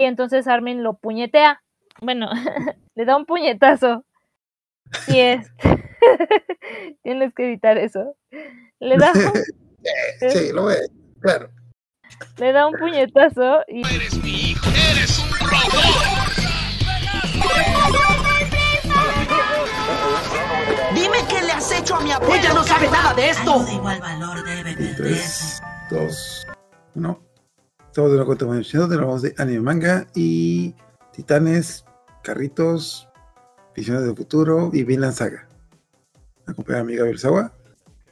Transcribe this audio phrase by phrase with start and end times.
[0.00, 1.60] Y entonces Armin lo puñetea.
[2.00, 2.30] Bueno,
[2.94, 4.04] le da un puñetazo.
[5.08, 5.50] Y es.
[7.02, 8.14] Tienes que evitar eso.
[8.78, 10.76] Le da un, sí, lo ve,
[11.20, 11.50] claro.
[12.38, 14.70] le da un puñetazo y Eres mi hijo.
[14.70, 16.28] Eres un robot.
[20.94, 22.36] Dime qué le has hecho a mi abuela.
[22.36, 23.52] Ella no sabe nada de esto.
[23.52, 24.96] Algo de igual valor debe perderse.
[24.96, 26.46] 3, 2,
[26.94, 27.27] 1.
[27.98, 30.72] Estamos de nuevo con Tomodachi tenemos de anime manga y
[31.10, 31.84] Titanes,
[32.22, 33.08] Carritos,
[33.74, 35.48] Visiones del Futuro y Vinland Saga.
[36.46, 37.52] Acompañada mi amiga Bersawa,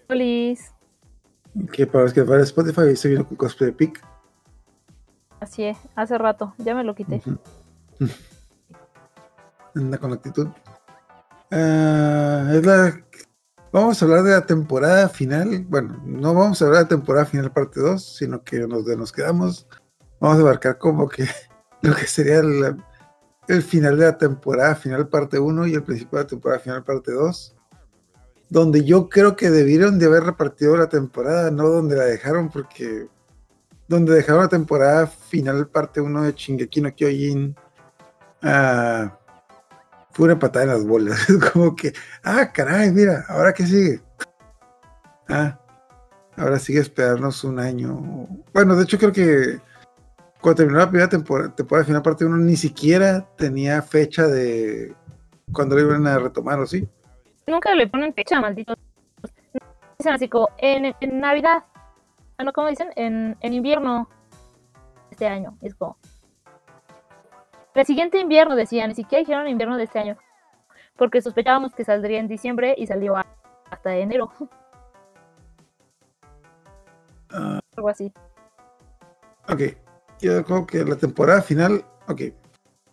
[0.09, 0.73] Polis.
[1.73, 4.05] que para los que van a Spotify estoy viendo con cosplay de Pic.
[5.38, 7.23] Así es, hace rato, ya me lo quité.
[9.77, 10.48] Anda con la actitud.
[11.52, 13.05] Ah, es la...
[13.73, 15.65] Vamos a hablar de la temporada final.
[15.68, 18.96] Bueno, no vamos a hablar de la temporada final parte 2, sino que nos, de
[18.96, 19.68] nos quedamos.
[20.20, 21.27] Vamos a abarcar como que
[21.83, 26.24] lo que sería el, final de la temporada final parte 1 y el principio de
[26.24, 27.54] la temporada final parte 2.
[28.49, 33.09] Donde yo creo que debieron de haber repartido la temporada, no donde la dejaron, porque
[33.88, 37.57] donde dejaron la temporada final parte 1 de Shingeki no Kyojin.
[38.43, 39.18] ah,
[40.16, 41.27] fue una patada en las bolas.
[41.52, 44.01] Como que, ah, caray, mira, ¿ahora qué sigue?
[45.29, 45.60] Ah,
[46.37, 48.27] ahora sigue esperarnos un año.
[48.55, 49.60] Bueno, de hecho creo que
[50.47, 54.95] cuando terminó la primera temporada, temporada final parte 1 ni siquiera tenía fecha de
[55.51, 56.89] cuando lo iban a retomar, ¿o sí?
[57.49, 58.77] Nunca le ponen fecha, maldito.
[59.99, 61.65] Dicen así como en, en Navidad.
[62.39, 62.91] Ah, no, ¿cómo dicen?
[62.95, 64.09] En, en invierno
[65.11, 65.59] este año.
[65.62, 65.99] Es como.
[67.75, 70.17] El siguiente invierno decían, ni siquiera dijeron invierno de este año.
[70.94, 73.17] Porque sospechábamos que saldría en diciembre y salió
[73.69, 74.31] hasta enero.
[77.28, 78.12] Ah, Algo así.
[79.49, 79.61] ok,
[80.20, 82.22] yo creo que la temporada final, ok.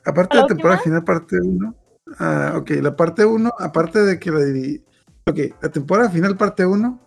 [0.05, 1.01] Aparte de ¿La temporada última?
[1.01, 1.75] final parte 1,
[2.19, 4.83] ah, ok, la parte 1, aparte de que la dividí,
[5.25, 6.99] ok, la temporada final parte 1,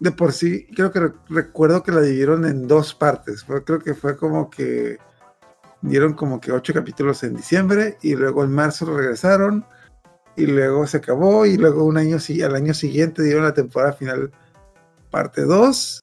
[0.00, 3.94] de por sí, creo que re- recuerdo que la dividieron en dos partes, creo que
[3.94, 4.98] fue como que
[5.80, 9.64] dieron como que ocho capítulos en diciembre y luego en marzo regresaron
[10.36, 14.32] y luego se acabó y luego un año al año siguiente dieron la temporada final
[15.10, 16.00] parte 2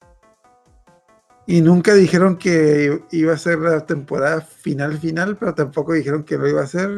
[1.49, 6.37] y nunca dijeron que iba a ser la temporada final final, pero tampoco dijeron que
[6.37, 6.91] lo iba a hacer.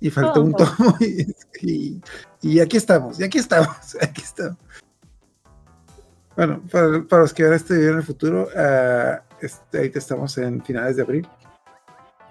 [0.00, 0.64] Y faltó un Ojo.
[0.76, 2.02] tomo y, y-
[2.40, 4.58] y aquí estamos, y aquí estamos, aquí estamos.
[6.36, 10.00] Bueno, para, para los que van a este video en el futuro, ah, este, ahorita
[10.00, 11.28] estamos en finales de abril.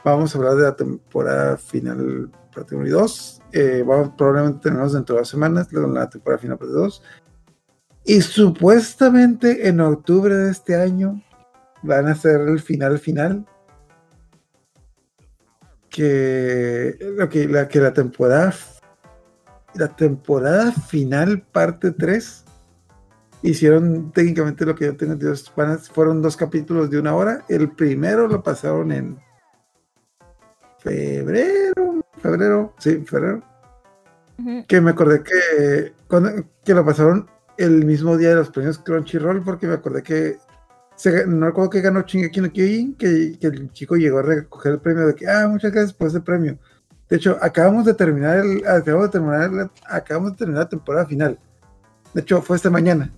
[0.03, 3.41] Vamos a hablar de la temporada final parte 1 y 2.
[3.53, 7.03] Eh, vamos, probablemente tenemos dentro de dos semanas la temporada final parte 2.
[8.03, 11.21] Y supuestamente en octubre de este año
[11.83, 13.45] van a ser el final final.
[15.89, 18.53] Que, ok, la, que la temporada
[19.73, 22.43] la temporada final parte 3
[23.41, 27.45] hicieron técnicamente lo que yo tengo a- fueron dos capítulos de una hora.
[27.49, 29.17] El primero lo pasaron en
[30.79, 33.43] febrero, febrero, sí, febrero
[34.67, 36.31] que me acordé que, cuando,
[36.63, 37.29] que lo pasaron
[37.63, 40.37] el mismo día de los premios Crunchyroll, porque me acordé que
[40.95, 44.73] se, no recuerdo que ganó Shingeki no Kyojin, que, que el chico llegó a recoger
[44.73, 46.57] el premio de que, ah, muchas gracias por ese premio.
[47.09, 51.05] De hecho, acabamos de terminar el, acabamos de terminar la, acabamos de terminar la temporada
[51.05, 51.39] final.
[52.13, 53.11] De hecho, fue esta mañana.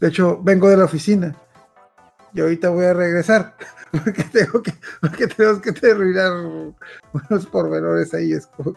[0.00, 1.34] De hecho, vengo de la oficina.
[2.32, 3.56] Y ahorita voy a regresar.
[3.90, 8.32] Porque tengo que, porque tenemos que terminar unos pormenores ahí.
[8.32, 8.76] Es como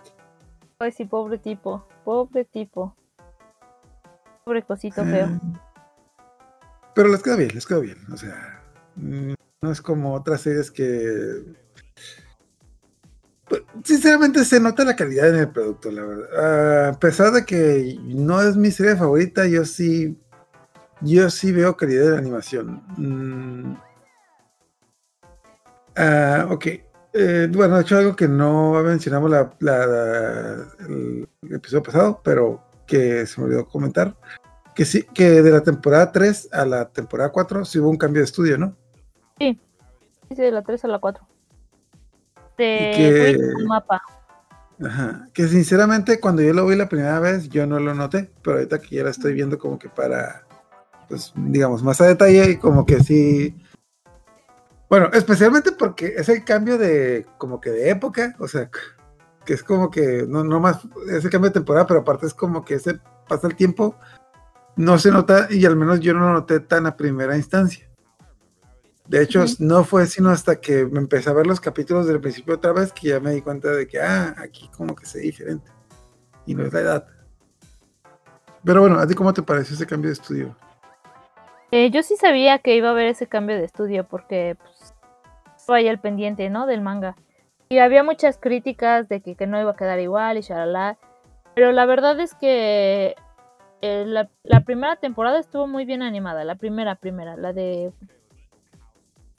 [0.79, 1.85] Ay, sí, pobre tipo.
[2.05, 2.95] Pobre tipo.
[4.67, 5.27] Cosito feo.
[5.27, 5.53] Mm.
[6.93, 7.97] Pero les quedó bien, les quedó bien.
[8.11, 8.61] O sea,
[8.95, 11.43] mm, no es como otras series que.
[13.47, 16.29] Pues, Sinceramente se nota la calidad en el producto, la verdad.
[16.37, 20.17] Ah, a pesar de que no es mi serie favorita, yo sí.
[21.03, 22.83] Yo sí veo calidad de la animación.
[22.97, 23.75] Mm.
[25.95, 26.65] Ah, ok.
[27.13, 33.25] Eh, bueno, de hecho, algo que no mencionamos la- la- el episodio pasado, pero que
[33.25, 34.15] se me olvidó comentar
[34.81, 38.21] que sí, que de la temporada 3 a la temporada 4 sí hubo un cambio
[38.21, 38.75] de estudio, ¿no?
[39.37, 39.59] Sí,
[40.31, 41.23] de la 3 a la 4.
[42.57, 44.01] De que- mapa.
[44.83, 45.27] Ajá.
[45.33, 48.79] Que sinceramente cuando yo lo vi la primera vez yo no lo noté, pero ahorita
[48.79, 50.47] que ya la estoy viendo como que para,
[51.07, 53.55] pues digamos, más a detalle y como que sí.
[54.89, 58.71] Bueno, especialmente porque es el cambio de, como que de época, o sea,
[59.45, 62.33] que es como que, no, no más, es el cambio de temporada, pero aparte es
[62.33, 63.95] como que ese pasa el tiempo,
[64.75, 67.91] no se nota y al menos yo no lo noté tan a primera instancia.
[69.07, 72.55] De hecho, no fue sino hasta que me empecé a ver los capítulos del principio
[72.55, 75.69] otra vez que ya me di cuenta de que, ah, aquí como que se diferente.
[76.45, 77.07] Y no es la edad.
[78.63, 80.55] Pero bueno, ¿a ti cómo te pareció ese cambio de estudio?
[81.71, 84.93] Eh, yo sí sabía que iba a haber ese cambio de estudio porque pues,
[85.57, 86.65] estaba ahí al pendiente, ¿no?
[86.65, 87.15] Del manga.
[87.69, 90.97] Y había muchas críticas de que, que no iba a quedar igual y shalala.
[91.55, 93.15] Pero la verdad es que
[93.81, 96.43] eh, la, la primera temporada estuvo muy bien animada.
[96.43, 97.91] La primera, primera, la de...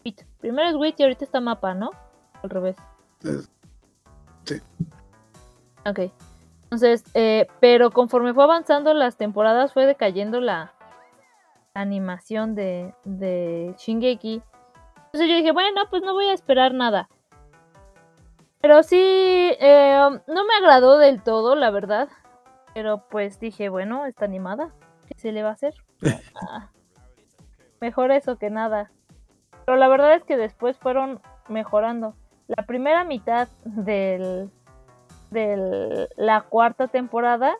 [0.05, 0.23] Wit.
[0.41, 1.91] Primero es Wit y ahorita está Mapa, ¿no?
[2.43, 2.77] Al revés.
[4.44, 4.61] Sí.
[5.87, 6.12] Ok.
[6.65, 10.73] Entonces, eh, pero conforme fue avanzando las temporadas fue decayendo la
[11.75, 14.43] animación de, de Shingeki.
[14.97, 17.09] Entonces yo dije, bueno, pues no voy a esperar nada.
[18.61, 22.09] Pero sí, eh, no me agradó del todo, la verdad.
[22.75, 24.73] Pero pues dije, bueno, está animada.
[25.09, 25.75] ¿Qué se le va a hacer?
[26.51, 26.71] Ah,
[27.81, 28.91] mejor eso que nada.
[29.65, 32.15] Pero la verdad es que después fueron mejorando.
[32.49, 34.51] La primera mitad del,
[35.31, 37.57] de la cuarta temporada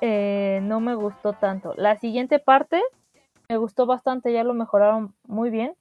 [0.00, 1.74] eh, no me gustó tanto.
[1.76, 2.82] La siguiente parte
[3.48, 5.74] me gustó bastante, ya lo mejoraron muy bien.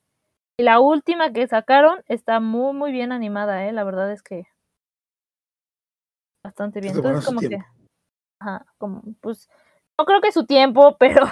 [0.58, 3.72] Y la última que sacaron está muy muy bien animada, eh.
[3.72, 4.46] La verdad es que
[6.44, 6.96] bastante bien.
[6.96, 7.60] Entonces como que.
[8.44, 9.50] Ajá, como pues
[9.98, 11.25] no creo que su tiempo, pero,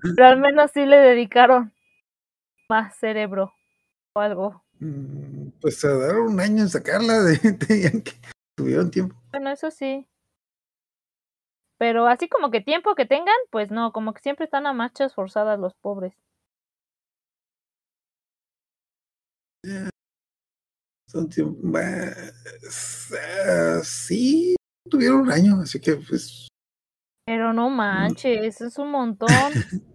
[0.16, 1.72] pero al menos sí le dedicaron
[2.68, 3.52] más cerebro
[4.14, 4.64] o algo.
[4.78, 7.38] Mm, Pues se tardaron un año en sacarla, de,
[8.04, 8.12] que
[8.56, 9.16] tuvieron tiempo.
[9.30, 10.06] Bueno, eso sí.
[11.78, 15.14] Pero así como que tiempo que tengan, pues no, como que siempre están a marchas
[15.14, 16.14] forzadas los pobres.
[21.08, 21.78] Son tiempo,
[23.18, 24.56] ah, sí,
[24.88, 26.48] tuvieron un año, así que pues
[27.26, 29.52] Pero no manches, es un montón.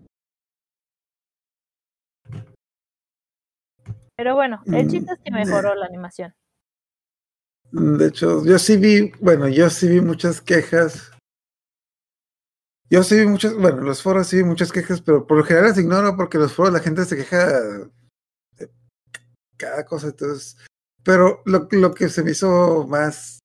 [4.17, 6.33] Pero bueno, el chiste es que Mm, mejoró la animación.
[7.71, 11.11] De hecho, yo sí vi, bueno, yo sí vi muchas quejas.
[12.89, 15.43] Yo sí vi muchas, bueno, en los foros sí vi muchas quejas, pero por lo
[15.43, 17.61] general las ignoro porque los foros la gente se queja
[18.57, 18.71] de
[19.57, 20.57] cada cosa, entonces.
[21.03, 23.39] Pero lo, lo que se me hizo más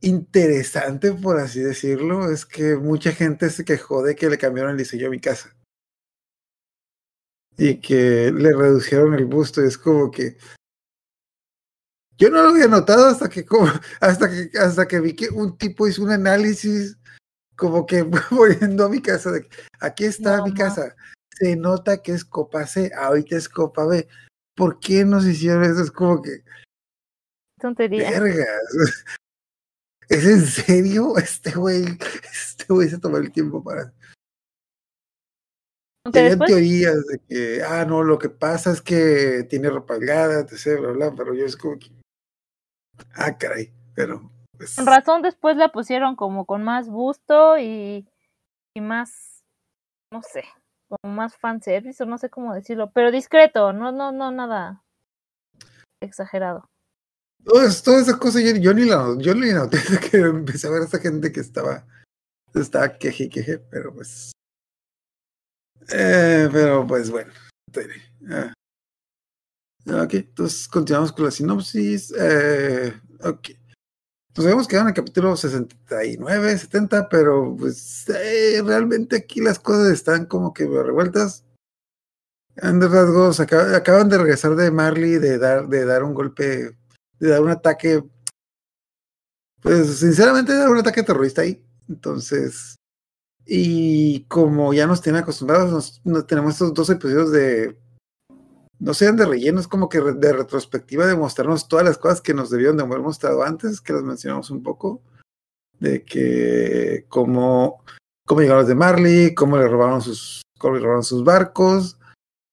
[0.00, 4.78] interesante, por así decirlo, es que mucha gente se quejó de que le cambiaron el
[4.78, 5.54] diseño a mi casa.
[7.56, 10.36] Y que le redujeron el busto, y es como que.
[12.16, 13.66] Yo no lo había notado hasta que como,
[14.00, 16.96] hasta que hasta que vi que un tipo hizo un análisis
[17.56, 19.46] como que poniendo a mi casa de
[19.80, 20.96] aquí está No, mi casa.
[21.32, 24.08] Se nota que es copa C, ahorita es copa B.
[24.54, 25.82] ¿Por qué nos hicieron eso?
[25.82, 26.42] Es como que,
[27.60, 28.20] Tontería.
[28.20, 28.46] vergas.
[30.10, 31.14] ¿Es en serio?
[31.16, 31.84] Este güey,
[32.32, 33.92] este güey se tomó el tiempo para.
[36.12, 40.40] Tenían después, teorías de que, ah, no, lo que pasa es que tiene ropa holgada,
[40.40, 41.90] etc., bla, bla, pero yo es como que,
[43.14, 48.08] ah, caray, pero, pues, con razón, después la pusieron como con más busto y,
[48.74, 49.44] y más,
[50.10, 50.44] no sé,
[50.88, 54.82] como más fanservice o no sé cómo decirlo, pero discreto, no, no, no, nada
[56.00, 56.68] exagerado.
[57.44, 59.78] Todas, todas esas cosas yo, ni la, yo ni la noté
[60.10, 61.86] que empecé a ver a esa gente que estaba,
[62.54, 64.32] estaba queje queje, pero pues,
[65.92, 67.32] eh, pero pues bueno,
[68.30, 68.52] ah.
[70.04, 72.12] Ok, entonces continuamos con la sinopsis.
[72.16, 72.92] Eh,
[73.24, 73.48] ok.
[74.36, 79.90] Nos habíamos quedado en el capítulo 69, 70, pero pues eh, realmente aquí las cosas
[79.90, 81.44] están como que revueltas.
[82.54, 86.76] Grandes rasgos, acab- acaban de regresar de Marley de dar, de dar un golpe,
[87.20, 88.02] de dar un ataque,
[89.60, 91.62] pues sinceramente dar un ataque terrorista ahí.
[91.88, 92.76] Entonces,
[93.46, 97.78] y como ya nos tienen acostumbrados, nos, tenemos estos dos episodios de
[98.78, 102.32] no sean de relleno, es como que de retrospectiva de mostrarnos todas las cosas que
[102.32, 105.02] nos debieron de haber mostrado antes, que las mencionamos un poco,
[105.80, 107.84] de que cómo,
[108.26, 111.98] cómo llegaron los de Marley, cómo le robaron sus, cómo le robaron sus barcos.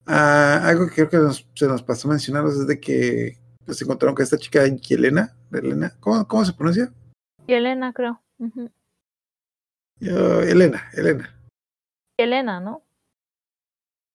[0.06, 4.16] Ah, algo que creo que se nos pasó mencionarlos es de que pues, se encontraron
[4.16, 6.92] con esta chica Yelena, Elena, ¿cómo, cómo se pronuncia?
[7.46, 8.24] Y Elena, creo.
[8.40, 8.72] Ujú.
[10.00, 11.38] Yo- Elena, Elena.
[12.18, 12.84] Elena, ¿no?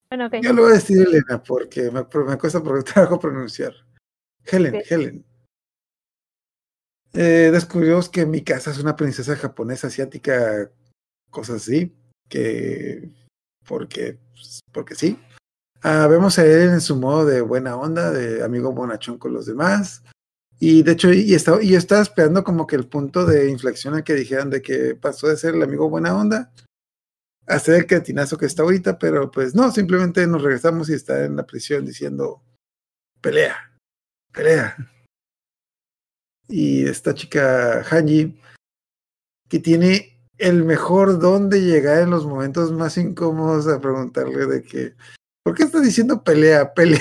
[0.08, 0.34] Bueno, ok.
[0.42, 3.74] Yo le voy a decir Elena porque me, me cuesta por trabajo pronunciar.
[4.44, 4.82] Helen, Ok.
[4.90, 5.24] Helen.
[7.12, 10.70] Eh, descubrimos que mi casa es una princesa japonesa asiática,
[11.30, 11.94] cosas así,
[12.28, 13.10] que
[13.66, 15.18] porque, pues, porque sí.
[15.82, 19.46] Ah, vemos a él en su modo de buena onda, de amigo bonachón con los
[19.46, 20.02] demás.
[20.58, 23.94] Y de hecho, y, estaba, y yo estaba esperando como que el punto de inflexión
[23.94, 26.52] al que dijeran de que pasó de ser el amigo buena onda
[27.46, 31.36] hacer el cretinazo que está ahorita, pero pues no, simplemente nos regresamos y está en
[31.36, 32.42] la prisión diciendo
[33.20, 33.56] pelea,
[34.32, 34.76] pelea.
[36.48, 38.38] Y esta chica Hanji,
[39.48, 44.62] que tiene el mejor don de llegar en los momentos más incómodos a preguntarle de
[44.62, 44.94] que,
[45.44, 47.00] ¿por qué estás diciendo pelea, pelea?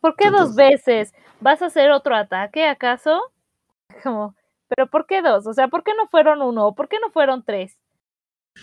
[0.00, 1.12] ¿Por qué dos veces?
[1.40, 3.20] ¿Vas a hacer otro ataque acaso?
[4.02, 4.34] Como,
[4.68, 5.46] pero ¿por qué dos?
[5.46, 6.68] O sea, ¿por qué no fueron uno?
[6.68, 7.78] ¿O ¿Por qué no fueron tres?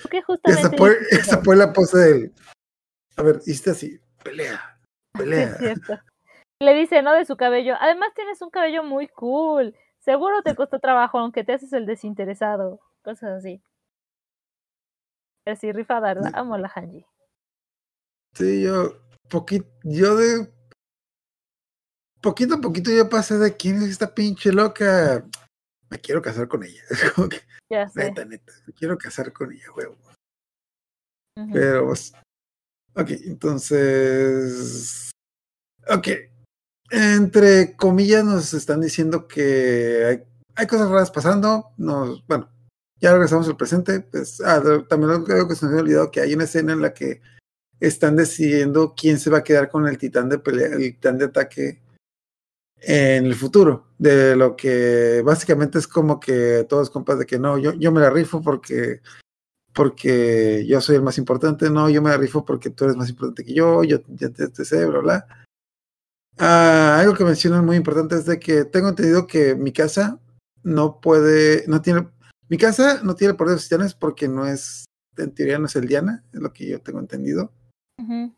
[0.01, 0.83] ¿Por qué Y justamente
[1.19, 2.33] hasta fue, la pose del,
[3.17, 4.79] a ver, hiciste así, pelea,
[5.13, 5.49] pelea.
[5.51, 5.99] es cierto.
[6.61, 7.13] Le dice, ¿no?
[7.13, 7.75] De su cabello.
[7.79, 9.75] Además tienes un cabello muy cool.
[9.99, 12.79] Seguro te costó trabajo, aunque te haces el desinteresado.
[13.03, 13.61] Cosas así.
[15.43, 16.29] Pero sí, rifada, ¿verdad?
[16.29, 16.33] Sí.
[16.35, 17.05] Amo la Hanji.
[18.35, 18.97] Sí, yo,
[19.29, 20.51] poquito, yo de
[22.21, 25.25] poquito a poquito ya pasé de quién es esta pinche loca.
[25.89, 26.81] Me quiero casar con ella.
[26.89, 28.05] Es como que, Ya sé.
[28.05, 29.95] neta, neta, me quiero casar con ella, huevo.
[31.37, 31.49] Ujú.
[31.53, 32.13] Pero, pues,
[32.95, 35.11] ok, entonces,
[35.87, 36.07] ok.
[36.91, 40.23] Entre comillas nos están diciendo que hay,
[40.55, 41.73] hay cosas raras pasando.
[41.77, 42.49] Nos, bueno,
[42.99, 44.01] ya regresamos al presente.
[44.01, 46.93] Pues, ah, también creo que se me había olvidado que hay una escena en la
[46.93, 47.21] que
[47.87, 51.25] están decidiendo quién se va a quedar con el titán de pelea, el titán de
[51.25, 51.81] ataque
[52.81, 53.87] en el futuro.
[53.97, 58.01] De lo que básicamente es como que todos compas de que no, yo, yo me
[58.01, 59.01] la rifo porque
[59.73, 63.09] porque yo soy el más importante, no, yo me la rifo porque tú eres más
[63.09, 65.27] importante que yo, yo ya te, sé, bla, bla.
[66.37, 70.21] Ah, algo que mencionan muy importante es de que tengo entendido que mi casa
[70.63, 72.07] no puede, no tiene,
[72.47, 74.85] mi casa no tiene poder de porque no es,
[75.17, 77.51] en teoría no es el Diana, es lo que yo tengo entendido.
[77.97, 78.33] No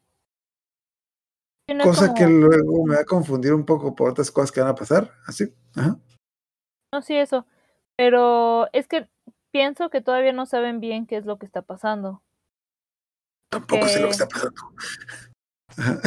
[1.69, 4.69] es Cosa que luego me va a confundir un poco por otras cosas que van
[4.69, 5.53] a pasar, así.
[5.75, 5.97] Ajá.
[6.93, 7.45] No, sí, eso.
[7.97, 9.09] Pero es que
[9.51, 12.21] pienso que todavía no saben bien qué es lo que está pasando.
[13.51, 14.61] Tampoco sé lo que Que- está pasando.
[15.77, 15.99] Ajá.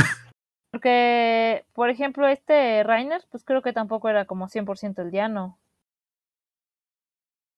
[0.72, 5.58] Porque, por ejemplo, este Rainer, pues creo que tampoco era como 100% el diano.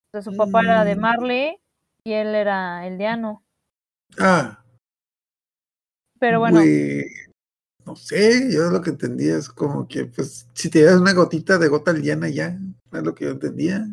[0.08, 1.00] O sea, su papá era de Mm.
[1.00, 1.61] Marley
[2.04, 3.44] y él era el diano.
[4.18, 4.62] Ah,
[6.22, 6.60] Pero bueno,
[7.84, 11.58] no sé, yo lo que entendía es como que, pues, si te das una gotita
[11.58, 12.56] de gota liana ya,
[12.92, 13.84] es lo que yo entendía.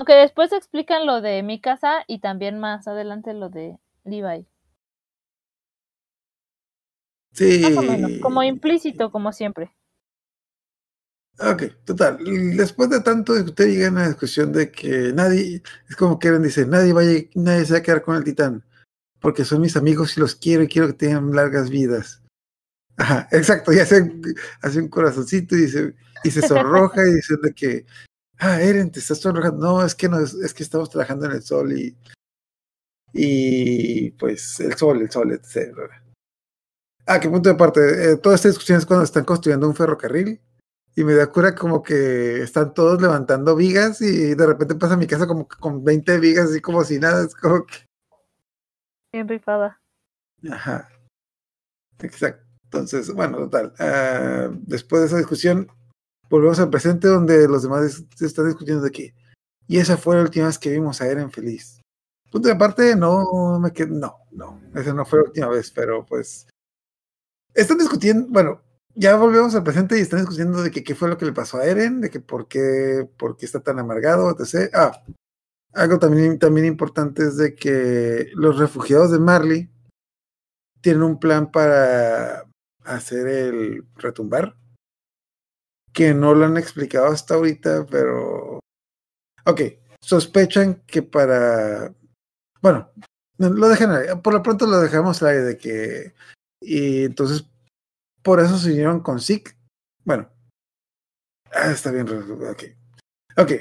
[0.00, 4.48] aunque después explican lo de mi casa y también más adelante lo de Levi.
[7.34, 7.60] Sí.
[7.62, 9.70] Más o menos, como implícito, como siempre.
[11.38, 12.18] Ok, total.
[12.56, 16.92] Después de tanto discutir, llega una discusión de que nadie, es como Karen dice, nadie
[16.92, 18.64] va a, lleg- nadie se va a quedar con el titán,
[19.24, 22.22] porque son mis amigos y los quiero y quiero que tengan largas vidas.
[22.98, 24.12] Ajá, exacto, y hace,
[24.60, 27.86] hace un corazoncito y dice, y se sonroja y dice de que,
[28.36, 29.64] ah, Eren, te estás sonrojando.
[29.64, 31.96] No, es que no, es, que estamos trabajando en el sol y,
[33.14, 35.74] y pues el sol, el sol, etc.
[37.06, 40.38] Ah, que punto de parte, eh, toda esta discusión es cuando están construyendo un ferrocarril
[40.94, 44.98] y me da cura como que están todos levantando vigas y de repente pasa a
[44.98, 47.86] mi casa como que con 20 vigas así como si nada, es como que,
[49.14, 49.80] Bien rifada.
[50.50, 50.88] ajá,
[52.00, 52.42] exacto.
[52.64, 55.68] Entonces, bueno, total, ah, después de esa discusión,
[56.28, 59.14] volvemos al presente donde los demás dis- están discutiendo de que,
[59.68, 61.80] y esa fue la última vez que vimos a Eren feliz.
[62.32, 66.04] Punto de parte, no me quedo, no, no, esa no fue la última vez, pero
[66.04, 66.48] pues,
[67.54, 68.62] están discutiendo, bueno,
[68.96, 71.58] ya volvemos al presente y están discutiendo de que qué fue lo que le pasó
[71.58, 74.70] a Eren, de que por qué, por qué está tan amargado, etc.
[74.74, 75.04] Ah,
[75.74, 79.70] algo también, también importante es de que los refugiados de Marley
[80.80, 82.44] tienen un plan para
[82.84, 84.56] hacer el retumbar,
[85.92, 88.60] que no lo han explicado hasta ahorita, pero...
[89.46, 89.60] Ok,
[90.00, 91.94] sospechan que para...
[92.60, 92.90] Bueno,
[93.38, 96.14] no, lo dejan ahí, por lo pronto lo dejamos aire de que...
[96.60, 97.46] Y entonces,
[98.22, 99.56] por eso se unieron con Zeke.
[100.04, 100.30] Bueno.
[101.52, 102.08] Ah, está bien.
[102.08, 102.64] Ok.
[103.36, 103.52] Ok.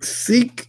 [0.00, 0.68] Zeke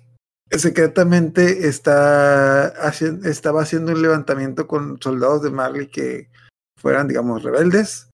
[0.51, 6.29] secretamente está haciendo, estaba haciendo un levantamiento con soldados de Marley que
[6.77, 8.09] fueran, digamos, rebeldes.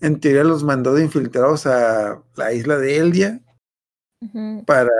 [0.00, 3.40] En teoría los mandó de infiltrados a la isla de Eldia
[4.66, 4.90] para,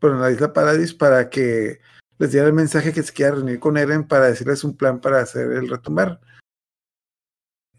[0.00, 1.80] bueno, la isla Paradis para que
[2.18, 5.20] les diera el mensaje que se quiera reunir con Eren para decirles un plan para
[5.20, 6.20] hacer el retumbar.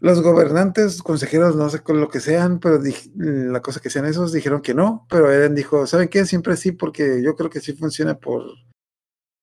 [0.00, 2.80] Los gobernantes, consejeros, no sé con lo que sean, pero
[3.16, 6.24] la cosa que sean esos, dijeron que no, pero Eren dijo, ¿saben qué?
[6.24, 8.44] Siempre sí, porque yo creo que sí funciona por...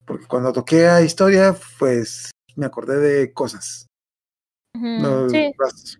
[0.06, 3.86] Porque cuando toqué a historia, pues me acordé de cosas.
[4.76, 6.00] No, Sí, brazos.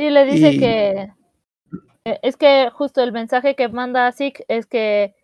[0.00, 1.12] sí, le dice Y- que.
[2.06, 5.14] eh, Es que justo el mensaje que manda a Zeke es que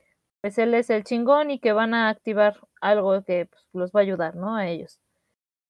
[0.42, 4.00] pues él es el chingón y que van a activar algo que pues, los va
[4.00, 4.54] a ayudar, ¿no?
[4.54, 5.00] A ellos.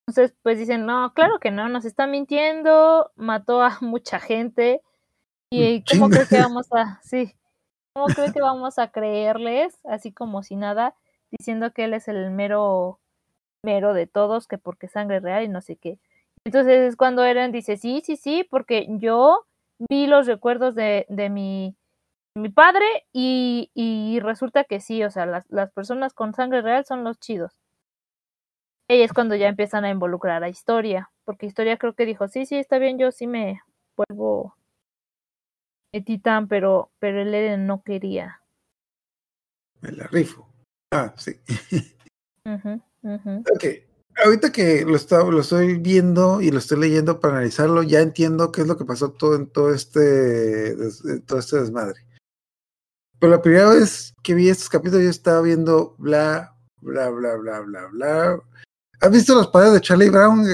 [0.06, 4.82] Entonces, pues dicen, no, claro que no, nos está mintiendo, mató a mucha gente
[5.50, 7.34] y ¿cómo crees que vamos a, sí,
[7.94, 10.94] cómo crees que vamos a creerles, así como si nada,
[11.30, 12.98] diciendo que él es el mero,
[13.62, 15.98] mero de todos, que porque sangre real y no sé qué.
[16.44, 19.46] Entonces es cuando Eren dice, sí, sí, sí, porque yo
[19.88, 21.76] vi los recuerdos de, de mi,
[22.36, 26.84] mi padre y, y resulta que sí, o sea, las, las personas con sangre real
[26.84, 27.63] son los chidos.
[28.88, 32.44] Y es cuando ya empiezan a involucrar a Historia, porque Historia creo que dijo, sí,
[32.44, 33.62] sí, está bien, yo sí me
[33.96, 34.54] vuelvo
[36.04, 38.40] titán, pero, pero el Eren no quería.
[39.80, 40.48] Me la rifo.
[40.92, 41.40] Ah, sí.
[42.46, 43.44] Ujú, ujú.
[43.54, 43.64] Ok.
[44.24, 48.52] Ahorita que lo, está- lo estoy viendo y lo estoy leyendo para analizarlo, ya entiendo
[48.52, 52.00] qué es lo que pasó todo en todo este, en todo este desmadre.
[53.18, 57.60] Pero la primera vez que vi estos capítulos yo estaba viendo bla, bla, bla, bla,
[57.60, 58.40] bla, bla.
[59.04, 60.46] ¿Has visto los padres de Charlie Brown?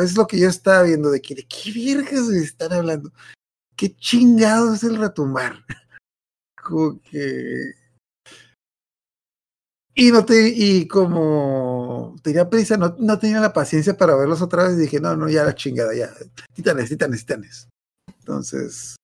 [0.00, 3.12] Es lo que yo estaba viendo, de que de qué vergas me están hablando.
[3.74, 5.64] ¿Qué chingado es el retumbar?
[9.96, 14.64] Y no te, y como tenía prisa, no, no tenía la paciencia para verlos otra
[14.64, 16.10] vez, dije, no, no, ya la chingada, ya,
[16.52, 17.68] titanes, titanes, titanes.
[18.18, 18.96] Entonces,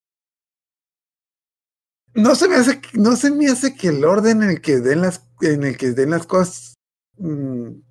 [2.12, 5.02] no se me hace, no se me hace que el orden en el que den
[5.02, 6.74] las, en el que den las cosas
[7.20, 7.82] mm,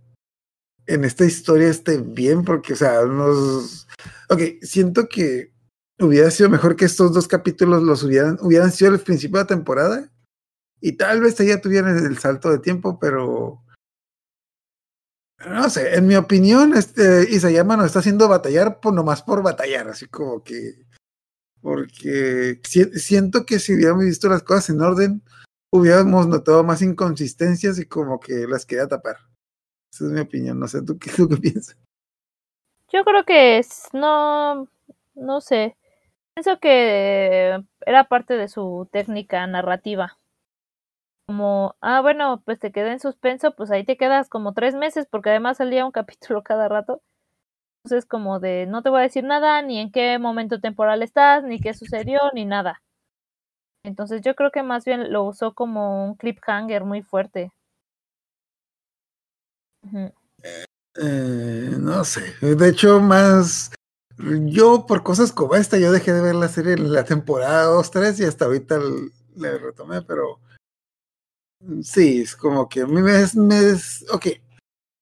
[0.87, 3.87] en esta historia esté bien, porque, o sea, nos,
[4.29, 5.53] ok, siento que
[5.99, 9.47] hubiera sido mejor que estos dos capítulos los hubieran, hubieran sido el principio de la
[9.47, 10.11] temporada
[10.81, 13.61] y tal vez ya tuvieran el salto de tiempo, pero
[15.45, 19.87] no sé, en mi opinión, este Isayama nos está haciendo batallar por nomás por batallar,
[19.87, 20.85] así como que
[21.61, 25.21] porque si- siento que si hubiéramos visto las cosas en orden,
[25.71, 29.17] hubiéramos notado más inconsistencias y como que las quería tapar.
[29.91, 31.77] Esa es mi opinión, no sé, ¿tú qué, tú qué piensas?
[32.91, 34.67] Yo creo que es, no,
[35.15, 35.77] no sé.
[36.33, 40.17] Pienso que era parte de su técnica narrativa.
[41.27, 45.07] Como, ah, bueno, pues te quedé en suspenso, pues ahí te quedas como tres meses,
[45.09, 45.91] porque además salía un
[46.31, 47.01] capítulo cada rato.
[47.83, 51.43] Entonces, como de, no te voy a decir nada, ni en qué momento temporal estás,
[51.43, 52.81] ni qué sucedió, ni nada.
[53.89, 57.51] Entonces, yo creo que más bien lo usó como un cliffhanger muy fuerte.
[61.01, 63.71] Eh, no sé, de hecho, más
[64.17, 67.89] yo por cosas como esta, yo dejé de ver la serie en la temporada 2,
[67.89, 68.79] 3 y hasta ahorita
[69.35, 70.39] la retomé, pero
[71.81, 74.27] sí, es como que a mí me es, me es- ok,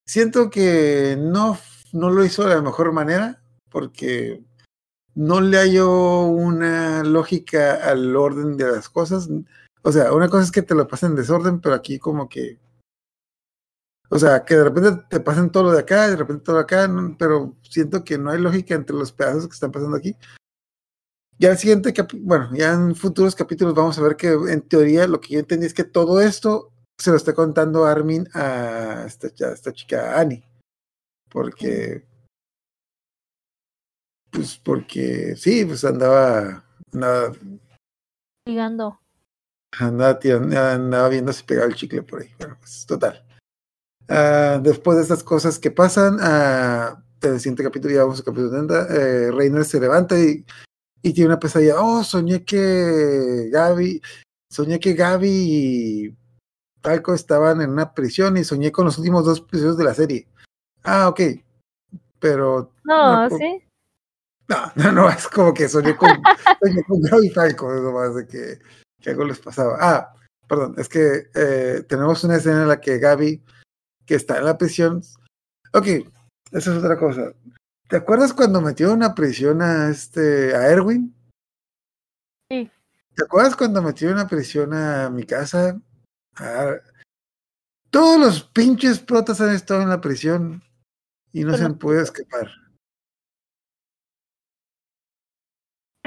[0.06, 1.58] siento que no,
[1.91, 4.43] no lo hizo de la mejor manera porque
[5.17, 9.30] no le hallo una lógica al orden de las cosas.
[9.82, 12.60] O sea, una cosa es que te lo pasen en desorden, pero aquí como que
[14.10, 16.62] o sea, que de repente te pasen todo lo de acá, de repente todo de
[16.62, 20.15] acá, pero siento que no hay lógica entre los pedazos que están pasando aquí.
[21.39, 25.19] Ya el siguiente bueno, ya en futuros capítulos vamos a ver que en teoría lo
[25.19, 29.53] que yo entendí es que todo esto se lo está contando Armin a esta, a
[29.53, 30.43] esta chica Annie.
[31.30, 32.08] Porque,
[34.32, 36.63] pues porque sí, pues andaba,
[36.94, 37.32] andaba,
[38.46, 39.00] Ligando.
[39.80, 40.20] andaba,
[40.74, 42.30] andaba viendo si pegaba el chicle por ahí.
[42.40, 43.24] Bueno, pues total.
[44.10, 48.26] Ah, después de estas cosas que pasan, ah, en el siguiente capítulo, ya vamos al
[48.26, 50.46] capítulo 70, eh, Reiner se levanta y,
[51.02, 51.82] y tiene una pesadilla.
[51.82, 54.02] Oh, soñé que Gaby,
[54.50, 56.18] soñé que Gaby y
[56.82, 60.28] Talco estaban en una prisión y soñé con los últimos dos episodios de la serie.
[60.84, 61.20] Ah, ok.
[62.20, 63.63] Pero No, sí.
[64.48, 66.10] No, no, no, es como que soñé con,
[66.62, 68.60] soñé con Gaby Falco, es nomás de que,
[69.02, 69.78] que algo les pasaba.
[69.80, 70.14] Ah,
[70.48, 73.44] perdón, es que eh, tenemos una escena en la que Gaby,
[74.06, 75.02] que está en la prisión.
[75.74, 75.86] Ok,
[76.52, 77.34] esa es otra cosa.
[77.90, 81.14] ¿Te acuerdas cuando metió en una prisión a este a Erwin?
[82.50, 82.70] Sí.
[83.16, 85.80] ¿Te acuerdas cuando metió en una prisión a mi casa?
[86.36, 86.76] A-
[87.90, 90.62] Todos los pinches protas han estado en la prisión
[91.32, 92.50] y no se han podido escapar.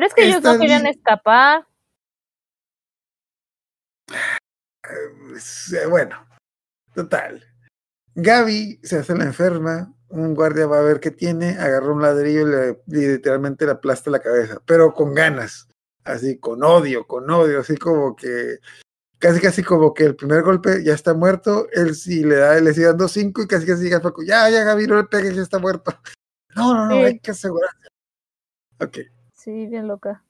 [0.00, 0.94] Pero es que ellos no querían bien.
[0.96, 1.66] escapar.
[5.28, 6.26] Pues, eh, bueno,
[6.94, 7.44] total.
[8.14, 12.48] Gaby se hace la enferma, un guardia va a ver qué tiene, agarra un ladrillo
[12.48, 15.68] y, le, y literalmente le aplasta la cabeza, pero con ganas,
[16.04, 18.56] así, con odio, con odio, así como que,
[19.18, 22.72] casi casi como que el primer golpe ya está muerto, él sí le da, le
[22.72, 25.42] sigue dando cinco y casi casi llega Paco, ya, ya Gaby, no le pegues, ya
[25.42, 25.92] está muerto.
[26.56, 27.02] No, no, no, Sí.
[27.04, 27.86] hay que asegurarse.
[28.80, 28.98] Ok.
[29.42, 30.22] Sí, bien loca.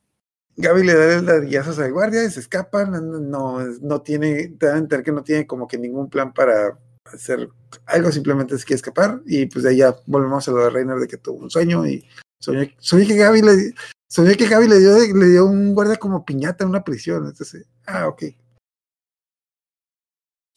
[0.57, 2.93] Gaby le da el ladillazos al guardia y se escapan.
[3.29, 6.79] No, no, tiene, te dan a entender que no tiene como que ningún plan para
[7.07, 7.49] hacer
[7.87, 9.21] algo, simplemente se quiere escapar.
[9.27, 11.85] Y pues de ahí ya volvemos a lo de Reiner de que tuvo un sueño
[11.89, 12.07] y
[12.39, 13.75] soñé, soñé que Gaby le
[14.09, 17.27] soñé que Gaby le dio, le dio un guardia como piñata en una prisión.
[17.27, 18.23] Entonces, ah, ok.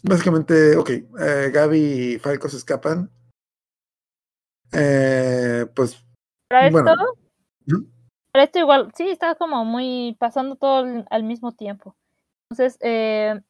[0.04, 3.10] Básicamente, ok, eh, Gaby y Falco se escapan.
[4.72, 6.06] Eh, pues
[6.48, 6.96] Para esto, Bueno.
[7.66, 7.93] ¿Mm?
[8.34, 11.96] Para esto igual, sí, está como muy pasando todo al, mismo tiempo.
[12.50, 13.42] Entonces, eh,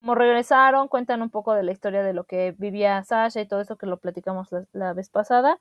[0.00, 3.60] como regresaron, cuentan un poco de la historia de lo que vivía Sasha y todo
[3.60, 5.60] eso que lo platicamos la, vez pasada.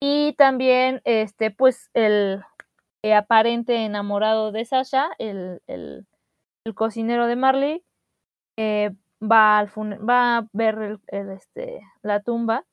[0.00, 2.42] Y también, este, pues, el
[3.02, 6.06] eh, aparente enamorado de Sasha, el, el,
[6.64, 7.84] el cocinero de Marley,
[8.56, 8.90] eh,
[9.22, 12.64] va, al va a ver el, este, la tumba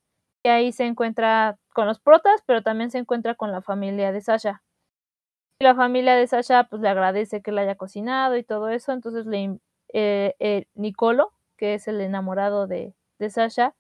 [0.43, 4.21] y ahí se encuentra con los protas, pero también se encuentra con la familia de
[4.21, 4.63] Sasha.
[5.59, 8.91] Y la familia de Sasha pues le agradece que le haya cocinado y todo eso,
[8.91, 9.59] entonces le
[9.93, 13.73] eh, eh, Nicolo, que es el enamorado de, de Sasha,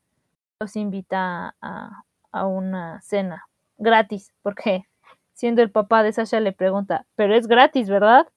[0.59, 4.85] los invita a, a una cena gratis, porque
[5.33, 8.27] siendo el papá de Sasha le pregunta, pero es gratis, ¿verdad?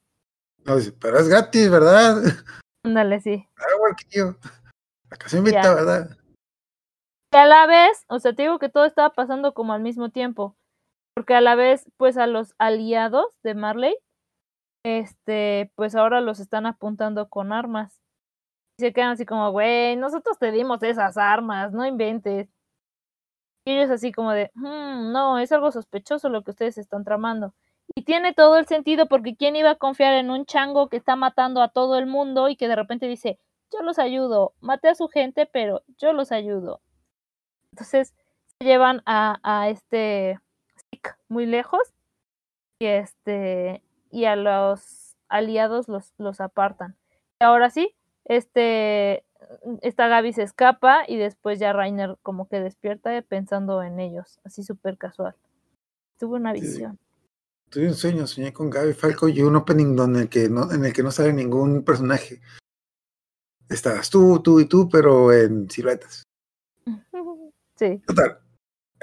[0.65, 2.17] no, dice, pero es gratis, ¿verdad?
[2.85, 3.47] Ándale, sí.
[3.79, 4.35] Huerquillo.
[5.09, 5.73] Acá se invita, Ya.
[5.73, 6.17] ¿verdad?
[7.33, 10.09] Y a la vez, o sea, te digo que todo estaba pasando como al mismo
[10.09, 10.55] tiempo,
[11.21, 13.95] porque a la vez, pues a los aliados de Marley,
[14.83, 18.01] este, pues ahora los están apuntando con armas.
[18.79, 22.49] Y se quedan así como, güey, nosotros te dimos esas armas, no inventes.
[23.67, 27.53] Y ellos así como de, "Hmm, no, es algo sospechoso lo que ustedes están tramando.
[27.93, 31.15] Y tiene todo el sentido porque ¿quién iba a confiar en un chango que está
[31.15, 33.37] matando a todo el mundo y que de repente dice,
[33.71, 36.81] yo los ayudo, maté a su gente, pero yo los ayudo?
[37.73, 38.15] Entonces
[38.57, 40.39] se llevan a, a este
[41.29, 41.81] Muy lejos
[42.79, 46.97] y este y a los aliados los, los apartan.
[47.39, 49.23] Y ahora sí, este
[49.81, 54.63] esta Gaby se escapa y después ya Rainer como que despierta pensando en ellos, así
[54.63, 55.35] súper casual.
[56.17, 56.61] Tuve una Sí.
[56.61, 56.99] visión.
[57.69, 60.83] Tuve un sueño, soñé con Gaby Falco y un opening donde el que no, en
[60.83, 62.41] el que no sale ningún personaje.
[63.69, 66.23] Estabas tú, tú y tú, pero en siluetas.
[67.77, 68.37] Sí, Total.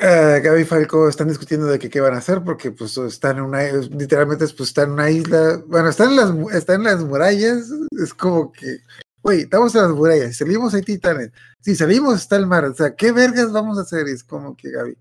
[0.00, 3.38] Eh, Gaby y Falco están discutiendo de que qué van a hacer porque pues están
[3.38, 5.60] en una literalmente pues están en una isla.
[5.66, 7.68] Bueno están en las están en las murallas.
[8.00, 8.78] Es como que
[9.22, 11.32] güey estamos en las murallas salimos hay titanes.
[11.62, 12.64] Si salimos está el mar.
[12.66, 14.96] O sea qué vergas vamos a hacer es como que Gaby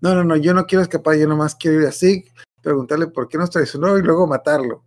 [0.00, 2.32] no no no yo no quiero escapar yo nomás quiero ir a Sig
[2.62, 4.82] preguntarle por qué nos traicionó y luego matarlo.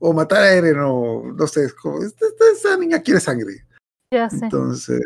[0.00, 3.64] O matar a Eren o no sé es como esta, esta- esa niña quiere sangre
[4.12, 4.44] ya sé.
[4.44, 5.00] entonces,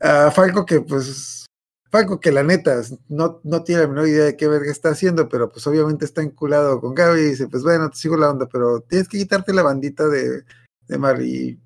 [0.00, 1.44] ah, Falco que pues,
[1.90, 5.28] Falco que la neta no, no tiene la menor idea de qué verga está haciendo,
[5.28, 8.46] pero pues obviamente está enculado con Gaby y dice, pues bueno, te sigo la onda,
[8.46, 10.44] pero tienes que quitarte la bandita de,
[10.86, 11.58] de Mari.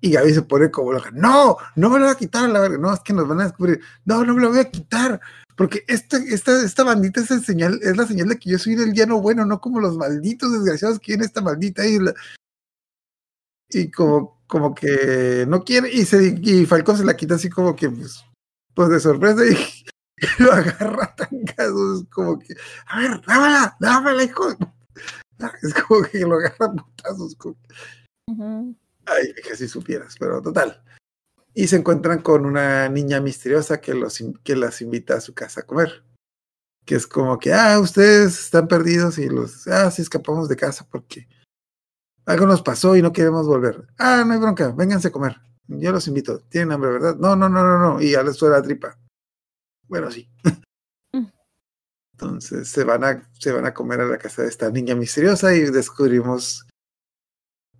[0.00, 2.78] Y Gaby se pone como loca, no, no me la voy a quitar la verga,
[2.78, 5.20] no, es que nos van a descubrir, no, no me la voy a quitar,
[5.56, 8.74] porque esta, esta, esta bandita es, el señal, es la señal de que yo soy
[8.74, 12.14] el llano bueno, no como los malditos desgraciados que viven en esta maldita isla
[13.70, 17.76] y como, como que no quiere, y, se, y Falcón se la quita así como
[17.76, 18.24] que, pues,
[18.78, 19.56] pues de sorpresa y,
[20.44, 22.54] lo agarra a tancazos, como que,
[22.86, 24.50] a ver, dámela, dámela, hijo.
[24.54, 24.66] de-
[25.62, 27.34] Es como que lo agarra putazos.
[27.34, 27.56] como-.
[29.04, 30.80] Ay, que si supieras, pero total.
[31.54, 35.62] Y se encuentran con una niña misteriosa que, los, que las invita a su casa
[35.62, 36.04] a comer.
[36.86, 40.86] Que es como que, ah, ustedes están perdidos y los, ah, sí escapamos de casa
[40.88, 41.26] porque
[42.26, 43.88] algo nos pasó y no queremos volver.
[43.98, 45.40] Ah, no hay bronca, vénganse a comer.
[45.68, 46.40] Yo los invito.
[46.48, 47.16] Tienen hambre, ¿verdad?
[47.16, 48.00] No, no, no, no, no.
[48.00, 48.98] Y ya les suena la tripa.
[49.86, 50.28] Bueno, sí.
[51.10, 51.24] Mm.
[52.12, 55.54] Entonces se van a, se van a comer a la casa de esta niña misteriosa
[55.54, 56.68] y descubrimos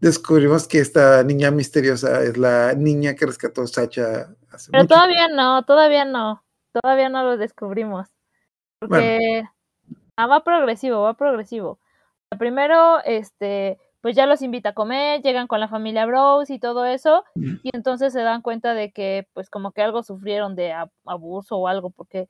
[0.00, 4.94] descubrimos que esta niña misteriosa es la niña que rescató Sacha hace Pero mucho.
[4.94, 6.42] todavía no, todavía no.
[6.72, 8.08] Todavía no lo descubrimos.
[8.80, 9.44] Porque
[10.16, 11.80] ah, va progresivo, va progresivo.
[12.38, 16.84] Primero, este, pues ya los invita a comer, llegan con la familia Bros y todo
[16.86, 17.24] eso,
[17.62, 21.56] y entonces se dan cuenta de que, pues, como que algo sufrieron de ab- abuso
[21.58, 22.28] o algo, porque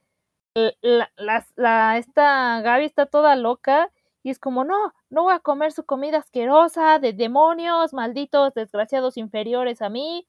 [0.83, 3.91] la- esta Gaby está toda loca
[4.23, 9.17] y es como, no, no voy a comer su comida asquerosa de demonios, malditos, desgraciados
[9.17, 10.27] inferiores a mí.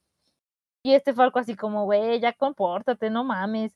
[0.83, 3.75] Y este Falco así como, güey, ya compórtate, no mames.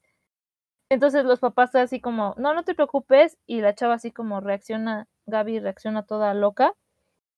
[0.89, 3.38] Entonces los papás así como, no, no te preocupes.
[3.47, 6.73] Y la chava así como reacciona, Gaby reacciona toda loca.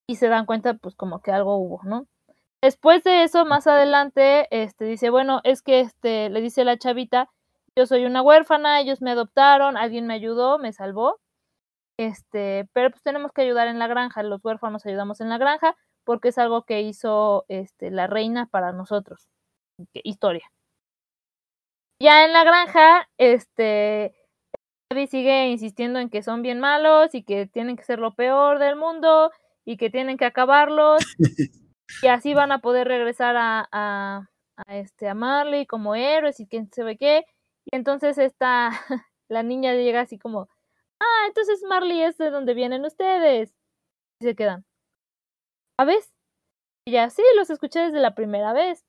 [0.07, 2.07] Y se dan cuenta, pues como que algo hubo, ¿no?
[2.61, 7.29] Después de eso, más adelante, este dice, bueno, es que este, le dice la chavita,
[7.77, 11.19] yo soy una huérfana, ellos me adoptaron, alguien me ayudó, me salvó.
[11.97, 15.75] Este, pero pues tenemos que ayudar en la granja, los huérfanos ayudamos en la granja
[16.05, 19.27] porque es algo que hizo este, la reina para nosotros.
[19.93, 20.49] Historia.
[22.01, 24.15] Ya en la granja, este,
[24.91, 28.59] Gaby sigue insistiendo en que son bien malos y que tienen que ser lo peor
[28.59, 29.31] del mundo
[29.65, 31.03] y que tienen que acabarlos
[32.03, 36.47] y así van a poder regresar a, a, a este, a Marley como héroes y
[36.47, 37.25] quién sabe qué.
[37.65, 38.69] Y entonces esta,
[39.29, 40.47] la niña llega así como,
[41.01, 43.53] ah, entonces Marley es de donde vienen ustedes.
[44.21, 44.65] Y se quedan.
[45.79, 46.13] ¿A ves?
[46.87, 48.85] Y ya, sí, los escuché desde la primera vez.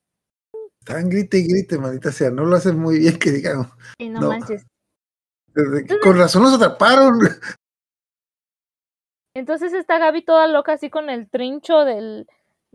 [0.81, 2.31] Están grite y grite, maldita sea.
[2.31, 3.67] No lo hacen muy bien, que digamos.
[3.99, 4.29] Y no, No.
[4.29, 4.65] manches.
[5.53, 7.19] Desde con razón los atraparon.
[9.37, 12.27] Entonces está Gaby toda loca así con el trincho del,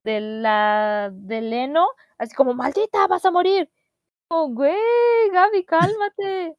[0.04, 1.88] de la, del heno,
[2.20, 3.68] así como, maldita, vas a morir.
[4.30, 4.78] Oh, güey,
[5.34, 6.56] Gaby, cálmate.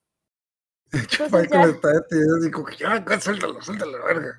[1.30, 4.36] Con ya- como que, ya, ya, suéltalo, suéltalo, verga.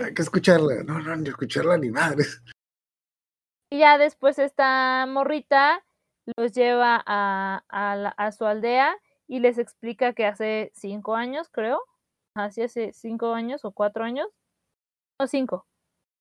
[0.00, 0.82] Hay que escucharla.
[0.82, 2.42] No, no, ni escucharla ni madres.
[3.70, 5.82] Y ya después esta morrita
[6.36, 8.96] los lleva a, a, la- a su aldea
[9.28, 11.80] y les explica que hace cinco años, creo,
[12.34, 14.26] así hace cinco años o cuatro años,
[15.18, 15.66] no cinco,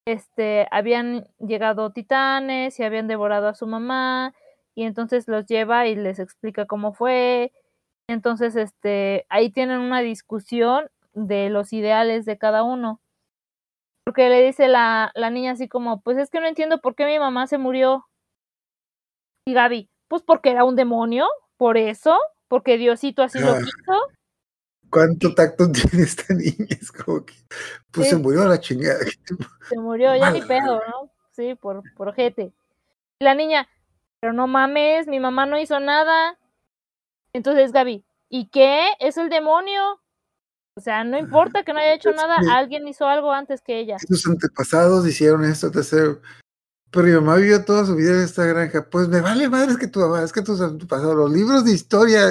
[0.05, 4.33] este, habían llegado titanes y habían devorado a su mamá
[4.75, 7.53] y entonces los lleva y les explica cómo fue.
[8.09, 13.01] Entonces, este, ahí tienen una discusión de los ideales de cada uno.
[14.05, 17.05] Porque le dice la, la niña así como, pues es que no entiendo por qué
[17.05, 18.07] mi mamá se murió.
[19.45, 21.27] Y Gaby, pues porque era un demonio,
[21.57, 24.20] por eso, porque Diosito así lo quiso.
[24.91, 26.67] ¿Cuánto tacto tiene esta niña?
[26.69, 27.33] Es como que,
[27.91, 28.11] pues Sí.
[28.15, 28.99] se murió a la chingada.
[29.69, 31.11] se murió, ya ni pedo, ¿no?
[31.31, 32.53] Sí, por, por ojete.
[33.19, 33.67] Y la niña,
[34.19, 36.37] pero no mames, mi mamá no hizo nada.
[37.33, 38.89] Entonces Gaby, ¿y qué?
[38.99, 39.99] Es el demonio.
[40.77, 43.97] O sea, no importa que no haya hecho nada, alguien hizo algo antes que ella.
[44.07, 46.21] Tus antepasados hicieron esto, tercero.
[46.91, 48.89] Pero mi mamá vivió toda su vida en esta granja.
[48.89, 51.71] Pues me vale madre, es que tu mamá, es que tus antepasados, los libros de
[51.71, 52.21] historia.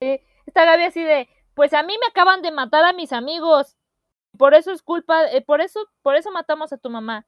[0.00, 1.28] Está Gaby así de,
[1.60, 3.76] pues a mí me acaban de matar a mis amigos.
[4.38, 7.26] Por eso es culpa, eh, por eso, por eso matamos a tu mamá.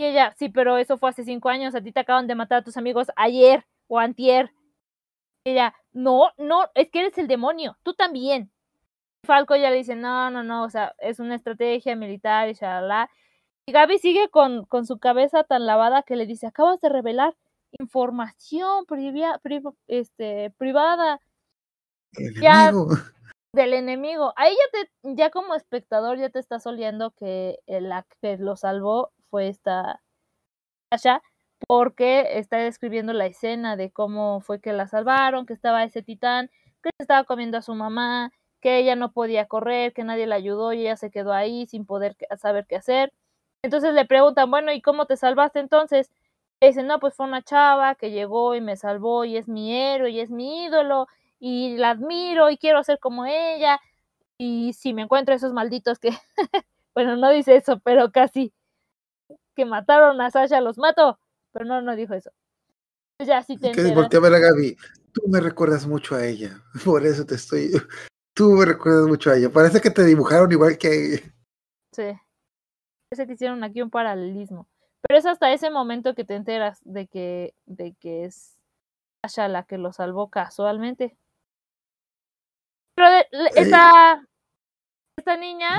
[0.00, 2.60] Y ella, sí, pero eso fue hace cinco años, a ti te acaban de matar
[2.60, 4.52] a tus amigos ayer o antier.
[5.44, 8.50] Y ella, no, no, es que eres el demonio, tú también.
[9.26, 13.10] Falco ya le dice, no, no, no, o sea, es una estrategia militar y shalala.
[13.66, 17.36] Y Gaby sigue con, con su cabeza tan lavada que le dice, acabas de revelar
[17.78, 21.20] información privia- priv- este, privada
[22.14, 22.68] El Ya.
[22.70, 22.88] enemigo.
[23.52, 24.32] Del enemigo.
[24.36, 29.12] Ahí ya te, ya como espectador ya te estás oliendo que la que lo salvó
[29.30, 30.00] fue esta
[30.90, 31.22] Sasha,
[31.66, 36.50] porque está describiendo la escena de cómo fue que la salvaron, que estaba ese titán,
[36.82, 40.72] que estaba comiendo a su mamá, que ella no podía correr, que nadie la ayudó
[40.72, 43.12] y ella se quedó ahí sin poder saber qué hacer.
[43.62, 46.10] Entonces le preguntan, bueno, ¿y cómo te salvaste entonces?
[46.60, 49.76] Y dicen, no, pues fue una chava que llegó y me salvó y es mi
[49.76, 51.06] héroe y es mi ídolo
[51.40, 53.80] y la admiro y quiero ser como ella.
[54.38, 56.10] Y si me encuentro esos malditos que,
[56.94, 58.52] bueno, no dice eso, pero casi,
[59.56, 61.18] que mataron a Sasha, los mato.
[61.52, 62.30] Pero no, no dijo eso.
[63.16, 64.76] Pues ya sí te voltea a ver a Gaby.
[65.12, 66.62] Tú me recuerdas mucho a ella.
[66.84, 67.70] Por eso te estoy.
[68.34, 69.50] Tú me recuerdas mucho a ella.
[69.50, 71.32] Parece que te dibujaron igual que.
[71.92, 72.16] Sí.
[73.10, 74.68] Parece que hicieron aquí un paralelismo.
[75.00, 78.56] Pero es hasta ese momento que te enteras de que, de que es
[79.24, 81.16] Sasha la que lo salvó casualmente.
[82.98, 84.26] Pero de- esta,
[85.16, 85.70] esta niña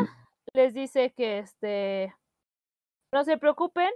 [0.54, 2.16] les dice que este
[3.14, 3.90] no se preocupen,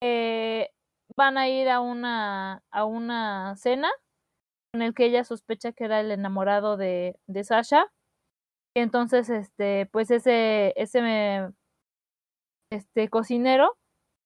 [0.00, 0.70] eh,
[1.16, 3.90] van a ir a una, a una cena
[4.72, 7.86] en el que ella sospecha que era el enamorado de, de Sasha.
[8.76, 11.52] Y entonces, este, pues ese, ese me-
[12.72, 13.76] este cocinero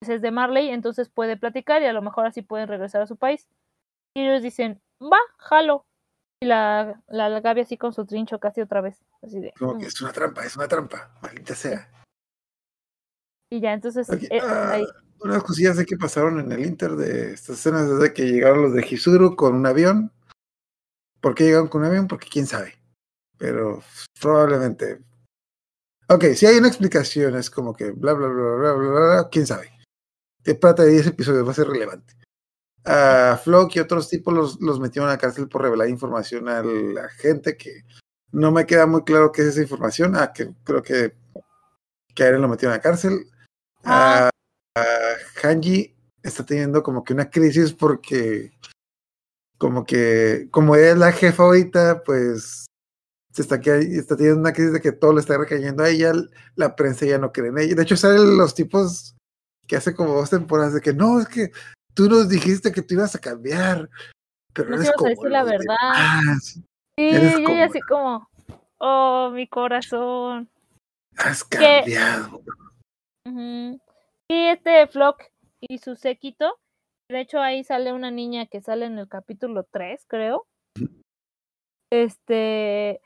[0.01, 3.07] pues es de Marley, entonces puede platicar y a lo mejor así pueden regresar a
[3.07, 3.49] su país.
[4.15, 5.87] Y ellos dicen, va, jalo.
[6.45, 8.97] La, la, Gaby así con su trincho casi otra vez.
[9.23, 9.79] Así de, Como "Mm".
[9.81, 11.15] que es una trampa, es una trampa.
[11.23, 11.91] Maldita sea.
[13.51, 14.85] Y ya, entonces Ok, eh, ah, ahí.
[15.21, 18.75] Unas cosillas de que pasaron en el Inter de estas escenas desde que llegaron los
[18.75, 20.13] de Hizuru con un avión.
[21.21, 22.09] ¿Por qué llegaron con un avión?
[22.09, 22.75] Porque quién sabe.
[23.39, 23.83] Pero
[24.21, 25.01] probablemente.
[26.09, 29.29] Ok, si hay una explicación, es como que bla bla bla bla bla, bla, bla
[29.31, 29.71] quién sabe.
[30.45, 32.15] De plata de 10 episodios va a ser relevante.
[32.85, 36.63] A Flock y otros tipos los, los metieron a la cárcel por revelar información a
[36.63, 37.85] la gente que
[38.33, 40.17] no me queda muy claro qué es esa información.
[40.17, 41.15] Ah, que creo que,
[42.15, 43.27] que a Eren lo metieron a la cárcel.
[43.85, 44.29] Ah.
[44.77, 44.85] A, a
[45.43, 48.53] Hanji está teniendo como que una crisis porque
[49.59, 52.67] como que como ella es la jefa ahorita, pues
[53.33, 56.13] se está, está teniendo una crisis de que todo le está recayendo a ella,
[56.55, 57.75] la prensa ya no cree en ella.
[57.75, 59.17] De hecho, salen los tipos
[59.67, 61.51] que hace como dos temporadas de que no, es que
[61.95, 63.89] tú nos dijiste que tú ibas a cambiar,
[64.53, 65.77] pero No eres ibas a como decir la verdad.
[66.21, 66.45] demás.
[66.97, 68.29] Sí, Eres como- así como,
[68.79, 70.49] oh, mi corazón.
[71.17, 72.41] Has Que- cambiado.
[73.27, 75.23] Y este Flock
[75.61, 76.59] y su séquito,
[77.11, 80.47] de hecho ahí sale una niña que sale en el capítulo 3, creo.
[81.93, 83.01] Este,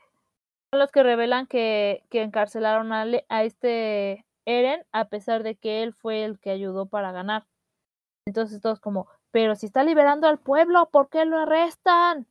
[0.71, 5.83] son los que revelan que, que encarcelaron a, a este Eren a pesar de que
[5.83, 7.45] él fue el que ayudó para ganar.
[8.29, 12.27] Entonces todos como, pero si está liberando al pueblo, ¿por qué lo arrestan?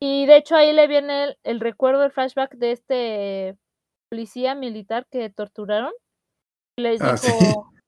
[0.00, 3.58] Y de hecho ahí le viene el, el recuerdo, el flashback de este
[4.10, 5.92] policía militar que torturaron.
[6.78, 7.28] Les Ah, dijo, sí.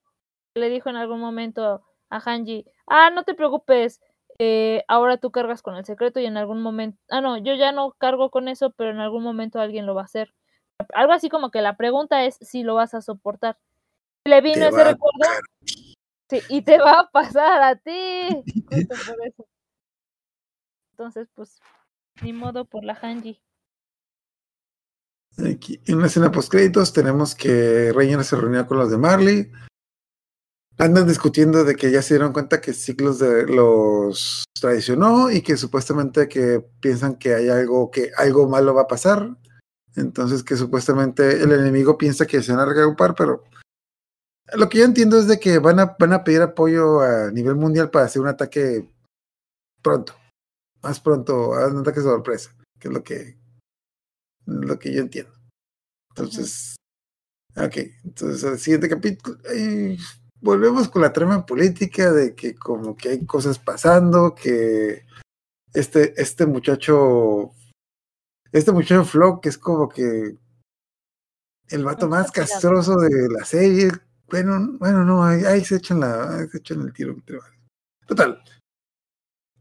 [0.54, 4.00] le dijo en algún momento a Hanji, ah, no te preocupes,
[4.38, 7.72] eh, ahora tú cargas con el secreto y en algún momento, ah, no, yo ya
[7.72, 10.34] no cargo con eso, pero en algún momento alguien lo va a hacer.
[10.94, 13.58] Algo así como que la pregunta es si lo vas a soportar.
[14.26, 15.18] Le vino ese recuerdo
[16.28, 18.42] sí, y te va a pasar a ti.
[18.70, 19.46] justo por eso.
[20.92, 21.58] Entonces, pues,
[22.22, 23.40] ni modo por la Hanji.
[25.38, 29.52] Aquí, en una escena post créditos tenemos que Reiner se reunió con los de Marley.
[30.78, 35.56] Andan discutiendo de que ya se dieron cuenta que Ciclos de los traicionó y que
[35.56, 39.36] supuestamente que piensan que hay algo que algo malo va a pasar.
[39.96, 43.44] Entonces que supuestamente el enemigo piensa que se van a reagrupar, pero
[44.54, 47.54] lo que yo entiendo es de que van a, van a pedir apoyo a nivel
[47.56, 48.88] mundial para hacer un ataque
[49.82, 50.14] pronto.
[50.82, 53.38] Más pronto, un ataque sorpresa, que es lo que
[54.46, 55.32] lo que yo entiendo.
[56.10, 56.76] Entonces,
[57.56, 59.96] ok, entonces el siguiente capítulo, eh,
[60.40, 65.04] volvemos con la trama política de que como que hay cosas pasando, que
[65.74, 67.52] este, este muchacho,
[68.52, 70.38] este muchacho Flock que es como que
[71.68, 73.90] el vato más castroso de la serie.
[74.30, 77.16] Bueno, bueno, no, ahí, se echan la, se echan el tiro.
[78.06, 78.42] Total.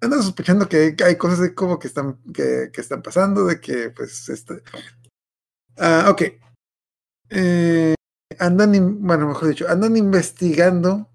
[0.02, 4.30] Ando sospechando que hay, cosas de como que están, que, están pasando, de que pues
[4.30, 4.62] este.
[5.78, 6.22] Ah, ok.
[7.30, 7.96] Eh,
[8.40, 11.10] andan, bueno, mejor dicho, andan investigando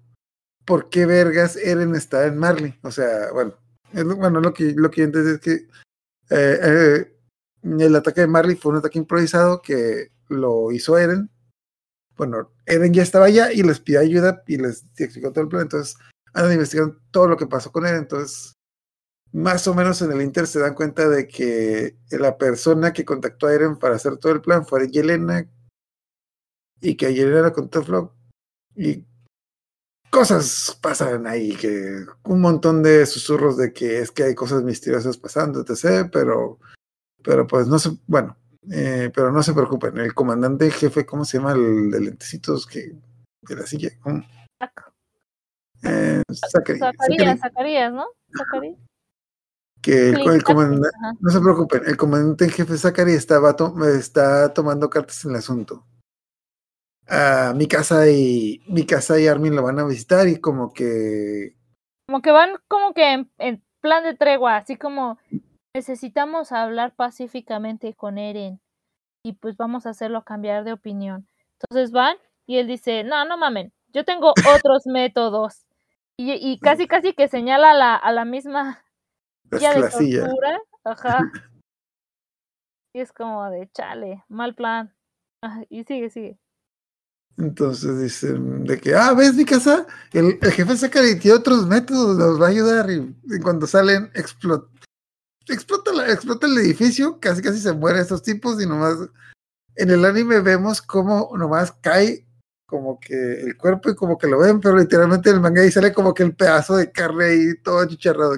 [0.65, 2.77] por qué vergas Eren está en Marley.
[2.81, 3.53] O sea, bueno,
[4.17, 5.67] bueno, lo que, lo que yo es que
[6.29, 7.17] eh, eh,
[7.63, 11.29] el ataque de Marley fue un ataque improvisado que lo hizo Eren.
[12.15, 15.63] Bueno, Eren ya estaba allá y les pidió ayuda y les explicó todo el plan.
[15.63, 15.97] Entonces,
[16.33, 18.01] andan investigando todo lo que pasó con Eren.
[18.01, 18.53] Entonces,
[19.31, 23.47] más o menos en el Inter se dan cuenta de que la persona que contactó
[23.47, 25.49] a Eren para hacer todo el plan fue Yelena
[26.81, 28.13] y que Yelena la contactó a Flock
[28.75, 29.05] y
[30.13, 35.17] cosas pasan ahí, que un montón de susurros de que es que hay cosas misteriosas
[35.17, 36.59] pasando, etc., pero,
[37.23, 38.37] pero pues no se, bueno,
[38.71, 42.93] eh, pero no se preocupen, el comandante jefe, ¿cómo se llama el de lentecitos que
[43.41, 43.89] de la silla?
[44.01, 44.23] ¿Cómo?
[45.83, 48.05] Eh, Zacarías, Zacarías, ¿no?
[48.37, 48.77] Zacarías.
[49.81, 53.75] que el, Sí, el Zacarías, comandante, no se preocupen, el comandante en jefe estaba to-
[53.85, 55.85] está tomando cartas en el asunto.
[57.07, 61.57] Ah, mi casa y mi casa y Armin lo van a visitar y como que
[62.07, 65.17] Como que van como que en, en plan de tregua, así como
[65.75, 68.61] necesitamos hablar pacíficamente con Eren
[69.23, 71.27] y pues vamos a hacerlo cambiar de opinión.
[71.59, 74.33] Entonces van y él dice, no, no mamen, yo tengo
[74.65, 75.65] otros métodos.
[76.17, 78.83] Y, y casi casi que señala a la, a la misma
[79.51, 80.59] silla de tortura.
[80.83, 81.19] Ajá.
[82.95, 84.93] Y es como de chale, mal plan.
[85.41, 86.37] Ajá, y sigue, sigue.
[87.37, 89.87] Entonces dicen de que, ah, ¿ves mi casa?
[90.11, 94.11] El, el jefe Zachary tiene otros métodos, nos va a ayudar y, y cuando salen
[94.13, 94.67] explota,
[95.47, 98.95] explota, la- explota el edificio, casi casi se mueren estos tipos y nomás
[99.75, 102.25] en el anime vemos cómo nomás cae
[102.67, 105.71] como que el cuerpo y como que lo ven, pero literalmente en el manga ahí
[105.71, 108.35] sale como que el pedazo de carne ahí todo chicharrado.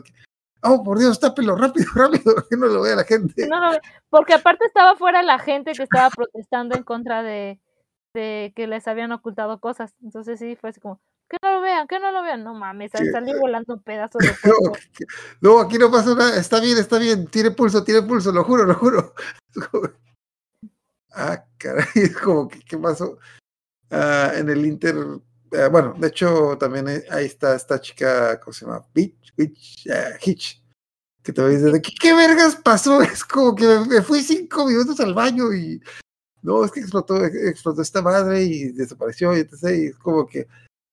[0.64, 3.48] Oh, por Dios, tápelo rápido, rápido, que no lo vea la gente.
[3.48, 7.60] No ve- porque aparte estaba fuera la gente que estaba protestando en contra de,
[8.14, 9.94] de que les habían ocultado cosas.
[10.04, 12.44] Entonces sí, fue así como, que no lo vean, que no lo vean.
[12.44, 13.10] No mames, Sí.
[13.12, 14.28] salió volando pedazos de
[15.42, 18.44] No, no, aquí no pasa nada, está bien, está bien, tiene pulso, tiene pulso, lo
[18.44, 19.14] juro, lo juro.
[21.18, 23.18] Ah, caray, es como que, ¿qué pasó?
[23.90, 24.96] Ah, en el Inter,
[25.54, 28.86] ah, bueno, de hecho, también ahí- está esta chica, ¿cómo se llama?
[28.94, 30.62] Bitch, Bitch, ah, Hitch,
[31.24, 33.02] que te dice, ¿qué, ¿qué vergas pasó?
[33.02, 35.82] Es como que me, me fui cinco minutos al baño y
[36.42, 39.54] no, es que explotó, explotó esta madre y desapareció y etc.
[39.74, 40.48] Y es como que,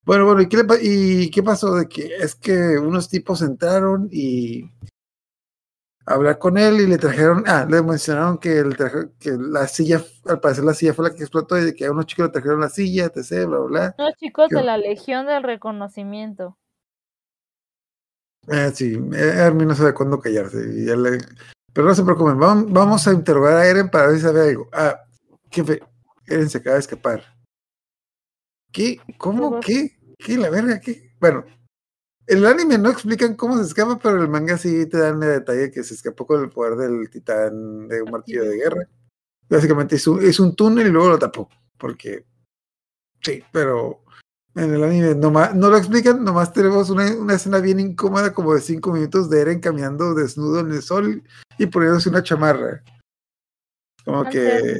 [0.05, 1.75] bueno, bueno, ¿y qué, le ¿y qué pasó?
[1.75, 4.69] De que es que unos tipos entraron y
[6.05, 10.03] hablar con él y le trajeron, ah, le mencionaron que, el traje- que la silla,
[10.25, 12.31] al parecer la silla fue la que explotó y de que a unos chicos le
[12.33, 13.95] trajeron la silla, etc., bla, bla, bla.
[13.97, 16.57] Los chicos de la Legión del Reconocimiento.
[18.49, 20.57] Ah, sí, eh, Armin no sabe cuándo callarse.
[20.75, 21.19] y ya le-
[21.71, 24.67] Pero no se preocupen, vamos, vamos a interrogar a Eren para ver si sabe algo.
[24.73, 24.99] Ah,
[25.49, 25.81] jefe,
[26.27, 27.32] Eren se acaba de escapar.
[28.73, 28.99] ¿Qué?
[29.17, 29.59] ¿Cómo?
[29.59, 29.97] ¿Qué?
[30.17, 30.37] ¿Qué?
[30.37, 30.79] ¿La verga?
[30.81, 31.15] ¿Qué?
[31.19, 31.45] Bueno,
[32.25, 35.29] en el anime no explican cómo se escapa, pero el manga sí te dan el
[35.29, 38.89] detalle que se escapó con el poder del titán de un martillo de guerra.
[39.47, 41.49] Básicamente hizo un túnel y luego lo tapó.
[41.77, 42.25] Porque
[43.21, 44.03] sí, pero
[44.55, 48.55] en el anime nomás, no lo explican, nomás tenemos una, una escena bien incómoda como
[48.55, 51.23] de cinco minutos de Eren caminando desnudo en el sol
[51.59, 52.83] y poniéndose una chamarra.
[54.03, 54.79] Como que...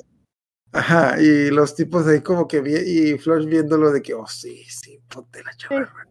[0.73, 4.65] Ajá, y los tipos ahí como que vi, y Flash viéndolo de que, oh sí,
[4.65, 6.07] sí, ponte la chamarra.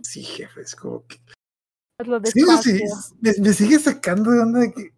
[0.00, 1.20] Sí, jefe, es como que...
[2.30, 2.44] Sí,
[3.20, 4.92] me, me sigue sacando de onda de que,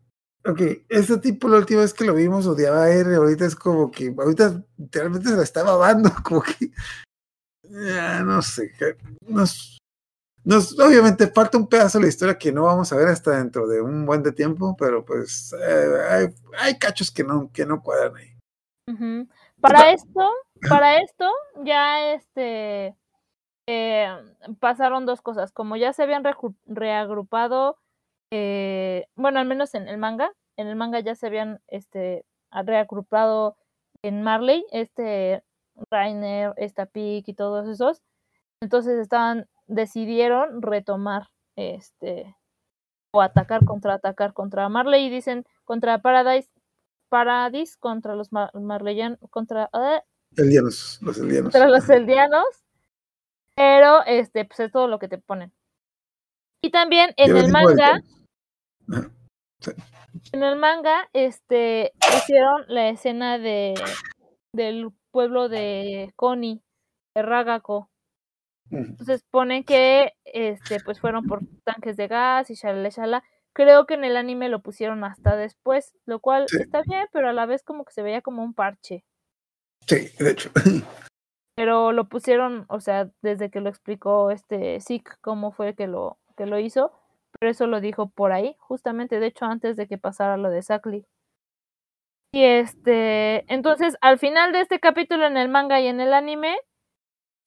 [0.45, 3.91] ok, ese tipo la última vez que lo vimos odiaba a R, ahorita es como
[3.91, 6.71] que, ahorita literalmente se la estaba dando, como que,
[7.63, 8.75] ya, no sé,
[9.27, 9.79] nos,
[10.45, 13.67] nos, obviamente falta un pedazo de la historia que no vamos a ver hasta dentro
[13.67, 16.27] de un buen de tiempo, pero pues eh, hay,
[16.59, 18.38] hay cachos que no, que no cuadran ahí.
[19.61, 20.31] Para esto,
[20.69, 21.31] para esto,
[21.65, 22.97] ya este
[23.67, 24.09] eh,
[24.61, 25.53] pasaron dos cosas.
[25.53, 26.25] Como ya se habían
[26.67, 27.77] reagrupado,
[28.31, 33.57] eh, bueno, al menos en el manga, en el manga ya se habían este reagrupado
[34.03, 35.43] en Marley, este
[35.91, 38.03] Rainer, esta Pick y todos esos.
[38.61, 42.37] Entonces estaban, decidieron retomar este
[43.13, 46.51] o atacar contra atacar contra Marley y dicen contra Paradise
[47.09, 50.03] Paradis contra los Mar Marleyan contra ah,
[50.37, 51.53] Eldianos, los eldianos.
[51.53, 52.45] contra los eldianos.
[53.57, 55.53] Pero este pues es todo lo que te ponen.
[56.63, 58.03] Y también en el manga
[60.33, 63.75] en el manga este hicieron la escena de
[64.53, 66.63] del pueblo de Koni
[67.15, 67.91] de Ragako.
[68.71, 73.25] Entonces ponen que este pues fueron por tanques de gas y shalala shalala.
[73.59, 76.59] Creo que en el anime lo pusieron hasta después lo cual Sí.
[76.63, 79.05] está bien pero a la vez como que se veía como un parche
[79.89, 80.51] Sí, de hecho.
[81.57, 86.19] pero lo pusieron, o sea, desde que lo explicó este Zeke cómo fue que lo
[86.37, 86.93] que lo hizo,
[87.41, 90.63] pero eso lo dijo por ahí, justamente, de hecho, antes de que pasara lo de
[90.63, 91.05] Sackley.
[92.33, 96.57] Y este, entonces, al final de este capítulo en el manga y en el anime,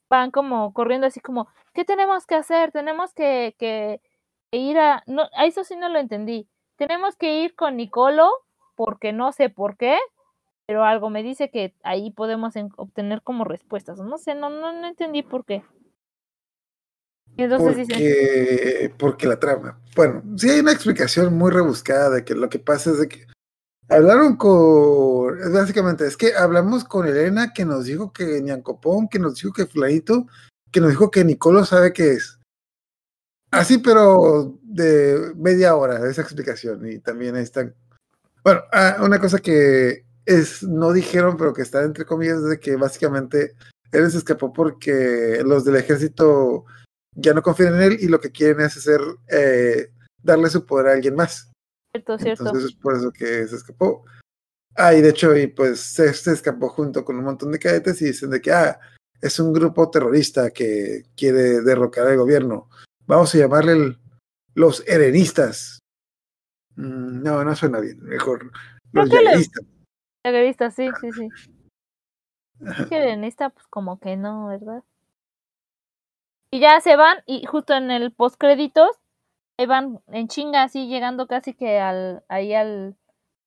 [0.10, 2.72] van como corriendo así como, ¿qué tenemos que hacer?
[2.74, 4.02] Tenemos que, que
[4.52, 6.48] ir a, no, a eso sí no lo entendí.
[6.76, 8.30] Tenemos que ir con Nicolo,
[8.76, 9.98] porque no sé por qué,
[10.66, 14.00] pero algo me dice que ahí podemos en- obtener como respuestas.
[14.00, 15.64] No sé, no, no, no entendí por qué.
[17.38, 19.80] Entonces dicen, Porque, porque la trama.
[19.96, 23.26] Bueno, sí hay una explicación muy rebuscada de que lo que pasa es de que
[23.88, 25.38] hablaron con.
[25.54, 29.66] Básicamente, es que hablamos con Elena que nos dijo que Ñancopón, que nos dijo que
[29.66, 30.26] Flaito,
[30.72, 32.38] que nos dijo que Nicolo sabe qué es.
[33.52, 36.90] Así, pero de media hora esa explicación.
[36.90, 37.76] Y también ahí están.
[38.44, 42.60] Bueno, ah, una cosa que es no dijeron, pero que está entre comillas, es de
[42.60, 43.56] que básicamente
[43.92, 46.66] él se escapó porque los del ejército
[47.16, 49.92] ya no confían en él y lo que quieren es hacer eh,
[50.24, 51.52] darle su poder a alguien más.
[51.94, 52.44] cierto, cierto.
[52.46, 54.06] Entonces es por eso que se escapó.
[54.76, 58.02] Ah, y de hecho, y pues se, se escapó junto con un montón de cadetes
[58.02, 58.80] y dicen de que ah,
[59.20, 62.70] es un grupo terrorista que quiere derrocar al gobierno.
[63.12, 63.98] Vamos a llamarle el-
[64.56, 65.80] los erenistas.
[66.78, 68.00] Mm, no, no suena bien.
[68.02, 68.50] Mejor
[68.94, 69.10] los.
[70.24, 71.28] La revista, sí, sí, sí.
[72.90, 74.82] Que esta, pues como que no, ¿verdad?
[76.54, 79.02] Y ya se van, y justo en el postcréditos,
[79.60, 82.96] ahí van en chinga, así llegando casi que al, ahí al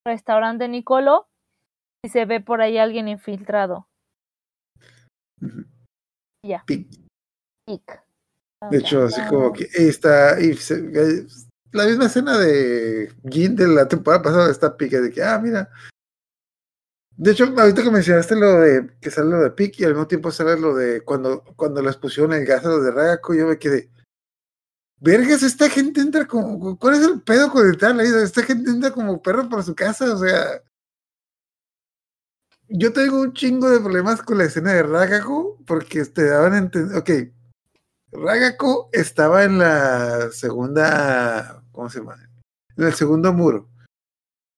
[0.07, 1.27] restaurante Nicolo,
[2.05, 3.89] y se ve por ahí alguien infiltrado.
[6.45, 6.65] Ya.
[6.67, 6.87] Pi-
[7.67, 8.04] Ick.
[8.71, 10.57] De hecho, así como que ahí está, eh,
[11.73, 15.71] la misma escena de Gin de la temporada pasada está pique de que, ah, mira.
[17.17, 20.09] De hecho, ahorita que mencionaste lo de que sale lo de Pic y al mismo
[20.09, 23.47] tiempo sale lo de cuando, cuando les pusieron el gas a los de Ragaco, yo
[23.47, 23.91] me quedé.
[25.01, 26.79] Vergas, esta gente entra como.
[26.79, 28.01] ¿Cuál es el pedo con el tal?
[28.01, 30.63] Esta gente entra como perro por su casa, o sea.
[32.69, 36.59] Yo tengo un chingo de problemas con la escena de Ragaco porque te daban a
[36.59, 36.97] entender.
[36.97, 37.11] Ok,
[38.15, 42.17] Ragako estaba en la segunda, ¿cómo se llama?
[42.77, 43.69] En el segundo muro.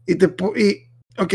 [0.07, 0.27] Y te
[0.57, 0.89] y
[1.19, 1.35] ok.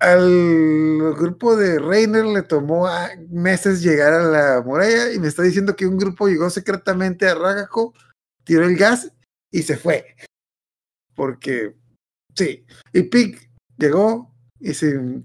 [0.00, 5.42] Al grupo de Reiner le tomó ah, meses llegar a la muralla y me está
[5.42, 7.94] diciendo que un grupo llegó secretamente a Ragako,
[8.44, 9.12] tiró el gas
[9.52, 10.16] y se fue.
[11.14, 11.76] porque
[12.34, 12.64] sí.
[12.92, 15.22] Y Pig llegó y se.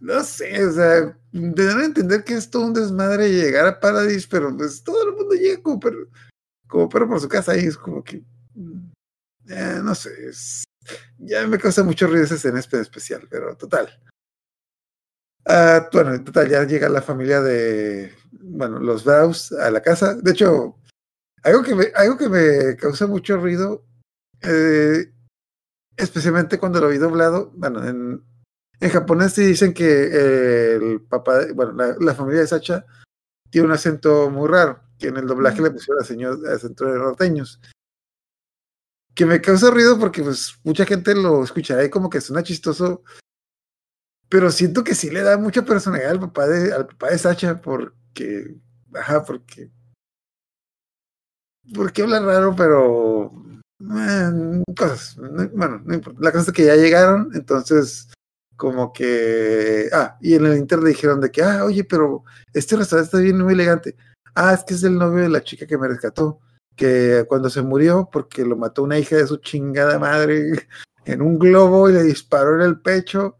[0.00, 4.56] No sé, o sea, deben entender que es todo un desmadre llegar a Paradise, pero
[4.56, 6.06] pues todo el mundo llega como perro,
[6.68, 8.24] como perro por su casa y es como que.
[9.48, 10.10] eh, no sé,
[11.18, 13.88] ya me causa mucho ruido esa escena espe- especial, pero total.
[15.46, 20.14] Ah, bueno, en total, ya llega la familia de, bueno, los Braus a la casa.
[20.14, 20.76] De hecho,
[21.44, 23.84] algo que me, algo que me causa mucho ruido,
[24.42, 25.12] eh,
[25.96, 28.24] especialmente cuando lo vi doblado, bueno, en,
[28.80, 32.84] en japonés sí dicen que eh, el papá, de- bueno, la, la familia de Sacha
[33.50, 37.60] tiene un acento muy raro, que en el doblaje le pusieron acento, acento de norteños.
[39.14, 43.02] Que me causa ruido porque pues mucha gente lo escuchará y como que suena chistoso,
[44.28, 47.60] pero siento que sí le da mucha personalidad al papá de, al papá de Sacha,
[47.60, 48.56] porque,
[48.94, 49.70] ajá, porque,
[51.74, 53.32] porque habla raro, pero,
[53.80, 56.20] eh, cosas, no- bueno, no importa.
[56.22, 58.08] La cosa es que ya llegaron, entonces,
[58.58, 62.76] como que, ah, y en el Inter le dijeron de que, ah, oye, pero este
[62.76, 63.96] restaurante está bien, muy elegante.
[64.34, 66.40] Ah, es que es el novio de la chica que me rescató,
[66.74, 70.50] que cuando se murió, porque lo mató una hija de su chingada madre
[71.04, 73.36] en un globo y le disparó en el pecho.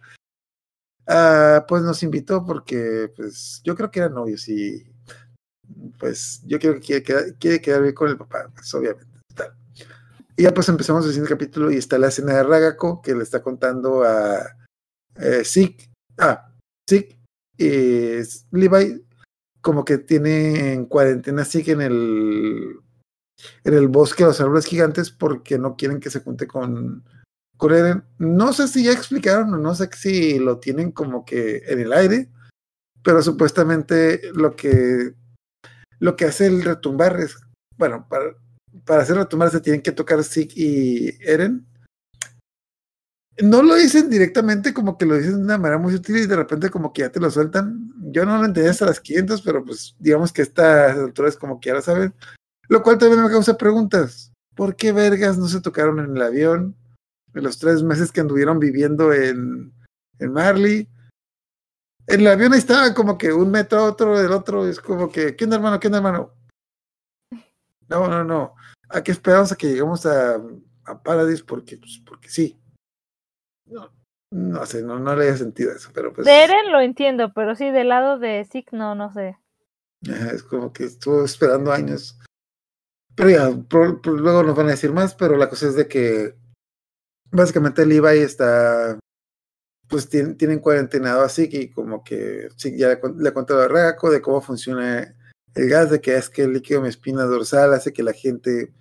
[1.09, 4.87] Ah, pues nos invitó porque, pues, yo creo que eran novios y,
[5.99, 9.05] pues, yo creo que quiere quedar, quiere quedar bien con el papá, pues, obviamente.
[9.35, 9.53] tal.
[10.37, 13.25] Y ya pues empezamos el siguiente capítulo y está la escena de Ragako que le
[13.25, 14.55] está contando a
[15.19, 16.55] eh, Zeke, ah,
[16.89, 17.19] Zeke
[17.57, 18.21] y
[18.53, 19.05] Levi
[19.61, 22.77] como que tiene en cuarentena Zeke en el
[23.65, 27.05] en el bosque de los árboles gigantes porque no quieren que se junte con
[27.59, 28.05] con Eren.
[28.19, 31.93] No sé si ya explicaron o no sé si lo tienen como que en el
[31.93, 32.31] aire,
[33.03, 35.13] pero supuestamente lo que
[36.01, 37.37] lo que hace el retumbar es,
[37.77, 38.37] bueno, para,
[38.85, 41.67] para hacer retumbar se tienen que tocar Zeke y Eren.
[43.43, 46.37] No lo dicen directamente, como que lo dicen de una manera muy sutil y de
[46.37, 47.93] repente como que ya te lo sueltan.
[48.11, 51.69] Yo no lo entendí hasta las 500, pero pues digamos que estas alturas como que
[51.69, 52.13] ya lo.
[52.69, 54.33] Lo cual también me causa preguntas.
[54.57, 56.77] ¿Por qué vergas no se tocaron en el avión?
[57.33, 59.73] En los tres meses que anduvieron viviendo en,
[60.19, 60.89] en Marley.
[62.09, 64.67] En el avión ahí estaban como que un metro a otro del otro.
[64.67, 65.79] Es como que, ¿qué onda, hermano?
[65.79, 66.33] ¿Qué onda, hermano?
[67.89, 68.55] No, no, no.
[68.89, 70.43] ¿A qué esperamos a que lleguemos a,
[70.85, 71.45] a Paradise?
[71.45, 72.59] Porque, pues, porque sí.
[73.71, 73.91] No,
[74.31, 76.27] no sé, no, no le haya sentido eso, pero pues.
[76.27, 79.39] De Eren lo entiendo, pero sí, del lado de Zeke no, no sé.
[80.03, 82.19] Es como que estuvo esperando años.
[83.15, 83.49] Pero ya,
[84.05, 86.37] luego nos van a decir más, pero la cosa es de que
[87.31, 88.97] básicamente el Levi está,
[89.89, 94.23] pues tiene, tienen cuarentenado así que como que ya le, le contado a Raco de
[94.23, 95.17] cómo funciona
[95.55, 98.13] el gas, de que es que el líquido de mi espina dorsal hace que la
[98.13, 98.73] gente,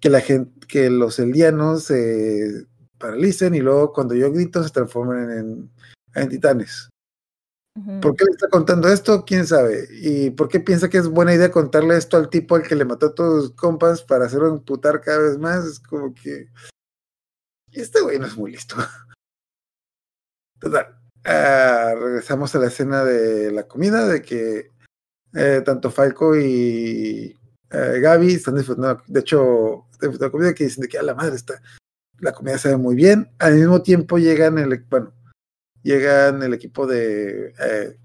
[0.00, 2.66] que la gente, que los eldianos se
[2.98, 5.70] paralicen y luego cuando yo grito se transforman en,
[6.14, 6.88] en titanes.
[8.00, 9.24] ¿Por qué le está contando esto?
[9.26, 9.86] ¿Quién sabe?
[9.90, 12.86] ¿Y por qué piensa que es buena idea contarle esto al tipo al que le
[12.86, 15.64] mató a todos sus compas para hacerlo imputar cada vez más?
[15.66, 16.48] Es como que...
[17.72, 18.76] Este güey no es muy listo.
[20.58, 20.98] Total.
[21.24, 24.70] ah, regresamos a la escena de la comida, de que
[25.34, 27.36] eh, tanto Falco y
[27.70, 31.14] eh, Gaby están disfrutando, de hecho, están disfrutando comida que dicen de que a la
[31.14, 31.60] madre está,
[32.18, 33.30] la comida sabe muy bien.
[33.38, 35.12] Al mismo tiempo llegan el, bueno,
[35.82, 37.98] llegan el equipo de eh,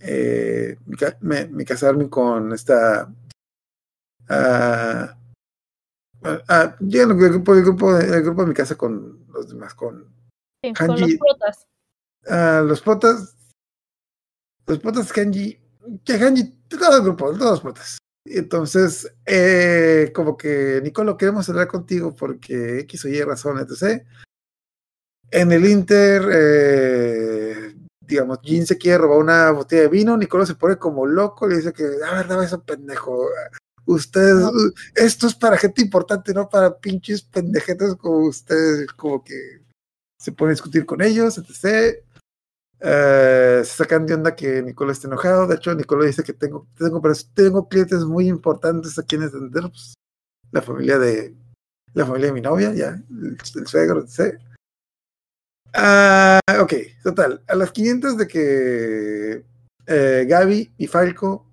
[0.00, 0.76] eh,
[1.20, 3.12] me, Mikasa Army con esta
[4.28, 5.16] ah,
[6.22, 10.18] ah, llegan el grupo, el grupo, el grupo de mi casa con los demás, con
[10.62, 11.66] Sí, con los protas.
[12.28, 13.36] ah, los protas,
[14.66, 15.58] los protas Hanji,
[16.04, 17.98] que Hanji, todo el grupo, todos los protas.
[18.32, 24.02] Entonces, eh, como que Nicolo, queremos hablar contigo porque X o Y razón, etc.
[25.30, 30.54] En el Inter, eh, digamos, Jin se quiere robar una botella de vino, Nicolo se
[30.54, 33.28] pone como loco, le dice que, a ver, dame eso, pendejo.
[33.84, 34.48] Ustedes, No.
[34.50, 39.62] uh, esto es para gente importante, no para pinches pendejetes como ustedes, como que
[40.18, 42.02] se pone a discutir con ellos, etc.
[42.80, 45.46] Eh, se sacan de onda que Nicolo está enojado.
[45.46, 47.02] De hecho, Nicolo dice que tengo, tengo,
[47.34, 49.62] tengo clientes muy importantes a quienes atender.
[49.62, 49.94] Pues,
[50.50, 51.34] la familia de
[51.94, 54.06] la familia de mi novia, ya, el, el suegro.
[55.74, 56.72] Ah, ok,
[57.02, 57.42] total.
[57.48, 59.44] A las 500 de que
[59.86, 61.46] eh, Gaby y Falco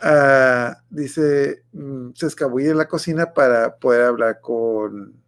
[0.00, 5.22] ah, dice mm, se escabulle en la cocina para poder hablar con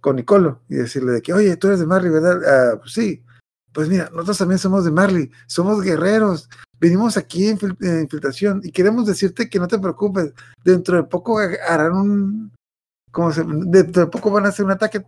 [0.00, 2.40] con Nicolo y decirle de que, oye, tú eres de Marley, ¿verdad?
[2.44, 3.24] Ah, pues sí.
[3.72, 6.48] Pues mira, nosotros también somos de Marley, somos guerreros,
[6.78, 10.32] venimos aquí en en infiltración y queremos decirte que no te preocupes,
[10.64, 12.52] dentro de poco ha- harán un,
[13.10, 15.04] ¿Cómo se de, de poco van a hacer un ataque?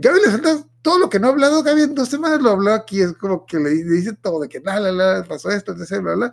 [0.00, 2.72] Gaby le suelta todo lo que no ha hablado, Gaby en dos semanas lo habló
[2.72, 6.14] aquí, es como que le, dice todo, de que nada, la, pasó esto, etc, bla,
[6.14, 6.32] bla.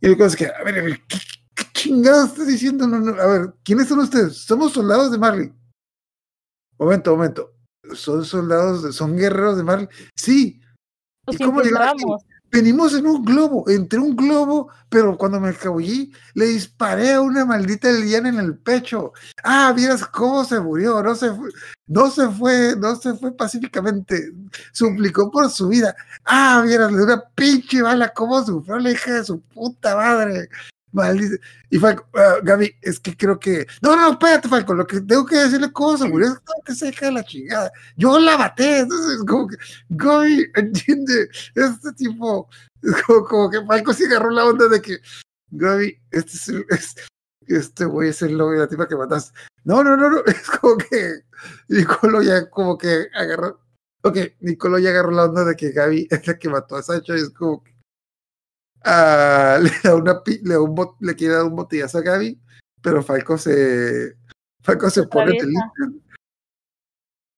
[0.00, 1.18] Y el cosa es que, a ver, a ¿qué,
[1.54, 2.86] qué chingados estás diciendo?
[2.88, 4.36] No, no, a ver, ¿quiénes son ustedes?
[4.36, 5.52] Somos soldados de Marley.
[6.78, 7.54] Momento, momento.
[7.94, 9.88] ¿Son soldados, son guerreros de Marley?
[10.14, 10.60] Sí.
[11.24, 12.22] Pues ¿Y cómo estábamos.
[12.50, 17.44] Venimos en un globo, entre un globo, pero cuando me escabullí, le disparé a una
[17.44, 19.12] maldita liana en el pecho.
[19.44, 21.50] Ah, vieras cómo se murió, no se fue,
[21.86, 24.32] no se fue, no se fue pacíficamente,
[24.72, 25.94] suplicó por su vida.
[26.24, 30.48] Ah, vieras, de una pinche bala, cómo sufrió la hija de su puta madre.
[30.92, 31.36] Maldita.
[31.70, 33.66] Y Falco, ah, Gaby, es que creo que.
[33.82, 37.06] No, no, espérate, Falco, lo que tengo que decirle se murió es que se deja
[37.06, 37.70] de la chingada.
[37.96, 39.56] Yo la maté, entonces, como que,
[39.90, 42.48] Gaby, entiende, este tipo,
[42.82, 44.98] es como, como que Falco sí agarró la onda de que,
[45.50, 46.94] Gaby, este es el- es-
[47.46, 49.32] este güey es el novio de la tipa que mataste.
[49.64, 51.22] No, no, no, no, es como que
[51.68, 53.60] Nicolo ya como que agarró.
[54.02, 57.16] Ok, Nicolo ya agarró la onda de que Gaby es la que mató a Sacha
[57.16, 57.72] y es como que
[59.62, 62.40] le da una le, da un bot- le quiere dar un botellazo a Gaby,
[62.82, 64.14] pero Falco se
[64.62, 65.58] Falco se pone feliz.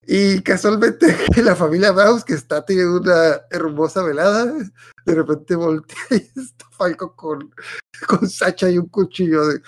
[0.07, 1.07] Y casualmente
[1.43, 4.47] la familia Baus, que está teniendo una hermosa velada,
[5.07, 7.55] de repente voltea y está Falco con,
[8.09, 9.61] con Sacha y un cuchillo de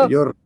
[0.00, 0.02] Oh.
[0.04, 0.36] señor.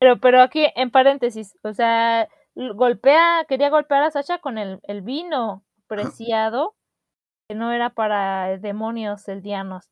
[0.00, 5.02] Pero, pero aquí, en paréntesis, o sea, golpea, quería golpear a Sasha con el, el
[5.02, 6.74] vino preciado,
[7.54, 9.88] no era para demonios eldianos.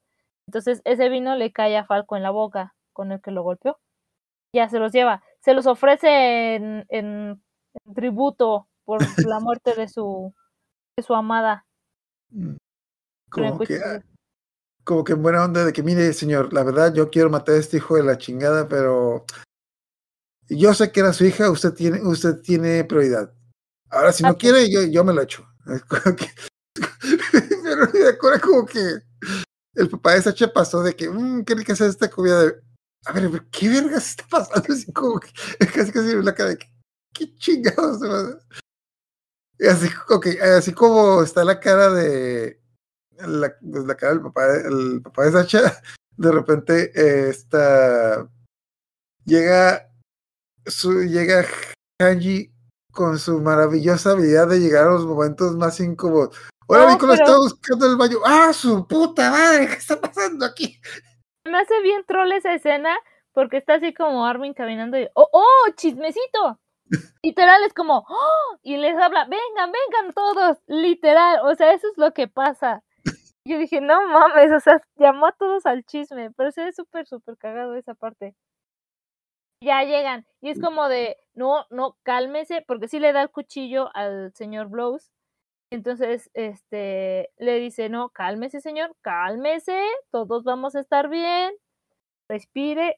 [0.46, 3.78] Entonces, ese vino le cae a Falco en la boca, con el que lo golpeó.
[4.52, 5.22] Ya se los lleva.
[5.40, 7.42] Se los ofrece en, en-
[7.84, 8.98] en tributo por
[9.36, 10.34] la muerte de su,
[10.96, 11.66] de su amada.
[12.30, 12.56] Mm.
[13.30, 14.02] Como que, cuchillo.
[14.84, 17.58] como que en buena onda de que, mire, señor, la verdad yo quiero matar a
[17.58, 19.24] este hijo de la chingada, pero
[20.48, 23.32] yo sé que era su hija, usted tiene, usted tiene prioridad.
[23.88, 25.46] Ahora, si Ah, no quiere, yo, yo me lo echo.
[27.80, 28.80] Pero me acuerdo como que
[29.74, 32.60] el papá de Sacha pasó de que, mmm, qué rica es esta comida de...
[33.06, 34.62] A ver, ¿qué vergas está pasando?
[34.72, 35.30] Así como que,
[35.72, 36.66] casi casi la cara de que,
[37.14, 38.00] ¿qué chingados?
[39.68, 40.26] así, ok,
[40.56, 42.60] así como está la cara de
[43.18, 45.82] la, pues, la cara del papá, de- el papá de Sacha,
[46.16, 48.26] de repente eh, está
[49.24, 49.86] llega
[50.64, 51.46] llega
[52.00, 52.52] Hanji
[52.92, 56.36] con su maravillosa habilidad de llegar a los momentos más incómodos.
[56.66, 58.18] Hola, No, Nicolás, pero- está buscando el baño.
[58.24, 59.66] ¡Ah, su puta madre!
[59.66, 60.80] ¿Qué está pasando aquí?
[61.44, 62.96] Me hace bien troll esa escena
[63.32, 66.60] porque está así como Armin caminando y ¡Oh, oh, chismecito!
[67.22, 68.58] Literal es como ¡Oh!
[68.62, 72.82] y les habla, vengan, vengan todos, literal, o sea, eso es lo que pasa.
[73.46, 77.06] Yo dije, no mames, o sea, llamó a todos al chisme, pero se ve súper,
[77.06, 78.34] súper cagado esa parte.
[79.62, 83.88] Ya llegan, y es como de, no, no, cálmese, porque sí le da el cuchillo
[83.96, 85.10] al señor Blows.
[85.72, 91.54] Entonces, este, le dice, no, cálmese, señor, cálmese, todos vamos a estar bien,
[92.28, 92.96] respire.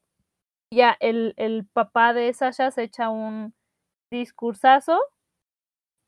[0.74, 3.54] Ya, el, el papá de Sasha se echa un
[4.10, 4.98] discursazo,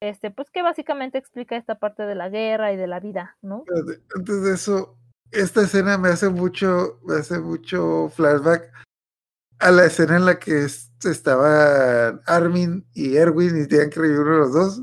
[0.03, 3.64] este, pues que básicamente explica esta parte de la guerra y de la vida, ¿no?
[4.16, 4.97] Antes de eso,
[5.30, 8.72] esta escena me hace mucho, me hace mucho flashback
[9.64, 14.20] a la escena en la que es- estaban Armin y Erwin y tenían que revivir
[14.20, 14.82] uno de los dos.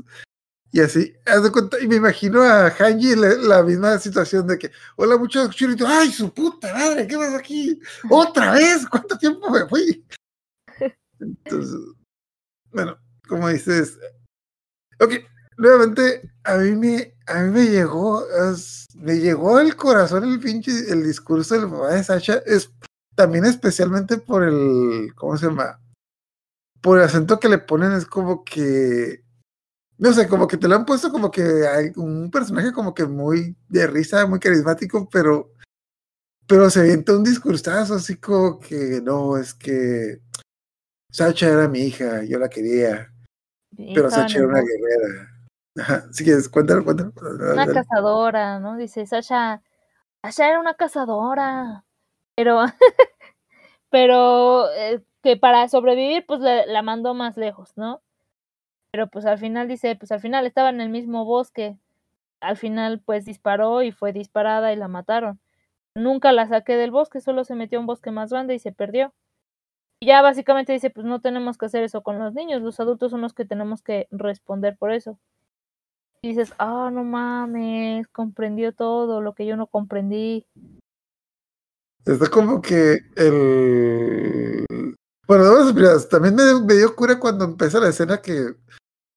[0.72, 4.58] Y así, haz de cuenta, y me imagino a Hanji la, la misma situación de
[4.58, 7.78] que, hola muchachos, churrito, ay, su puta madre, ¿qué pasa aquí?
[8.10, 8.86] ¿Otra vez?
[8.88, 10.04] ¿Cuánto tiempo me fui?
[11.20, 11.78] Entonces,
[12.72, 13.98] bueno, como dices,
[14.98, 15.12] ok,
[15.58, 18.24] nuevamente, a mí me, a mí me llegó,
[18.96, 22.72] me llegó al corazón el pinche, el discurso del papá de Sasha, es
[23.14, 25.80] también especialmente por el, ¿cómo se llama?
[26.80, 29.22] Por el acento que le ponen, es como que,
[29.98, 33.04] no sé, como que te lo han puesto como que hay un personaje como que
[33.04, 35.52] muy de risa, muy carismático, pero,
[36.46, 40.20] pero se avienta un discursazo así como que, no, es que
[41.10, 43.12] Sacha era mi hija, yo la quería,
[43.94, 45.28] pero Sacha era una guerrera.
[45.78, 47.12] Ajá, si quieres, cuéntalo, cuéntalo.
[47.52, 48.76] una cazadora, ¿no?
[48.76, 49.62] Dice Sasha,
[50.22, 51.84] Sasha era una cazadora,
[52.42, 52.64] pero,
[53.90, 58.02] pero eh, que para sobrevivir, pues la, mandó más lejos, ¿no?
[58.92, 61.78] Pero pues al final dice, pues al final estaba en el mismo bosque,
[62.40, 65.40] al final pues disparó y fue disparada y la mataron.
[65.94, 68.72] Nunca la saqué del bosque, solo se metió a un bosque más grande y se
[68.72, 69.14] perdió.
[70.00, 73.12] Y ya básicamente dice, pues no tenemos que hacer eso con los niños, los adultos
[73.12, 75.18] son los que tenemos que responder por eso.
[76.22, 80.46] Y dices, ah, no mames, comprendió todo lo que yo no comprendí.
[82.04, 84.64] Está como que el.
[85.26, 86.08] Bueno, dos primeras.
[86.08, 88.54] También me, me dio cura cuando empieza la escena que,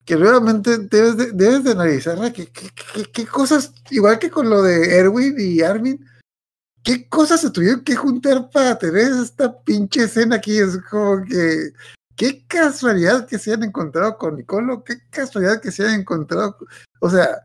[0.05, 2.31] que nuevamente debes de, debes de analizarla.
[2.31, 6.05] ¿Qué, qué, qué- qué cosas, igual que con lo de Erwin y Armin,
[6.83, 10.57] qué cosas se tuvieron que juntar para tener esta pinche escena aquí?
[10.59, 11.71] Es como que.
[12.17, 16.55] Qué casualidad que se hayan encontrado con Nicolo, qué casualidad que se hayan encontrado.
[17.01, 17.41] O sea,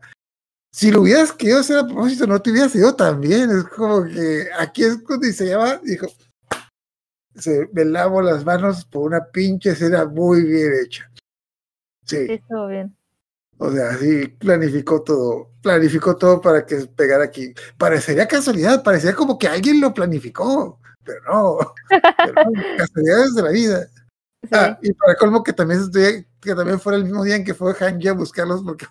[0.71, 3.51] si lo hubieras querido hacer a propósito, no te hubieras ido tan bien.
[3.51, 6.07] Es como que aquí es cuando se llama, dijo,
[7.35, 11.11] se, me lavo las manos por una pinche escena muy bien hecha.
[12.05, 12.95] Sí, Sí, estuvo bien.
[13.57, 17.53] o sea, sí, planificó todo, planificó todo para que pegara aquí.
[17.77, 23.49] Parecería casualidad, parecía como que alguien lo planificó, pero no, pero no, casualidades de la
[23.49, 23.87] vida.
[24.43, 24.49] Sí.
[24.53, 27.53] Ah, y para colmo que también estoy, que también fuera el mismo día en que
[27.53, 28.87] fue Hanji a buscarlos, porque,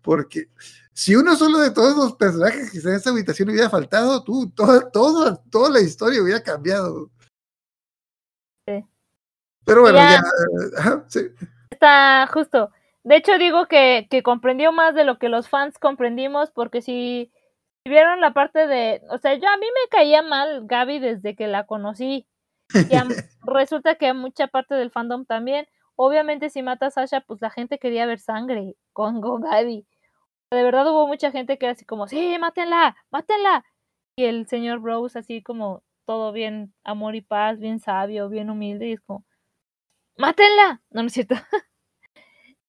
[0.00, 0.48] porque
[0.96, 4.50] si uno solo de todos los personajes que están en esta habitación hubiera faltado, tú,
[4.50, 7.10] todo, todo, toda la historia hubiera cambiado.
[8.66, 8.82] Sí.
[9.64, 10.22] Pero bueno, Ya.
[11.08, 11.20] sí.
[11.70, 12.70] Está justo.
[13.04, 17.30] De hecho, digo que, que comprendió más de lo que los fans comprendimos, porque si
[17.84, 19.02] vieron la parte de.
[19.10, 22.26] O sea, yo a mí me caía mal Gaby desde que la conocí.
[22.90, 23.04] Y a-
[23.46, 25.68] resulta que a mucha parte del fandom también.
[25.94, 29.86] Obviamente, si mata a Sasha, pues la gente quería ver sangre con, con Gaby.
[30.52, 33.64] De verdad hubo mucha gente que era así como, sí, mátenla, mátenla.
[34.16, 38.88] Y el señor Rose así como todo bien amor y paz, bien sabio, bien humilde,
[38.88, 39.24] y es como,
[40.18, 40.82] mátenla.
[40.90, 41.36] No, no es cierto.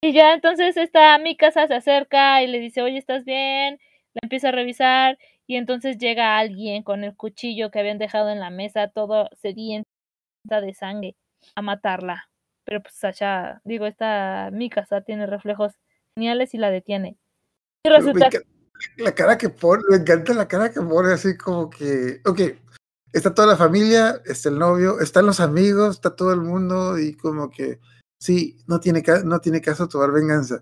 [0.01, 3.80] y ya entonces esta mi casa se acerca y le dice, oye, ¿estás bien?
[4.13, 5.17] La empieza a revisar
[5.47, 9.88] y entonces llega alguien con el cuchillo que habían dejado en la mesa, todo sedienta
[10.61, 11.15] de sangre,
[11.55, 12.30] a matarla.
[12.65, 15.73] Pero pues Sasha, digo, esta mi casa tiene reflejos
[16.15, 17.17] geniales y la detiene.
[17.84, 18.47] Y resulta encanta
[18.97, 22.41] la cara que pone, me encanta la cara que pone, así como que, ok,
[23.13, 27.13] está toda la familia, está el novio, están los amigos, está todo el mundo y
[27.15, 27.80] como que,
[28.19, 30.61] sí, no tiene, no tiene caso tomar venganza.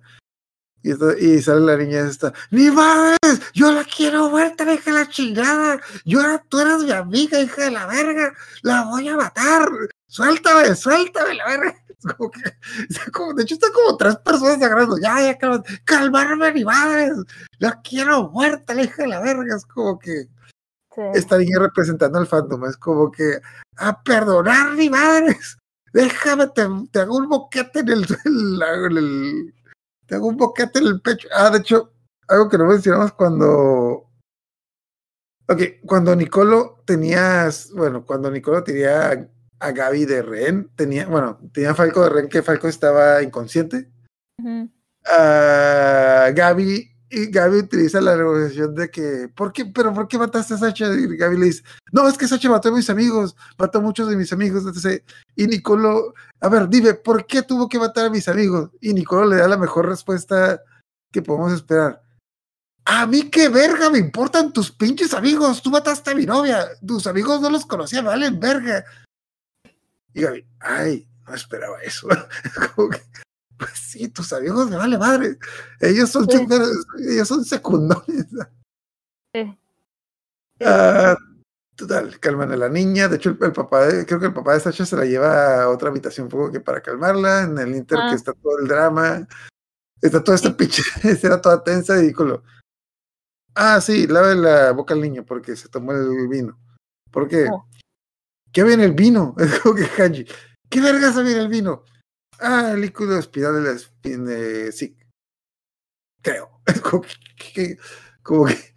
[0.84, 3.42] Y, esto- y sale la niña esta, ¡Ni madres!
[3.56, 5.82] ¡Yo la quiero muerta, hija de la chingada!
[6.06, 8.34] Yo, tú eres mi amiga, hija de la verga!
[8.62, 9.68] ¡La voy a matar!
[10.08, 11.85] ¡Suéltame, suéltame, la verga!
[12.10, 12.42] Es como que,
[12.90, 17.14] está como- de hecho, están como tres personas agarrando, ya, ya, calma- calmarme, ni madres!
[17.60, 19.56] ¡La quiero muerta, la hija de la verga!
[19.56, 20.28] Es como que
[20.96, 21.02] Sí.
[21.14, 23.42] esta niña representando al fandom, es como que,
[23.78, 25.58] ¡a perdonar, ni madres!
[25.92, 29.54] Déjame, te, te hago un boquete en el, en el-
[30.08, 31.28] te hago un boquete en el pecho.
[31.34, 31.92] Ah, de hecho,
[32.28, 34.10] algo que no mencionamos cuando.
[35.48, 37.72] Ok, cuando Nicolo tenías.
[37.74, 39.30] Bueno, cuando Nicolo tenía
[39.60, 41.08] a, Gaby de rehén, tenía.
[41.08, 43.90] Bueno, tenía a Falco de rehén que Falco estaba inconsciente.
[45.06, 46.92] Ah, Gaby.
[47.08, 49.66] Y Gaby utiliza la negociación de que, ¿por qué?
[49.66, 50.88] ¿Pero por qué mataste a Sacha?
[50.88, 54.10] Y Gaby le dice, no, es que Sacha mató a mis amigos, mató a muchos
[54.10, 55.04] de mis amigos, etc.
[55.36, 58.72] Y Nicolo, a ver, dime, ¿por qué tuvo que matar a mis amigos?
[58.82, 60.62] Y Nicolo le da la mejor respuesta
[61.12, 62.02] que podemos esperar.
[62.86, 65.62] A mí qué verga me importan tus pinches amigos.
[65.62, 66.68] Tú mataste a mi novia.
[66.86, 68.86] Tus amigos no los conocía, valen verga.
[70.16, 72.08] Y Gaby, ay, no esperaba eso.
[72.76, 73.02] Como que,
[73.58, 75.38] pues sí, tus amigos me vale madre.
[75.82, 76.48] Ellos son, Sí.
[77.10, 78.26] ellos son secundarios.
[79.34, 79.58] Sí.
[80.62, 81.16] Ah,
[81.76, 83.08] total, calman a la niña.
[83.10, 85.70] De hecho, el, el papá, creo que el papá de Sasha se la lleva a
[85.70, 87.44] otra habitación, poco que para calmarla.
[87.44, 88.08] En el Inter Ah.
[88.10, 89.28] que está todo el drama.
[90.02, 90.56] Está toda esta Sí.
[90.56, 92.44] pinche escena toda tensa y con lo.
[93.54, 96.58] Ah, sí, lave la boca al niño porque se tomó el vino.
[97.12, 97.48] ¿Por qué?
[97.52, 97.66] Oh.
[98.56, 99.36] ¿Qué viene el vino?
[99.40, 100.26] Es como que Hanji.
[100.70, 101.84] ¿Qué vergas viene el vino?
[102.40, 104.98] Ah, el líquido espiral de la espina de sí.
[106.24, 106.62] Creo.
[106.66, 107.78] Es como que, que-
[108.24, 108.74] como que-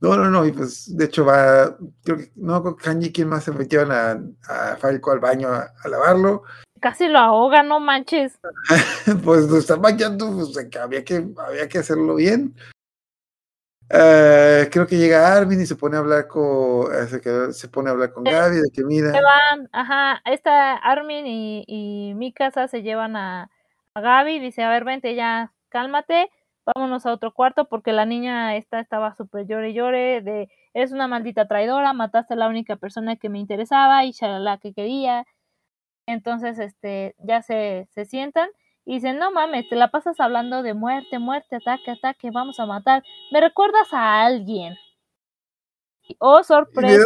[0.00, 0.46] No, no, no.
[0.46, 1.76] Y pues, de hecho, va.
[2.04, 2.30] Creo que.
[2.36, 4.12] No, Hanji, ¿quién más se metieron a,
[4.48, 6.44] a Falco al baño a, a lavarlo?
[6.80, 8.38] Casi lo ahoga, no manches.
[9.24, 12.54] pues lo están bañando, pues había que, había que hacerlo bien.
[13.88, 17.68] Eh, creo que llega Armin y se pone a hablar con eh, se, quedó- se
[17.68, 22.14] pone a hablar con Gaby de que mira Se van, ajá, esta Armin y, y
[22.14, 23.48] mi casa se llevan a,
[23.94, 26.28] a Gaby, dice, a ver, vente ya, cálmate,
[26.74, 30.90] vámonos a otro cuarto porque la niña esta estaba súper llore y llore de, eres
[30.90, 35.24] una maldita traidora, mataste a la única persona que me interesaba y la que quería.
[36.06, 38.48] Entonces, este, ya se, se sientan
[38.86, 42.66] y dicen, no mames, te la pasas hablando de muerte, muerte, ataque, ataque, vamos a
[42.66, 43.02] matar.
[43.32, 44.76] Me recuerdas a alguien.
[46.20, 47.04] Oh, sorpresa.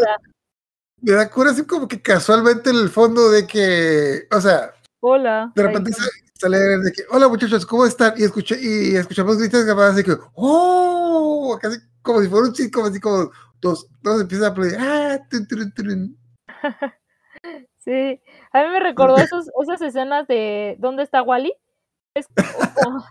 [1.00, 5.50] me da cura así como que casualmente en el fondo de que o sea Hola.
[5.54, 6.04] de repente sa-
[6.34, 10.14] sale de que hola muchachos cómo están y escuché y escuchamos gritos capaz así que
[10.34, 15.18] oh casi como si fuera un sitcom así como todos todos empiezan a aplaudir ah,
[15.30, 16.18] tun.
[17.78, 18.20] Sí,
[18.52, 21.54] a mí me recordó esos, esas escenas de ¿Dónde está Wally?
[22.14, 22.26] Es
[22.84, 23.04] como,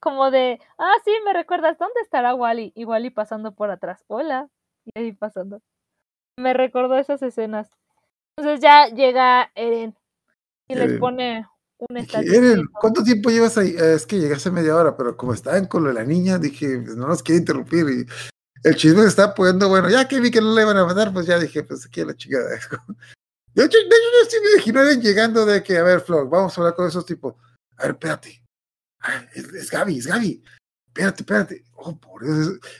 [0.00, 2.72] como de, ah, sí, me recuerdas, ¿dónde estará Wally?
[2.74, 4.48] Y Wally pasando por atrás, hola,
[4.84, 5.60] y ahí pasando.
[6.38, 7.70] Me recordó esas escenas.
[8.36, 9.96] Entonces ya llega Eren
[10.68, 11.46] y les pone
[11.78, 11.96] un.
[11.98, 13.74] Eren, ¿cuánto tiempo llevas ahí?
[13.78, 16.38] "Eh, es que llegué hace media hora, pero como estaban con lo de la niña,
[16.38, 17.86] dije, pues, no nos quiero interrumpir.
[17.90, 18.06] Y
[18.66, 19.90] el chisme se está poniendo bueno.
[19.90, 22.06] Ya que vi que no le iban a matar, pues ya dije, pues aquí a
[22.06, 22.48] la chingada.
[23.54, 26.56] De hecho, de hecho, yo sí me Eren llegando de que, a ver, Flor, vamos
[26.56, 27.34] a hablar con esos tipos.
[27.78, 28.42] A ver, espérate.
[29.00, 30.42] Ah, es, es Gaby, es Gaby.
[30.88, 31.64] Espérate, espérate.
[31.76, 32.22] Oh, por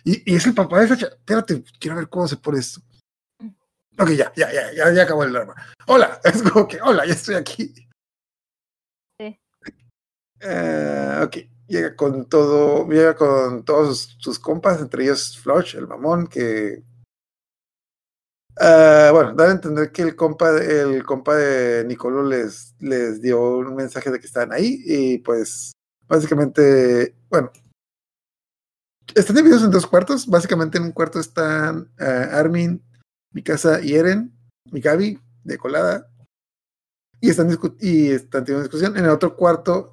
[0.05, 2.81] Y, y es el papá de esa cha- Espérate, quiero ver cómo se pone esto.
[3.99, 5.55] Ok, ya, ya, ya, ya, ya acabó el drama.
[5.87, 7.75] Hola, es como que, hola, ya estoy aquí.
[9.19, 9.39] Sí.
[10.41, 11.37] Eh, ok,
[11.67, 16.83] llega con todo, llega con todos sus, sus compas, entre ellos Flush, el mamón, que.
[18.59, 23.59] Ah, bueno, dan a entender que el compa, el compa de Nicolo les, les dio
[23.59, 25.73] un mensaje de que estaban ahí y pues
[26.07, 27.51] básicamente, bueno,
[29.15, 30.27] están divididos en dos cuartos.
[30.27, 32.83] Básicamente en un cuarto están eh, Armin,
[33.33, 34.33] Mikasa y Eren,
[34.71, 36.09] Mikabi, de colada,
[37.21, 37.51] y están,
[37.81, 38.97] y están teniendo discusión.
[38.97, 39.93] En el otro cuarto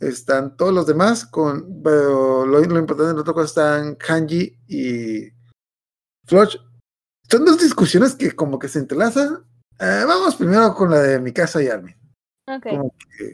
[0.00, 5.30] están todos los demás, con pero lo, importante en el otro cuarto están Hanji y
[6.26, 6.56] Floch.
[7.32, 9.42] Son dos discusiones que como que se entrelazan.
[9.80, 11.96] Eh, vamos primero con la de Mikasa y Armin.
[12.46, 12.66] Ok.
[12.68, 13.24] Como que,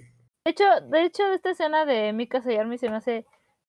[0.44, 3.10] De hecho, de hecho, esta escena de Mika y Armin se me hace.
[3.10, 3.26] De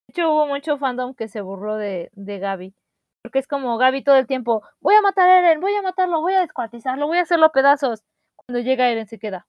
[0.09, 2.75] hecho, hubo mucho fandom que se burló de, de Gaby.
[3.23, 6.21] Porque es como Gaby todo el tiempo: Voy a matar a Eren, voy a matarlo,
[6.21, 8.03] voy a descuartizarlo, voy a hacerlo a pedazos.
[8.36, 9.47] Cuando llega Eren se queda.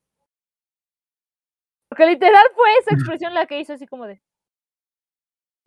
[1.91, 4.23] Porque literal fue esa expresión la que hizo así como de.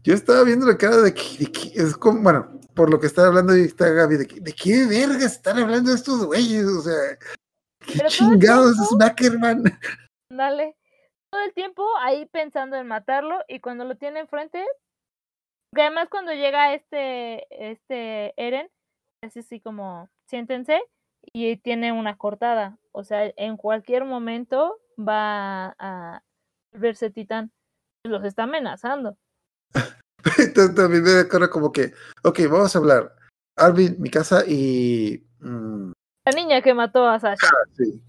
[0.04, 3.08] Yo estaba viendo la cara de que, de que- es como, bueno, por lo que
[3.08, 6.82] está hablando y está Gaby, de, que- de qué verga están hablando estos güeyes, o
[6.82, 7.18] sea,
[7.80, 9.64] qué Pero chingados es Mackerman.
[10.30, 10.76] Dale.
[11.32, 14.64] Todo el tiempo ahí pensando en matarlo y cuando lo tiene enfrente.
[15.74, 18.70] Que además cuando llega este, este Eren,
[19.24, 20.80] es así como, siéntense
[21.34, 22.78] y tiene una cortada.
[22.92, 26.24] O sea, en cualquier momento va a
[26.74, 27.52] verse titán.
[28.04, 29.18] Los está amenazando.
[30.38, 31.94] Entonces también me acuerdo como que,
[32.24, 33.16] ok, vamos a hablar.
[33.58, 35.26] Arvin, mi casa y.
[35.40, 35.92] mm,
[36.26, 37.48] La niña que mató a Sasha.
[37.78, 38.02] sí.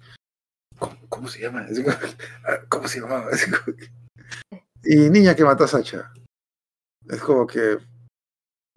[0.79, 1.67] ¿Cómo, cómo se llama?
[2.47, 3.31] Ah, ¿Cómo se llamaba?
[4.85, 6.13] Y niña que mató a Sacha.
[7.09, 7.79] Es como que.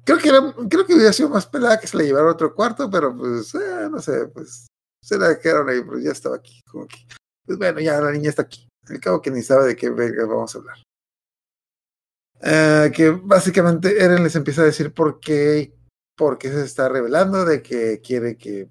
[0.06, 2.56] Creo que, era, creo que hubiera sido más pelada que se la llevara a otro
[2.56, 4.68] cuarto, pero pues, eh, no sé, pues
[5.04, 6.62] se la quedaron ahí, pero ya estaba aquí.
[6.72, 6.98] Como que,
[7.46, 8.68] pues bueno, ya la niña está aquí.
[8.88, 10.78] Al cabo que ni sabe de qué verga vamos a hablar.
[12.42, 15.74] Eh, que básicamente Eren les empieza a decir por qué,
[16.16, 18.70] por qué se está revelando, de que quiere que,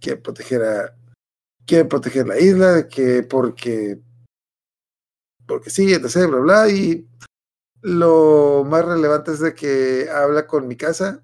[0.00, 0.96] que protegiera,
[1.66, 4.00] quiere proteger la isla, de que porque,
[5.46, 7.06] porque sí, etc, bla, bla, y
[7.82, 11.22] lo más relevante es de que habla con mi casa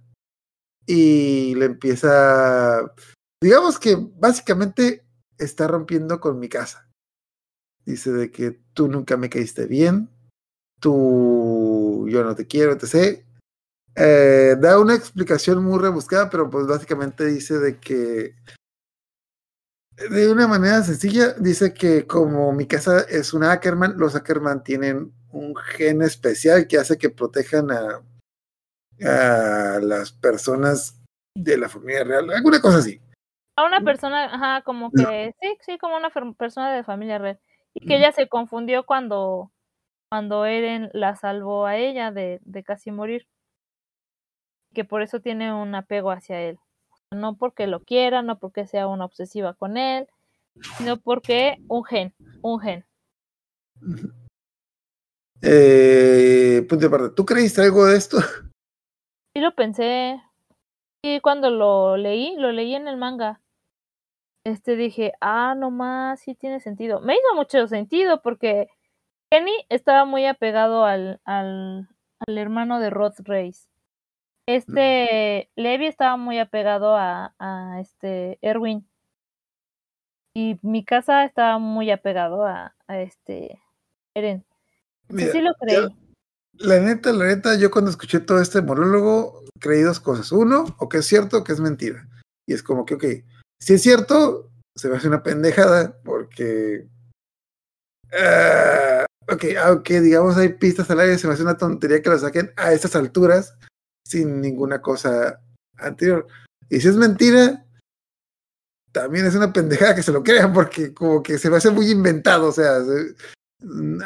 [0.86, 2.92] y le empieza,
[3.40, 5.04] digamos que básicamente
[5.38, 6.88] está rompiendo con mi casa.
[7.84, 10.08] Dice de que tú nunca me caíste bien,
[10.82, 13.24] tú, yo no te quiero, etc.
[13.94, 18.34] Eh, da una explicación muy rebuscada, pero pues básicamente dice de que
[20.10, 25.12] de una manera sencilla, dice que como mi casa es una Ackerman, los Ackerman tienen
[25.30, 28.02] un gen especial que hace que protejan a,
[29.00, 31.00] a las personas
[31.34, 33.00] de la familia real, alguna cosa así.
[33.56, 37.38] A una persona, ajá, como que, sí, sí, como una persona de familia real.
[37.74, 39.52] Y que ella se confundió cuando,
[40.12, 43.26] cuando Eren la salvó a ella de, de casi morir.
[44.74, 46.58] Que por eso tiene un apego hacia él.
[47.10, 50.06] No porque lo quiera, no porque sea una obsesiva con él,
[50.76, 52.84] sino porque un gen, un gen.
[55.40, 57.14] Eh, punto de parte.
[57.16, 58.18] ¿Tú creíste algo de esto?
[59.34, 60.20] Y lo pensé.
[61.02, 63.40] Y cuando lo leí, lo leí en el manga.
[64.44, 67.00] Este dije, ah, no más, sí tiene sentido.
[67.00, 68.68] Me hizo mucho sentido porque
[69.32, 71.88] Kenny estaba muy apegado al, al,
[72.26, 73.66] al hermano de Rod Race.
[74.46, 78.86] Este Levi estaba muy apegado a, a este Erwin.
[80.34, 83.58] Y mi casa estaba muy apegado a, a este
[84.14, 84.44] Eren.
[85.08, 85.88] Mira, sí lo creí.
[86.58, 90.30] La neta, la neta, yo cuando escuché todo este monólogo creí dos cosas.
[90.30, 92.06] Uno, o que es cierto o que es mentira.
[92.46, 93.04] Y es como que, ok,
[93.58, 96.86] si es cierto, se me hace una pendejada porque...
[98.12, 102.18] ah, ok, aunque digamos hay pistas al aire, se me hace una tontería que lo
[102.18, 103.54] saquen a estas alturas
[104.06, 105.40] sin ninguna cosa
[105.78, 106.26] anterior.
[106.68, 107.64] Y si es mentira,
[108.92, 111.90] también es una pendejada que se lo crean porque como que se me hace muy
[111.90, 113.14] inventado, o sea, se-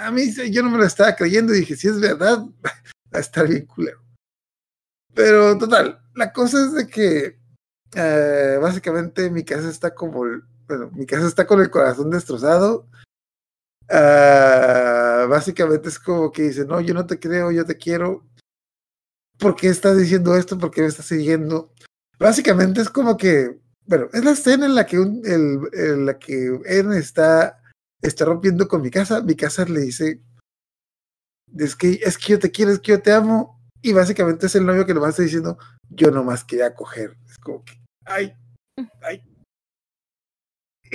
[0.00, 3.20] a mí yo no me lo estaba creyendo y dije, si es verdad, va a
[3.20, 4.00] estar bien culero.
[5.14, 7.38] Pero total, la cosa es de que
[7.94, 10.24] eh, básicamente mi casa está como,
[10.68, 12.86] bueno, mi casa está con el corazón destrozado.
[15.26, 18.26] Básicamente es como que dice, no, yo no te creo, yo te quiero.
[19.38, 20.58] ¿Por qué estás diciendo esto?
[20.58, 21.72] ¿Por qué me estás siguiendo?
[22.18, 26.18] Básicamente es como que, bueno, es la escena en la que un, el, en la
[26.18, 27.60] que Eren está,
[28.00, 29.22] está rompiendo con mi casa.
[29.22, 30.22] Mi casa le dice,
[31.56, 33.60] es que, es que yo te quiero, es que yo te amo.
[33.82, 35.58] Y básicamente es el novio que nomás está diciendo,
[35.90, 37.16] yo nomás quería coger.
[37.28, 37.74] Es como que,
[38.04, 38.34] ay,
[39.02, 39.22] ay.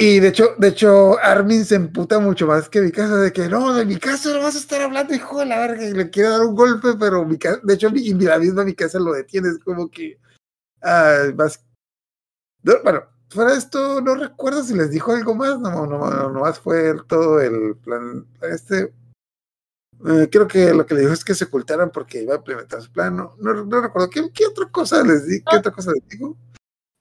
[0.02, 3.48] Y de hecho, de hecho, Armin se emputa mucho más que mi casa de que
[3.48, 6.10] no, de mi casa no vas a estar hablando, hijo de la verga, y le
[6.10, 8.98] quiere dar un golpe, pero mi casa, de hecho, mi, y la misma mi casa
[8.98, 10.20] lo detiene, es como que,
[10.82, 11.64] ah, más,
[12.64, 16.30] no, bueno, fuera de esto, no recuerdo si les dijo algo más, no, no, no,
[16.32, 18.92] nomás fue todo el plan, este,
[20.08, 22.82] eh, creo que lo que le dijo es que se ocultaran porque iba a implementar
[22.82, 25.60] su plan, no, no, no recuerdo, ¿qué, qué otra cosa les di, qué No.
[25.60, 26.36] otra cosa les dijo?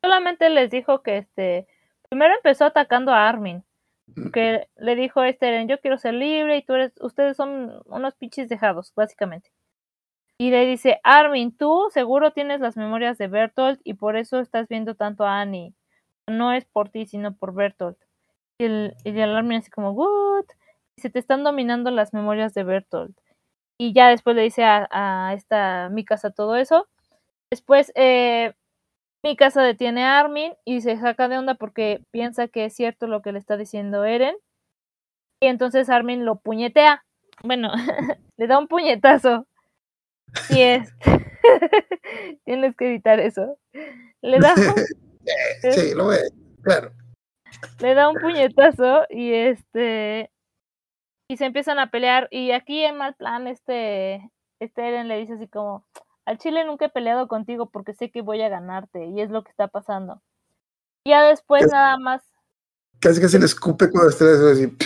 [0.05, 1.66] Solamente les dijo que este.
[2.11, 3.64] Primero empezó atacando a Armin.
[4.32, 8.16] Que le dijo este Eren, yo quiero ser libre y tú eres, ustedes son unos
[8.16, 9.52] pinches dejados, básicamente.
[10.36, 14.66] Y le dice, Armin, tú seguro tienes las memorias de Bertolt y por eso estás
[14.66, 15.74] viendo tanto a Annie.
[16.26, 17.98] No es por ti, sino por Bertolt.
[18.58, 20.46] Y el, y el Armin así como, what?
[20.96, 23.16] Y se te están dominando las memorias de Bertolt.
[23.78, 26.88] Y ya después le dice a, a esta Mikasa todo eso.
[27.50, 28.54] Después, eh,
[29.22, 33.20] Mikasa detiene a Armin y se saca de onda porque piensa que es cierto lo
[33.20, 34.36] que le está diciendo Eren.
[35.42, 37.04] Y entonces Armin lo puñetea.
[37.42, 37.70] Bueno,
[38.36, 39.46] le da un puñetazo.
[40.50, 40.94] Y es.
[42.44, 43.58] Tienes que evitar eso.
[44.22, 44.74] Le da un,
[45.72, 46.18] Sí, lo ve,
[46.62, 46.92] claro.
[47.80, 50.30] le da un puñetazo y este.
[51.28, 52.28] Y se empiezan a pelear.
[52.30, 54.30] Y aquí en mal plan, este.
[54.60, 55.86] Este Eren le dice así como.
[56.26, 59.06] Al chile nunca he peleado contigo porque sé que voy a ganarte.
[59.06, 60.22] Y es lo que está pasando.
[61.06, 62.22] Ya después Es- nada más.
[63.00, 64.76] Casi casi le escupe cuando está así.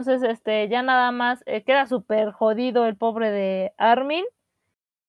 [0.00, 4.24] Entonces, este, ya nada más eh, queda súper jodido el pobre de Armin.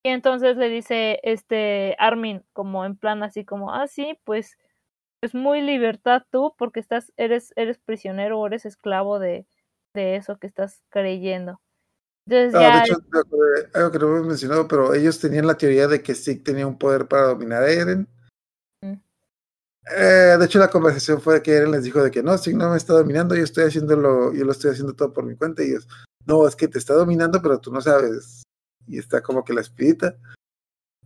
[0.04, 4.60] Y entonces le dice, este, Armin, como en plan así como, ah, sí, pues,
[5.24, 9.48] es muy libertad tú, porque estás, eres, eres prisionero o eres esclavo de,
[9.96, 11.60] de eso que estás creyendo.
[12.26, 13.02] Entonces No, ya, de hecho,
[13.74, 16.66] algo que no me he mencionado, pero ellos tenían la teoría de que Zeke tenía
[16.66, 18.08] un poder para dominar a Eren.
[18.82, 18.94] Mm.
[19.96, 22.72] Eh, de hecho, la conversación fue que Eren les dijo de que no, Zeke no
[22.72, 25.64] me está dominando, yo estoy haciéndolo, yo lo estoy haciendo todo por mi cuenta.
[25.64, 25.88] Y ellos,
[26.26, 28.44] no, es que te está dominando, pero tú no sabes.
[28.88, 30.18] Y está como que la espirita.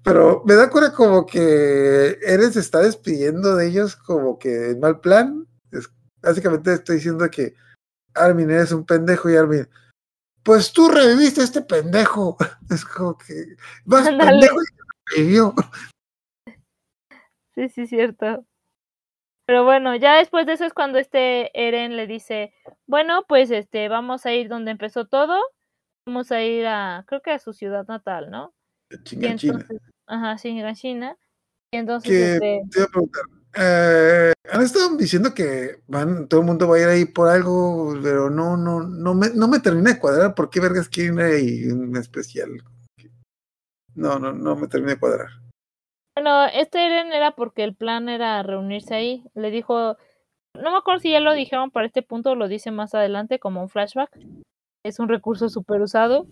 [0.03, 4.79] Pero me da cuenta como que Eren se está despidiendo de ellos como que en
[4.79, 5.45] mal plan.
[5.71, 5.89] Es,
[6.21, 7.53] básicamente estoy diciendo que
[8.13, 9.67] Armin eres un pendejo y Armin,
[10.43, 12.37] pues tú reviviste a este pendejo.
[12.69, 14.31] Es como que más Ándale.
[14.31, 15.53] pendejo y revivió.
[17.55, 18.45] sí, sí, cierto.
[19.45, 22.53] Pero bueno, ya después de eso es cuando este Eren le dice,
[22.85, 25.39] bueno, pues este, vamos a ir donde empezó todo.
[26.05, 28.53] Vamos a ir a, creo que a su ciudad natal, ¿no?
[28.91, 29.53] Y Chinga China.
[29.53, 31.17] entonces, ajá, sí, a China.
[31.71, 33.23] Y entonces, Que este, te iba a preguntar.
[33.55, 37.97] Eh, han estado diciendo que van, todo el mundo va a ir ahí por algo,
[38.01, 40.35] pero no, no, no me, no me termina de cuadrar.
[40.35, 42.49] ¿Por qué vergas quieren ir ahí en especial?
[43.95, 45.29] No, no, no me termina de cuadrar.
[46.15, 49.23] bueno, este Eren era porque el plan era reunirse ahí.
[49.33, 49.97] Le dijo,
[50.55, 53.61] no me acuerdo si ya lo dijeron para este punto lo dice más adelante como
[53.61, 54.11] un flashback.
[54.83, 56.27] Es un recurso súper usado.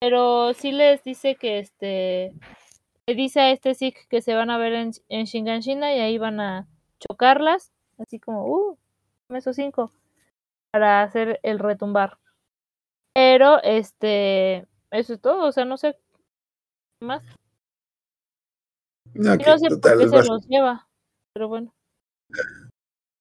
[0.00, 2.32] Pero sí les dice que este,
[3.08, 6.18] le dice a este Zeke que se van a ver en, en Shinganshina y ahí
[6.18, 6.68] van a
[7.00, 7.72] chocarlas.
[7.98, 8.78] Así como, uh,
[9.30, 9.92] esos cinco.
[10.72, 12.18] Para hacer el retumbar.
[13.14, 15.46] Pero, este, eso es todo.
[15.46, 15.98] O sea, no sé
[17.00, 17.22] más.
[19.14, 20.88] Y no sé total, por qué se los lleva.
[21.34, 21.74] Pero bueno.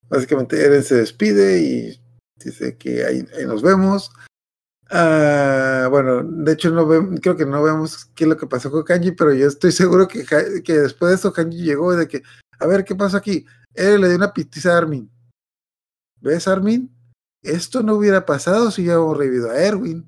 [0.09, 2.01] Básicamente Eren se despide y
[2.37, 4.11] dice que ahí, ahí nos vemos.
[4.93, 8.69] Ah, bueno, de hecho no ve- creo que no vemos qué es lo que pasó
[8.69, 10.25] con Kanji, pero yo estoy seguro que,
[10.63, 12.21] que después de eso Kanji llegó de que,
[12.59, 13.45] a ver, ¿qué pasó aquí?
[13.73, 15.09] Eren le dio una pitiza a Armin.
[16.19, 16.93] ¿Ves, Armin?
[17.41, 20.07] Esto no hubiera pasado si hubiéramos revivido a Erwin.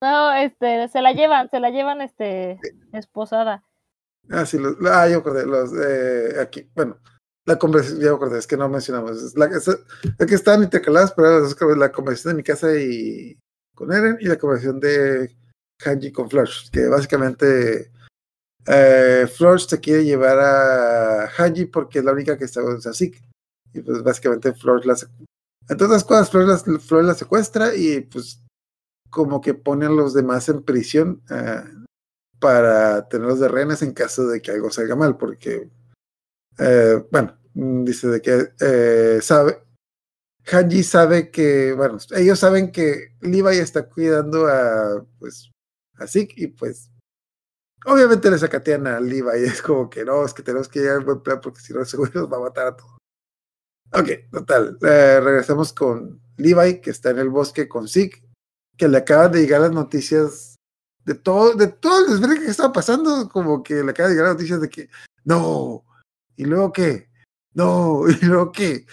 [0.00, 2.58] No, este, se la llevan, se la llevan, este,
[2.92, 3.64] esposada.
[4.30, 6.98] Ah, sí, los, ah, yo acordé, los, eh, aquí, bueno,
[7.44, 10.62] la conversación, ya me acordé, es que no mencionamos, es, la, es, es que estaban
[10.62, 13.38] intercaladas, pero la conversación de mi casa y
[13.74, 15.34] con Eren y la conversación de
[15.84, 17.90] Hanji con Flash, que básicamente
[18.66, 23.20] eh, Flor se quiere llevar a Hanji porque es la única que está con Sasik.
[23.72, 24.96] Y pues básicamente Flor la...
[25.68, 28.40] Entre otras cosas, Flor la, Flor la secuestra y pues
[29.10, 31.62] como que pone a los demás en prisión eh,
[32.40, 35.70] para tenerlos de rehenes en caso de que algo salga mal, porque,
[36.58, 39.62] eh, bueno, dice de que eh, sabe,
[40.46, 45.50] Hanji sabe que, bueno, ellos saben que Levi está cuidando a, pues,
[45.96, 46.90] a Zeke y pues,
[47.86, 51.04] obviamente le sacatean a Levi, es como que no, es que tenemos que llegar al
[51.04, 52.98] buen plan porque si no, seguro nos va a matar a todos.
[53.92, 58.24] Ok, total, eh, regresamos con Levi, que está en el bosque con Zeke,
[58.76, 60.56] que le acaban de llegar las noticias
[61.04, 64.36] de todo, de todo el que estaba pasando, como que le acaban de llegar las
[64.36, 64.90] noticias de que,
[65.24, 65.84] no,
[66.36, 67.08] y luego qué,
[67.54, 68.84] no, y luego qué,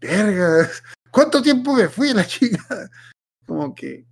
[0.00, 2.90] vergas, ¿cuánto tiempo me fui la chica?
[3.46, 4.06] Como que,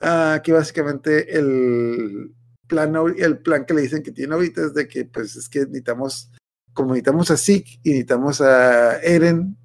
[0.00, 2.34] ah, que básicamente el
[2.66, 5.60] plan, el plan que le dicen que tiene ahorita es de que, pues, es que
[5.60, 6.30] necesitamos,
[6.72, 9.56] como necesitamos a Zeke y necesitamos a Eren,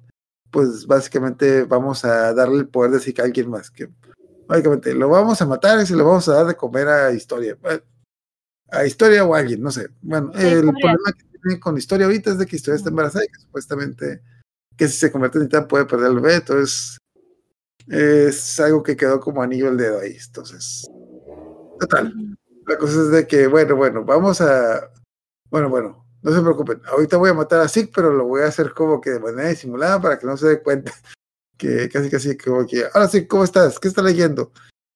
[0.50, 3.88] pues básicamente vamos a darle el poder de Zeke a alguien más, que
[4.46, 7.56] básicamente lo vamos a matar y se lo vamos a dar de comer a Historia.
[8.70, 9.88] A Historia o a alguien, no sé.
[10.00, 10.72] Bueno, el Historia.
[10.72, 14.22] problema que tiene con Historia ahorita es de que Historia está embarazada y que supuestamente
[14.78, 16.98] que si se convierte en titán puede perder el bebé, entonces
[17.88, 20.16] es algo que quedó como anillo al dedo ahí.
[20.24, 20.88] Entonces,
[21.80, 22.14] total.
[22.66, 24.90] La cosa es de que, bueno, bueno, vamos a.
[25.50, 26.80] Bueno, bueno, no se preocupen.
[26.86, 29.48] Ahorita voy a matar a Zeke, pero lo voy a hacer como que de manera
[29.48, 30.92] disimulada para que no se dé cuenta.
[31.58, 32.84] Que casi, casi, como que.
[32.94, 33.80] Ahora sí, ¿cómo estás?
[33.80, 34.52] ¿Qué estás leyendo?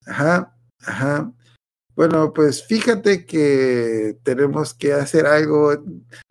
[0.06, 1.32] Ajá, ajá.
[1.96, 5.72] Bueno, pues fíjate que tenemos que hacer algo.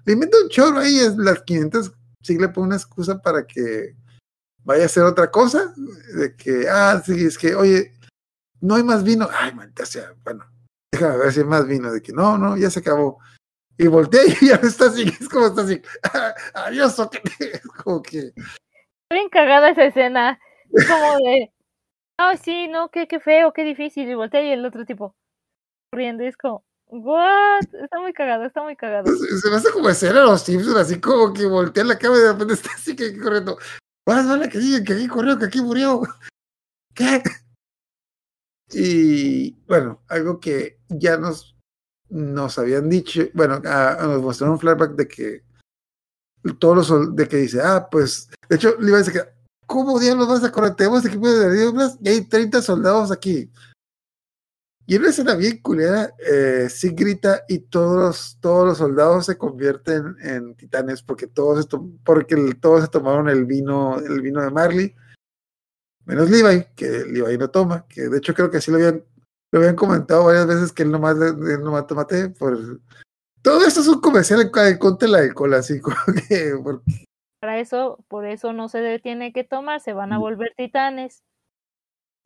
[0.06, 1.91] Le invento un chorro ahí, es las 500.
[2.22, 3.95] Sí, le pongo una excusa para que
[4.63, 5.74] vaya a hacer otra cosa.
[6.15, 7.93] De que, ah, sí, es que, oye,
[8.61, 9.28] no hay más vino.
[9.32, 10.45] Ay, maldita sea, bueno,
[10.91, 11.91] déjame ver si hay más vino.
[11.91, 13.19] De que no, no, ya se acabó.
[13.78, 15.82] Y volteé y ya no está así, es como está así.
[16.03, 16.34] "Ah,
[16.67, 17.15] adiós, ok.
[17.39, 18.32] Es como que.
[19.11, 20.39] Bien cagada esa escena.
[20.72, 21.51] Es como de.
[22.17, 24.07] Ay, sí, no, qué, qué feo, qué difícil.
[24.09, 25.15] Y voltea y el otro tipo
[25.91, 26.24] corriendo.
[26.24, 27.64] Es como, ¿what?
[27.74, 29.08] Está muy cagado, está muy cagado.
[29.08, 32.22] Se se me hace como escena los Simpsons, así como que voltea la cama y
[32.22, 33.58] de repente está así que corriendo.
[34.06, 36.02] Vas, vale, que aquí corrió, que aquí murió.
[36.94, 37.24] ¿Qué?
[38.74, 41.56] Y bueno, algo que ya nos,
[42.10, 45.44] nos habían dicho, bueno, nos mostraron un flashback de que
[46.60, 49.30] todos los de que dice, ah, pues, de hecho, le iba a decir que,
[49.68, 50.76] ¿cómo diablos vas a correr?
[50.76, 53.52] Tenemos equipo de diablos y hay 30 soldados aquí.
[54.92, 59.26] Y en una escena bien culera, eh, sí grita y todos los, todos los soldados
[59.26, 61.66] se convierten en titanes porque todos,
[62.04, 64.94] porque todos se tomaron el vino, el vino de Marley,
[66.04, 69.02] menos Levi, que Levi no toma, que de hecho creo que sí lo habían,
[69.54, 72.60] lo habían comentado varias veces que él nomás, él nomás tomate por...
[73.42, 75.96] Todo esto es un comercial en contra del alcohol, así como
[76.28, 76.54] que...
[77.39, 80.22] Para eso, por eso no se tiene que tomar, se van a Mm.
[80.22, 81.24] volver titanes.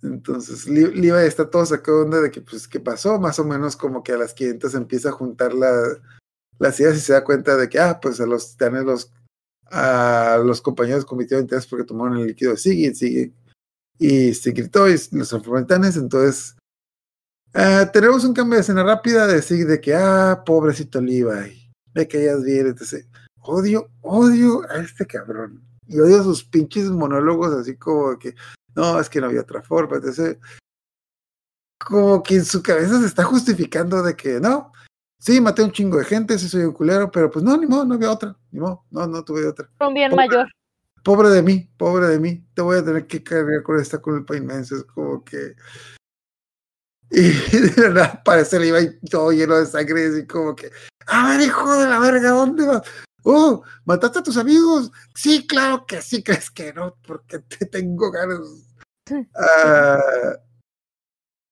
[0.04, 3.20] Entonces, Li- Levi está todo sacado onda de que, pues, ¿qué pasó?
[3.20, 5.98] Más o menos como que a las 500 empieza a juntar la-
[6.60, 9.12] las ideas y se da cuenta de que, ah, pues a los titanes, los,
[9.72, 13.34] a los compañeros cometieron titanes porque tomaron el líquido de Siggy, Siggy,
[13.98, 15.84] y se gritó y los transformó en.
[15.84, 16.56] Entonces,
[17.54, 22.08] ah, tenemos un cambio de escena rápida de Siggy de que, ah, pobrecito Levi, me
[22.08, 23.06] caías bien, etc.
[23.42, 25.62] Odio, odio a este cabrón.
[25.88, 28.34] Y odio sus pinches monólogos así como que,
[28.76, 29.98] no, es que no había otra forma.
[29.98, 30.38] Entonces,
[31.80, 34.72] como que en su cabeza se está justificando de que no,
[35.20, 37.86] sí, maté un chingo de gente, sí soy un culero, pero pues no, ni modo,
[37.86, 39.70] no había otra, ni modo, no, no tuve otra.
[39.80, 40.48] Un bien Pobre- mayor.
[41.04, 44.36] Pobre de mí, pobre de mí, te voy a tener que cargar con esta culpa
[44.36, 45.56] inmensa, es como que.
[47.12, 50.72] Y de verdad aparece el Ibai todo lleno de sangre, y así como que,
[51.06, 52.82] a ver, hijo de la verga, ¿dónde vas?
[53.24, 54.92] Oh, ¿mataste a tus amigos?
[55.14, 58.40] Sí, claro que sí, crees que no, porque te tengo ganas.
[59.36, 60.38] Ah,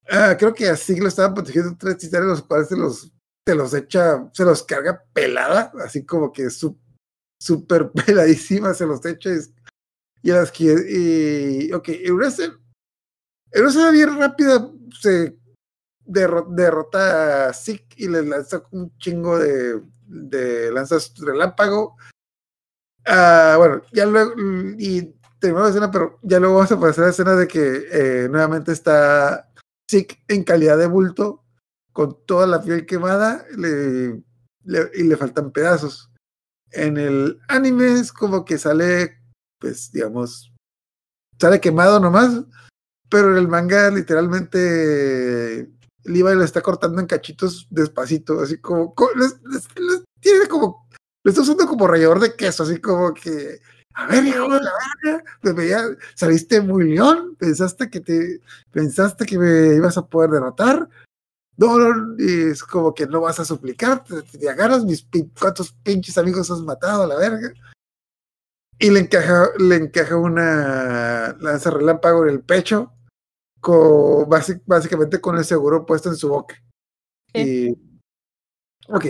[0.10, 3.12] ah, creo que así lo estaban protegiendo tres titanes, los cuales se los,
[3.46, 9.30] se los echa, se los carga pelada, así como que súper peladísima, se los echa
[9.32, 9.40] y,
[10.24, 15.38] y a las que, y, ok, una escena bien rápida se
[16.06, 21.98] derro- derrota a Zeke y le lanza un chingo de, de lanzas relámpago.
[23.06, 24.34] Ah, bueno, ya luego,
[24.80, 25.14] y
[25.44, 28.30] terminó la escena, pero ya luego vamos a pasar a la escena de que eh,
[28.30, 29.52] nuevamente está
[29.92, 31.44] Zeke en calidad de bulto,
[31.92, 36.10] con toda la piel quemada y le faltan pedazos.
[36.72, 39.18] En el anime es como que sale,
[39.60, 40.54] pues, digamos,
[41.40, 42.42] sale quemado nomás,
[43.10, 45.70] pero en el manga literalmente
[46.06, 50.88] Levi le está cortando en cachitos despacito, así como, co- les- les- les- tiene como,
[51.24, 53.60] lo está usando como rallador de queso, así como que,
[53.94, 54.72] a ver, hijo de la
[55.04, 55.82] verga, me veía,
[56.16, 58.42] saliste muy león, pensaste que te,
[58.72, 60.90] pensaste que me ibas a poder derrotar,
[61.58, 65.72] no, no, es como que no vas a suplicar, te, te agarras mis pin- cuántos
[65.84, 67.54] pinches amigos has matado a la verga.
[68.80, 72.92] Y le encaja, le encaja una lanza relámpago en el pecho,
[73.62, 76.62] con, básicamente con el seguro puesto en su boca.
[77.34, 77.70] Y,
[78.90, 79.06] ok,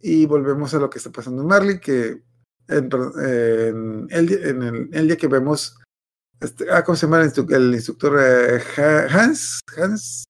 [0.00, 2.22] y volvemos a lo que está pasando en Marley, que
[2.68, 5.78] en, en el, día- en el, el día que vemos,
[6.40, 8.18] este, ah, ¿cómo se llama el, instru- el instructor?
[8.20, 10.24] Eh, Ha- Hans, Hans,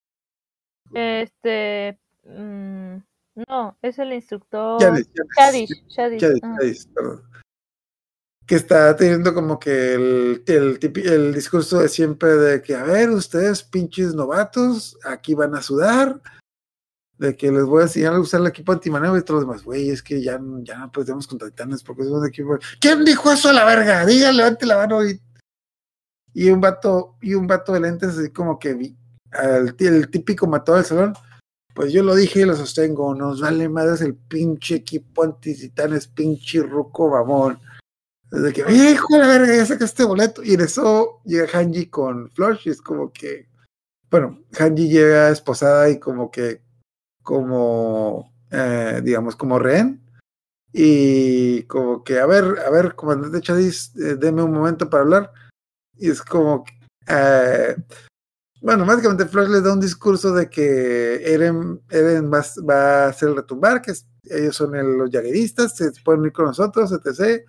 [0.95, 1.99] Este.
[2.25, 2.97] mm,
[3.49, 4.81] no, es el instructor.
[4.81, 7.23] Chadis, perdón.
[8.47, 13.63] Que está teniendo como que el, el discurso de siempre de que, a ver, ustedes
[13.63, 16.19] pinches novatos, aquí van a sudar,
[17.19, 19.65] de que les voy a enseñar a usar el equipo antimaneo y todos los demás,
[19.65, 22.59] güey, es que ya, ya no podemos contra titanes porque somos de equipo.
[22.81, 24.07] ¿Quién dijo eso a la verga?
[24.07, 25.21] Diga, levante la mano y,
[26.35, 28.97] y un vato, y un vato de lentes así como que vi-
[29.33, 31.15] al- el típico mató del salón.
[31.75, 36.61] Pues yo lo dije y lo sostengo, nos vale madres el pinche equipo anti-titanes, pinche
[36.63, 37.61] ruco babón.
[38.31, 40.43] Desde que, hijo de la verga, ya saca este boleto.
[40.43, 43.49] Y en eso llega Hanji con Flush y es como que,
[44.11, 46.63] bueno, Hanji llega esposada y como que,
[47.29, 50.01] como, eh, digamos, como rehén.
[50.73, 55.31] Y como que, a ver, a ver, comandante Chadis, eh, deme un momento para hablar.
[55.99, 56.65] Y es como,
[57.07, 57.77] eh,
[58.63, 63.35] bueno, básicamente Flash les da un discurso de que Eren, Eren va, va a hacer
[63.35, 67.45] retumbar, que es- ellos son el- los yagueristas, se pueden ir con nosotros, etc.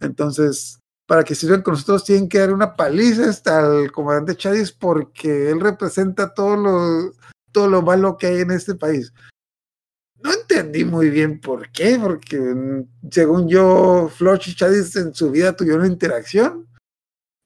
[0.00, 4.72] Entonces, para que sirvan con nosotros, tienen que dar una paliza hasta al comandante Chadis
[4.72, 7.12] porque él representa todo lo,
[7.52, 9.12] todo lo malo que hay en este país.
[10.22, 15.30] No entendí muy bien por qué, porque mm, según yo, Flush y Chadis en su
[15.30, 16.68] vida tuvieron una interacción.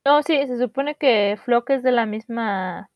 [0.04, 2.90] No, sí, se supone que Flock es de la misma.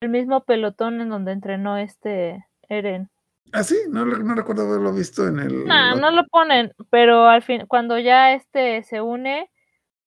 [0.00, 3.10] El mismo pelotón en donde entrenó este Eren.
[3.52, 5.66] Ah, sí, no recuerdo haberlo visto en el.
[5.66, 9.50] No, no lo ponen, pero al fin, cuando ya este se une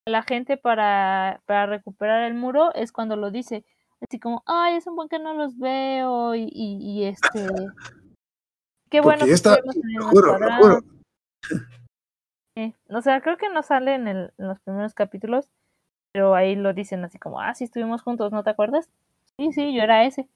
[0.07, 3.65] a la gente para, para recuperar el muro, es cuando lo dice.
[4.03, 7.47] Así como, ay, es un buen que no los veo y, y, y este.
[8.89, 10.57] Qué bueno Porque que el lo juro, lo escuadrón".
[10.59, 10.79] juro.
[12.55, 15.49] Sí, O sea, creo que no sale en, el, en los primeros capítulos,
[16.11, 18.89] pero ahí lo dicen así como, ah, sí, estuvimos juntos, ¿no te acuerdas?
[19.37, 20.29] Sí, sí, yo era ese.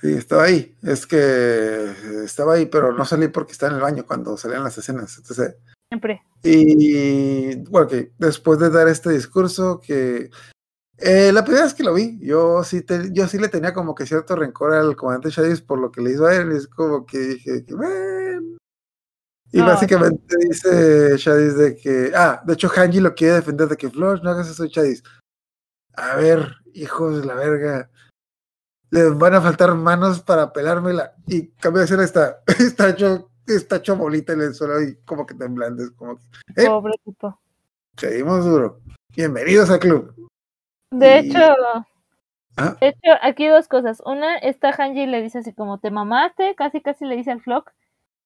[0.00, 0.76] Sí, estaba ahí.
[0.82, 1.92] Es que
[2.24, 5.18] estaba ahí, pero no salí porque estaba en el baño cuando salían las escenas.
[5.18, 5.56] Entonces,
[5.90, 6.22] Siempre.
[6.44, 10.30] y bueno, que después de dar este discurso, que
[10.98, 13.94] eh, la primera vez que lo vi, yo sí, te- yo sí le tenía como
[13.94, 16.52] que cierto rencor al comandante Shadis por lo que le hizo a él.
[16.52, 18.56] y Es como que dije, que, "Bueno".
[19.52, 23.76] Y No, básicamente dice Shadis de que, ah, de hecho Hanji lo quiere defender de
[23.76, 25.02] que Flush, no hagas eso, Shadis.
[25.94, 27.90] A ver, hijos de la verga,
[28.90, 31.14] les van a faltar manos para pelármela.
[31.26, 35.24] Y cambia de escena, está, está hecho, está hecho bolita en el suelo y como
[35.26, 36.22] que temblando, es como que,
[36.56, 36.66] Eh.
[36.66, 37.40] Pobre tipo.
[37.96, 38.80] seguimos duro.
[39.16, 40.14] Bienvenidos al club.
[40.90, 41.38] De Y- hecho,
[42.56, 42.76] Ah.
[42.80, 44.02] de hecho, aquí dos cosas.
[44.04, 47.72] Una, esta Hanji le dice así como, te mamaste, casi casi le dice al Flock,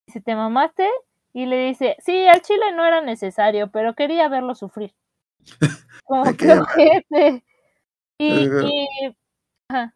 [0.06, 0.88] dice, te mamaste,
[1.34, 4.94] y le dice, sí, al chile no era necesario, pero quería verlo sufrir.
[6.04, 7.44] Como que ojete.
[8.18, 8.62] Y, Ajá.
[8.66, 9.16] y,
[9.68, 9.94] ajá,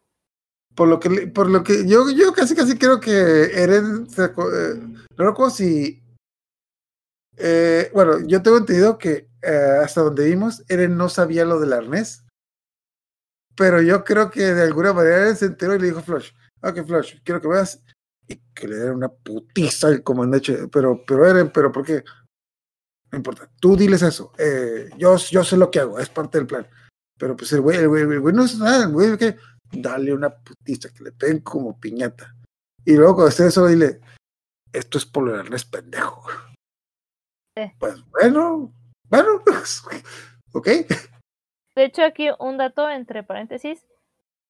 [0.75, 3.11] Por lo que, por lo que yo, yo casi casi creo que
[3.53, 6.03] Eren, eh, no recuerdo si,
[7.37, 11.73] eh, bueno, yo tengo entendido que eh, hasta donde vimos, Eren no sabía lo del
[11.73, 12.25] arnés,
[13.57, 16.31] pero yo creo que de alguna manera Eren se enteró y le dijo a Flush,
[16.61, 17.83] ok Flush, quiero que veas,
[18.27, 22.03] y que le diera una putiza al comandante, pero, pero Eren, pero ¿por qué?
[23.11, 26.47] No importa, tú diles eso, eh, yo, yo sé lo que hago, es parte del
[26.47, 26.67] plan,
[27.17, 29.35] pero pues el güey, el güey, el güey no es nada, el güey que
[29.71, 32.33] dale una putiza, que le peguen como piñata.
[32.85, 33.99] Y luego cuando esté eso, dile,
[34.71, 36.23] esto es arnés pendejo.
[37.57, 37.63] Sí.
[37.79, 38.73] Pues bueno,
[39.09, 39.43] bueno,
[40.53, 40.67] ok.
[41.77, 43.85] De hecho, aquí un dato entre paréntesis.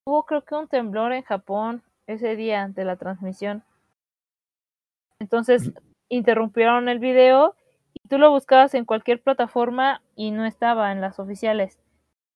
[0.06, 3.66] Hubo creo que un temblor en Japón ese día de la transmisión.
[5.20, 5.74] Entonces
[6.08, 7.58] interrumpieron el video
[7.94, 11.78] y tú lo buscabas en cualquier plataforma y no estaba en las oficiales.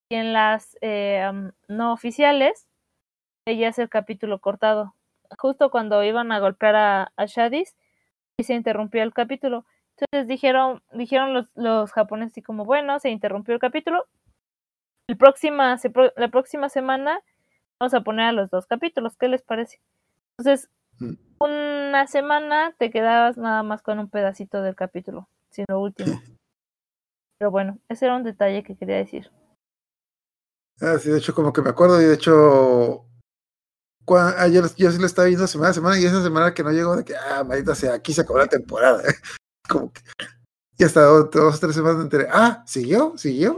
[0.09, 1.23] Y en las eh,
[1.69, 2.67] no oficiales
[3.45, 4.93] veías el capítulo cortado.
[5.39, 7.77] Justo cuando iban a golpear a, a Shadis
[8.37, 9.63] y se interrumpió el capítulo.
[9.97, 14.05] Entonces dijeron, dijeron los, los japoneses así como, bueno, se interrumpió el capítulo,
[15.11, 15.77] el próxima,
[16.15, 17.19] la próxima semana
[17.79, 19.17] vamos a poner a los dos capítulos.
[19.17, 19.81] ¿Qué les parece?
[20.37, 20.69] Entonces,
[21.01, 21.15] Mm.
[21.39, 26.05] una semana te quedabas nada más con un pedacito del capítulo, sin lo último.
[27.39, 29.31] Pero bueno, ese era un detalle que quería decir.
[30.79, 33.05] Ah, sí, de hecho, como que me acuerdo, y de hecho,
[34.37, 36.95] ayer yo sí lo estaba viendo semana a semana, y esa semana que no llegó,
[36.95, 39.01] de que, ah, maldita sea, aquí se acabó la temporada.
[39.69, 40.01] como que,
[40.77, 43.57] y hasta dos, dos o tres semanas me enteré, ah, siguió, siguió.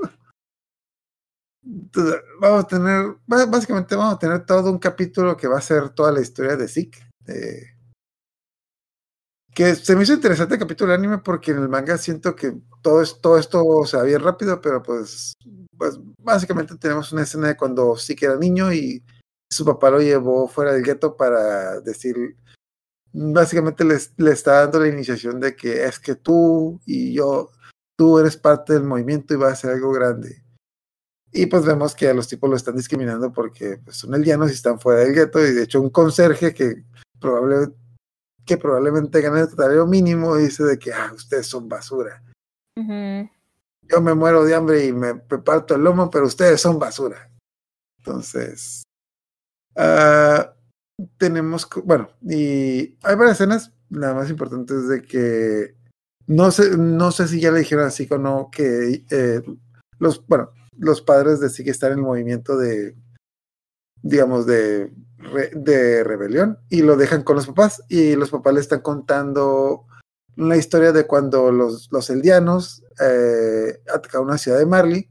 [2.42, 6.12] Vamos a tener, básicamente vamos a tener todo un capítulo que va a ser toda
[6.12, 7.00] la historia de Zeke.
[9.54, 12.54] que se me hizo interesante el capítulo de anime porque en el manga siento que
[12.82, 15.34] todo, es, todo esto se va bien rápido, pero pues
[15.78, 19.04] pues básicamente tenemos una escena de cuando que era niño y
[19.52, 22.36] su papá lo llevó fuera del gueto para decir,
[23.14, 27.52] básicamente les- le está dando la iniciación de que es que tú y yo,
[27.98, 30.43] tú eres parte del movimiento y vas a ser algo grande.
[31.34, 34.54] Y pues vemos que a los tipos lo están discriminando porque pues, son eldianos y
[34.54, 35.40] están fuera del gueto.
[35.40, 36.84] Y de hecho un conserje que,
[37.20, 37.74] probable,
[38.46, 42.22] que probablemente gane el salario mínimo dice de que ah, ustedes son basura
[43.90, 47.30] yo me muero de hambre y me parto el lomo, pero ustedes son basura.
[48.00, 48.84] Entonces,
[49.76, 50.54] ah,
[51.18, 55.76] tenemos, bueno, y hay varias escenas, la más importante es de que
[56.28, 59.42] no sé, no sé si ya le dijeron así o no que eh,
[60.00, 62.96] los, bueno, los padres de sí que están en el movimiento de,
[64.02, 64.92] digamos, de,
[65.54, 69.86] de rebelión y lo dejan con los papás y los papás le están contando
[70.36, 75.10] una historia de cuando los, los eldianos eh, atacaron una ciudad de Marley,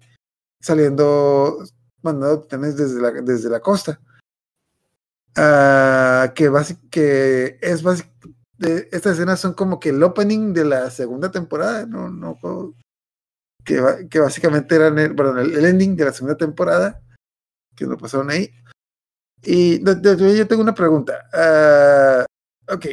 [0.60, 1.58] saliendo,
[2.02, 4.00] mandando titanes desde la, desde la costa.
[5.36, 6.50] Ah, que,
[6.90, 8.10] que es basi-
[8.58, 12.36] de- estas escenas son como que el opening de la segunda temporada, no, no
[13.64, 17.02] que, que básicamente eran el, perdón, el, el ending de la segunda temporada,
[17.74, 18.50] que lo pasaron ahí.
[19.42, 21.24] Y yo tengo una pregunta.
[21.32, 22.24] Ah,
[22.68, 22.86] ok,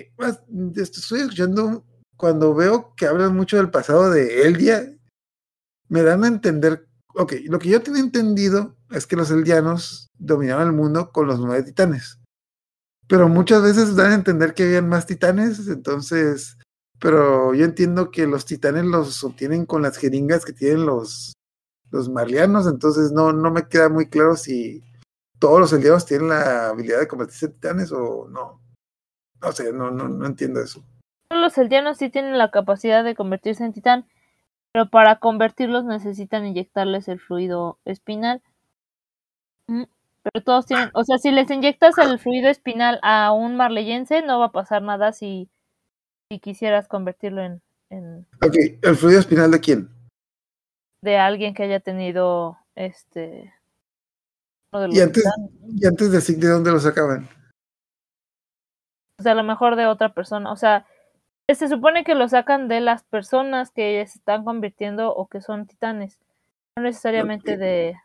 [0.78, 1.86] estoy escuchando
[2.18, 4.94] cuando veo que hablan mucho del pasado de Eldia,
[5.88, 10.68] me dan a entender, ok, lo que yo tenía entendido es que los eldianos dominaban
[10.68, 12.20] el mundo con los nueve titanes,
[13.08, 16.58] pero muchas veces dan a entender que habían más titanes, entonces,
[17.00, 21.34] pero yo entiendo que los titanes los obtienen con las jeringas que tienen los,
[21.92, 24.84] los marlianos, entonces no, no me queda muy claro si
[25.40, 28.62] todos los eldianos tienen la habilidad de convertirse en titanes o no.
[29.42, 30.84] No sé, no, no, no entiendo eso.
[31.32, 34.06] Los eldianos sí tienen la capacidad de convertirse en titán,
[34.74, 38.42] pero para convertirlos necesitan inyectarles el fluido espinal.
[39.68, 39.84] Mm,
[40.24, 44.40] Pero todos tienen, o sea, si les inyectas el fluido espinal a un marleyense, no
[44.40, 45.50] va a pasar nada si,
[46.32, 49.90] si quisieras convertirlo en, en Ok, ¿el fluido espinal de quién?
[51.02, 53.54] de alguien que haya tenido este
[54.92, 55.24] Y antes,
[55.70, 57.30] y antes de Sig, ¿de dónde lo sacaban?
[59.18, 60.52] O sea, a lo mejor de otra persona.
[60.52, 60.86] O sea,
[61.50, 65.68] se supone que lo sacan de las personas que se están convirtiendo o que son
[65.68, 66.20] titanes.
[66.78, 67.96] No necesariamente de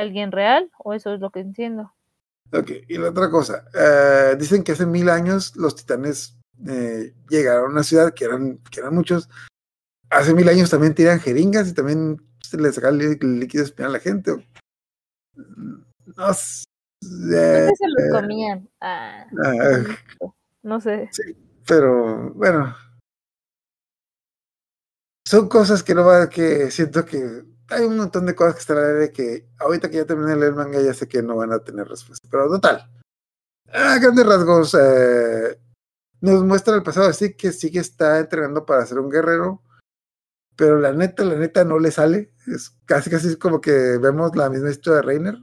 [0.00, 1.92] alguien real, o eso es lo que entiendo.
[2.52, 6.36] Ok, y la otra cosa, eh, dicen que hace mil años los titanes
[6.68, 9.28] eh, llegaron a una ciudad que eran, que eran muchos.
[10.10, 13.64] Hace mil años también tiran jeringas y también se les saca el lí- el líquido
[13.64, 14.30] espinal a la gente.
[14.32, 14.42] o-
[16.16, 16.64] No sé.
[17.02, 18.68] ¿Dónde se los comían?
[18.80, 20.30] Ah, ah,
[20.62, 21.10] no sé.
[21.66, 22.74] pero bueno.
[25.26, 28.76] Son cosas que no va, que siento que hay un montón de cosas que están
[28.78, 31.36] al aire que ahorita que ya terminé de leer el manga ya sé que no
[31.36, 32.28] van a tener respuesta.
[32.30, 32.90] Pero total.
[33.72, 35.58] A grandes rasgos, eh,
[36.24, 39.62] nos muestra el pasado así que sí que está entrenando para ser un guerrero.
[40.56, 42.32] Pero la neta, la neta no le sale.
[42.46, 45.38] Es casi casi es como que vemos la misma historia de Reiner.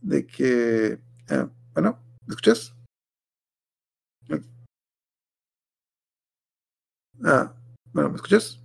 [0.00, 0.92] De que,
[1.28, 2.74] eh, bueno, ¿me escuchas?
[7.22, 7.54] Ah,
[7.92, 8.64] bueno, ¿me escuchas?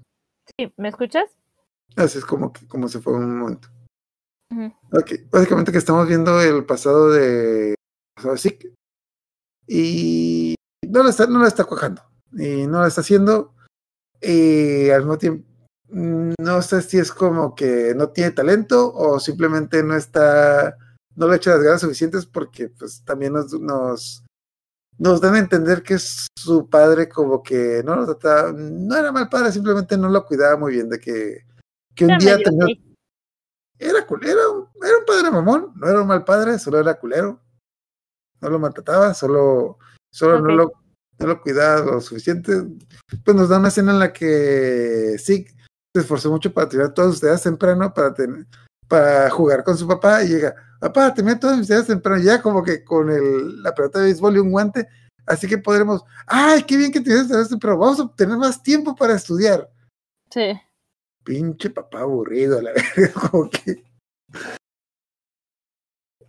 [0.57, 1.29] Sí, ¿Me escuchas?
[1.97, 3.67] Así es como que como se fue un momento.
[4.93, 7.75] Ok, básicamente que estamos viendo el pasado de,
[8.15, 8.73] pasado de Zeke,
[9.67, 10.55] y
[10.87, 12.01] no lo está, no lo está cuajando
[12.33, 13.53] y no lo está haciendo
[14.21, 15.47] y al mismo tiempo
[15.89, 20.77] no sé si es como que no tiene talento o simplemente no está
[21.15, 24.23] no le echa las ganas suficientes porque pues también nos, nos
[24.97, 29.27] nos dan a entender que su padre como que no lo trataba, no era mal
[29.29, 31.45] padre, simplemente no lo cuidaba muy bien de que,
[31.93, 32.65] que un día terminó,
[33.77, 36.93] era, cul- era, un, era un padre mamón, no era un mal padre, solo era
[36.93, 37.41] culero.
[38.41, 39.79] No lo maltrataba, solo,
[40.11, 40.71] solo no, lo,
[41.19, 42.51] no lo cuidaba lo suficiente.
[43.23, 45.45] Pues nos da una escena en la que sí
[45.93, 48.45] se esforzó mucho para tirar todas sus ideas temprano para tener,
[48.87, 52.63] para jugar con su papá y llega, papá, terminé todas mis tareas temprano, ya como
[52.63, 54.87] que con el, la pelota de béisbol y un guante,
[55.25, 58.95] así que podremos, ay, qué bien que tienes tareas temprano, vamos a tener más tiempo
[58.95, 59.69] para estudiar.
[60.29, 60.59] Sí.
[61.23, 63.83] Pinche papá aburrido, la verdad, como que...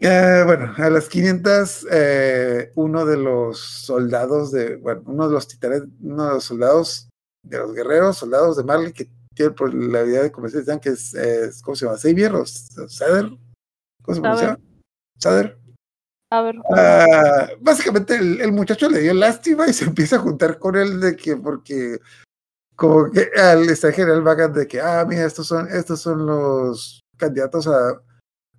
[0.01, 5.48] Eh, bueno, a las 500, eh, uno de los soldados de, bueno, uno de los
[5.48, 7.09] titanes, uno de los soldados,
[7.43, 11.14] de los guerreros, soldados de Marley, que tiene por la habilidad de comerciar, que es,
[11.14, 11.98] es, ¿cómo se llama?
[11.98, 13.31] Xavier o Sader.
[14.02, 14.59] ¿Cómo se llama?
[15.18, 15.59] Sader.
[16.31, 16.56] A ver.
[16.74, 21.01] Ah, básicamente el, el muchacho le dio lástima y se empieza a juntar con él
[21.01, 22.01] de que, porque
[22.74, 27.02] como que al extranjero el vagan de que, ah, mira, estos son, estos son los
[27.16, 28.01] candidatos a,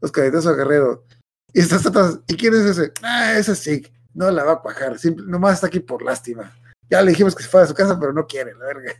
[0.01, 1.05] los candidatos a Guerrero.
[1.53, 2.91] Y estás atrás, ¿y quién es ese?
[3.03, 3.81] Ah, ese sí,
[4.13, 6.51] no la va a cuajar, simple, nomás está aquí por lástima.
[6.89, 8.93] Ya le dijimos que se fuera a su casa, pero no quiere, la verga.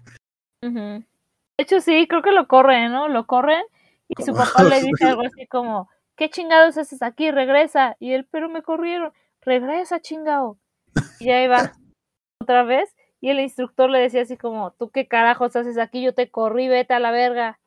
[0.64, 1.04] Ujú.
[1.58, 3.08] De hecho, sí, creo que lo corren, ¿no?
[3.08, 3.64] Lo corren
[4.08, 7.32] y su papá le dice algo así como, ¿qué chingados haces aquí?
[7.32, 7.96] Regresa.
[8.00, 9.12] Y él, pero me corrieron.
[9.42, 10.58] Regresa, chingado.
[11.20, 11.58] Y ahí va
[12.42, 12.96] otra vez.
[13.20, 16.04] Y el instructor le decía así como, ¿tú qué carajos haces aquí?
[16.04, 17.60] Yo te corrí, vete a la verga.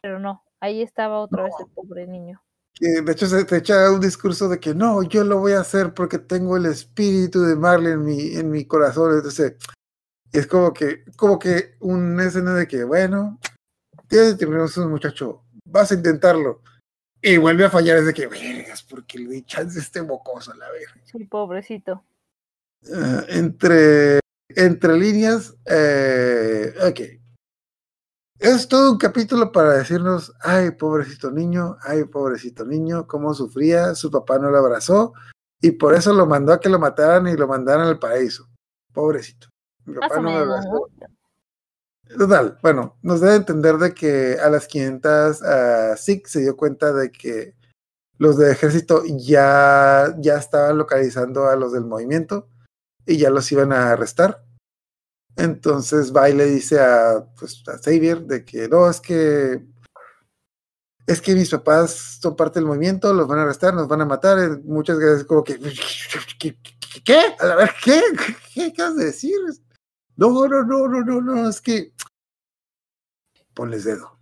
[0.00, 2.42] Pero no, ahí estaba otra vez el pobre niño.
[2.74, 5.60] Que de hecho se te echa un discurso de que no, yo lo voy a
[5.60, 9.14] hacer porque tengo el espíritu de Marley en mi, en mi corazón.
[9.14, 9.54] Entonces,
[10.32, 13.38] es como que, como que una escena de que, bueno,
[14.08, 16.62] tienes que terminar un muchacho, vas a intentarlo.
[17.22, 20.52] Y vuelve a fallar, es de que, vergas, porque le di chance a este mocoso,
[20.54, 21.00] la verga.
[21.04, 22.04] Sí, pobrecito.
[22.82, 27.23] Eh, entre, entre líneas, eh, ok.
[28.44, 34.10] Es todo un capítulo para decirnos, ay, pobrecito niño, ay, pobrecito niño, cómo sufría, su
[34.10, 35.14] papá no lo abrazó
[35.62, 38.46] y por eso lo mandó a que lo mataran y lo mandaran al paraíso.
[38.92, 39.48] Pobrecito.
[39.86, 40.90] Mi papá no me abrazó.
[42.18, 46.92] Total, bueno, nos debe entender de que a las 500 uh, SIC se dio cuenta
[46.92, 47.54] de que
[48.18, 52.50] los del ejército ya, ya estaban localizando a los del movimiento
[53.06, 54.44] y ya los iban a arrestar.
[55.36, 59.64] Entonces va y le dice a, pues, a Xavier de que no, es que
[61.06, 64.06] es que mis papás son parte del movimiento, los van a arrestar, nos van a
[64.06, 64.38] matar.
[64.38, 65.58] eh, Muchas veces como que
[66.38, 66.58] ¿qué?
[67.04, 67.18] ¿Qué?
[67.40, 68.00] A ¿qué?
[68.54, 69.36] ¿Qué acabas de decir?
[70.16, 71.92] No, no, no, no, no, no, es que
[73.52, 74.18] ponles dedo.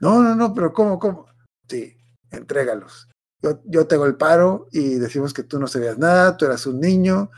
[0.00, 1.26] No, no, no, pero ¿cómo, cómo?
[1.68, 1.96] Sí,
[2.30, 3.08] entrégalos.
[3.40, 6.80] Yo, yo te el paro y decimos que tú no sabías nada, tú eras un
[6.80, 7.30] niño,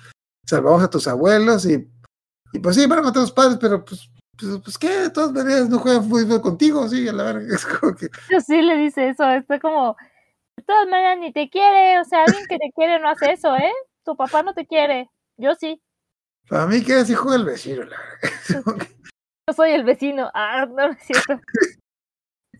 [0.47, 1.89] salvamos a tus abuelos y,
[2.57, 5.11] y pues sí, van a matar a tus padres, pero pues, pues, pues qué, de
[5.11, 8.63] todas maneras no juegan fútbol contigo, sí, a la verga, es como que, Yo sí
[8.63, 9.97] le dice eso, está como,
[10.57, 13.55] de todas maneras ni te quiere, o sea, alguien que te quiere no hace eso,
[13.57, 13.73] ¿eh?
[14.05, 15.83] Tu papá no te quiere, yo sí,
[16.49, 18.89] para mí que así juega el vecino, la verga.
[19.49, 21.41] yo soy el vecino, ah, no, no es cierto.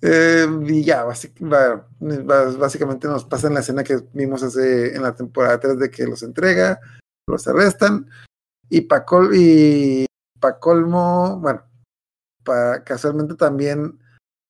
[0.03, 5.59] Eh, y ya, básicamente nos pasa en la escena que vimos hace en la temporada
[5.59, 6.79] 3 de que los entrega,
[7.27, 8.07] los arrestan
[8.69, 10.07] y pa, col- y
[10.41, 11.63] pa colmo, bueno,
[12.45, 13.99] pa, casualmente también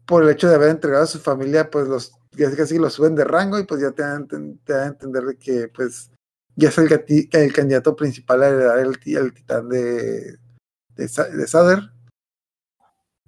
[0.06, 3.14] por el hecho de haber entregado a su familia, pues los ya casi los suben
[3.14, 6.10] de rango y pues ya te dan, te a entender de que pues
[6.54, 10.38] ya es el, candidato principal a heredar el, el titán de,
[10.96, 11.90] de, Sa- de Sader.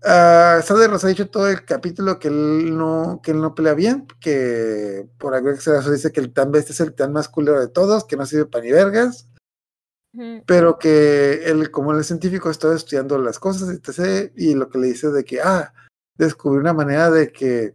[0.01, 3.74] Uh, Sader nos ha dicho todo el capítulo que él no, que él no pelea
[3.74, 7.60] bien, que por algo extraño dice que el tan bestia es el tan más culero
[7.60, 9.27] de todos, que no sirve para ni vergas.
[10.47, 14.32] Pero que él, como es científico, está estudiando las cosas, etc.
[14.36, 15.72] Y lo que le dice de que, ah,
[16.16, 17.74] descubrió una manera de que,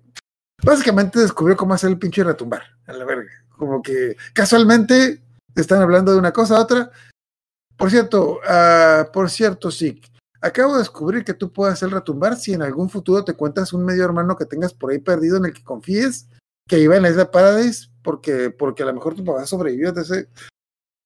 [0.63, 3.31] básicamente descubrió cómo hacer el pinche retumbar, a la verga.
[3.57, 5.21] Como que casualmente
[5.55, 6.91] están hablando de una cosa a otra.
[7.77, 10.01] Por cierto, ah, por cierto, sí,
[10.41, 13.85] acabo de descubrir que tú puedes hacer retumbar si en algún futuro te cuentas un
[13.85, 16.27] medio hermano que tengas por ahí perdido en el que confíes,
[16.67, 19.89] que iba en la isla Paradise, porque, porque a lo mejor tu papá sobrevivió.
[19.89, 20.27] Entonces,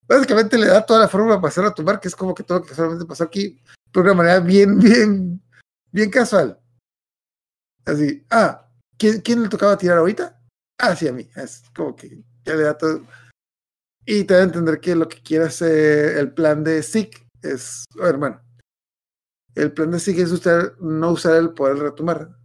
[0.07, 2.65] básicamente le da toda la fórmula para hacer retumbar, que es como que todo lo
[2.65, 3.61] que solamente pasó aquí,
[3.93, 5.41] de una manera bien, bien,
[5.91, 6.59] bien casual.
[7.85, 10.39] Así, ah, ¿quién, quién le tocaba tirar ahorita?
[10.77, 11.27] Ah, sí, a mí.
[11.35, 13.01] Es como que ya le da todo.
[14.05, 17.85] Y te da a entender que lo que quiere hacer el plan de Zeke es,
[18.01, 18.41] hermano,
[19.55, 22.36] el plan de Zeke es usar, no usar el poder retomar.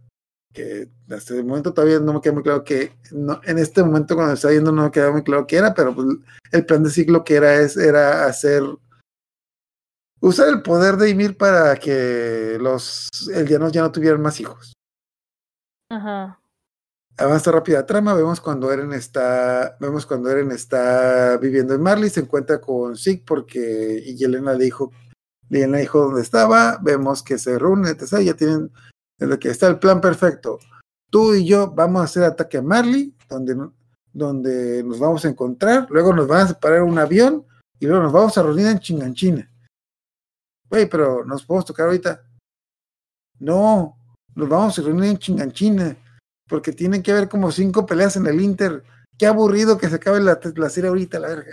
[0.53, 4.15] Que hasta el momento todavía no me queda muy claro que, no, en este momento
[4.15, 6.07] cuando está yendo no me queda muy claro qué era, pero pues,
[6.51, 8.63] el plan de Zeke lo que era es, era hacer,
[10.21, 14.73] usar el poder de Ymir para que los eldianos ya no tuvieran más hijos.
[15.89, 16.39] Ajá.
[17.17, 22.09] Avanza rápida la trama, vemos cuando Eren está, vemos cuando Eren está viviendo en Marley,
[22.09, 24.91] se encuentra con Zeke porque y Yelena le dijo,
[25.49, 28.19] Yelena dijo dónde estaba, vemos que se reúnen, etc.
[28.21, 28.71] Ya tienen
[29.23, 30.59] desde que está el plan perfecto.
[31.09, 33.55] tú y yo vamos a hacer ataque a Marley, donde,
[34.11, 37.45] donde nos vamos a encontrar, luego nos van a separar un avión
[37.79, 39.49] y luego nos vamos a reunir en Chinganchina.
[40.69, 42.21] Güey, pero nos podemos tocar ahorita.
[43.39, 43.97] No,
[44.35, 45.95] nos vamos a reunir en Chinganchina,
[46.47, 48.83] porque tienen que haber como cinco peleas en el Inter.
[49.17, 51.51] Qué aburrido que se acabe la, la serie ahorita, la verga.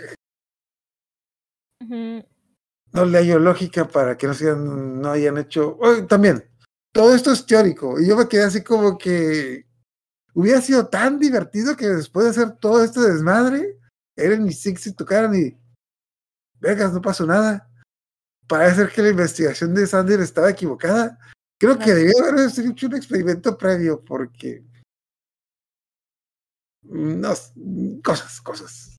[2.93, 5.77] No le hallo lógica para que no, sean, no hayan hecho.
[5.79, 6.50] Oye, también,
[6.91, 7.99] todo esto es teórico.
[7.99, 9.65] Y yo me quedé así como que
[10.33, 13.79] hubiera sido tan divertido que después de hacer todo este desmadre,
[14.15, 15.57] Eren y Sixty tocaran y.
[16.59, 17.67] Vegas, no pasó nada.
[18.47, 21.17] Parece ser que la investigación de Sander estaba equivocada.
[21.57, 24.63] Creo que debió haber hecho un experimento previo porque.
[26.83, 27.33] No,
[28.03, 28.97] cosas, cosas.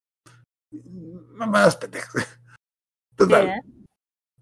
[1.34, 2.14] Mamadas pendejas.
[3.16, 3.62] Total.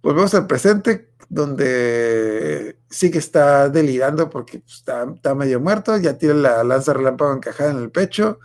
[0.03, 6.17] Volvemos al presente, donde sí que está delirando porque pues, está, está medio muerto, ya
[6.17, 8.41] tiene la lanza relámpago encajada en el pecho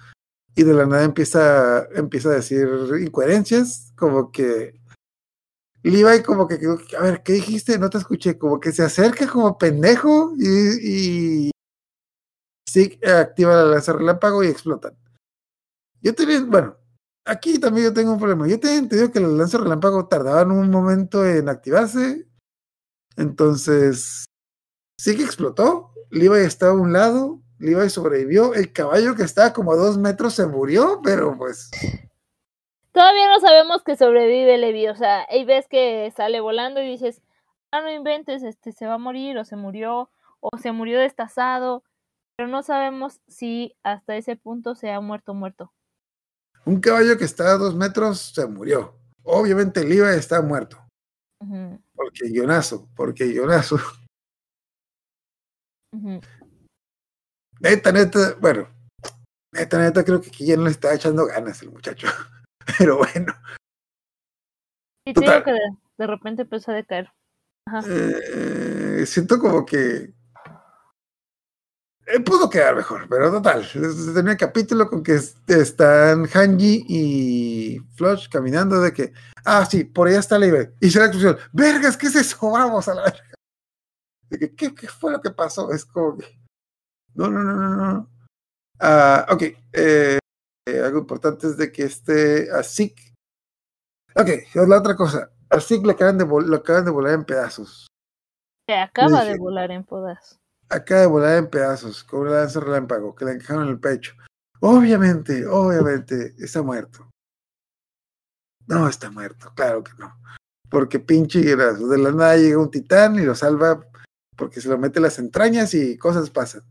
[0.56, 2.68] y de la nada empieza, empieza a decir
[3.02, 4.80] incoherencias, como que
[5.84, 6.60] Levi como que,
[6.98, 7.78] a ver, ¿qué dijiste?
[7.78, 11.52] No te escuché, como que se acerca como pendejo y, y
[12.68, 14.98] sí activa la lanza relámpago y explotan.
[16.02, 16.76] Yo tenía, bueno,
[17.26, 18.48] Aquí también yo tengo un problema.
[18.48, 22.28] Yo tenía entendido que los lanzas relámpago tardaban un momento en activarse.
[23.18, 24.26] Entonces,
[25.00, 25.92] sí que explotó.
[26.12, 27.42] Levi estaba a un lado.
[27.58, 28.54] Levi sobrevivió.
[28.54, 31.72] El caballo que estaba como a dos metros se murió, pero pues.
[32.92, 37.22] Todavía no sabemos que sobrevive Levi, o sea, ahí ves que sale volando y dices,
[37.72, 41.84] ah, no inventes, este, se va a morir, o se murió, o se murió destazado,
[42.38, 45.74] pero no sabemos si hasta ese punto se ha muerto muerto.
[46.66, 48.96] Un caballo que estaba a dos metros se murió.
[49.24, 50.82] Obviamente Levi está muerto.
[51.94, 53.78] Porque guionazo, porque guionazo.
[55.94, 56.20] ujú.
[57.60, 58.68] Neta, neta, bueno.
[59.54, 62.08] Neta, neta, creo que aquí ya no le está echando ganas el muchacho.
[62.80, 63.34] Pero bueno.
[65.08, 65.60] Y te digo que de,
[65.98, 67.12] de repente empezó a decaer.
[67.68, 67.84] Ajá.
[67.88, 70.14] Eh, siento como que
[72.08, 73.62] eh, pudo quedar mejor, pero total.
[73.62, 79.14] es- Tenía el capítulo con que est- están Hanji y Flush caminando de que,
[79.46, 80.70] ah, sí, por allá está Levi.
[80.82, 82.38] Y se la explosión, vergas, ¿qué es eso?
[82.52, 83.24] Vamos a la verga.
[84.30, 85.72] De que, ¿qué, qué fue lo que pasó?
[85.72, 86.40] Es como que,
[87.16, 88.10] no, no, no, no, no.
[88.80, 89.42] Ah, ok,
[89.74, 90.20] eh,
[90.68, 93.14] eh, algo importante es de que este a Zeke.
[94.16, 95.32] Ok, es la otra cosa.
[95.50, 97.88] A Zeke le acaban de, lo acaban de volar en pedazos.
[98.68, 100.40] Se acaba de volar en podas.
[100.70, 104.14] Acaba de volar en pedazos con una lanza relámpago que le encajaron en el pecho.
[104.62, 107.10] Obviamente, obviamente, está muerto.
[108.68, 110.18] No está muerto, claro que no.
[110.70, 111.40] Porque pinche.
[111.42, 113.86] De la nada llega un titán y lo salva
[114.36, 116.64] porque se lo mete las entrañas y cosas pasan.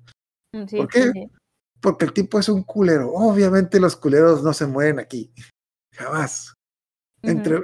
[0.53, 1.13] Mm, Sí, ¿Por qué?
[1.13, 1.31] sí.
[1.81, 3.13] Porque el tipo es un culero.
[3.13, 5.33] Obviamente los culeros no se mueren aquí.
[5.93, 6.55] Jamás.
[7.23, 7.61] Entre,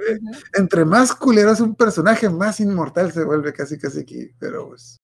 [0.53, 4.31] entre más culero es un personaje, más inmortal se vuelve casi casi aquí.
[4.39, 4.97] Pero pues.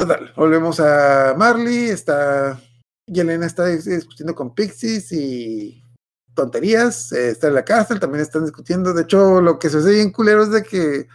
[0.00, 2.58] Total, volvemos a Marley, está.
[3.06, 5.84] Yelena está dis- discutiendo con Pixies y
[6.32, 7.12] tonterías.
[7.12, 8.94] eh, está en la cárcel, también están discutiendo.
[8.94, 11.06] De hecho, lo que se hace bien culero es de que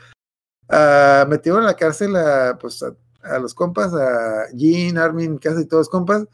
[0.69, 5.65] ah, metieron a la cárcel a, pues, a, a los compas, a Jean, Armin, casi
[5.65, 6.27] todos compas.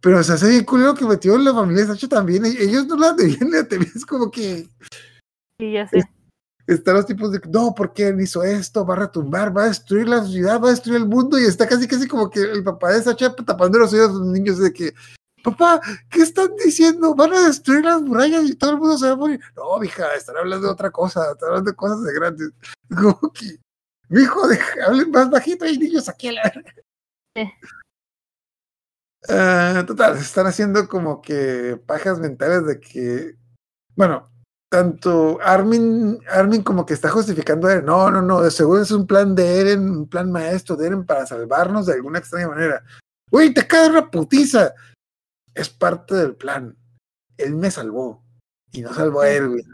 [0.00, 2.44] Pero se hace bien culero que metieron la familia Sacho también.
[2.46, 4.66] Ellos no la debían, la debían, es como que
[5.60, 6.02] Sí, ya sé.
[6.66, 10.08] Están los tipos de no, porque él hizo esto, va a retumbar, va a destruir
[10.08, 12.92] la ciudad, va a destruir el mundo, y está casi casi como que el papá
[12.92, 14.92] de Sacha tapando los oídos a los niños de que,
[15.42, 15.80] papá,
[16.10, 17.14] ¿qué están diciendo?
[17.14, 19.40] Van a destruir las murallas y todo el mundo se va a morir.
[19.54, 22.50] No, mija, están hablando de otra cosa, están hablando de cosas de grandes.
[22.88, 23.58] Como que,
[24.08, 26.74] mijo, deja, hablen más bajito, hay niños aquí a la verga".
[27.36, 27.52] Sí.
[29.28, 33.36] Ah, total, están haciendo como que pajas mentales de que,
[33.96, 34.30] bueno,
[34.68, 37.86] tanto Armin, Armin como que está justificando a Eren.
[37.86, 41.04] No, no, no, de seguro es un plan de Eren, un plan maestro de Eren
[41.04, 42.84] para salvarnos de alguna extraña manera.
[43.30, 44.74] Uy, te cae una putiza.
[45.54, 46.76] Es parte del plan.
[47.36, 48.24] Él me salvó
[48.72, 49.66] y no salvó a Erwin.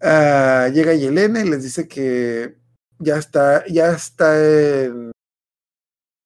[0.00, 2.58] Ah, llega Yelena y les dice que
[2.98, 5.12] ya está, ya está en.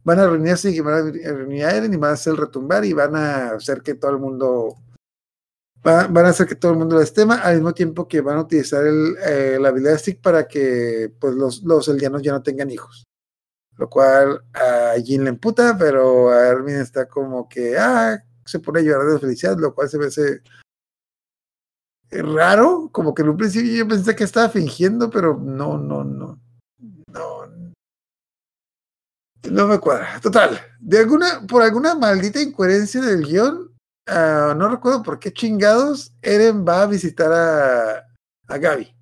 [0.05, 2.85] Van a reunirse y van a reunir a Eren y van a hacer el retumbar
[2.85, 4.77] y van a hacer que todo el mundo
[5.87, 8.39] va- van a hacer que todo el mundo les tema, al mismo tiempo que van
[8.39, 12.43] a utilizar el, eh, la habilidad Stick para que pues, los, los eldianos ya no
[12.43, 13.05] tengan hijos.
[13.79, 18.81] Lo cual a Jin le emputa, pero a Armin está como que, ah, se pone
[18.81, 20.43] a llorar de felicidad, lo cual se me hace
[22.11, 26.39] raro, como que en un principio yo pensé que estaba fingiendo, pero no, no, no,
[27.07, 27.49] no.
[29.51, 30.21] No me cuadra.
[30.21, 30.61] Total.
[30.79, 33.72] De alguna, por alguna maldita incoherencia del guion,
[34.07, 38.07] ah, no recuerdo por qué chingados, Eren va a visitar a,
[38.49, 38.95] a Gaby.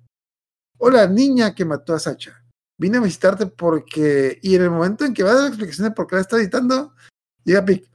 [0.77, 2.43] Hola, niña que mató a Sacha.
[2.77, 4.39] Vine a visitarte porque.
[4.41, 6.21] Y en el momento en que va a dar la explicación de por qué la
[6.21, 6.95] está editando,
[7.43, 7.87] llega Pic.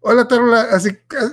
[0.00, 0.62] Hola, Tarula.
[0.70, 0.88] Así,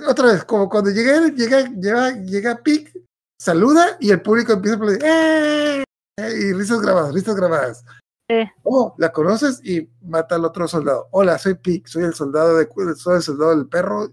[0.06, 2.92] otra vez, como cuando llega Eren, llega, llega, llega Pic,
[3.40, 5.02] saluda y el público empieza a aplaudir.
[5.02, 5.84] ¡Eh!
[6.18, 7.84] Y risas grabadas, risas grabadas.
[8.28, 8.36] Sí.
[8.62, 11.08] Oh, la conoces y mata al otro soldado.
[11.12, 14.12] Hola, soy Pic, soy el soldado de soy el soldado del perro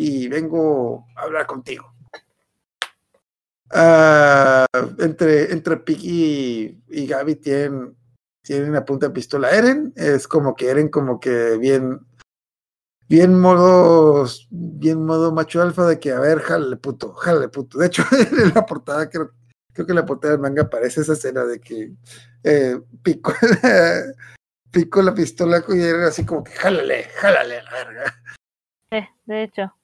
[0.00, 1.92] y vengo a hablar contigo.
[3.72, 4.64] Ah,
[5.00, 7.96] entre, entre Pic y, Gaby tienen,
[8.40, 9.50] tienen a punta de pistola.
[9.50, 11.98] Eren es como que Eren como que bien,
[13.08, 17.78] bien modo, bien modo macho alfa de que a ver, jálale puto, jálale puto.
[17.78, 18.04] De hecho,
[18.40, 19.32] en la portada creo,
[19.72, 21.90] creo que en la portada del manga aparece esa escena de que
[22.44, 23.32] eh, picó,
[23.64, 24.04] la,
[24.70, 28.14] picó la pistola y Eren así como que jálale, jálale la verga.
[28.92, 29.77] Sí, de hecho.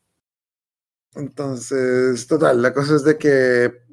[1.14, 3.84] Entonces, total, la cosa es de que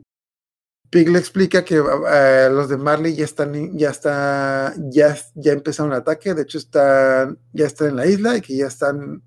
[0.91, 5.93] Pig le explica que eh, los de Marley ya están, ya está, ya, ya empezaron
[5.93, 9.23] el ataque, de hecho están, ya están en la isla y que ya están,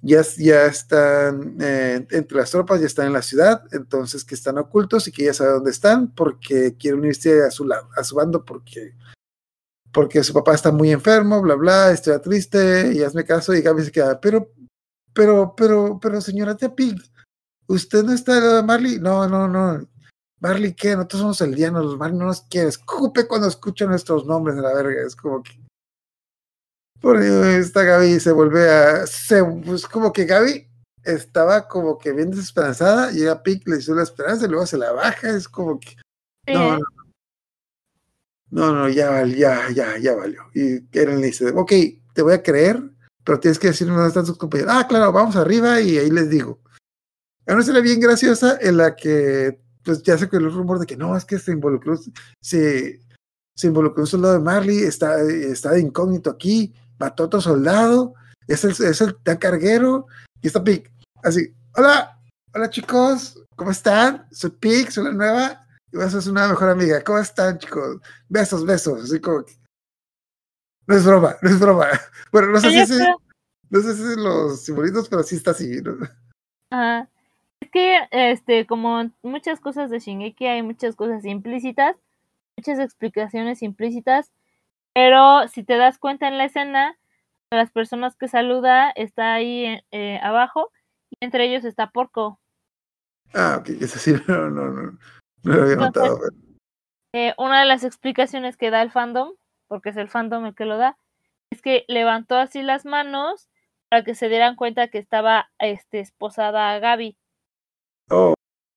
[0.00, 4.58] ya, ya están eh, entre las tropas, ya están en la ciudad, entonces que están
[4.58, 8.16] ocultos y que ya sabe dónde están porque quieren unirse a su lado, a su
[8.16, 8.96] bando porque
[9.92, 13.54] porque su papá está muy enfermo, bla bla, estoy triste y hazme caso.
[13.54, 14.50] Y Gaby se queda, pero
[15.14, 16.96] pero, pero, pero, señora tía Pig,
[17.66, 18.98] ¿usted no está lado de Marley?
[18.98, 19.86] No, no, no.
[20.40, 20.96] Marley, ¿qué?
[20.96, 22.68] Nosotros somos el día, los Marley no nos quiere.
[22.68, 25.02] Escupe cuando escucha nuestros nombres de la verga.
[25.06, 25.52] Es como que.
[27.00, 29.06] Por esta Gaby se vuelve a.
[29.06, 30.68] Se, pues como que Gaby
[31.04, 33.10] estaba como que bien desesperanzada.
[33.12, 35.30] Llega Pig, le hizo la esperanza y luego se la baja.
[35.30, 35.90] Es como que.
[35.90, 36.78] Sí, No, ¿eh?
[36.78, 37.02] no.
[38.52, 40.42] No, no, ya valió, ya, ya, ya valió.
[40.54, 41.72] Y Eren le dice, ok,
[42.12, 42.82] te voy a creer,
[43.24, 44.72] pero tienes que decirme dónde están tus compañeros.
[44.74, 46.60] Ah, claro, vamos arriba y ahí les digo.
[47.46, 50.86] Hay una escena bien graciosa en la que, pues ya se quedó el rumor de
[50.86, 51.98] que no, es que se involucró,
[52.40, 53.00] se,
[53.56, 58.14] se involucró un soldado de Marley, está, está de incógnito aquí, mató a otro soldado,
[58.46, 60.06] es el, es el tan carguero,
[60.40, 60.90] y está Pig,
[61.22, 62.18] así, hola,
[62.54, 64.26] hola chicos, ¿cómo están?
[64.30, 67.98] Soy Pig, soy la nueva, y a ser una mejor amiga, ¿cómo están chicos?
[68.28, 69.61] Besos, besos, así como que...
[70.92, 71.86] No es broma, no es broma.
[72.30, 73.22] Bueno, no sé si, creo-
[73.70, 75.96] no sé si los simbolitos, pero sí está así, ¿no?
[76.70, 77.08] Ajá.
[77.60, 81.96] Es que, este, como muchas cosas de Shingeki, hay muchas cosas implícitas,
[82.58, 84.32] muchas explicaciones implícitas,
[84.94, 86.98] pero si te das cuenta en la escena,
[87.50, 90.70] las personas que saluda está ahí eh, abajo
[91.10, 92.38] y entre ellos está Porco.
[93.34, 94.98] Ah, ok, es así, no, no, no,
[95.44, 96.18] no lo había notado.
[96.18, 96.36] pero-
[97.14, 99.32] Eh, una de las explicaciones que da el fandom,
[99.72, 100.98] porque es el fandom el que lo da,
[101.48, 103.48] es que levantó así las manos
[103.88, 107.16] para que se dieran cuenta que estaba este, esposada a Gaby.
[108.10, 108.34] Oh,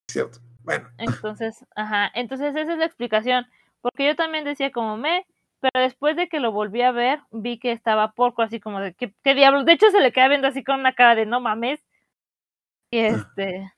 [0.10, 0.40] cierto.
[0.64, 3.46] Bueno, Entonces, ajá, entonces esa es la explicación,
[3.82, 5.28] porque yo también decía como me,
[5.60, 8.94] pero después de que lo volví a ver, vi que estaba porco así como de
[8.94, 9.66] ¿qué, qué diablos?
[9.66, 11.82] De hecho se le queda viendo así con una cara de no mames.
[12.90, 13.70] Y este,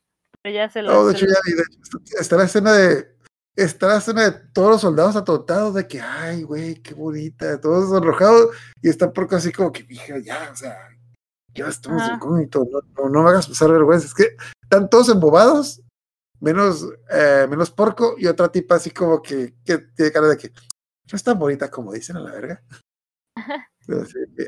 [0.43, 3.16] pero ya se lo oh, de hecho, ya, de hecho, está la escena de.
[3.57, 7.89] Está la escena de todos los soldados atotados de que, ay, güey, qué bonita, todos
[7.89, 10.77] sonrojados, y está porco así como que, hija, ya, o sea,
[11.55, 12.13] ya estamos Ajá.
[12.13, 14.05] incógnitos, no, no, no me hagas pasar vergüenza.
[14.05, 15.81] Es que están todos embobados,
[16.39, 20.49] menos, eh, menos porco, y otra tipa así como que, que tiene cara de que,
[20.49, 22.63] no es tan bonita como dicen a la verga.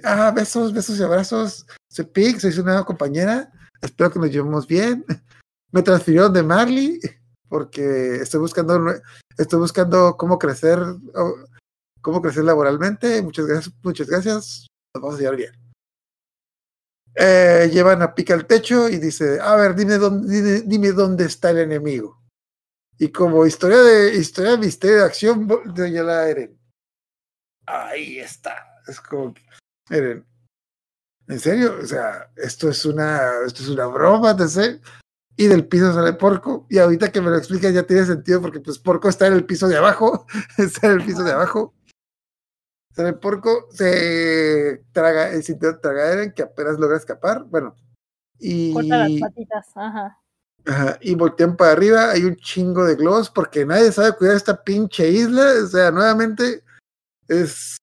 [0.03, 1.65] Ah, besos, besos y abrazos.
[1.90, 3.52] Soy Pig, soy su nueva compañera.
[3.81, 5.03] Espero que nos llevemos bien.
[5.72, 6.99] Me transfirieron de Marley
[7.50, 8.80] porque estoy buscando,
[9.38, 11.36] estoy buscando cómo crecer, o
[12.02, 13.22] cómo crecer laboralmente.
[13.22, 14.68] Muchas gracias, muchas gracias.
[14.96, 15.52] Nos vamos a llevar bien.
[17.16, 21.50] Eh, llevan a Pica al techo y dice, a ver, dime dónde, dime, dónde está
[21.50, 22.22] el enemigo.
[22.98, 26.58] Y como historia de historia de misterio de acción, de la Eren.
[27.66, 28.82] Ahí está.
[28.88, 29.34] Es como
[29.90, 30.26] Eren,
[31.28, 31.78] ¿en serio?
[31.82, 34.82] O sea, esto es una, esto es una broma, ¿te sé?
[35.40, 36.68] Y del piso sale Porco.
[36.70, 39.45] Y ahorita que me lo explicas ya tiene sentido porque pues Porco está en el
[39.45, 40.28] piso de abajo.
[40.57, 41.74] está en el piso de abajo.
[42.94, 47.45] Sale Porco, se traga, el sitio traga a Eren que apenas logra escapar.
[47.45, 47.74] Bueno.
[48.38, 50.20] Y, corta las patitas, ajá.
[50.66, 54.61] Ajá, y voltean para arriba, hay un chingo de globos porque nadie sabe cuidar esta
[54.61, 55.53] pinche isla.
[55.64, 56.66] O sea, nuevamente
[57.30, 57.78] es.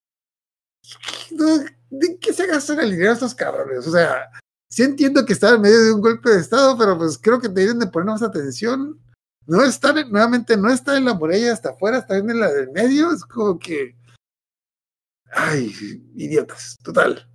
[1.89, 3.87] ¿De qué se gastan el dinero estos cabrones?
[3.87, 4.29] O sea,
[4.69, 7.49] sí entiendo que están en medio de un golpe de estado, pero pues creo que
[7.49, 9.01] deben de poner más atención.
[9.47, 9.63] No
[9.97, 13.13] en- nuevamente, no está en la muralla hasta afuera, está en la del medio.
[13.13, 13.97] Es como que.
[15.33, 15.73] Ay,
[16.15, 17.29] idiotas, total.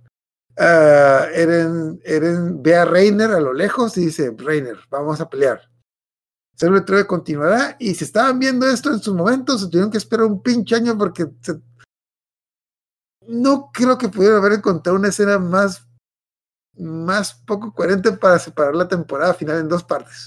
[0.58, 5.60] Ah, Eren, Eren ve a Reiner a lo lejos y dice, Reiner, vamos a pelear.
[6.60, 10.26] Lo de continuará y si estaban viendo esto en sus momentos, se tuvieron que esperar
[10.26, 11.60] un pinche año porque se-
[13.26, 15.86] no creo que pudieran haber encontrado una escena más,
[16.78, 20.26] más poco coherente para separar la temporada final en dos partes.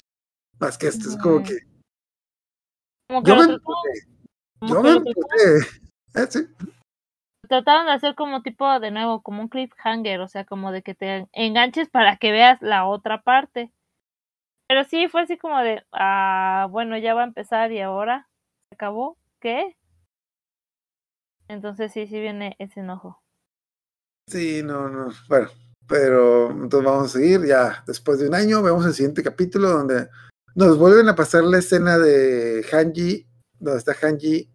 [0.58, 1.58] Más que esto, es como que
[3.08, 3.58] Como que yo me
[4.62, 4.90] yo me.
[6.14, 6.46] Eh, sí.
[7.46, 10.94] trataron de hacer como tipo de nuevo, como un cliffhanger, o sea, como de que
[10.94, 13.70] te enganches para que veas la otra parte.
[14.68, 18.28] Pero sí, fue así como de, ah, bueno, ya va a empezar y ahora
[18.68, 19.76] se acabó, ¿qué?
[21.48, 23.22] Entonces sí, sí viene ese enojo.
[24.28, 25.10] Sí, no, no.
[25.28, 25.48] Bueno,
[25.88, 27.44] pero entonces vamos a seguir.
[27.46, 30.08] Ya después de un año, vemos el siguiente capítulo donde
[30.54, 33.26] nos vuelven a pasar la escena de Hanji,
[33.58, 34.50] donde está Hanji,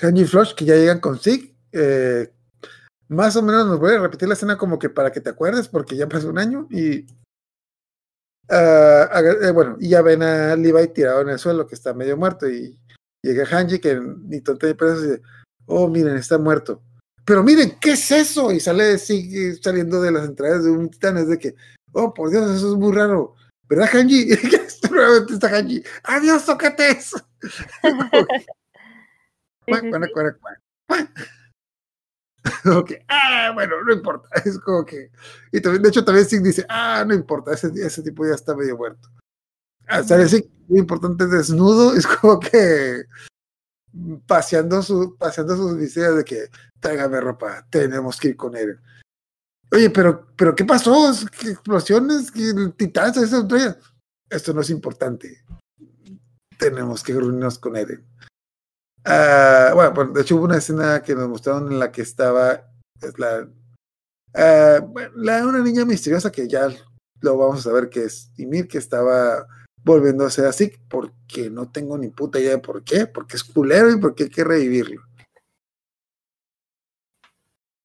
[0.00, 1.56] Hanji y Flush, que ya llegan con Sig.
[1.72, 2.32] Eh,
[3.08, 5.68] más o menos nos vuelve a repetir la escena como que para que te acuerdes,
[5.68, 7.06] porque ya pasó un año y.
[8.50, 12.16] ah, eh, bueno, y ya ven a Levi tirado en el suelo, que está medio
[12.16, 12.78] muerto, y
[13.22, 15.22] llega Hanji, que ni tonto ni y dice:
[15.66, 16.82] Oh, miren, está muerto.
[17.24, 18.52] Pero miren, ¿qué es eso?
[18.52, 21.16] Y sale, sigue saliendo de las entradas de un titán.
[21.16, 21.54] Es de que,
[21.92, 23.34] oh, por Dios, eso es muy raro.
[23.68, 24.28] ¿Verdad, Hanji?
[24.90, 25.82] Nuevamente está Hanji.
[26.04, 26.44] ¡Adiós,
[30.40, 30.60] cuac.
[32.66, 34.28] Ok, ah, bueno, no importa.
[34.44, 35.10] Es como que.
[35.52, 38.54] Y también, de hecho, también Sig dice, ah, no importa, ese, ese tipo ya está
[38.54, 39.08] medio muerto.
[39.86, 43.04] Ah, sale Sig, muy importante, desnudo, es como que
[44.26, 46.48] paseando, su, paseando sus viseras de que
[46.80, 48.78] tráigame ropa, tenemos que ir con él.
[49.70, 51.10] Oye, pero, pero ¿qué pasó?
[51.10, 52.30] ¿Es que explosiones?
[52.30, 53.76] ¿Que el titán se estrella?
[54.28, 55.44] Esto no es importante.
[56.58, 58.04] Tenemos que reunirnos con Eren.
[59.04, 63.18] Ah, bueno, de hecho hubo una escena que nos mostraron en la que estaba es
[63.18, 63.48] la,
[64.34, 66.68] ah, una niña misteriosa que ya
[67.20, 69.46] lo vamos a saber que es Ymir, que estaba
[70.30, 73.96] ser así, porque no tengo ni puta idea de por qué, porque es culero y
[73.98, 75.02] porque hay que revivirlo.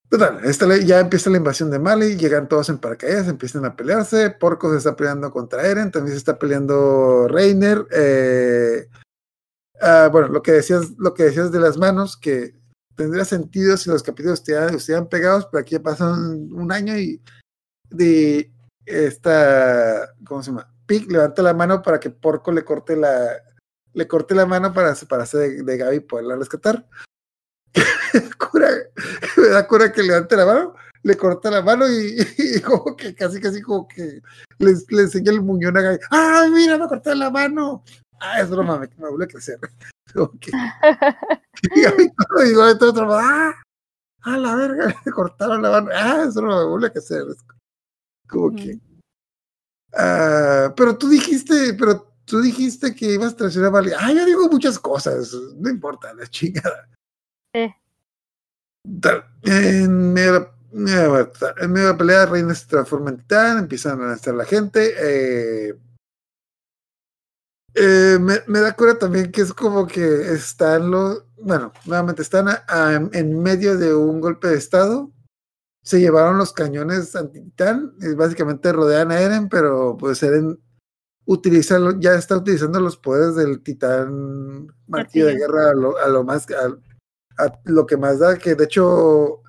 [0.10, 4.32] Total, esta ya empieza la invasión de Mali, llegan todos en paracaídas, empiezan a pelearse,
[4.32, 8.90] Porco se está peleando contra Eren, también se está peleando Reiner, eh,
[9.80, 12.56] ah, bueno, lo que decías, lo que decías de las manos, que
[12.96, 17.22] tendría sentido si los capítulos estuvieran pegados, pero aquí ya pasan un año y
[17.92, 18.52] de
[18.86, 20.74] esta, ¿cómo se llama?
[20.90, 23.38] Pig levanta la mano para que Porco le corte la,
[23.94, 26.90] le corte la mano para separarse de, de Gaby y poderla rescatar.
[28.52, 28.70] cura,
[29.38, 33.14] me da cura que levante la mano, le corta la mano y, y como que
[33.14, 34.20] casi, casi como que
[34.58, 36.00] le, le enseña el muñón a Gaby.
[36.10, 37.84] ¡Ay, mira, me corté la mano!
[38.20, 39.60] Ah, es broma, me, me vuelve a crecer.
[40.42, 40.52] Que-
[41.76, 43.54] y Gaby todo, y Gaby todo, todo, ¡ah!
[44.24, 44.88] ¡Ah, la verga!
[45.06, 45.92] Le cortaron la mano.
[45.94, 47.26] ¡Ah, es broma, me vuelve a crecer!
[47.30, 47.38] Es
[48.28, 48.80] como que...
[49.94, 53.94] Ah, pero tú dijiste, pero tú dijiste que ibas a traicionar a Vale.
[53.98, 56.88] Ah, yo digo muchas cosas, no importa, la chingada.
[59.44, 60.56] Eh, en medio
[61.88, 64.94] de la pelea, Reina se transforma en titán, empiezan a estar la gente.
[65.00, 65.76] eh,
[67.76, 72.48] eh, me, me da cura también que es como que están los, bueno, nuevamente están
[72.50, 75.12] a- a- en medio de un golpe de estado.
[75.90, 80.60] Se llevaron los cañones anti-titán y básicamente rodean a Eren, pero pues Eren
[81.26, 86.24] utiliza, ya está utilizando los poderes del titán martillo de guerra a lo, a lo
[86.24, 89.42] más, a, a lo que más da, que de hecho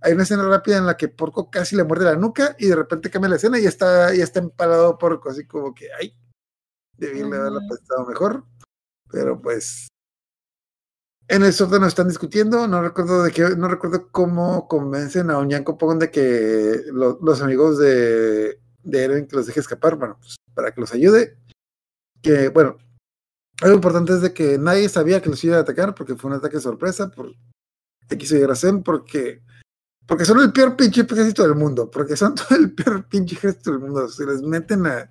[0.00, 2.76] hay una escena rápida en la que Porco casi le muerde la nuca y de
[2.76, 6.16] repente cambia la escena y está, y está empalado Porco, así como que, ay,
[6.96, 8.44] debí haberlo pensado mejor,
[9.10, 9.88] pero pues
[11.28, 15.76] en el sótano están discutiendo, no recuerdo de qué, no recuerdo cómo convencen a Oñanko
[15.78, 20.36] Pong de que lo- los amigos de, de Eren que los deje escapar, bueno, pues
[20.54, 21.36] para que los ayude.
[22.22, 22.78] Que bueno,
[23.60, 26.36] algo importante es de que nadie sabía que los iba a atacar porque fue un
[26.36, 27.32] ataque sorpresa por
[28.08, 29.42] X y razón, porque
[30.06, 33.70] porque son el peor pinche ejército del mundo, porque son todo el peor pinche ejército
[33.72, 35.10] del mundo, se les meten a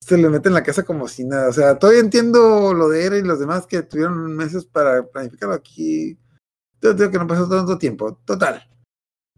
[0.00, 1.48] se le meten en la casa como si nada.
[1.48, 5.54] O sea, todavía entiendo lo de Eren y los demás que tuvieron meses para planificarlo
[5.54, 6.18] aquí.
[6.80, 8.14] Yo digo que no pasó tanto tiempo.
[8.24, 8.62] Total.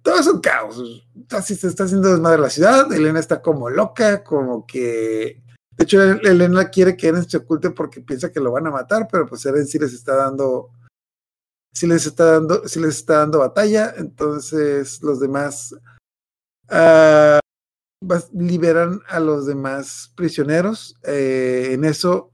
[0.03, 0.83] Todo es un caos.
[1.31, 2.93] Así se está haciendo desmadre la ciudad.
[2.93, 5.43] Elena está como loca, como que.
[5.77, 9.09] De hecho, Elena quiere que Eren se oculte porque piensa que lo van a matar,
[9.11, 10.71] pero pues Eren sí les está dando.
[11.73, 13.95] Sí les está dando, sí les está dando batalla.
[13.97, 15.75] Entonces, los demás.
[16.69, 17.41] bas-
[18.33, 20.97] liberan a los demás prisioneros.
[21.05, 22.33] Eh, en eso,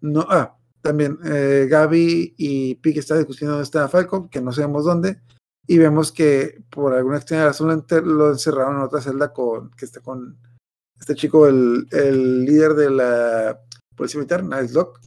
[0.00, 4.84] no, ah, también eh, Gaby y Pig están discutiendo dónde está Falcon, que no sabemos
[4.84, 5.20] dónde.
[5.68, 9.70] y vemos que por alguna extraña razón lo, enter- lo encerraron en otra celda con
[9.72, 10.38] que está con
[10.98, 13.60] este chico, el, el líder de la
[13.96, 15.00] policía militar, Niles Locke,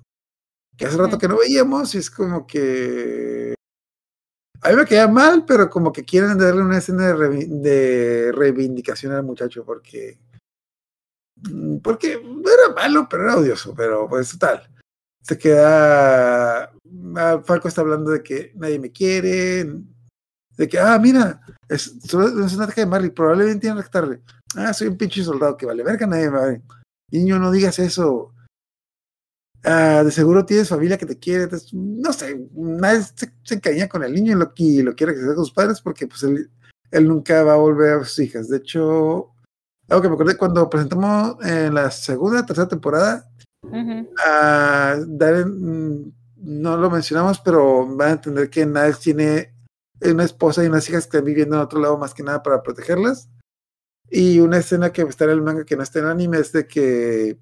[0.78, 3.49] que hace rato que no veíamos y es como que
[4.62, 9.24] a mí me queda mal, pero como que quieren darle una escena de, reivindicación al
[9.24, 10.18] muchacho porque
[11.42, 14.70] mm, porque era malo, pero era odioso, pero pues total.
[15.22, 16.72] Se queda
[17.18, 19.66] ah, Falco está hablando de que nadie me quiere,
[20.60, 24.22] de que, ah, mira, es, es un ataque de Marley, probablemente tiene que.
[24.56, 26.62] Ah, soy un pinche soldado que vale verga, nadie me vale.
[27.12, 28.34] Niño, no digas eso.
[29.64, 31.48] Ah, de seguro tienes familia que te quiere.
[31.74, 35.20] no sé, nadie se, se encariña con el niño y lo, y lo quiere que
[35.20, 36.50] sea con sus padres porque pues él,
[36.92, 38.48] él nunca va a volver a sus hijas.
[38.48, 39.32] De hecho,
[39.90, 43.30] algo que me acordé cuando presentamos en la segunda, tercera temporada,
[43.64, 44.08] Ujú.
[44.26, 49.54] a Darren, mm, no lo mencionamos, pero van a entender que Niles tiene
[50.02, 52.64] una esposa y unas hijas que están viviendo en otro lado más que nada para
[52.64, 53.30] protegerlas.
[54.10, 56.66] Y una escena que está en el manga que no está en anime es de
[56.66, 57.38] que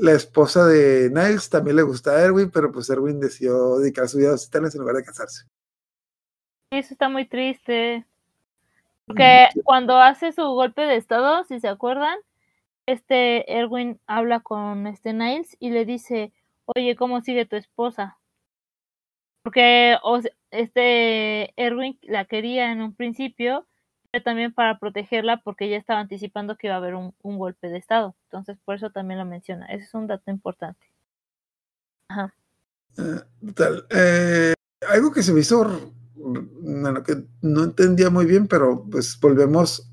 [0.00, 4.18] la esposa de Niles también le gusta a Erwin, pero pues Erwin decidió dedicar su
[4.18, 5.44] vida a los titanes en lugar de casarse.
[6.70, 8.04] Eso está muy triste.
[9.06, 12.18] Porque cuando hace su golpe de estado, si se acuerdan,
[12.86, 16.32] este Erwin habla con este Niles y le dice,
[16.66, 18.18] oye, ¿cómo sigue tu esposa?
[19.42, 20.20] Porque o
[20.50, 23.66] este Erwin la quería en un principio,
[24.20, 28.14] también para protegerla porque ya estaba anticipando que iba a haber un, golpe de estado.
[28.24, 29.66] Entonces, por eso también lo menciona.
[29.66, 30.86] Ese es un dato importante.
[32.96, 33.20] Eh,
[33.90, 34.54] eh,
[34.88, 39.90] algo que se me hizo, no entendía muy bien, pero pues volvemos.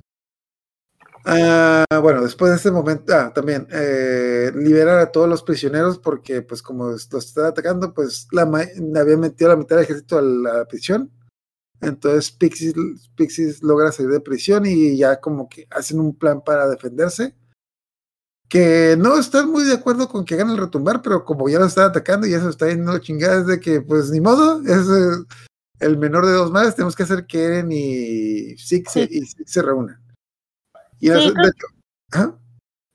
[1.25, 6.41] a- bueno, después de este momento, ah, también eh, liberar a todos los prisioneros porque
[6.43, 8.65] pues como los estaba atacando, pues la ma-
[8.99, 11.11] había metido la mitad del ejército a la prisión.
[11.81, 12.73] Entonces Pixis,
[13.15, 17.35] Pixis logra salir de prisión y ya como que hacen un plan para defenderse.
[18.47, 21.65] Que no están muy de acuerdo con que hagan el retumbar, pero como ya lo
[21.65, 24.87] están atacando y ya se está yendo chingadas de que pues ni modo, es
[25.79, 29.99] el menor de dos males, tenemos que hacer que Eren y se, y se reúnan.
[30.99, 31.67] Y Sí, las- creo- de hecho-
[32.11, 32.39] ajá,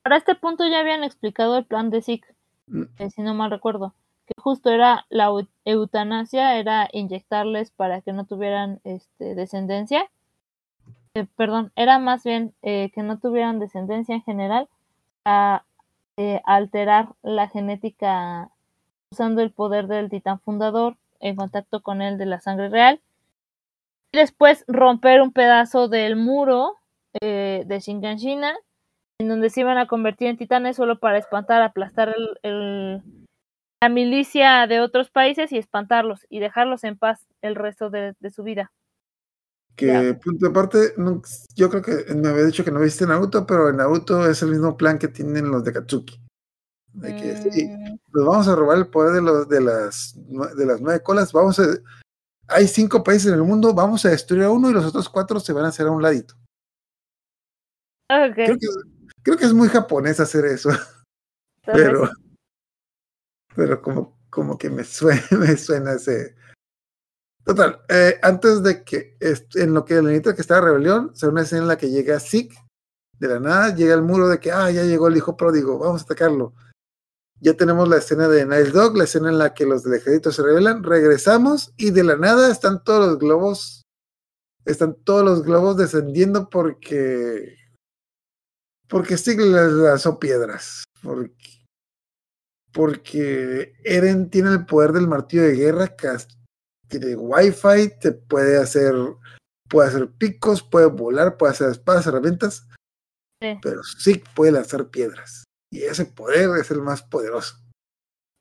[0.02, 2.34] Para este punto ya habían explicado el plan de Zeke,
[2.68, 2.82] Mm.
[2.98, 3.94] eh, si no mal recuerdo,
[4.30, 10.08] que justo era la eu- eutanasia, era inyectarles para que no tuvieran este, descendencia.
[11.14, 14.68] Eh, perdón, era más bien eh, que no tuvieran descendencia en general,
[15.24, 15.64] a
[16.16, 18.50] eh, alterar la genética
[19.12, 23.00] usando el poder del titán fundador en contacto con el de la sangre real.
[24.12, 26.76] Y después romper un pedazo del muro
[27.20, 28.54] de Shinganshina
[29.18, 33.02] en donde se iban a convertir en titanes solo para espantar, aplastar el-
[33.82, 38.30] la milicia de otros países y espantarlos y dejarlos en paz el resto de, de
[38.30, 38.72] su vida.
[39.74, 40.18] que Ya.
[40.18, 41.22] punto aparte, no-
[41.54, 44.50] yo creo que me había dicho que no viste Naruto, pero en Naruto es el
[44.50, 46.20] mismo plan que tienen los de Katsuki.
[46.92, 50.12] De que sí, Mm, nos vamos a robar el poder de los de las
[50.56, 51.64] de las nueve colas, vamos a
[52.48, 55.38] hay cinco países en el mundo, vamos a destruir a uno y los otros cuatro
[55.40, 56.34] se van a hacer a un ladito.
[58.34, 58.66] Creo que,
[59.22, 60.68] creo que es muy japonés hacer eso,
[61.64, 62.10] pero
[63.54, 66.34] pero como como que me suena, ese
[67.44, 69.16] Total, eh, antes de que
[69.54, 72.20] en lo que el que está la rebelión, se una escena en la que llega
[72.20, 72.54] Zeke
[73.18, 76.02] de la nada, llega el muro de que ah, ya llegó el hijo pródigo, vamos
[76.02, 76.54] a atacarlo.
[77.40, 80.30] Ya tenemos la escena de Night Dog, la escena en la que los del ejército
[80.30, 83.82] se rebelan, regresamos y de la nada están todos los globos,
[84.66, 87.56] están todos los globos descendiendo porque
[88.86, 91.59] porque Zeke les lanzó piedras, porque
[92.72, 96.28] porque Eren tiene el poder del martillo de guerra, cas-
[96.88, 98.94] tiene wifi, te puede hacer,
[99.68, 102.66] puede hacer picos, puede volar, puede hacer espadas, herramientas,
[103.42, 105.44] Sí, pero sí puede lanzar piedras.
[105.72, 107.56] Y ese poder es el más poderoso.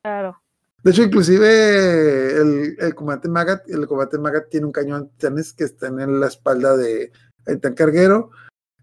[0.03, 0.41] claro.
[0.81, 5.65] De hecho, inclusive el, el comandante Magat, el comandante Magat tiene un cañón titanes que
[5.65, 7.11] está en la espalda de
[7.45, 8.31] el tan carguero.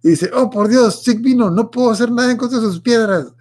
[0.02, 2.80] Y dice, oh por Dios, Zeke vino, no puedo hacer nada en contra de sus
[2.82, 3.32] piedras.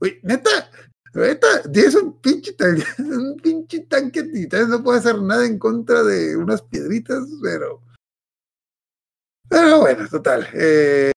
[0.00, 0.69] Uy, neta,
[1.14, 6.02] neta, tienes un pinche, tan- un pinche tanque titanes, no puede hacer nada en contra
[6.02, 7.82] de unas piedritas, pero.
[9.48, 10.46] Pero bueno, total.
[10.54, 11.10] Eh,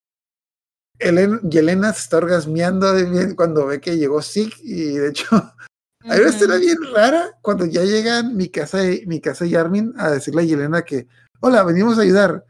[0.99, 5.27] Helen- Yelena se está orgasmeando bien cuando ve que llegó Zeke y de hecho
[6.01, 9.93] hay una escena bien rara cuando ya llegan mi casa y mi casa y Armin
[9.97, 11.07] a decirle a Yelena que
[11.41, 12.45] hola, venimos a ayudar.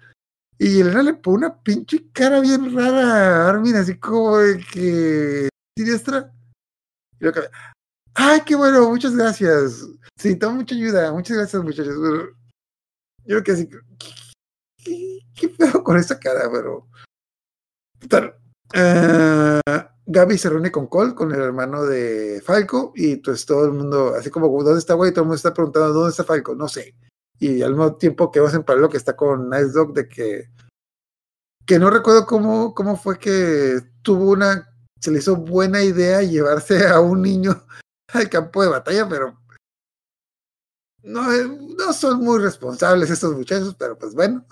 [0.60, 5.50] Y Yelena le pone una pinche cara bien rara a Armin, así como de que
[5.78, 6.32] siniestra.
[7.20, 7.48] Y luego que,
[8.16, 9.88] ay, qué bueno, muchas gracias.
[10.18, 11.96] Sí, toma mucha ayuda, muchas gracias, muchachos.
[11.96, 13.70] Yo creo que así,
[15.36, 16.50] ¿qué pedo con esa cara?
[16.52, 16.88] Pero.
[18.00, 18.36] Total.
[18.74, 19.62] eh,
[20.06, 24.14] Gaby se reúne con Cole, con el hermano de Falco, y pues todo el mundo,
[24.16, 25.12] así como, ¿dónde está güey?
[25.12, 26.56] Todo el mundo está preguntando, ¿dónde está Falco?
[26.56, 26.96] No sé.
[27.40, 30.50] Y al mismo tiempo que vamos en paralelo que está con Nice Dog, de que.
[31.66, 34.73] Que no recuerdo cómo, cómo fue que tuvo una.
[35.04, 37.62] Se le hizo buena idea llevarse a un niño
[38.14, 39.38] al campo de batalla, pero
[41.02, 41.46] no, eh,
[41.78, 44.46] no son muy responsables estos muchachos, pero pues bueno.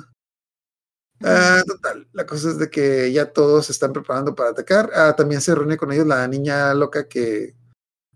[1.23, 4.91] Ah, total, la cosa es de que ya todos se están preparando para atacar.
[4.93, 7.55] Ah, también se reúne con ellos la niña loca que,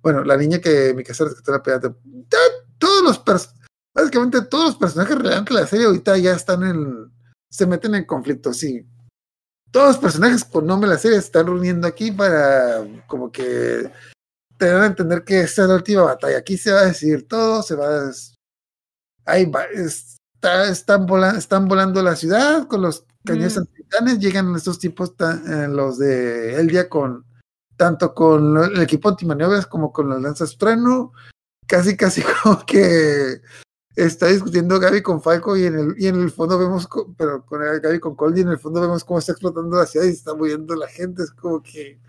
[0.01, 2.37] bueno, la niña que mi casa rescató la Ya
[2.77, 3.23] Todos los
[3.93, 7.13] básicamente todos los personajes relevantes de la serie ahorita ya están en,
[7.49, 8.85] se meten en conflicto, sí.
[9.75, 13.91] Todos los personajes con nombre de la serie se están reuniendo aquí para como que
[14.57, 16.37] te dan a entender que esta es la última batalla.
[16.37, 18.11] Aquí se va a decidir todo, se va a...
[19.25, 23.59] Ahí va, está, están, volando, están volando la ciudad con los cañones Mm.
[23.59, 27.25] antititanes, llegan estos tipos, tan- eh, los de Eldia, con
[27.75, 31.11] tanto con el equipo antimaniobras como con las lanzas trueno,
[31.67, 33.41] casi casi como que
[33.95, 37.61] está discutiendo Gaby con Falco y en el, y en el fondo vemos, pero con
[37.61, 40.17] Gaby con Cold y en el fondo vemos cómo está explotando la ciudad y se
[40.17, 41.99] está muriendo la gente, es como que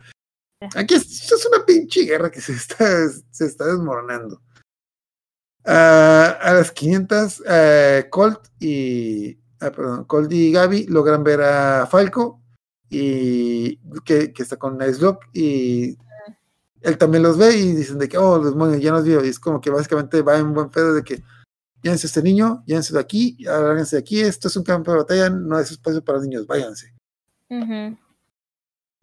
[0.74, 4.40] aquí es, es una pinche guerra que se está, se está desmoronando.
[5.64, 11.86] Ah, a las 500, eh, Colt y ah, perdón, Colt y Gaby logran ver a
[11.86, 12.40] Falco
[12.88, 15.98] y que, que está con Nice Lock y
[16.86, 19.24] él también los ve y dicen de que, oh, los demonios ya nos vio.
[19.24, 21.20] Y es como que básicamente va en buen pedo de que
[21.86, 24.98] llévense a este niño, llévense de aquí, lárguense de aquí, esto es un campo de
[24.98, 26.92] batalla, no es espacio para niños, váyanse.
[27.48, 27.96] Ujú.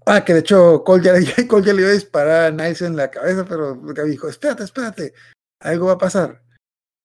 [0.06, 2.86] Ah, que de hecho Cole ya, ya- Cole ya le iba a disparar a Nice
[2.86, 5.14] en la cabeza, pero Gaby dijo, espérate, espérate,
[5.62, 6.44] algo va a pasar.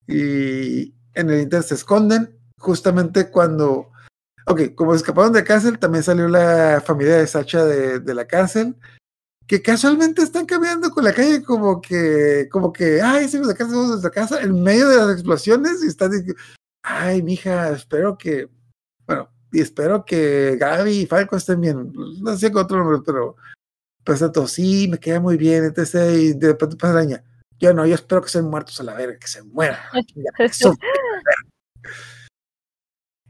[0.08, 3.92] Y en el Inter se esconden justamente cuando,
[4.46, 8.74] ok, como escaparon de cárcel, también salió la familia de Sacha de, de la cárcel,
[9.48, 13.70] que casualmente están caminando con la calle como que, como que, ay, salimos de casa,
[13.70, 16.34] vamos a nuestra casa, en medio de las explosiones, y están diciendo,
[16.82, 18.50] ay, mija, espero que,
[19.06, 21.90] bueno, y espero que Gaby y Falco estén bien.
[22.20, 23.36] No sé con otro nombre, pero
[24.04, 25.94] pues tanto, sí, me queda muy bien, etc.
[26.14, 27.24] Y de repente pasa la niña.
[27.58, 29.80] Yo no, yo espero que estén muertos a la verga, que se mueran.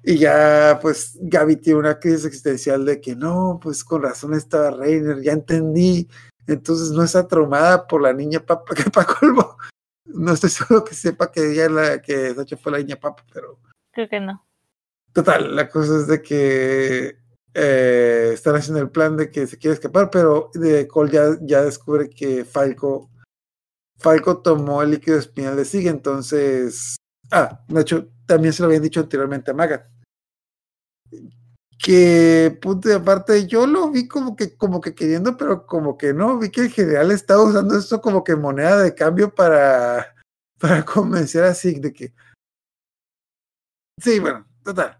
[0.02, 4.70] Y ya, pues, Gaby tiene una crisis existencial de que no, pues con razón estaba
[4.70, 6.08] Reiner, ya entendí.
[6.46, 9.56] Entonces no está traumada por la niña papa, que para colmo.
[10.04, 13.58] No estoy seguro que sepa que ella la, que Sacha fue la niña papa, pero
[13.92, 14.46] Creo que no.
[15.12, 17.18] Total, la cosa es de que
[17.54, 21.62] eh, están haciendo el plan de que se quiere escapar, pero de Cole ya, ya
[21.62, 23.10] descubre que Falco,
[23.96, 26.96] Falco tomó el líquido espinal de Sig, entonces,
[27.32, 29.86] ah, de hecho, también se lo habían dicho anteriormente a Magat.
[31.78, 36.12] Que, punto de aparte, yo lo vi como que, como que queriendo, pero como que
[36.12, 40.14] no, vi que el general estaba usando esto como que moneda de cambio para,
[40.60, 42.14] para convencer a Sig de que,
[43.98, 44.98] sí, bueno, total.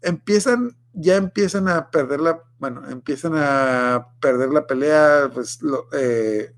[0.00, 6.56] Empiezan, ya empiezan a perder la, bueno, empiezan a perder la pelea, pues, lo, eh,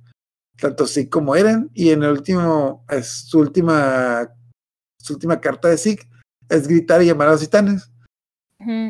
[0.58, 4.35] tanto Zeke como Eren, y en el último, su última,
[5.06, 6.08] su última carta de Zeke
[6.48, 7.90] es gritar y llamar a los titanes,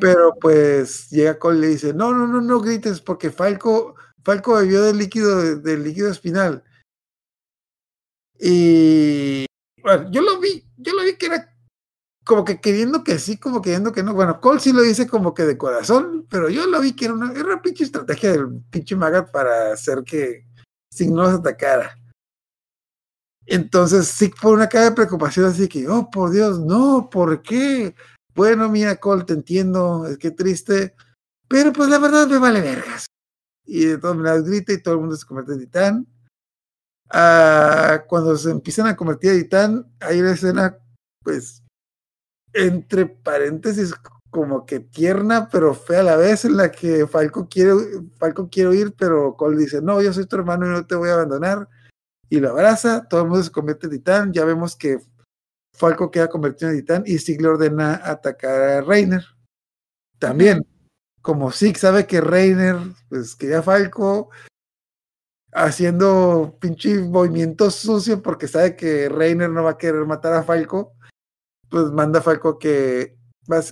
[0.00, 3.94] pero pues llega Cole y le dice, no, no, no, no grites, porque Falco,
[4.24, 6.64] Falco bebió del líquido, del líquido espinal.
[8.38, 9.46] Y
[9.82, 11.54] bueno, yo lo vi, yo lo vi que era
[12.24, 14.14] como que queriendo que sí, como queriendo que no.
[14.14, 17.14] Bueno, Cole sí lo dice como que de corazón, pero yo lo vi que era
[17.14, 20.46] una, era una pinche estrategia del pinche Magat para hacer que
[20.90, 21.96] Sig no los atacara.
[23.46, 27.94] Entonces, sí, por una cara de preocupación, así que, oh, por Dios, no, ¿por qué?
[28.34, 30.94] Bueno, mira, Cole, te entiendo, es que triste,
[31.48, 33.06] pero pues la verdad me vale vergas.
[33.64, 36.06] Y de todas maneras grita y todo el mundo se convierte en titán.
[37.10, 40.76] Ah, cuando se empiezan a convertir en titán, hay una escena,
[41.22, 41.62] pues,
[42.52, 43.94] entre paréntesis,
[44.30, 47.72] como que tierna, pero fea a la vez, en la que Falco quiere,
[48.18, 51.10] Falco quiere huir, pero Cole dice, no, yo soy tu hermano y no te voy
[51.10, 51.68] a abandonar.
[52.28, 54.98] Y lo abraza, todo el mundo se convierte en titán, ya vemos que
[55.72, 59.24] Falco queda convertido en titán y Sig le ordena atacar a Reiner.
[60.18, 60.66] También,
[61.22, 62.76] como Sig sabe que Reiner,
[63.08, 64.30] pues quería Falco,
[65.52, 70.94] haciendo pinche movimientos sucios porque sabe que Reiner no va a querer matar a Falco,
[71.68, 73.16] pues manda a Falco que,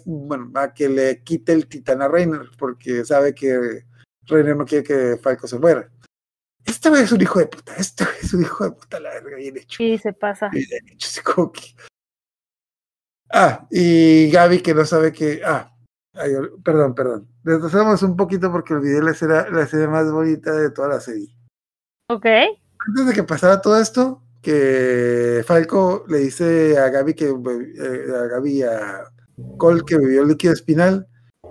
[0.04, 3.84] bueno, a que le quite el titán a Reiner, porque sabe que
[4.26, 5.90] Reiner no quiere que Falco se muera.
[6.64, 9.10] Este güey es un hijo de puta, este güey es un hijo de puta, la
[9.10, 9.76] verga, bien hecho.
[9.76, 10.48] Sí, se pasa.
[10.50, 11.74] Bien hecho, así como que-
[13.30, 15.70] Ah, y Gaby que no sabe que, ah,
[16.16, 16.30] Ay,
[16.64, 17.28] perdón, perdón.
[17.42, 21.34] Retrasamos un poquito porque olvidé la escena, la escena más bonita de toda la serie.
[22.08, 22.24] Ok.
[22.86, 28.26] Antes de que pasara todo esto, que Falco le dice a Gaby que eh, a
[28.28, 29.10] Gaby a
[29.58, 31.08] Cole que bebió el líquido espinal,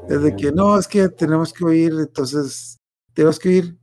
[0.07, 2.77] desde que no, es que tenemos que huir, entonces
[3.13, 3.77] tenemos que ir.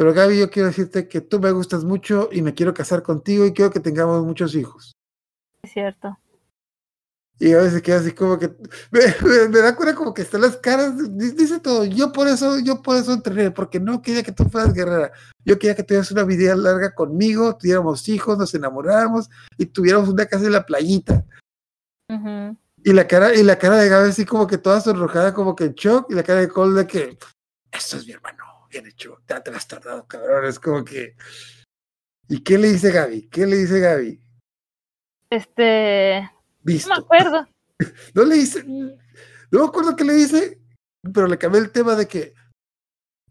[0.00, 3.44] Pero Gaby, yo quiero decirte que tú me gustas mucho y me quiero casar contigo
[3.44, 4.94] y quiero que tengamos muchos hijos.
[5.62, 6.18] Es cierto.
[7.38, 8.48] Y a veces queda así como que
[8.90, 12.28] me, me- me da cuenta como que están las caras, di- dice todo, yo por
[12.28, 15.12] eso, yo por eso entrené, porque no quería que tú fueras guerrera,
[15.44, 19.28] yo quería que tuvieras una vida larga conmigo, tuviéramos hijos, nos enamoráramos
[19.58, 21.26] y tuviéramos una casa en la playita.
[22.84, 25.64] Y la cara, y la cara de Gaby así como que toda sonrojada, como que
[25.64, 27.18] en shock, y la cara de Cole de que,
[27.70, 28.39] eso es mi hermano,
[28.70, 31.16] bien hecho, ya te lo has tardado, cabrón, es como que...
[32.28, 33.28] ¿Y qué le dice Gaby?
[33.28, 34.20] ¿Qué le dice Gaby?
[35.30, 36.30] Este.
[36.64, 37.48] No me acuerdo.
[38.14, 38.92] No le dice, no
[39.50, 40.60] me acuerdo qué le dice,
[41.14, 42.34] pero le cambié el tema de que,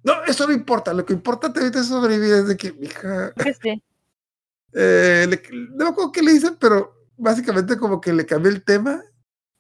[0.02, 3.84] no, eso no importa, lo que importa ahorita es sobrevivir, es de que, mija, sí.
[4.74, 8.64] eh, le- no me acuerdo qué le dice, pero básicamente como que le cambié el
[8.64, 9.04] tema,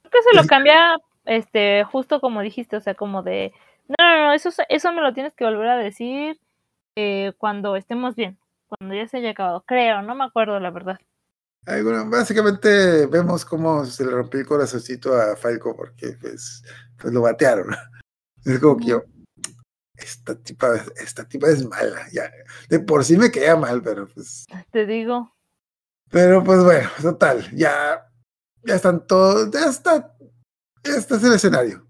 [0.01, 3.53] Creo que se lo cambia, este, justo como dijiste, o sea, como de,
[3.90, 6.40] no, no, no, eso, eso me lo tienes que volver a decir
[6.95, 9.64] eh, cuando estemos bien, cuando ya se haya acabado.
[9.66, 10.99] Creo, no me acuerdo la verdad.
[11.66, 16.64] Ay, bueno, básicamente vemos cómo se le rompió el corazoncito a Falco porque pues,
[16.98, 17.68] pues lo batearon.
[18.45, 19.03] Es como que yo,
[19.95, 22.32] esta tipa, esta tipa es mala, ya,
[22.70, 25.36] de por sí me queda mal, pero pues Te digo.
[26.10, 28.10] Pero pues bueno, total, ya,
[28.64, 30.16] ya están todos, ya está,
[30.86, 31.86] ya está el escenario.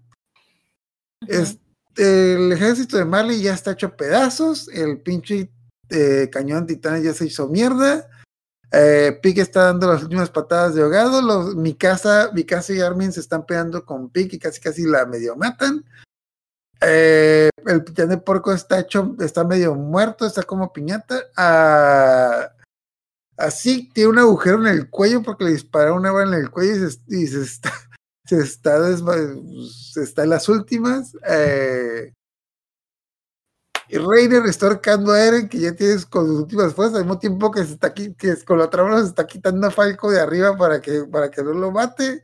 [1.28, 1.59] Es-
[1.96, 5.50] el ejército de Marley ya está hecho pedazos, el pinche
[5.88, 8.08] eh, cañón titán ya se hizo mierda.
[8.72, 11.20] Eh, está dando las últimas patadas de ahogado.
[11.20, 14.84] Los, mi casa, mi casa y Armin se están pegando con Pig y casi casi
[14.84, 15.84] la medio matan.
[16.80, 21.20] Eh, el titán de porco está hecho, está medio muerto, está como piñata.
[23.36, 26.88] Así tiene un agujero en el cuello porque le dispararon una bala en el cuello
[27.08, 27.72] y y se está,
[28.24, 31.16] se está, está en las últimas.
[31.26, 32.12] Eh,
[33.88, 37.18] y Reiner está ahorcando a Eren, que ya tienes con sus últimas fuerzas, al mismo
[37.18, 40.10] tiempo que se está que es- con la otra mano se está quitando a Falco
[40.10, 42.22] de arriba para que, para que no lo mate.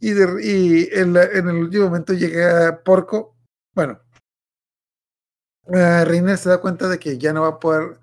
[0.00, 3.36] Y, y, de- y en, la- en el último momento llega Porco.
[3.74, 3.98] Bueno,
[5.72, 7.99] eh, Reiner se da cuenta de que ya no va a poder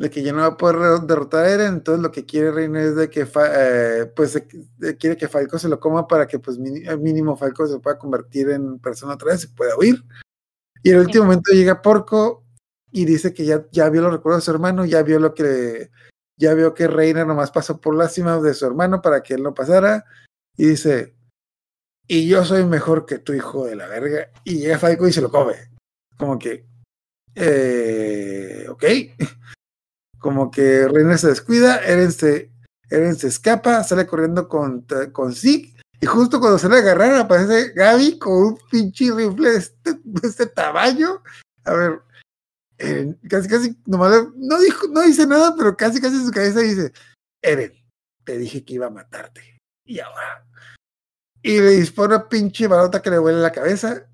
[0.00, 2.86] de que ya no va a poder derrotar a Eren, entonces lo que quiere Reiner
[2.86, 4.48] es de que eh, pues eh,
[4.80, 6.58] eh, quiere que Falco se lo coma para que pues
[6.88, 10.02] al mínimo Falco se pueda convertir en persona otra vez y pueda huir.
[10.82, 12.46] Y en el último momento llega Porco
[12.90, 15.90] y dice que ya, ya vio los recuerdos de su hermano, ya vio lo que
[16.38, 19.52] ya vio que Reiner nomás pasó por lástima de su hermano para que él no
[19.52, 20.06] pasara
[20.56, 21.14] y dice,
[22.08, 24.30] y yo soy mejor que tu hijo de la verga.
[24.44, 25.56] Y llega Falco y se lo come.
[26.16, 26.64] Como que,
[27.34, 28.84] eh, ok.
[30.20, 32.52] Como que Reiner se descuida, Eren se,
[32.88, 35.74] Eren se escapa, sale corriendo con, con Zeke.
[36.00, 40.28] Y justo cuando se le agarrar aparece Gaby con un pinche rifle de este, de
[40.28, 41.22] este tamaño.
[41.64, 42.00] A ver,
[42.78, 46.60] eh, casi casi, nomás no, dijo, no dice nada, pero casi casi en su cabeza
[46.60, 46.92] dice,
[47.42, 47.74] Eren,
[48.24, 49.58] te dije que iba a matarte.
[49.84, 50.46] Y ahora.
[51.42, 54.06] Y le dispara una pinche balota que le vuela la cabeza.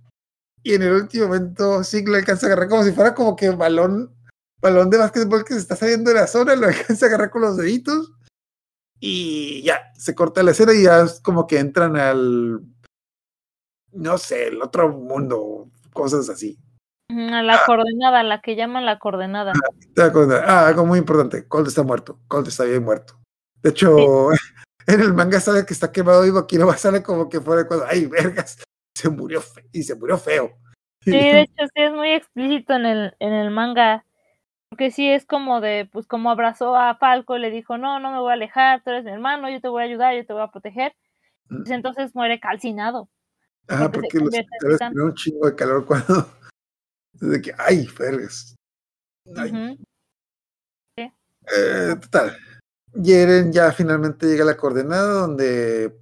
[0.65, 3.51] Y en el último momento Zeke le alcanza a agarrar como si fuera como que
[3.51, 4.16] balón,
[4.61, 7.43] balón de básquetbol que se está saliendo de la zona, lo alcanza a agarrar con
[7.43, 8.13] los deditos.
[8.99, 12.63] Y ya, se corta la escena y ya es como que entran al,
[13.93, 16.59] no sé, el otro mundo, cosas así.
[17.11, 19.53] Ujú, a La coordenada, la que llaman la coordenada.
[19.95, 20.45] ¿Te das cuenta?
[20.47, 21.47] Ah, algo muy importante.
[21.47, 22.19] Colt está muerto.
[22.29, 23.19] Colt está bien muerto.
[23.63, 24.31] De hecho,
[24.87, 27.87] en el manga sale que está quemado y aquí no sale como que fuera cuando,
[27.87, 28.63] ay, vergas,
[28.95, 29.43] se murió
[29.73, 30.53] y se murió feo.
[31.03, 34.05] Sí, de hecho sí es muy explícito en el, en el manga.
[34.69, 38.11] Porque sí es como de, pues como abrazó a Falco y le dijo, no, no
[38.11, 40.33] me voy a alejar, tú eres mi hermano, yo te voy a ayudar, yo te
[40.33, 40.95] voy a proteger.
[41.49, 43.09] Pues entonces muere calcinado.
[43.69, 46.29] Ah, porque los tienen un chingo de calor cuando.
[47.13, 47.89] Desde que, ay.
[49.37, 49.51] Ay.
[49.51, 49.85] Ujú.
[50.99, 52.37] Eh, total.
[52.93, 55.97] Yeren ya finalmente llega a la coordenada donde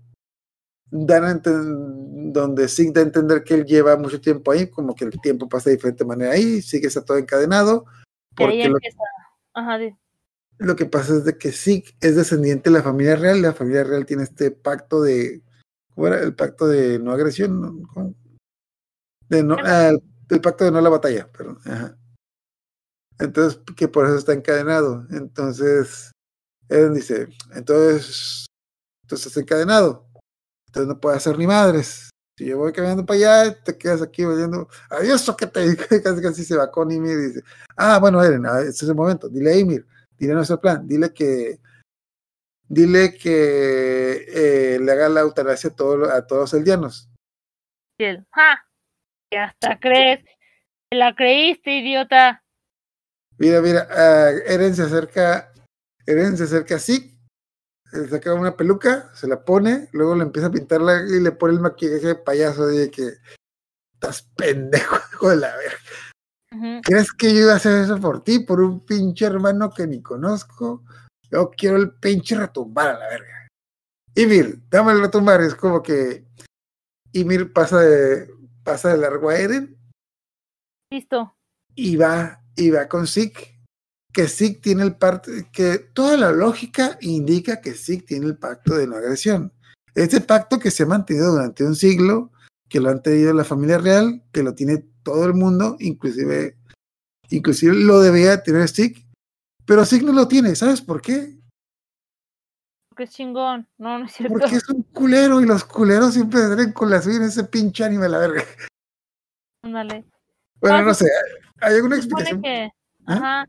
[0.90, 5.04] dan a donde Sig da a entender que él lleva mucho tiempo ahí, como que
[5.04, 7.84] el tiempo pasa de diferente manera ahí, Sig está todo encadenado,
[8.36, 8.78] porque lo.
[9.54, 9.78] Ajá,
[10.76, 14.06] que pasa es de que Sig es descendiente de la familia real, la familia real
[14.06, 15.42] tiene este pacto de,
[15.94, 16.20] ¿cómo era?
[16.20, 17.82] El pacto de no agresión.
[19.28, 19.92] De no, ah,
[20.30, 21.58] el pacto de no la batalla, perdón.
[21.64, 21.96] Ajá.
[23.18, 25.06] Entonces, que por eso está encadenado.
[25.10, 26.10] Entonces,
[26.68, 28.46] Eren dice, entonces,
[29.02, 30.08] entonces está encadenado.
[30.66, 32.10] entonces no puede hacer ni madres.
[32.36, 36.44] Si yo voy caminando para allá, te quedas aquí oyendo, adiós, que te casi casi
[36.44, 37.42] se va con Ymir y dice,
[37.76, 39.86] ah, bueno, Eren, ah, este es el momento, dile a Ymir,
[40.18, 41.60] dile nuestro plan, dile que
[42.68, 47.08] dile que eh, le haga la eutanasia a, todo- a todos los eldianos.
[48.00, 48.66] ¡ja!
[49.30, 50.24] Y hasta crees.
[50.90, 52.42] Te la creíste, idiota.
[53.38, 55.52] Mira, mira, ah, Eren se acerca,
[56.04, 57.13] Eren se acerca así,
[58.08, 61.60] saca una peluca, se la pone, luego le empieza a pintarla y le pone el
[61.60, 63.14] maquillaje de payaso de que
[63.94, 66.82] estás pendejo, hijo de la verga.
[66.84, 70.00] ¿Crees que yo iba a hacer eso por ti, por un pinche hermano que ni
[70.00, 70.84] conozco?
[71.30, 73.48] Yo quiero el pinche retumbar a la verga.
[74.14, 76.24] Ymir, dame el retumbar, es como que
[77.12, 79.76] Ymir pasa de, pasa de largo a Eren
[80.90, 81.36] Listo.
[81.74, 83.53] y va, y va con Zeke,
[84.14, 88.76] que Zeke tiene el parte, que toda la lógica indica que Zeke tiene el pacto
[88.76, 89.52] de no agresión.
[89.94, 92.30] Este pacto que se ha mantenido durante un siglo,
[92.68, 96.56] que lo han tenido la familia real, que lo tiene todo el mundo, inclusive,
[97.28, 99.04] inclusive lo debía tener Zeke,
[99.66, 101.36] pero Zeke no lo tiene, ¿sabes por qué?
[102.90, 103.66] Porque es chingón.
[103.76, 104.38] No, no es cierto.
[104.38, 107.82] Porque es un culero y los culeros siempre salen con la suya en ese pinche
[107.82, 108.44] anime a la verga.
[109.62, 110.04] Ándale.
[110.60, 111.10] Bueno, Ah, no sé,
[111.60, 112.40] ¿hay alguna explicación?
[112.42, 112.70] que.
[113.06, 113.16] ¿Ah?
[113.16, 113.48] Ajá.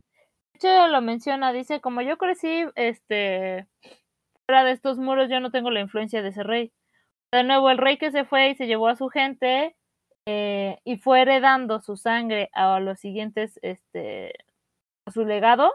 [0.55, 1.51] Hecho, lo menciona.
[1.53, 3.67] Dice: Como yo crecí, este.
[4.47, 6.71] Fuera de estos muros, yo no tengo la influencia de ese rey.
[7.33, 9.75] De nuevo, el rey que se fue y se llevó a su gente.
[10.27, 13.59] eh, y fue heredando su sangre a los siguientes.
[13.63, 14.33] Este.
[15.07, 15.73] A su legado.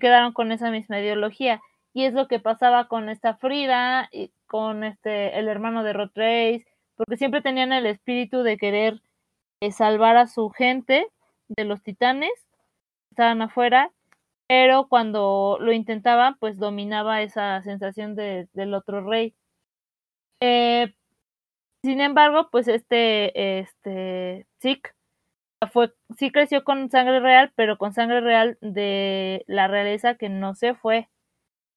[0.00, 1.60] Quedaron con esa misma ideología.
[1.94, 6.10] Y es lo que pasaba con esta Frida y con este el hermano de Rod
[6.14, 6.66] Race,
[6.96, 9.00] porque siempre tenían el espíritu de querer
[9.62, 11.08] eh, salvar a su gente
[11.48, 12.30] de los titanes
[13.16, 13.90] estaban afuera,
[14.46, 19.34] pero cuando lo intentaban, pues dominaba esa sensación de- del otro rey.
[20.40, 20.94] Eh,
[21.82, 24.90] sin embargo, pues este, este, Zeke
[25.72, 30.54] fue, sí creció con sangre real, pero con sangre real de la realeza que no
[30.54, 31.08] se fue,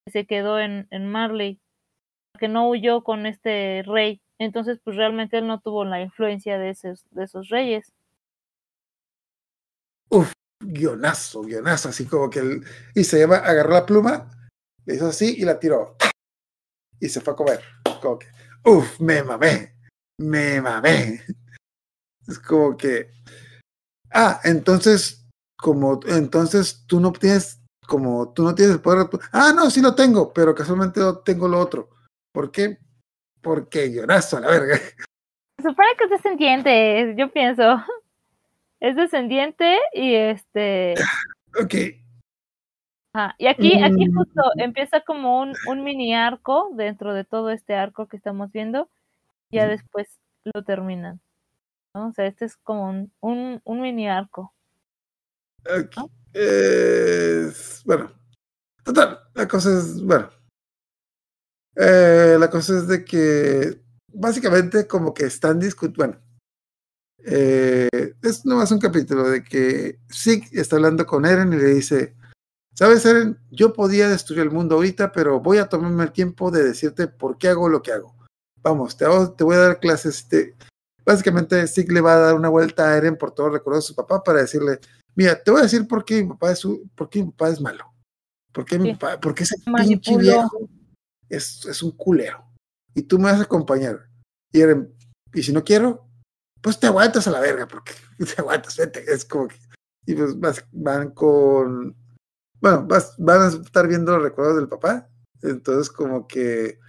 [0.05, 1.59] que se quedó en, en Marley,
[2.39, 4.21] que no huyó con este rey.
[4.39, 7.93] Entonces, pues realmente él no tuvo la influencia de esos, de esos reyes.
[10.59, 12.63] Guionazo, guionazo, así como que él,
[12.95, 14.29] y se lleva, agarró la pluma,
[14.85, 15.95] le hizo así y la tiró.
[16.99, 17.61] Y se fue a comer.
[18.01, 18.27] Como que,
[18.65, 19.75] uff, me mamé,
[20.19, 21.23] me mamé.
[22.27, 23.09] Es como que,
[24.11, 25.25] ah, entonces,
[25.57, 29.95] como, entonces tú no tienes, como tú no tienes el poder, ah, no, sí lo
[29.95, 31.89] tengo, pero casualmente no tengo lo otro.
[32.31, 32.77] ¿Por qué?
[33.41, 34.77] Porque guionazo, a la verga.
[34.77, 37.63] Se supone que es descendiente, yo pienso.
[38.79, 40.95] Es descendiente y este.
[41.61, 41.73] Ok,
[43.13, 43.35] ajá.
[43.37, 44.15] Y aquí, aquí Mm.
[44.15, 48.89] justo empieza como un, un mini arco dentro de todo este arco que estamos viendo.
[49.51, 49.71] Ya Ujú.
[49.71, 50.07] después
[50.53, 51.19] lo terminan.
[51.95, 52.07] ¿no?
[52.09, 54.53] O sea, este es como un, un, un mini arco.
[55.65, 56.09] Ok.
[56.33, 58.11] Es- bueno,
[58.83, 60.29] total, la cosa es, bueno,
[61.75, 63.81] eh, la cosa es de que
[64.13, 66.28] básicamente como que están discutiendo, bueno,
[67.25, 72.15] eh, es nomás un capítulo de que Zeke está hablando con Eren y le dice,
[72.73, 76.63] sabes Eren, yo podía destruir el mundo ahorita, pero voy a tomarme el tiempo de
[76.63, 78.15] decirte por qué hago lo que hago.
[78.61, 80.27] Vamos, te, hago- te voy a dar clases.
[80.27, 80.55] Te...
[81.05, 83.83] Básicamente Zeke le va a dar una vuelta a Eren por todo el recuerdo de
[83.85, 84.79] su papá para decirle,
[85.15, 86.61] mira, te voy a decir por qué mi papá es,
[86.95, 87.85] por qué mi papá es malo.
[88.51, 88.95] ¿Por qué, mi Sí.
[88.95, 90.19] papá, por qué ese pinche Manipuló.
[90.19, 90.69] viejo
[91.29, 92.43] es, es un culero?
[92.95, 94.07] Y tú me vas a acompañar.
[94.51, 94.93] Y Eren,
[95.33, 96.08] y si no quiero,
[96.61, 99.03] pues te aguantas a la verga, porque te aguantas, vete.
[99.11, 99.55] Es como que.
[100.05, 101.95] Y pues vas- van con.
[102.61, 105.07] Bueno, vas- van a estar viendo los recuerdos del papá.
[105.41, 106.79] Entonces, como que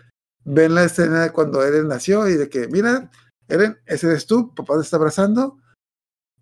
[0.44, 3.10] ven la escena de cuando Eren nació y de que, mira,
[3.46, 5.58] Eren, ese eres tú, papá te está abrazando.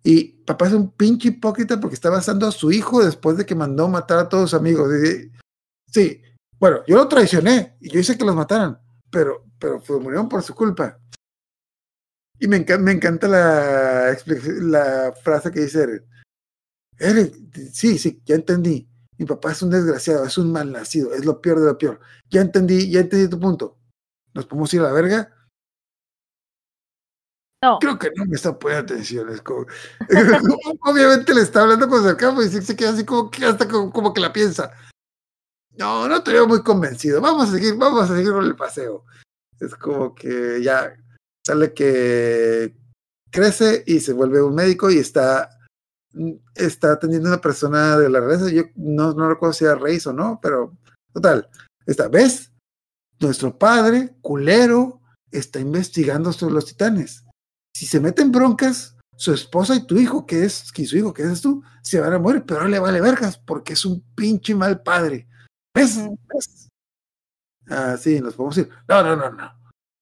[0.03, 3.53] Y papá es un pinche hipócrita porque está abrazando a su hijo después de que
[3.55, 4.89] mandó matar a todos sus amigos.
[5.91, 6.21] Sí,
[6.59, 8.79] bueno, yo lo traicioné y yo hice que los mataran,
[9.11, 10.97] pero, pero pues, murieron por su culpa.
[12.39, 14.17] Y me, enca- me encanta la,
[14.61, 16.05] la frase que dice Eren.
[16.97, 18.87] Eren, sí, sí, ya entendí.
[19.17, 21.99] Mi papá es un desgraciado, es un malnacido, es lo peor de lo peor.
[22.29, 23.77] Ya entendí, ya entendí tu punto.
[24.33, 25.35] ¿Nos podemos ir a la verga?
[27.61, 29.27] No, Creo que no me está poniendo atención.
[29.29, 29.65] Es como,
[30.83, 33.91] obviamente le está hablando con sarcasmo y se se queda así como que hasta como,
[33.91, 34.71] como que la piensa.
[35.77, 37.19] No, no te veo muy convencido.
[37.19, 39.03] Vamos a seguir, vamos a seguir con el paseo.
[39.59, 40.93] Es como que ya
[41.49, 42.75] sale que
[43.31, 45.49] crece y se vuelve un médico y está,
[46.53, 48.49] está atendiendo a una persona de la realeza.
[48.51, 50.77] Yo no, no recuerdo si era Reis o no, pero
[51.11, 51.49] total.
[51.87, 52.51] Está, ¿ves?
[53.19, 55.01] Nuestro padre, culero,
[55.31, 57.25] está investigando sobre los titanes.
[57.75, 61.23] Si se meten broncas, su esposa y tu hijo, que es, que su hijo, que
[61.23, 64.53] es tú, se van a morir, pero ahora le vale vergas porque es un pinche
[64.53, 65.27] mal padre.
[65.73, 65.97] ¿Ves?
[66.31, 66.69] ¿Ves?
[67.67, 68.69] Ah, sí, nos podemos ir.
[68.87, 69.58] No, no, no, no.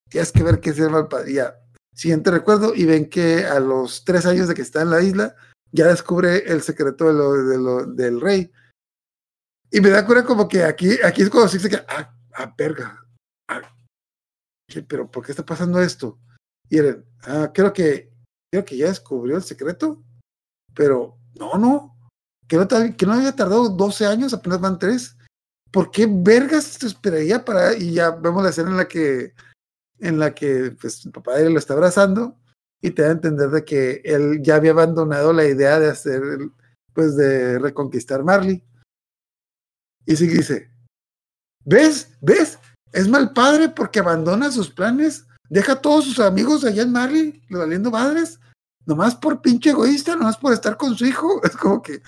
[0.10, 1.34] Tienes que ver que es el mal padre.
[1.34, 1.60] Ya.
[1.94, 5.36] Siguiente recuerdo, y ven que a los tres años de que está en la isla,
[5.72, 8.52] ya descubre el secreto de lo, de lo- del rey.
[9.72, 12.54] Y me da cura como que aquí, aquí es cuando se dice que, ah, ah,
[12.58, 13.06] verga.
[13.50, 13.62] Ah,
[14.70, 14.82] ¿qué?
[14.84, 16.20] pero ¿por qué está pasando esto?
[16.70, 18.12] Y Eren, ah, creo que,
[18.52, 20.04] creo que ya descubrió el secreto,
[20.74, 21.98] pero no, no,
[22.48, 25.18] que no, que no había tardado 12 años, apenas van 3.
[25.72, 29.34] ¿Por qué vergas se esperaría para, y ya vemos la escena en la que,
[29.99, 32.38] en la que, pues, el papá de él lo está abrazando
[32.82, 36.22] y te da a entender de que él ya había abandonado la idea de hacer,
[36.94, 38.64] pues, de reconquistar Marley.
[40.06, 40.72] Y sí dice,
[41.65, 42.18] ¿ves?
[42.22, 42.60] ¿Ves?
[42.94, 47.44] Es mal padre porque abandona sus planes, deja a todos sus amigos allá en Marley,
[47.49, 48.40] le valiendo madres,
[48.86, 51.41] nomás por pinche egoísta, nomás por estar con su hijo.
[51.44, 52.02] Es como que.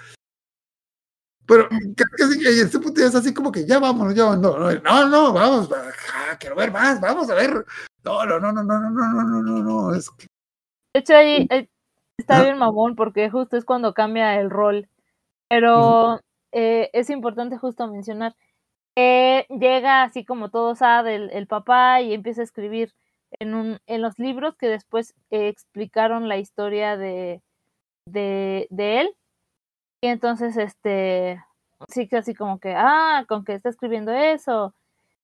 [1.50, 4.26] Pero creo que sí, y este punto ya es así como que ya vámonos, ya
[4.26, 4.84] vámonos.
[4.84, 7.66] No, no, no, vamos, ah, quiero ver más, vamos a ver.
[8.06, 10.28] No, no, no, no, no, no, no, no, no, no, no, es que
[10.94, 11.70] De hecho, ahí, ahí
[12.18, 12.44] está Ah.
[12.44, 14.88] bien mamón porque justo es cuando cambia el rol.
[15.50, 16.20] Pero
[16.52, 18.36] eh, es importante justo mencionar
[18.96, 22.94] que llega así como todo sad el, el papá y empieza a escribir
[23.40, 27.42] en, un, en los libros que después eh, explicaron la historia de,
[28.06, 29.16] de, de él.
[30.02, 31.44] Y entonces, este,
[31.90, 34.74] sí así como que, ah, con que está escribiendo eso.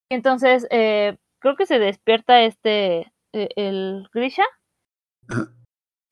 [0.09, 4.45] Y entonces, eh, creo que se despierta este, eh, el Grisha.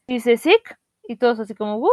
[0.08, 0.78] Dice sick
[1.08, 1.92] y todos así como what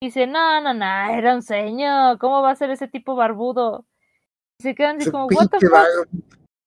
[0.00, 3.86] dice no no no era un sueño cómo va a ser ese tipo barbudo
[4.58, 6.04] y se quedan así como what the fuck vago.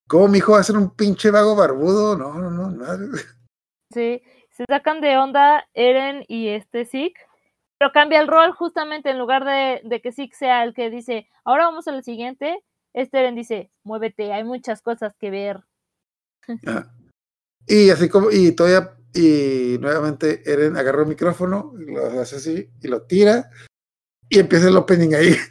[0.07, 2.17] ¿Cómo mi hijo va a ser un pinche vago barbudo?
[2.17, 3.07] No, no, no, madre.
[3.91, 7.19] sí se sacan de onda Eren y este Zeke
[7.77, 11.27] pero cambia el rol justamente en lugar de, de que Zeke sea el que dice
[11.43, 12.63] ahora vamos al siguiente
[12.93, 15.63] este Eren dice muévete hay muchas cosas que ver
[16.67, 16.91] Ah.
[17.65, 22.87] Y así como, y todavía, y nuevamente Eren agarra el micrófono, lo hace así, y
[22.87, 23.49] lo tira,
[24.29, 25.35] y empieza el opening ahí.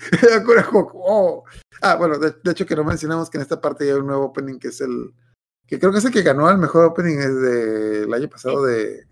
[0.74, 1.44] Oh.
[1.81, 4.07] Ah, bueno, de, de hecho que no mencionamos que en esta parte ya hay un
[4.07, 5.12] nuevo opening que es el,
[5.66, 9.07] que creo que es el que ganó al mejor opening es del año pasado de,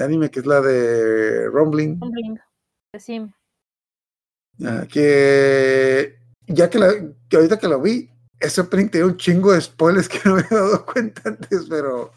[0.00, 2.00] de anime, que es la de Rumbling.
[2.00, 2.40] Rumbling,
[2.98, 3.32] Sim.
[4.64, 6.88] Ah, que ya que, la,
[7.28, 10.40] que ahorita que lo vi, ese opening tenía un chingo de spoilers que no me
[10.42, 12.12] había dado cuenta antes, pero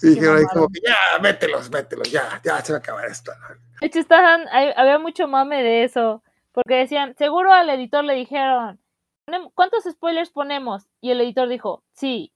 [0.00, 3.32] dijeron ahí como que ya, mételos, mételos, ya, ya se va a acabar esto.
[3.80, 6.22] De hecho, estaban, hay- había mucho mame de eso,
[6.52, 8.80] porque decían, seguro al editor le dijeron,
[9.26, 10.86] "Ponem- ¿cuántos spoilers ponemos?
[11.00, 12.32] Y el editor dijo, sí.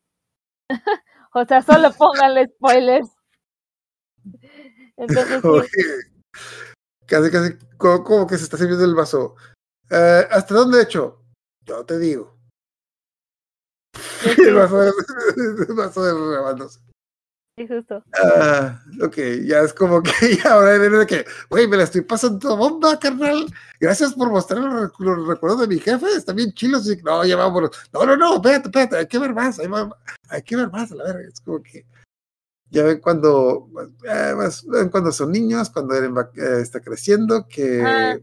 [1.35, 3.09] o sea, solo pónganle spoilers.
[4.97, 5.43] Entonces,
[5.73, 5.83] sí,
[7.07, 9.37] casi, casi, como, como que se está sirviendo el vaso.
[9.91, 11.23] Eh, ¿Hasta dónde he hecho?
[11.65, 12.37] Yo te digo.
[14.39, 14.93] el vaso de,
[15.69, 16.81] el vaso de rebándose.
[17.57, 18.03] sí, justo.
[18.23, 20.11] Ah, ok, ya es como que
[20.43, 23.47] ya ahora viene de que, güey, me la estoy pasando bomba, carnal.
[23.81, 26.87] Gracias por mostrar los, recu- los recuerdos de mi jefe, están bien chilos.
[26.91, 27.71] Y, no, ya vámonos.
[27.93, 29.69] No, no, no, espérate, espérate, hay que ver más, hay,
[30.29, 31.29] hay que ver más, a la verga.
[31.29, 31.87] Es como que
[32.71, 33.69] ya ven cuando,
[34.05, 38.19] eh, más- cuando son niños, cuando Eren va- eh, está creciendo, que Ah.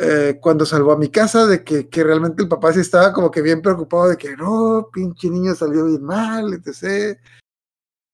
[0.00, 3.30] eh, cuando salvó a mi casa, de que, que realmente el papá sí estaba como
[3.30, 7.18] que bien preocupado de que no, pinche niño salió bien mal, etc.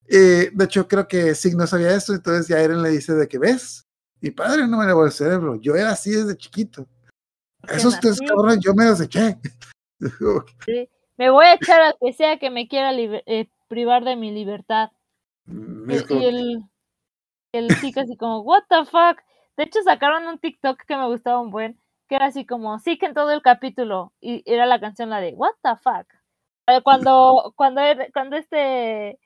[0.06, 3.38] De hecho, creo que Sig no sabía esto, entonces ya Eren le dice de que
[3.38, 3.84] ves,
[4.20, 6.86] mi padre no me lavó el cerebro, yo era así desde chiquito.
[7.68, 9.38] Esos tres cabrones yo me los eché.
[11.16, 14.90] Me voy a echar al que sea que me quiera eh, privar de mi libertad.
[15.46, 16.62] Mm, Y, el,
[17.52, 19.20] el chico así como, what the fuck.
[19.56, 22.98] De hecho, sacaron un TikTok que me gustaba un buen, que era así como, sí
[22.98, 26.06] que en todo el capítulo, y era la canción la de, what the fuck.
[26.68, 29.18] Eh, Cuando, cuando, er- cuando este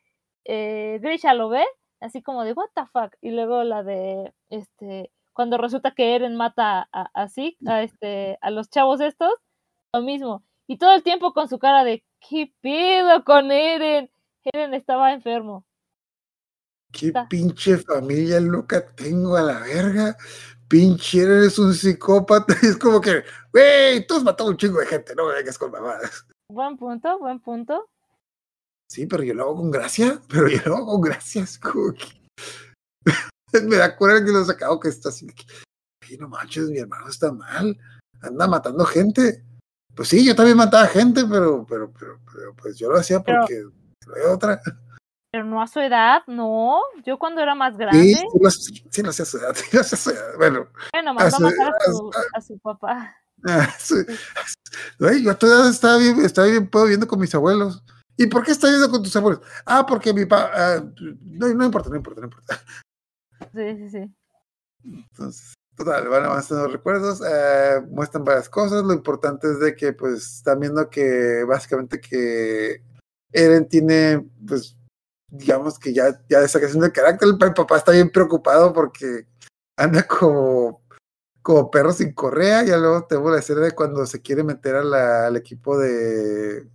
[0.45, 1.65] eh, Grisha lo ve,
[2.01, 3.15] así como de, what the fuck.
[3.23, 8.39] Y luego la de, este, cuando resulta que Eren mata a, a Zeke, a, este,
[8.43, 9.33] a los chavos estos,
[9.95, 10.45] lo mismo.
[10.69, 14.11] Y todo el tiempo con su cara de, ¿qué pido con Eren?
[14.44, 15.65] Eren estaba enfermo.
[16.93, 17.28] qué está.
[17.28, 20.16] pinche familia loca tengo a la verga.
[20.69, 22.55] Pinche eres un psicópata.
[22.62, 25.70] Es como que, güey, tú has matado un chingo de gente, no me vengas con
[25.70, 26.27] mamadas.
[26.51, 27.89] Buen punto, buen punto.
[28.90, 31.43] Sí, pero yo lo hago con gracia, pero yo lo hago con gracia.
[31.43, 32.06] Es como que...
[33.65, 35.27] me da cuenta que lo sacado que está así.
[36.09, 37.78] "Ay, no manches, mi hermano está mal.
[38.20, 39.44] Anda matando gente.
[39.94, 43.47] Pues sí, yo también mataba gente, pero, pero, pero, pero pues yo lo hacía porque
[43.48, 43.73] pero
[44.17, 44.61] hay otra.
[45.31, 46.81] Pero no a su edad, no.
[47.05, 49.85] Yo cuando era más grande, Sí, sí, lo, sí, lo hacía a su edad, a
[49.85, 50.11] su.
[50.39, 53.17] Bueno, bueno, mandó a matar a su, a su papá.
[53.47, 53.97] ah, sí.
[54.99, 57.83] Yo a tu edad estaba bien, estaba bien puedo viendo con mis abuelos.
[58.17, 59.43] ¿Y por qué estás viendo con tus abuelos?
[59.65, 60.83] Ah, porque mi papá.
[61.21, 62.61] no, no importa, no importa, no importa.
[63.55, 64.15] Sí, sí, sí.
[64.85, 68.83] Entonces, total, van avanzando los recuerdos, eh, muestran varias cosas.
[68.83, 72.83] Lo importante es de que, pues, están viendo que básicamente que
[73.33, 74.77] Eren tiene, pues,
[75.31, 77.29] digamos que ya, ya esa creación de carácter.
[77.29, 79.27] El, pa- el papá está bien preocupado porque
[79.77, 80.83] anda como,
[81.43, 82.63] como perro sin correa.
[82.65, 86.69] Ya luego tengo la escena de cuando se quiere meter a la- al equipo de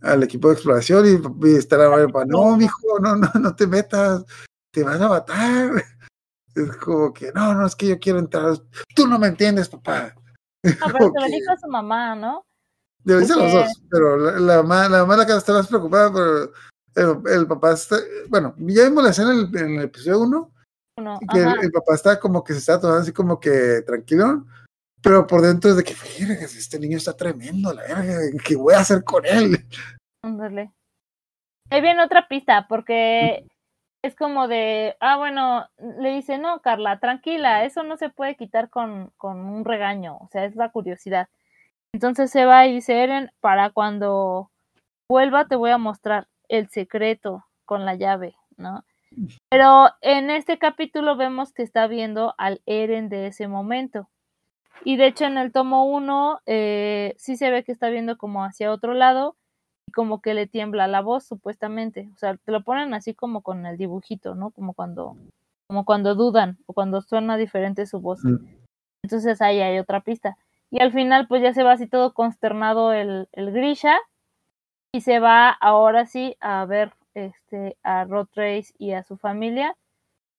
[0.00, 3.66] al equipo de exploración y, y está la papá, no, mijo, no, no, no te
[3.66, 4.22] metas,
[4.70, 5.70] te van a matar.
[6.54, 8.56] Es como que, no, no, es que yo quiero entrar.
[8.94, 10.14] Tú no me entiendes, papá.
[10.62, 12.44] Se lo dijo a su mamá, ¿no?
[13.04, 17.22] Dicen los dos, pero la, la, ma- la mamá la que está más preocupada, pero
[17.26, 17.96] el, el papá está,
[18.28, 20.52] bueno, ya vimos la escena en el, en el episodio 1,
[20.96, 24.46] Uno, que el, papá está como que se está tomando así como que tranquilo,
[25.02, 28.80] pero por dentro es de que, este niño está tremendo, la verga, ¿qué voy a
[28.80, 29.58] hacer con él?
[30.22, 30.72] Ándale.
[31.70, 33.46] Ahí viene otra pista, porque
[34.02, 35.68] es como de, ah, bueno,
[36.00, 40.28] le dice, no, Carla, tranquila, eso no se puede quitar con, con un regaño, o
[40.30, 41.28] sea, es la curiosidad.
[41.94, 44.50] Entonces se va y dice, Eren, para cuando
[45.08, 48.84] vuelva te voy a mostrar el secreto con la llave, ¿no?
[49.48, 54.08] Pero en este capítulo vemos que está viendo al Eren de ese momento.
[54.82, 58.42] Y de hecho en el tomo 1 eh, sí se ve que está viendo como
[58.42, 59.36] hacia otro lado
[59.86, 62.10] y como que le tiembla la voz supuestamente.
[62.12, 64.50] O sea, te lo ponen así como con el dibujito, ¿no?
[64.50, 65.16] Como cuando,
[65.68, 68.24] como cuando dudan o cuando suena diferente su voz.
[68.24, 68.48] Mm.
[69.04, 70.36] Entonces ahí hay otra pista.
[70.70, 73.96] Y al final pues ya se va así todo consternado el, el Grisha
[74.92, 79.76] y se va ahora sí a ver este a Rod Race y a su familia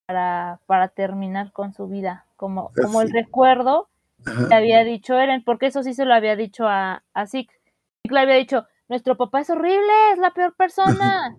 [0.05, 2.25] para, para terminar con su vida.
[2.35, 3.89] Como, como el recuerdo
[4.25, 4.47] Ajá.
[4.49, 7.53] le había dicho Eren, porque eso sí se lo había dicho a, a Zeke.
[8.03, 11.35] Zeke le había dicho, nuestro papá es horrible, es la peor persona.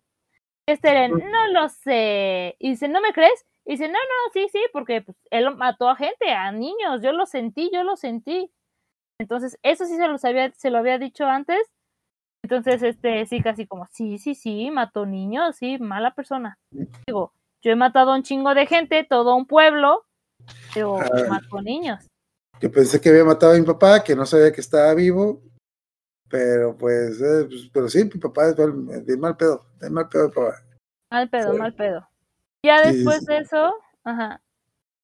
[0.67, 2.57] Este Eren, no lo sé.
[2.59, 3.47] Y dice, ¿no me crees?
[3.65, 7.13] Y dice, no, no, sí, sí, porque pues, él mató a gente, a niños, yo
[7.13, 8.51] lo sentí, yo lo sentí.
[9.19, 11.59] Entonces, eso sí se, los había, se lo había dicho antes.
[12.43, 16.59] Entonces, este, sí, casi como, sí, sí, sí, mató niños, sí, mala persona.
[17.07, 17.33] Digo,
[17.63, 20.05] yo he matado a un chingo de gente, todo un pueblo,
[20.75, 21.29] pero Ah.
[21.29, 22.07] mató niños.
[22.61, 25.43] Que pensé que había matado a mi papá, que no sabía que estaba vivo,
[26.29, 30.09] pero pues, eh, pues, pero sí, mi papá es mal, es mal pedo, es mal
[30.09, 30.63] pedo papá.
[31.11, 31.59] Mal pedo, Sí.
[31.59, 32.09] mal pedo.
[32.65, 33.27] Ya sí, después sí.
[33.27, 33.75] de eso,
[34.05, 34.41] ajá,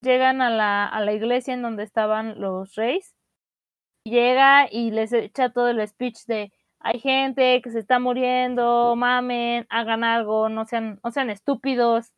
[0.01, 3.15] llegan a la, a la iglesia en donde estaban los reyes.
[4.05, 9.67] Llega y les echa todo el speech de hay gente que se está muriendo, mamen,
[9.71, 12.09] hagan algo, no sean, no sean estúpidos.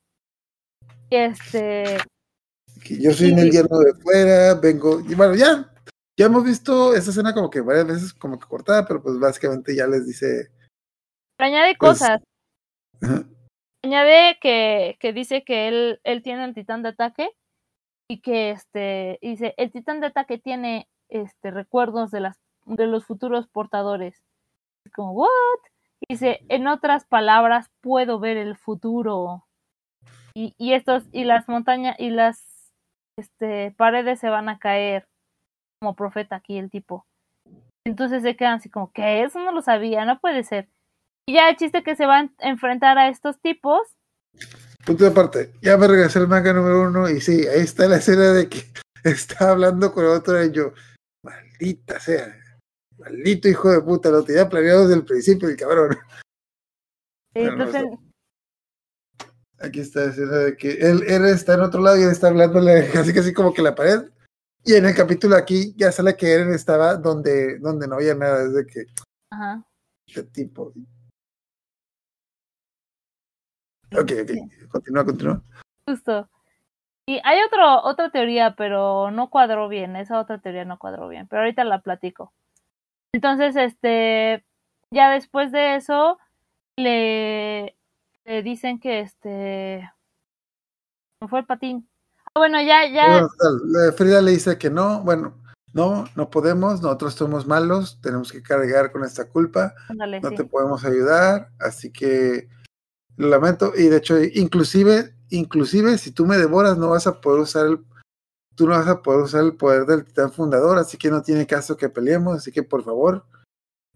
[1.11, 1.99] Y este,
[2.83, 3.45] Que yo soy un Sí.
[3.47, 5.71] invierno de fuera, vengo, y bueno, ya,
[6.19, 9.77] ya hemos visto esa escena como que varias veces como que cortada, pero pues básicamente
[9.77, 10.49] ya les dice,
[11.39, 12.23] añade Pues- cosas.
[13.03, 13.25] ajá,
[13.85, 17.29] Añade que, que dice que él, él tiene el titán de ataque
[18.09, 22.87] y que este y dice el titán de ataque tiene este recuerdos de las de
[22.87, 24.23] los futuros portadores.
[24.85, 25.29] Es como what?
[26.09, 29.47] Dice en otras palabras puedo ver el futuro.
[30.35, 32.73] Y, y estos y las montañas y las
[33.17, 35.07] este paredes se van a caer
[35.81, 37.07] como profeta aquí el tipo.
[37.87, 40.69] Entonces se quedan así como que eso no lo sabía, no puede ser.
[41.27, 43.81] Y ya el chiste que se van a enfrentar a estos tipos.
[44.85, 47.97] punto de aparte, ya me regresé al manga número uno y sí, ahí está la
[47.97, 48.63] escena de que
[49.05, 50.73] está hablando con otro y yo,
[51.65, 52.37] maldita sea,
[52.99, 55.97] maldito hijo de puta, lo tenía planeado desde el principio el cabrón.
[57.35, 57.85] No Entonces,
[59.59, 63.15] Aquí está de que él, él está en otro lado y él está hablándole casi
[63.15, 64.11] casi como que la pared.
[64.65, 68.45] Y en el capítulo aquí ya sale que Eren estaba donde, donde no había nada,
[68.45, 68.87] desde que
[69.31, 69.65] ajá.
[70.07, 70.73] este tipo.
[73.93, 75.43] Ok, ok, continúa, continúa.
[75.87, 76.29] Justo.
[77.07, 79.97] Y hay otro, otra teoría, pero no cuadró bien.
[79.97, 81.27] Esa otra teoría no cuadró bien.
[81.29, 82.33] Pero ahorita la platico.
[83.13, 84.45] Entonces, este,
[84.91, 86.19] ya después de eso,
[86.77, 87.77] le,
[88.25, 89.91] le dicen que este,
[91.21, 91.89] no fue el patín.
[92.27, 95.35] Ah, bueno, ya, ya, Bueno, Frida le dice que no, bueno,
[95.73, 100.37] no, no podemos, nosotros somos malos, tenemos que cargar con esta culpa, no sí.
[100.37, 102.49] te podemos ayudar, así que
[103.17, 107.41] lo lamento, y de hecho, inclusive, inclusive si tú me devoras, no vas a poder
[107.41, 107.85] usar el,
[108.55, 111.47] tú no vas a poder usar el poder del titán fundador, así que no tiene
[111.47, 113.25] caso que peleemos, así que por favor,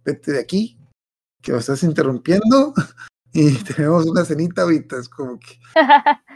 [0.04, 0.78] vete de aquí,
[1.42, 2.74] que me estás interrumpiendo,
[3.32, 5.58] Y tenemos una cenita ahorita, es como que.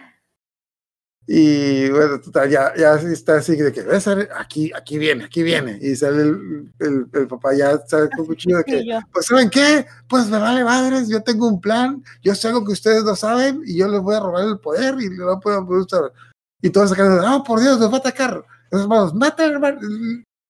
[1.27, 4.09] Y bueno, total, ya, ya está así de que, ¿ves?
[4.09, 5.79] Aquí, aquí viene, aquí viene.
[5.81, 9.87] Y sale el, el, el papá ya sale con cuchillo de que, pues ¿saben qué?
[10.09, 13.63] Pues me vale madres, yo tengo un plan, yo sé algo que ustedes no saben
[13.65, 16.13] y yo les voy a robar el poder y no pueden poder usar.
[16.61, 18.45] Y todos sacan, ah, por Dios, nos va a atacar.
[18.71, 19.81] Los hermanos, mata hermano.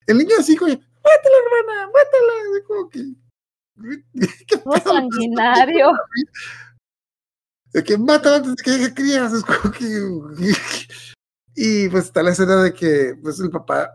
[0.07, 2.33] El, niño así, como, mátala, hermana, mátala.
[2.67, 3.15] Como que,
[4.47, 4.93] ¿qué pedo?
[4.93, 5.93] sanguinario.
[7.73, 9.33] de que mata antes de que crías.
[11.55, 13.95] Y pues está la escena de que pues el papá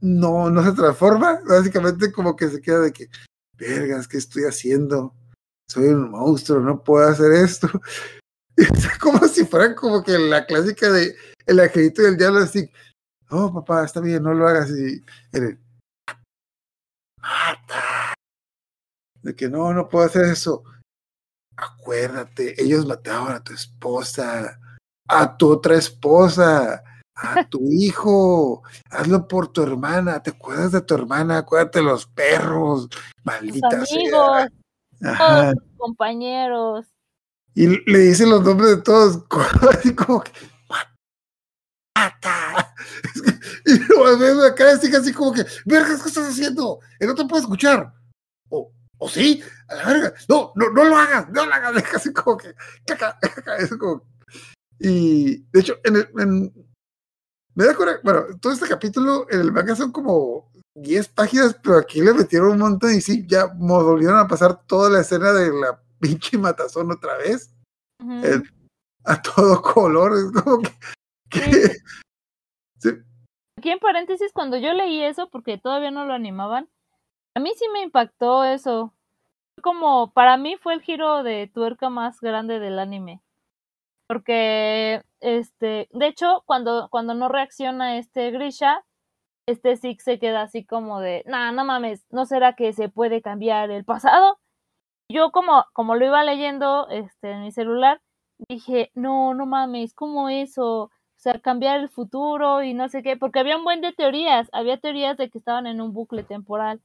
[0.00, 3.08] no, no se transforma, básicamente como que se queda de que,
[3.56, 5.14] vergas, ¿qué estoy haciendo?
[5.70, 7.68] Soy un monstruo, no puedo hacer esto.
[8.56, 11.14] Es como si fueran como que la clásica de
[11.46, 12.68] el angelito y el diablo así,
[13.30, 15.00] oh papá, está bien, no lo hagas y
[15.30, 15.60] él,
[17.22, 18.14] mata.
[19.22, 20.64] De que no, no puedo hacer eso
[21.58, 24.58] acuérdate, ellos mataron a tu esposa,
[25.08, 26.82] a tu otra esposa,
[27.14, 31.38] a tu hijo, hazlo por tu hermana, ¿te acuerdas de tu hermana?
[31.38, 32.88] Acuérdate de los perros,
[33.24, 34.48] maldita amigos,
[35.04, 35.52] Ajá.
[35.52, 36.86] todos tus compañeros.
[37.54, 39.24] Y le dice los nombres de todos,
[39.76, 40.32] así como que,
[41.94, 42.74] mata.
[43.66, 46.78] Y lo ves acá, así, así como que, vergas, ¿qué estás haciendo?
[47.00, 47.92] No te puede escuchar.
[48.98, 50.14] O sí, a la verga.
[50.28, 51.74] No, no, no lo hagas, no lo hagas.
[51.74, 52.54] Deja Así como que,
[52.86, 54.02] caca, caca, es como.
[54.78, 56.68] Y de hecho, en el, en-
[57.54, 57.98] me da coraje.
[58.04, 62.52] Bueno, todo este capítulo en el manga son como 10 páginas, pero aquí le metieron
[62.52, 66.92] un montón y sí, ya volvieron a pasar toda la escena de la pinche matazón
[66.92, 67.52] otra vez
[69.04, 70.12] a todo color.
[70.16, 70.70] Es como que.
[71.30, 71.76] que-
[72.80, 72.90] sí,
[73.58, 76.68] Aquí en paréntesis, cuando yo leí eso, porque todavía no lo animaban,
[77.38, 78.92] a mí sí me impactó eso.
[79.62, 83.22] Como para mí fue el giro de tuerca más grande del anime.
[84.08, 88.84] Porque, este, de hecho, cuando, cuando no reacciona este Grisha,
[89.46, 93.22] este Zeke se queda así como de, nah, no mames, ¿no será que se puede
[93.22, 94.40] cambiar el pasado?
[95.08, 98.00] Yo como, como lo iba leyendo este, en mi celular,
[98.48, 100.84] dije, no, no mames, ¿cómo eso?
[100.84, 104.48] O sea, cambiar el futuro y no sé qué, porque había un buen de teorías,
[104.52, 106.80] había teorías de que estaban en un bucle temporal,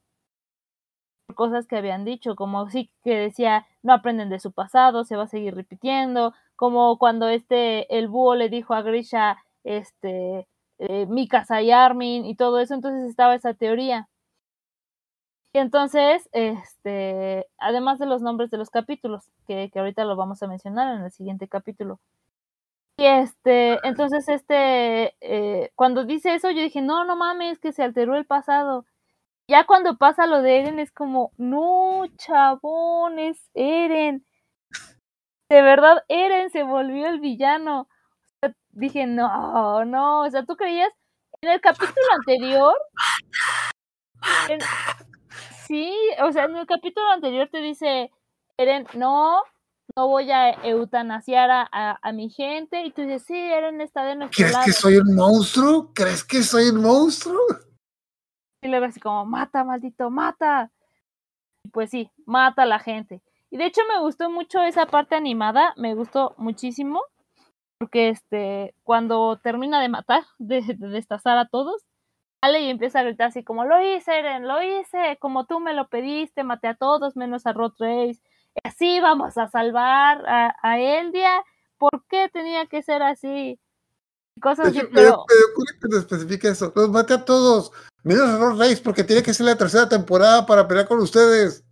[1.35, 5.23] cosas que habían dicho, como sí que decía, no aprenden de su pasado, se va
[5.23, 10.47] a seguir repitiendo, como cuando este, el búho le dijo a Grisha, este,
[10.79, 14.07] eh, Mikasa y Armin y todo eso, entonces estaba esa teoría.
[15.55, 20.41] Y entonces, este, además de los nombres de los capítulos, que, que ahorita lo vamos
[20.41, 21.99] a mencionar en el siguiente capítulo.
[22.97, 27.83] Y este, entonces este, eh, cuando dice eso, yo dije, no, no mames, que se
[27.83, 28.85] alteró el pasado.
[29.49, 34.25] Ya cuando pasa lo de Eren es como, no, chabón, es Eren.
[35.49, 37.81] De verdad, Eren se volvió el villano.
[37.81, 37.87] O
[38.47, 40.89] sea, dije, no, no, o sea, tú creías,
[41.41, 42.73] en el capítulo anterior,
[44.49, 44.59] en-
[45.67, 48.11] sí, o sea, en el capítulo anterior te dice,
[48.57, 49.41] Eren, no,
[49.95, 52.83] no voy a eutanasiar a, a, a mi gente.
[52.85, 54.65] Y tú dices, sí, Eren está de nuestro ¿Crees lado.
[54.65, 55.91] que soy un monstruo?
[55.93, 57.41] ¿Crees que soy un monstruo?
[58.63, 60.71] Y luego así como, mata, maldito, mata.
[61.71, 63.21] Pues sí, mata a la gente.
[63.51, 67.01] Y de hecho me gustó mucho esa parte animada, me gustó muchísimo.
[67.77, 71.85] Porque este, cuando termina de matar, de, de destazar a todos,
[72.41, 75.73] sale y empieza a gritar así como, lo hice, Eren, lo hice, como tú me
[75.73, 77.73] lo pediste, maté a todos menos a Rod
[78.63, 81.43] así vamos a salvar a, a Eldia.
[81.77, 83.59] ¿Por qué tenía que ser así?
[84.41, 85.25] Cosas así, pero
[85.81, 86.71] que te especifique eso.
[86.75, 87.71] Los maté a todos.
[88.03, 91.63] Menos a Rod Race porque tiene que ser la tercera temporada para pelear con ustedes.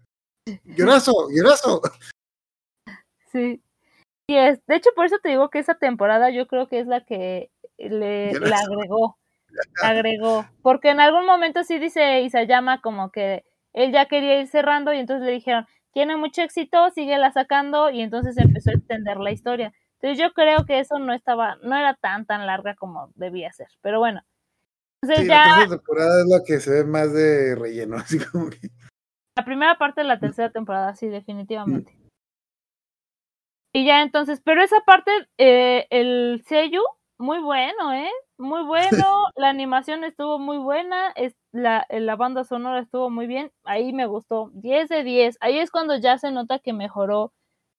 [0.64, 1.82] Llorazo, llorazo.
[3.32, 3.62] Sí.
[4.28, 6.88] Y es, de hecho, por eso te digo que esa temporada yo creo que es
[6.88, 9.18] la que le, la- agregó.
[9.84, 10.46] agregó.
[10.62, 13.44] Porque en algún momento sí dice Isayama como que
[13.74, 18.02] él ya quería ir cerrando y entonces le dijeron, tiene mucho éxito, síguela sacando y
[18.02, 19.74] entonces empezó a extender la historia.
[20.02, 23.68] Entonces yo creo que eso no estaba, no era tan tan larga como debía ser.
[23.82, 24.22] Pero bueno.
[25.04, 28.20] Entonces Sí, ya la tercera temporada es la que se ve más de relleno, así
[28.20, 28.70] como que.
[29.36, 31.96] La primera parte de la tercera temporada, sí, definitivamente.
[33.74, 36.82] Y ya entonces, pero esa parte, eh, el Seiyu,
[37.18, 38.10] muy bueno, ¿eh?
[38.38, 38.82] Muy bueno,
[39.36, 44.08] la animación estuvo muy buena, es, la, la banda sonora estuvo muy bien, ahí me
[44.08, 45.38] gustó, 10 de 10.
[45.40, 47.32] Ahí es cuando ya se nota que mejoró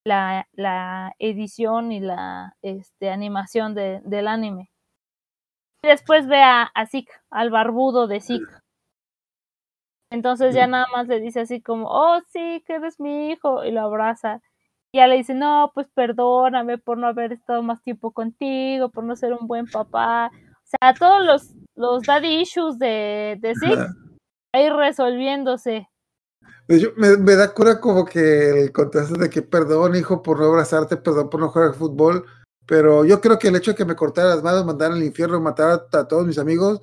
[0.05, 4.71] la, la edición y la este, animación de, del anime.
[5.85, 8.47] Y después ve a, a Zeke, al barbudo de Zeke.
[10.11, 13.71] Entonces ya nada más le dice así como, oh sí, que eres mi hijo, y
[13.71, 14.41] lo abraza.
[14.93, 19.05] Y ya le dice, no, pues perdóname por no haber estado más tiempo contigo, por
[19.05, 20.31] no ser un buen papá.
[20.35, 23.87] O sea, todos los, los daddy issues de, de Zeke
[24.53, 25.89] ahí resolviéndose.
[26.69, 30.47] De hecho, me, da cura como que el contraste de que perdón, hijo, por no
[30.47, 32.25] abrazarte, perdón por no jugar fútbol,
[32.67, 35.41] pero yo creo que el hecho de que me cortara las manos, mandara al infierno,
[35.41, 36.81] matara a, todos mis amigos,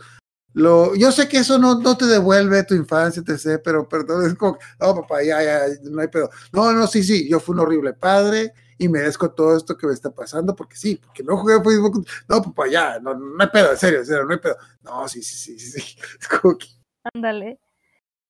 [0.54, 4.26] lo, yo sé que eso no, no te devuelve tu infancia, te sé, pero perdón,
[4.26, 6.30] es como, no, papá, ya, ya, no hay pedo.
[6.52, 9.94] No, no, sí, sí, yo fui un horrible padre y merezco todo esto que me
[9.94, 12.06] está pasando, porque sí, porque no jugué fútbol.
[12.28, 14.58] No, papá, ya, no, no hay pedo, en serio, en serio, no hay pedo.
[14.82, 15.98] No, sí, sí, sí, sí, sí.
[16.20, 16.68] Es como que,
[17.14, 17.60] Ándale.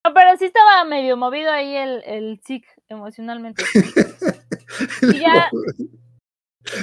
[0.10, 2.42] No, pero sí estaba medio movido ahí el, el
[2.88, 3.64] emocionalmente.
[5.02, 5.50] Y ya-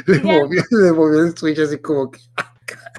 [0.06, 2.18] le, ya- movió, le movió el switch así como que.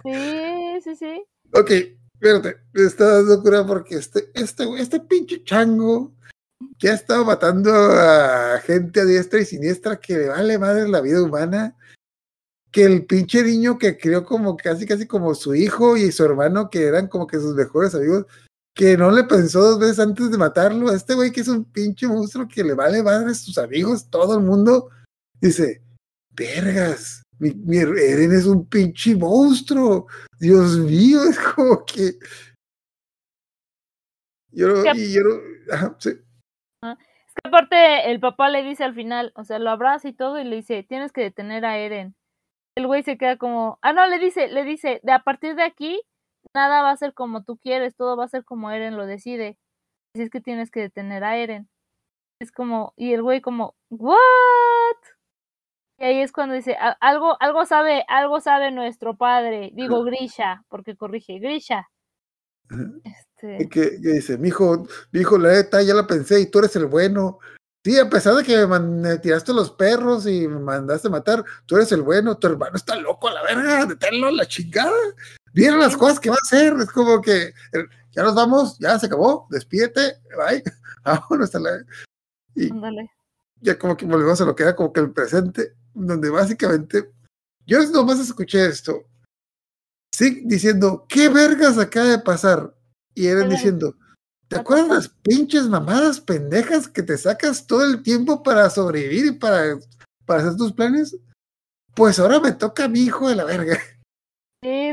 [0.04, 1.24] Sí, sí, sí.
[1.54, 1.72] Ok,
[2.14, 6.14] espérate, me está dando cura porque este, este, este pinche chango
[6.80, 11.02] que ha estado matando a gente a diestra y siniestra que le vale madre la
[11.02, 11.76] vida humana.
[12.72, 16.70] Que el pinche niño que crió como casi, casi como su hijo y su hermano,
[16.70, 18.26] que eran como que sus mejores amigos,
[18.78, 20.92] que no le pensó dos veces antes de matarlo.
[20.92, 24.38] Este güey que es un pinche monstruo que le vale madre a sus amigos, todo
[24.38, 24.90] el mundo,
[25.42, 25.82] dice:
[26.32, 30.06] Vergas, mi, mi Eren es un pinche monstruo.
[30.40, 32.14] Dios mío, es como que.
[34.52, 35.22] Yo Que- y yo
[35.72, 36.10] ajá, sí.
[36.10, 40.40] Es que aparte el papá le dice al final, o sea, lo abraza y todo
[40.40, 42.16] y le dice, tienes que detener a Eren.
[42.76, 45.64] El güey se queda como, ah, no, le dice, le dice, de a partir de
[45.64, 46.00] aquí,
[46.54, 49.58] nada va a ser como tú quieres, todo va a ser como Eren lo decide.
[50.16, 51.70] Así es que tienes que detener a Eren.
[52.40, 54.98] Es como, y el güey como, ¿what?
[56.00, 60.64] Y ahí es cuando dice, "A- algo, algo sabe, algo sabe nuestro padre, digo Grisha,
[60.70, 61.90] porque corrige, Grisha.
[63.04, 66.60] Este, Que, que dice, mi hijo, mi hijo, la neta, ya la pensé y tú
[66.60, 67.40] eres el bueno.
[67.84, 71.78] Sí, a pesar de que me, tiraste los perros y me mandaste a matar, tú
[71.78, 74.92] eres el bueno, tu hermano está loco a la verga, deténlo a la chingada.
[75.54, 78.98] Vieron las cosas que va a hacer, es como que eh, ya nos vamos, ya
[79.00, 80.64] se acabó, despídete, bye,
[81.04, 81.84] vámonos a la...
[82.56, 82.70] Y
[83.62, 87.12] ya como que volvemos a lo que era como que el presente, donde básicamente
[87.66, 89.04] yo nomás escuché esto.
[90.14, 92.74] Sí, diciendo, ¿qué vergas acaba de pasar?
[93.14, 93.96] Y eran diciendo,
[94.48, 99.32] ¿te acuerdas las pinches mamadas pendejas que te sacas todo el tiempo para sobrevivir y
[99.32, 99.78] para,
[100.26, 101.18] para hacer tus planes?
[101.94, 103.80] Pues ahora me toca a mi hijo de la verga.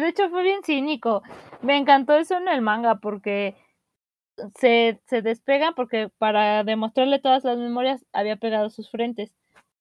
[0.05, 1.23] De hecho fue bien cínico.
[1.63, 3.57] Me encantó eso en el manga porque
[4.55, 9.33] se, se despegan porque para demostrarle todas las memorias había pegado sus frentes.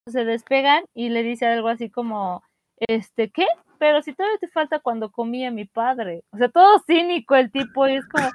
[0.08, 2.42] Se despegan y le dice algo así como,
[2.88, 3.45] este, ¿qué?
[3.80, 6.24] Pero si todavía te falta cuando comía mi padre.
[6.32, 8.30] O sea, todo cínico el tipo y es como,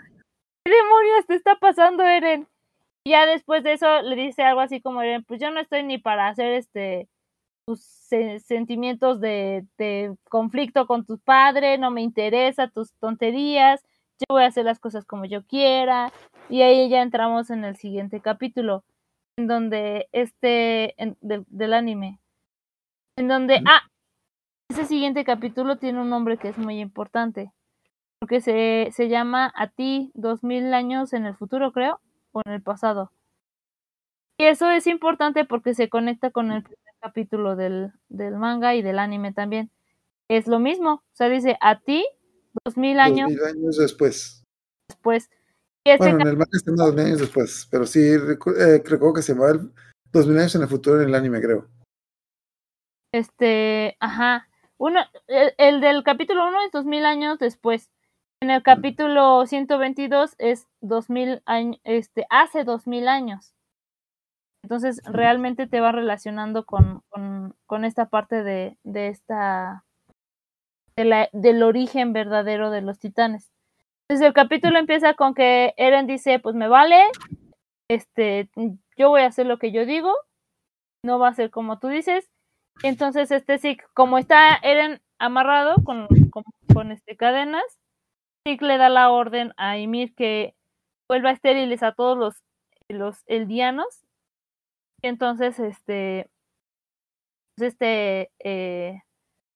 [0.67, 2.47] ¿qué demonios te está pasando, Eren?
[3.03, 5.85] Y ya después de eso le dice algo así como, Eren, pues yo no estoy
[5.85, 7.09] ni para hacer este
[7.69, 13.85] tus se- sentimientos de, de conflicto con tu padre, no me interesa tus tonterías,
[14.19, 16.11] yo voy a hacer las cosas como yo quiera.
[16.49, 18.85] Y ahí ya entramos en el siguiente capítulo,
[19.37, 22.19] en donde este, en- del- del anime,
[23.19, 23.83] en donde, ah,
[24.71, 27.53] ese siguiente capítulo tiene un nombre que es muy importante,
[28.19, 32.01] porque se, se llama A ti, dos mil años en el futuro, creo,
[32.33, 33.13] o en el pasado.
[34.41, 38.83] Y eso es importante porque se conecta con el primer capítulo del, del manga y
[38.83, 39.71] del anime también.
[40.29, 42.07] Es lo mismo, o sea, dice a ti,
[42.65, 44.45] dos mil años Dos mil años después.
[44.89, 45.31] después.
[45.85, 49.15] Y este Bueno, en el manga están dos mil años después, pero sí eh, recuerdo
[49.15, 49.73] que se llamaba el
[50.13, 51.69] dos mil años en el futuro en el anime, creo.
[53.13, 54.49] Este, ajá.
[54.77, 57.91] Uno, el, el del capítulo 1 es 2000 años después.
[58.41, 63.55] En el capítulo 122 es 2000 años, este, hace 2000 años.
[64.63, 69.85] Entonces, realmente te va relacionando con, con, con esta parte de, de esta,
[70.97, 73.51] de la, del origen verdadero de los titanes.
[74.09, 76.99] Entonces, el capítulo empieza con que Eren dice, pues me vale,
[77.89, 78.51] este,
[78.97, 80.13] yo voy a hacer lo que yo digo,
[81.05, 82.29] no va a ser como tú dices,
[82.83, 87.65] entonces, este Zeke, como está Eren amarrado con, con, con, este, cadenas,
[88.47, 90.55] Zeke le da la orden a Ymir que
[91.09, 92.43] vuelva estériles a todos los,
[92.89, 94.07] los eldianos.
[95.03, 96.31] Entonces, este,
[97.57, 99.03] este, eh,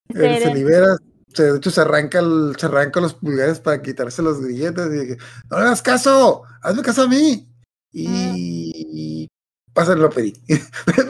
[0.09, 0.97] este Él se libera,
[1.35, 4.91] se, de hecho se arranca, el, se arranca los pulgares para quitarse los grilletes y
[4.91, 5.17] dije,
[5.51, 7.49] no le hagas caso, hazme caso a mí.
[7.93, 9.73] Y, mm.
[9.73, 10.33] pásenlo a Peri.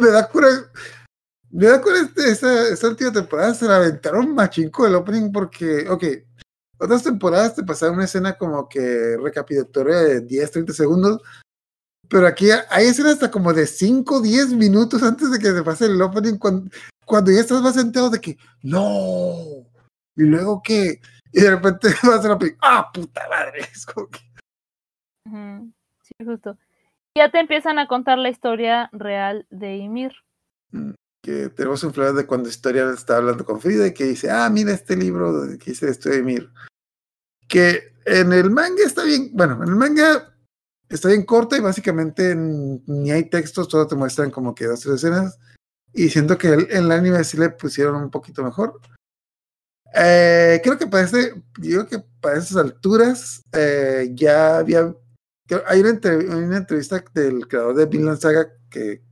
[0.00, 0.48] me da cura.
[1.50, 5.86] Me da cura este, esta, esta última temporada se la aventaron machinco el opening porque,
[5.88, 6.04] ok,
[6.78, 11.20] otras temporadas te pasaron una escena como que recapitulatoria de 10, 30 segundos,
[12.12, 15.62] pero aquí hay escenas hasta como de 5 o 10 minutos antes de que se
[15.62, 16.70] pase el opening, cuando,
[17.06, 19.64] cuando ya estás más enterado de que, no,
[20.14, 21.00] y luego que,
[21.32, 24.18] y de repente va a ser opening, ah, puta madre, es como que...
[26.02, 26.58] Sí, justo.
[27.16, 30.12] Ya te empiezan a contar la historia real de Ymir.
[31.22, 34.50] que tenemos un flashback de cuando Historia está hablando con Frida y que dice, ah,
[34.50, 36.50] mira este libro que dice esto de Mir.
[37.48, 40.31] Que en el manga está bien, bueno, en el manga
[40.94, 44.96] está bien corto y básicamente ni hay textos, solo te muestran como que dos tres
[44.96, 45.38] escenas.
[45.94, 48.80] Y siento que el- en el anime sí le pusieron un poquito mejor.
[49.94, 54.94] Eh, creo que para este, que para esas alturas eh, ya había.
[55.66, 59.02] hay una, entre- una entrevista del creador de Vinland Saga que,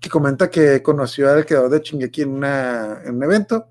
[0.00, 3.70] que comenta que conoció al creador de Shingeki en, una, en un evento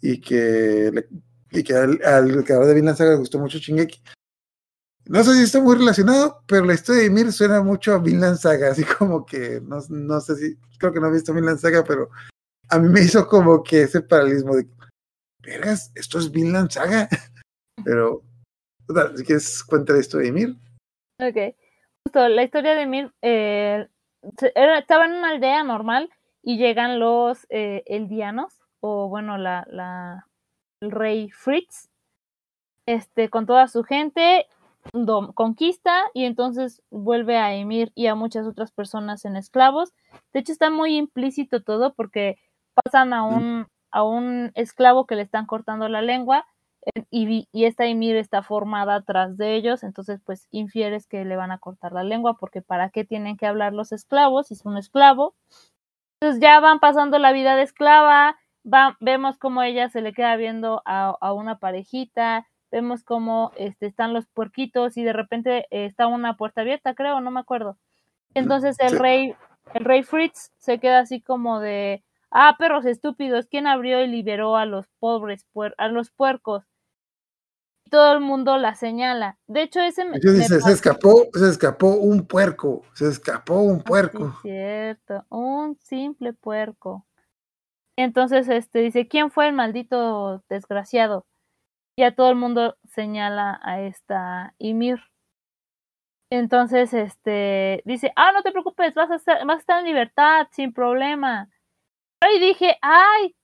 [0.00, 1.08] y que,
[1.50, 4.00] y que al, al creador de Vinland Saga le gustó mucho Shingeki.
[5.10, 8.36] No sé si está muy relacionado, pero la historia de Ymir suena mucho a Vinland
[8.36, 11.82] Saga, así como que no, no sé si, creo que no he visto Vinland Saga,
[11.82, 12.10] pero
[12.68, 14.68] a mí me hizo como que ese paralismo de,
[15.42, 17.08] vergas, esto es Vinland Saga.
[17.84, 18.22] Pero,
[18.88, 20.56] o sea, si quieres, cuenta la historia de Ymir.
[21.18, 21.56] Ok.
[22.04, 23.88] Justo, la historia de Ymir eh,
[24.22, 26.08] estaba en una aldea normal
[26.42, 30.28] y llegan los eh, eldianos, o bueno, la, la,
[30.80, 31.88] el rey Fritz,
[32.86, 34.46] este, con toda su gente,
[35.34, 39.92] conquista y entonces vuelve a Ymir y a muchas otras personas en esclavos.
[40.32, 42.38] De hecho, está muy implícito todo porque
[42.74, 46.46] pasan a un, a un esclavo que le están cortando la lengua
[47.10, 51.52] y, y esta Ymir está formada atrás de ellos, entonces pues infieres que le van
[51.52, 54.78] a cortar la lengua porque para qué tienen que hablar los esclavos si es un
[54.78, 55.34] esclavo.
[56.20, 60.36] Entonces ya van pasando la vida de esclava, va- vemos cómo ella se le queda
[60.36, 65.86] viendo a, a una parejita, vemos cómo este, están los puerquitos y de repente eh,
[65.86, 67.78] está una puerta abierta, creo, no me acuerdo.
[68.34, 68.98] Entonces el Sí.
[68.98, 69.34] rey,
[69.74, 74.56] el rey Fritz se queda así como de, ah, perros estúpidos, ¿quién abrió y liberó
[74.56, 76.64] a los pobres, puer- a los puercos?
[77.90, 79.38] Todo el mundo la señala.
[79.48, 83.60] De hecho, ese me, Yo me dice, se escapó, se escapó un puerco, se escapó
[83.60, 84.32] un Sí, puerco.
[84.42, 87.06] cierto, un simple puerco.
[87.96, 91.26] Entonces, este dice, ¿quién fue el maldito desgraciado?
[91.96, 95.00] Y a todo el mundo señala a esta Ymir.
[96.30, 100.46] Entonces, este dice, ah, no te preocupes, vas a estar, vas a estar en libertad,
[100.52, 101.50] sin problema.
[102.34, 103.34] Y dije, ay,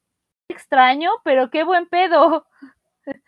[0.49, 2.47] extraño, pero qué buen pedo.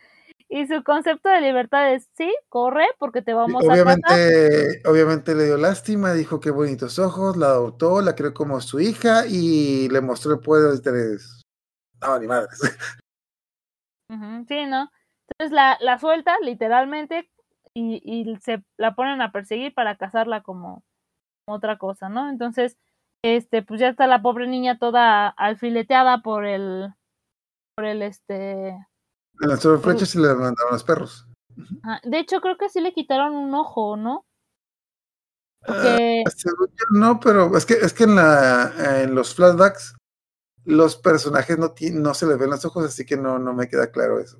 [0.51, 3.99] Y su concepto de libertad es, sí, corre, porque te vamos a casar.
[4.09, 8.81] Obviamente, obviamente le dio lástima, dijo qué bonitos ojos, la adoptó, la creó como su
[8.81, 11.43] hija y le mostró el poder de interés.
[12.01, 12.59] No, ni madres.
[14.49, 14.91] Sí, ¿no?
[15.28, 17.31] Entonces la, la suelta literalmente
[17.74, 20.82] y, y se la ponen a perseguir para cazarla como
[21.47, 22.28] otra cosa, ¿no?
[22.28, 22.78] Entonces,
[23.23, 26.92] este, pues ya está la pobre niña toda alfileteada por el,
[27.74, 28.76] por el, este,
[29.40, 31.26] lanzó flechas y le mandaron los perros.
[31.84, 34.24] ah, de hecho creo que sí le quitaron un ojo, ¿no?
[35.66, 39.97] Porque, según yo no, pero es que, es que en, la, en los flashbacks
[40.65, 43.90] los personajes no, no se les ven los ojos, así que no, no me queda
[43.90, 44.39] claro eso.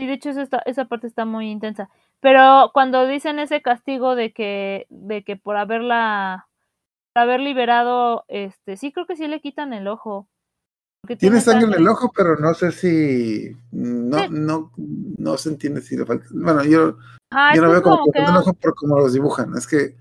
[0.00, 1.88] Sí, de hecho está, esa parte está muy intensa.
[2.20, 6.48] Pero cuando dicen ese castigo de que, de que por haberla,
[7.14, 10.28] por haber liberado, este, sí creo que sí le quitan el ojo.
[11.02, 13.56] porque Tiene sangre en el ojo, pero no sé si.
[13.72, 14.26] No, Sí.
[14.30, 16.26] no, no se entiende si le falta.
[16.32, 16.96] Bueno, yo,
[17.54, 19.54] yo no veo como como que que falta el ojo por cómo los dibujan.
[19.56, 19.96] Es que,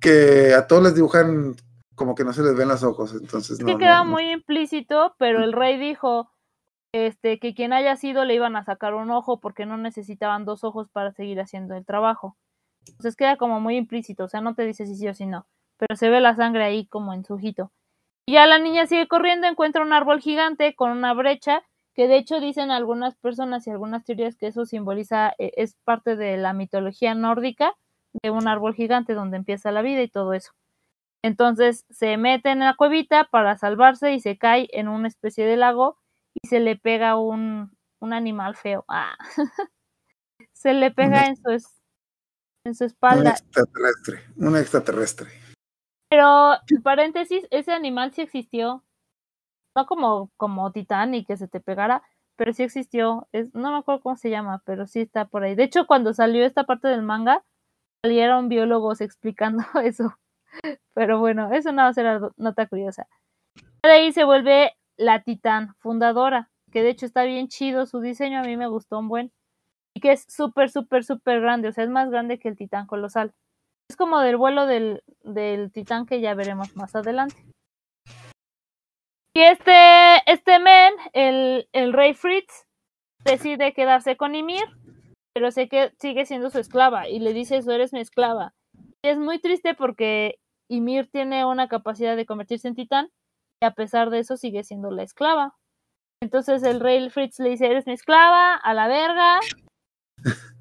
[0.00, 1.54] que a todos les dibujan
[1.96, 3.12] como que no se les ven los ojos.
[3.14, 3.66] Entonces, Es no.
[3.66, 4.10] que queda no.
[4.10, 6.30] muy implícito, pero el rey dijo
[6.94, 10.62] este, que quien haya sido le iban a sacar un ojo porque no necesitaban dos
[10.62, 12.36] ojos para seguir haciendo el trabajo.
[12.86, 15.44] Entonces queda como muy implícito, o sea, no te dice si sí o si no,
[15.76, 17.72] pero se ve la sangre ahí como en su ojito.
[18.26, 21.62] Y ya la niña sigue corriendo, encuentra un árbol gigante con una brecha,
[21.96, 26.14] que de hecho dicen algunas personas y algunas teorías que eso simboliza, eh, es parte
[26.14, 27.74] de la mitología nórdica,
[28.22, 30.52] de un árbol gigante donde empieza la vida y todo eso.
[31.24, 35.56] Entonces se mete en la cuevita para salvarse y se cae en una especie de
[35.56, 35.98] lago
[36.42, 38.84] y se le pega un, un animal feo.
[38.88, 39.16] Ah.
[40.52, 41.80] se le pega en su, es-
[42.66, 43.30] en su Un espalda.
[43.30, 44.20] extraterrestre.
[44.36, 45.28] Un extraterrestre.
[46.10, 48.84] Pero, paréntesis, ese animal sí existió.
[49.76, 52.02] No como, como Titanic que se te pegara,
[52.36, 53.28] pero sí existió.
[53.32, 55.54] Es, no me acuerdo cómo se llama, pero sí está por ahí.
[55.56, 57.44] De hecho, cuando salió esta parte del manga,
[58.04, 60.16] salieron biólogos explicando eso.
[60.94, 63.08] Pero bueno, eso no va a ser nota curiosa.
[63.82, 68.40] De ahí se vuelve la Titán fundadora, que de hecho está bien chido su diseño,
[68.40, 69.32] a mí me gustó un buen.
[69.96, 72.86] Y que es súper, súper, súper grande, o sea, es más grande que el Titán
[72.86, 73.32] colosal.
[73.88, 77.36] Es como del vuelo del, del titán que ya veremos más adelante.
[79.36, 82.66] Y este, este men, el, el rey Fritz,
[83.24, 84.64] decide quedarse con Ymir,
[85.34, 88.54] pero sé que sigue siendo su esclava y le dice, eso eres mi esclava.
[89.02, 90.38] Y es muy triste porque
[90.70, 93.10] Ymir tiene una capacidad de convertirse en titán
[93.62, 95.56] y a pesar de eso sigue siendo la esclava.
[96.22, 99.40] Entonces el rey Fritz le dice, eres mi esclava, a la verga.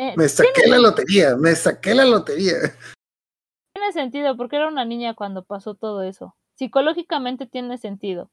[0.00, 2.54] Eh, Me saqué la lotería, me saqué la lotería.
[3.74, 6.36] tiene sentido porque era una niña cuando pasó todo eso.
[6.56, 8.30] Psicológicamente tiene sentido.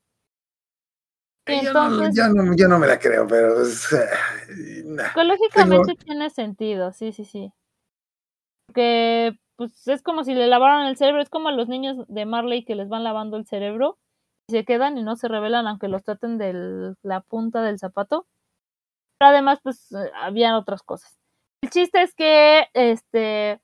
[1.48, 5.08] Y Yo no, yo, no, yo no me la creo, pero eh, nah.
[5.08, 7.52] psicológicamente tiene sentido, sí, sí, sí.
[8.68, 12.26] Porque pues es como si le lavaran el cerebro, es como a los niños de
[12.26, 13.98] Marley que les van lavando el cerebro
[14.48, 18.28] y se quedan y no se revelan aunque los traten de la punta del zapato.
[19.18, 21.18] Pero además, pues eh, habían otras cosas.
[21.64, 23.60] El chiste es que este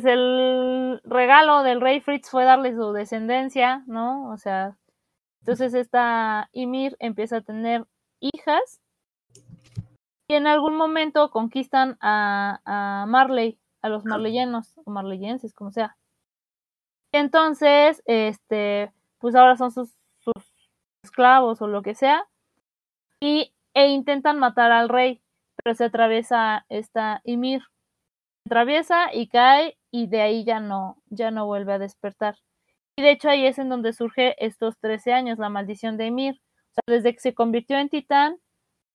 [0.00, 4.30] pues, el regalo del rey Fritz fue darle su descendencia, ¿no?
[4.30, 4.78] O sea,
[5.40, 7.84] entonces esta Ymir empieza a tener
[8.20, 8.80] hijas
[10.28, 15.96] y en algún momento conquistan a, a Marley, a los marleyanos o marleyenses, como sea.
[17.12, 20.34] Entonces, este, pues ahora son sus, sus
[21.02, 22.28] esclavos o lo que sea
[23.20, 25.22] y e intentan matar al rey,
[25.56, 27.62] pero se atraviesa esta Ymir.
[28.44, 32.36] Se atraviesa y cae y de ahí ya no, ya no vuelve a despertar.
[32.96, 36.40] Y de hecho ahí es en donde surge estos 13 años, la maldición de Ymir.
[36.70, 38.38] O sea, desde que se convirtió en titán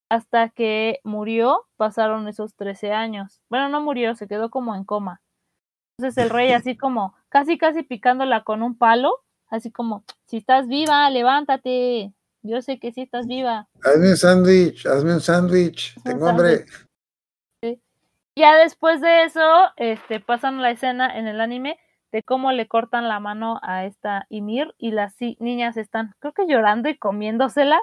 [0.10, 3.42] hasta que murió, pasaron esos 13 años.
[3.50, 5.22] Bueno, no murió, se quedó como en coma.
[5.98, 10.68] Entonces el rey así como, casi casi picándola con un palo, así como, si estás
[10.68, 12.14] viva, levántate.
[12.42, 13.68] Yo sé que sí estás viva.
[13.84, 16.66] Hazme un sándwich, hazme un sándwich, tengo hambre.
[18.38, 19.42] Ya después de eso,
[19.78, 21.80] este, pasan la escena en el anime
[22.12, 26.46] de cómo le cortan la mano a esta Ymir y las niñas están, creo que
[26.46, 27.80] llorando y comiéndosela.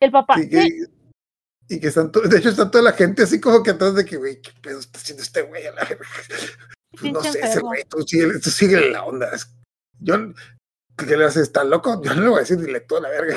[0.00, 0.68] El papá, Y que,
[1.68, 4.16] y que están, de hecho, está toda la gente así como que atrás de que,
[4.16, 5.66] güey, ¿qué pedo está haciendo este güey?
[5.66, 6.06] a la verga?
[7.00, 9.30] Pues no sé, ese güey, tú sigue, tú sigue la onda.
[10.00, 10.16] Yo,
[10.96, 11.44] ¿qué le haces?
[11.44, 12.00] ¿Está loco?
[12.02, 13.36] Yo no le voy a decir directo a la verga.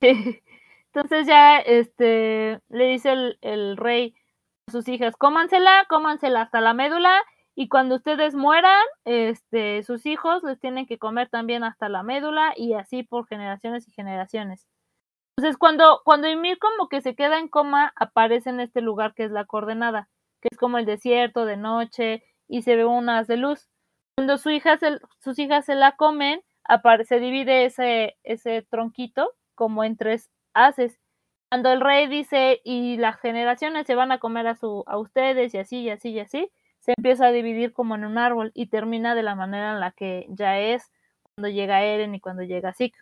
[0.00, 4.14] Entonces ya este le dice el, el rey
[4.68, 7.22] a sus hijas, cómansela, cómansela hasta la médula,
[7.54, 12.52] y cuando ustedes mueran, este, sus hijos les tienen que comer también hasta la médula,
[12.56, 14.66] y así por generaciones y generaciones.
[15.36, 19.24] Entonces, cuando, cuando Ymir como que se queda en coma, aparece en este lugar que
[19.24, 20.08] es la coordenada,
[20.40, 23.68] que es como el desierto de noche, y se ve unas de luz.
[24.16, 29.84] Cuando su hija se- sus hijas se la comen, aparece, divide ese, ese tronquito como
[29.84, 30.98] en tres haces.
[31.50, 35.54] Cuando el rey dice y las generaciones se van a comer a su a ustedes
[35.54, 36.50] y así y así y así,
[36.80, 39.92] se empieza a dividir como en un árbol y termina de la manera en la
[39.92, 40.90] que ya es
[41.34, 42.98] cuando llega Eren y cuando llega Zeke.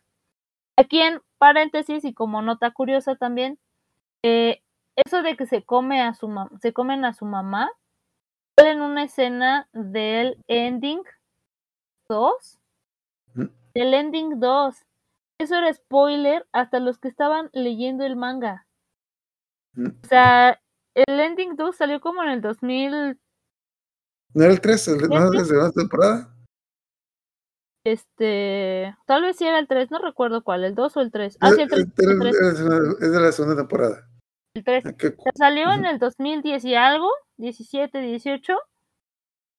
[0.76, 3.58] Aquí en paréntesis y como nota curiosa también,
[4.22, 4.62] eh,
[4.96, 7.70] eso de que se come a su se comen a su mamá
[8.56, 11.02] en una escena del ending
[12.08, 12.58] 2
[13.34, 13.44] ¿Mm?
[13.74, 14.86] del ending 2
[15.38, 18.66] eso era spoiler hasta los que estaban leyendo el manga.
[19.74, 19.88] ¿Mm?
[20.02, 20.60] O sea,
[20.94, 23.18] el ending 2 salió como en el 2000,
[24.34, 24.88] ¿No era el 3?
[24.88, 26.33] El, ¿No es de la temporada?
[27.84, 31.36] Este, tal vez sí era el 3, no recuerdo cuál, el 2 o el 3.
[31.40, 34.08] Ah, Es, sí, el 3, es- el 3, es- de la segunda temporada.
[34.54, 34.84] el 3.
[34.86, 38.54] Ah, sea, salió en el 2010 y algo, 17, 18,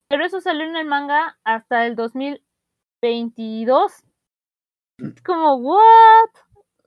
[0.10, 3.94] pero eso salió en el manga hasta el 2022.
[4.98, 6.30] Es como, ¿what?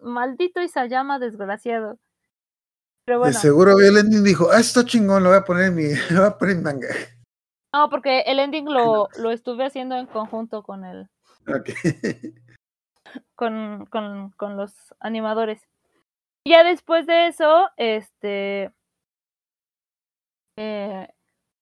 [0.00, 1.98] Maldito Isayama desgraciado.
[3.04, 5.44] Pero De bueno, seguro vio el ending dijo, ah, esto está chingón, lo voy a
[5.44, 6.88] poner en mi, lo voy a poner en manga.
[7.74, 11.08] no, porque el ending lo, lo estuve haciendo en conjunto con el,
[13.34, 15.66] Con, con, con los animadores.
[16.44, 18.70] Y ya después de eso, este,
[20.56, 21.08] eh,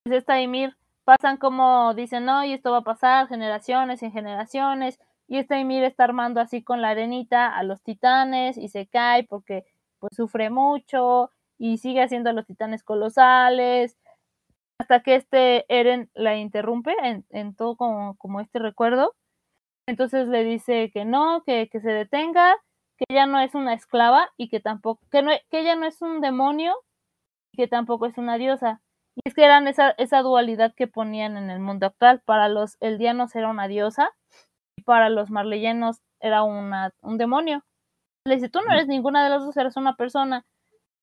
[0.03, 4.99] pues esta Ymir pasan como dicen, no, y esto va a pasar generaciones y generaciones,
[5.29, 9.25] y esta Ymir está armando así con la arenita a los titanes y se cae
[9.25, 9.65] porque
[10.01, 13.97] pues sufre mucho y sigue haciendo a los titanes colosales
[14.79, 19.15] hasta que este Eren la interrumpe en, en todo como, como este recuerdo.
[19.87, 22.57] Entonces le dice que no, que, que se detenga,
[22.99, 26.03] que ella no es una esclava y que tampoco, que, no, que ella no es
[26.03, 26.75] un demonio
[27.53, 28.83] y que tampoco es una diosa.
[29.15, 32.21] Y es que eran esa, esa dualidad que ponían en el mundo actual.
[32.25, 34.11] Para los eldianos era una diosa
[34.77, 37.65] y para los marleyanos era una, un demonio.
[38.27, 40.45] Le dice, tú no eres ninguna de las dos, eres una persona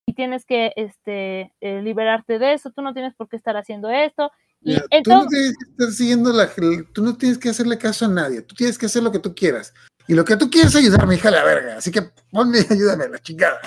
[0.06, 3.88] y tienes que este, eh, liberarte de eso, tú no tienes por qué estar haciendo
[3.88, 4.30] esto.
[4.64, 6.50] Y Mira, tú no entonces, tienes que estar siguiendo la,
[6.92, 9.34] tú no tienes que hacerle caso a nadie, tú tienes que hacer lo que tú
[9.34, 9.74] quieras.
[10.06, 11.76] Y lo que tú quieres es ayudarme, hija de la verga.
[11.76, 13.60] Así que ponme y ayúdame a la chingada.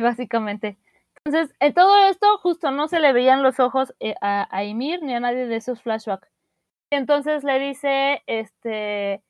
[0.00, 0.78] básicamente.
[1.24, 5.02] Entonces, en todo esto, justo no se le veían los ojos eh, a, a Ymir
[5.02, 6.28] ni a nadie de esos flashbacks.
[6.90, 9.22] Entonces le dice, este,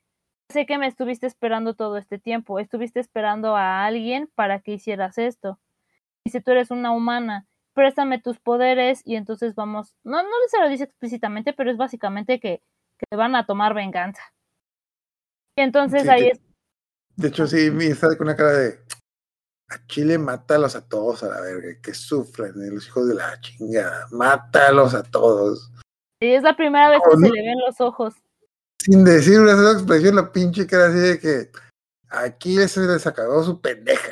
[0.48, 5.18] sé que me estuviste esperando todo este tiempo, estuviste esperando a alguien para que hicieras
[5.18, 5.58] esto.
[6.24, 7.46] Dice, tú eres una humana,
[7.78, 12.40] préstame tus poderes y entonces vamos, no, no se lo dice explícitamente, pero es básicamente
[12.40, 12.60] que,
[12.98, 14.20] que van a tomar venganza.
[15.56, 16.30] Y entonces Sí, ahí sí.
[16.32, 16.40] es,
[17.14, 18.80] De hecho, sí, está con una cara de.
[19.70, 23.40] A Chile, mátalos a todos a la verga, que sufran, eh, los hijos de la
[23.40, 24.08] chingada.
[24.10, 25.70] Mátalos a todos.
[26.20, 27.26] y es la primera vez que no.
[27.28, 28.14] se le ven los ojos.
[28.80, 31.50] Sin decir una sola expresión, la pinche cara así de que.
[32.10, 34.10] Aquí se les acabó su pendeja.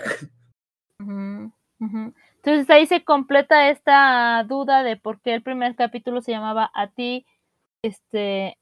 [2.47, 6.87] Entonces ahí se completa esta duda de por qué el primer capítulo se llamaba A
[6.87, 7.27] ti,
[7.83, 8.57] este,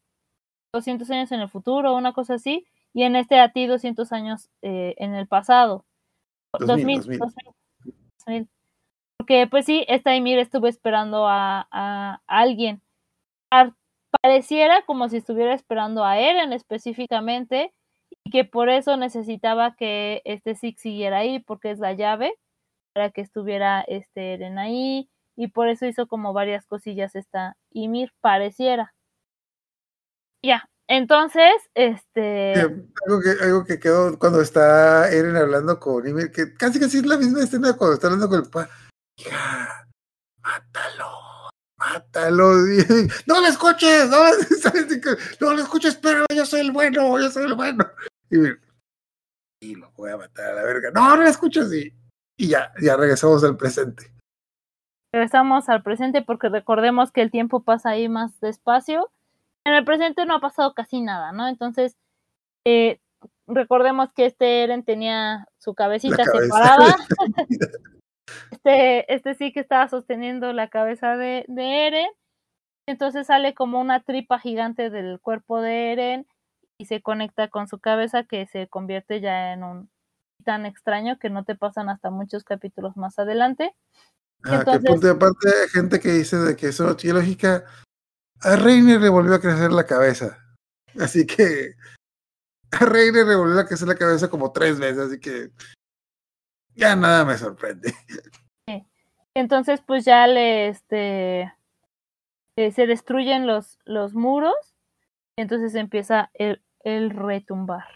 [0.72, 4.48] 200 años en el futuro, una cosa así, y en este A ti 200 años
[4.62, 5.84] eh, en el pasado.
[6.58, 7.54] 2000, 2000, 2000.
[8.26, 8.48] 2000.
[9.18, 12.80] Porque pues sí, esta Ymir estuvo esperando a, a alguien.
[13.50, 13.74] Ar-
[14.22, 17.70] pareciera como si estuviera esperando a Eren específicamente
[18.24, 22.32] y que por eso necesitaba que este Zeke siguiera ahí porque es la llave
[22.94, 28.12] para que estuviera este Eren ahí y por eso hizo como varias cosillas esta Ymir
[28.20, 28.94] pareciera.
[30.42, 36.54] Ya, entonces, este Algo que, algo que quedó cuando está Eren hablando con Ymir, que
[36.54, 38.70] casi casi es la misma escena cuando está hablando con el papá.
[39.16, 39.88] Hija,
[40.40, 42.52] mátalo, mátalo.
[43.26, 44.18] No lo escuches, no,
[45.40, 47.84] no lo escuches, pero yo soy el bueno, yo soy el bueno.
[48.30, 48.38] Y
[49.64, 50.90] y lo voy a matar a la verga.
[50.90, 51.72] No, no lo escuches.
[51.72, 51.92] Y,
[52.36, 54.10] y ya, ya regresamos al presente.
[55.12, 59.10] regresamos al presente porque recordemos que el tiempo pasa ahí más despacio.
[59.64, 61.48] En el presente no ha pasado casi nada, ¿no?
[61.48, 61.96] Entonces,
[62.66, 63.00] eh,
[63.46, 66.44] recordemos que este Eren tenía su cabecita cabeza.
[66.44, 66.96] separada.
[68.50, 72.10] este, este sí que estaba sosteniendo la cabeza de, de Eren.
[72.86, 76.26] Entonces sale como una tripa gigante del cuerpo de Eren
[76.78, 79.90] y se conecta con su cabeza que se convierte ya en un
[80.44, 83.74] tan extraño que no te pasan hasta muchos capítulos más adelante.
[84.44, 87.64] Ah, que Entonces- punto de aparte hay gente que dice de que eso tiene lógica.
[88.40, 90.38] A Reiner le volvió a crecer la cabeza.
[91.00, 91.74] Así que
[92.72, 95.50] a Reiner le volvió a crecer la cabeza como tres veces, así que
[96.74, 97.94] ya nada me sorprende.
[99.36, 101.52] Entonces, pues ya le este
[102.56, 104.54] eh, se destruyen los, los muros
[105.36, 107.88] y entonces empieza el, el retumbar,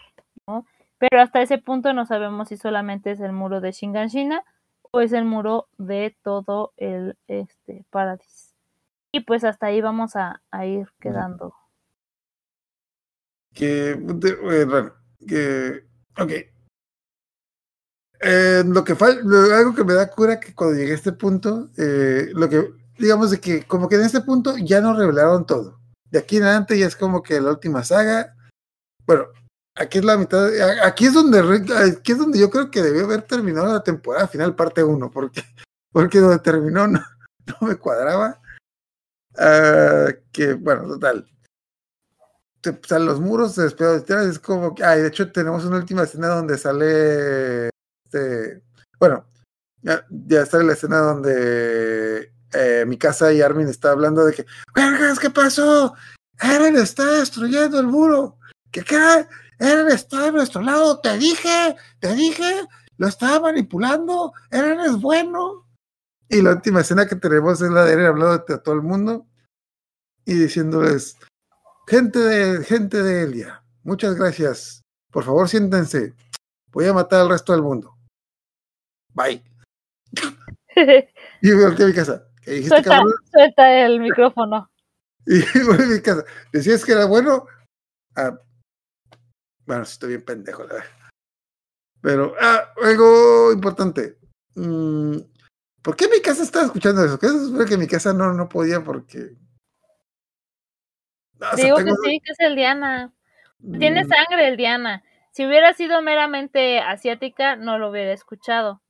[0.49, 0.67] ¿no?
[0.99, 4.45] Pero hasta ese punto no sabemos si solamente es el muro de Shinganshina
[4.91, 8.55] o es el muro de todo el este Paradis.
[9.13, 11.55] Y pues hasta ahí vamos a, a ir quedando.
[13.55, 14.93] Que, de- eh, bueno,
[15.27, 15.85] que,
[16.21, 16.31] ok.
[18.21, 19.21] Eh, lo que falta,
[19.57, 23.31] algo que me da cura que cuando llegué a este punto, eh, lo que, digamos
[23.31, 25.79] de que como que en este punto ya nos revelaron todo.
[26.11, 28.35] De aquí en adelante ya es como que la última saga.
[29.07, 29.27] Bueno,
[29.79, 31.41] aquí es la mitad, a- aquí es donde,
[31.99, 35.43] aquí es donde yo creo que debió haber terminado la temporada final, parte 1, porque,
[35.93, 37.01] porque donde terminó no,
[37.61, 38.41] me cuadraba.
[39.37, 41.27] Ah, que, bueno, total
[42.61, 45.77] te- o sea, los muros se despedazan, es como que, ay, de hecho tenemos una
[45.77, 47.71] última escena donde sale,
[48.05, 48.63] este,
[48.99, 49.27] bueno,
[49.83, 50.05] ya,
[50.43, 54.47] está la escena donde eh, mi casa y Armin está hablando de que,
[55.21, 55.95] ¿qué pasó?
[56.41, 58.39] Eren está destruyendo el muro,
[58.71, 59.27] ¿qué qué?
[59.59, 65.67] Eren está a nuestro lado, te dije, te dije, lo estaba manipulando, Eren es bueno.
[66.29, 69.27] Y la última escena que tenemos es la de Eren hablando a todo el mundo
[70.25, 71.17] y diciéndoles,
[71.89, 74.83] Gente de, gente de Elia, muchas gracias.
[75.11, 76.13] Por favor, siéntense.
[76.71, 77.97] Voy a matar al resto del mundo.
[79.15, 79.43] Bye.
[81.41, 82.25] Y volteé a mi casa.
[82.43, 83.15] ¿Qué dijiste, suelta, cabrón?
[83.33, 84.71] suelta el micrófono.
[85.27, 86.25] Y volví a mi casa.
[86.53, 87.47] ¿Decías que era bueno?
[88.15, 88.39] Ah,
[89.69, 90.91] bueno, sí estoy bien pendejo, la verdad.
[92.01, 94.19] Pero, ah, algo importante.
[94.55, 95.19] Mm,
[95.83, 97.19] ¿Por qué mi casa estaba escuchando eso?
[97.19, 99.37] ¿Qué se supone que mi casa no, no podía porque...
[101.39, 103.13] No, sea, Digo que tengo- sí, que es el Diana.
[103.79, 105.05] Tiene Mm, sangre el Diana.
[105.33, 108.81] Si hubiera sido meramente asiática, no lo hubiera escuchado.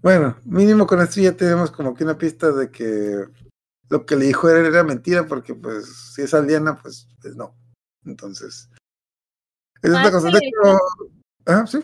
[0.00, 3.26] Bueno, mínimo con esto ya tenemos como que una pista de que
[3.88, 7.56] lo que le dijo era, era mentira, porque pues si es aldeana, pues, pues no.
[8.04, 8.70] Entonces,
[9.82, 10.28] es Ah, otra cosa.
[10.28, 10.78] sí, De le hecho,
[11.46, 11.78] ah, sí.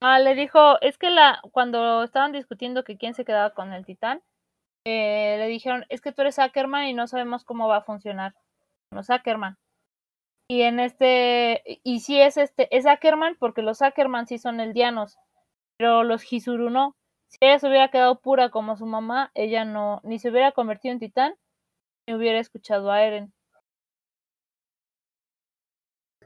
[0.00, 3.84] Ah, le dijo, es que la cuando estaban discutiendo que quién se quedaba con el
[3.84, 4.22] titán,
[4.86, 8.34] eh, le dijeron, es que tú eres Ackerman y no sabemos cómo va a funcionar
[8.92, 9.56] los Ackerman.
[10.50, 15.18] Y en este, y sí es este, es Ackerman porque los Ackerman sí son eldianos,
[15.78, 16.94] pero los Hizuru no.
[17.28, 20.92] Si ella se hubiera quedado pura como su mamá, ella no, ni se hubiera convertido
[20.92, 21.34] en titán,
[22.06, 23.34] ni hubiera escuchado a Eren.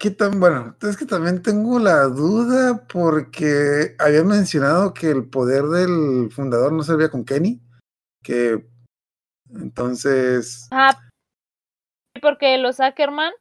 [0.02, 0.74] ¿Qué tan bueno?
[0.82, 6.82] Es que también tengo la duda porque había mencionado que el poder del fundador no
[6.82, 7.62] servía con Kenny,
[8.20, 8.66] que
[9.55, 10.98] entonces Ah,
[12.20, 13.32] porque los Ackerman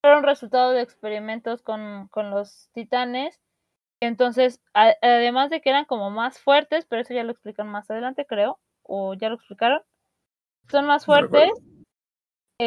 [0.00, 3.40] fueron resultado de experimentos con, con los titanes.
[4.00, 7.88] Entonces, a- además de que eran como más fuertes, pero eso ya lo explican más
[7.88, 9.82] adelante, creo, o ya lo explicaron,
[10.68, 11.52] son más No fuertes,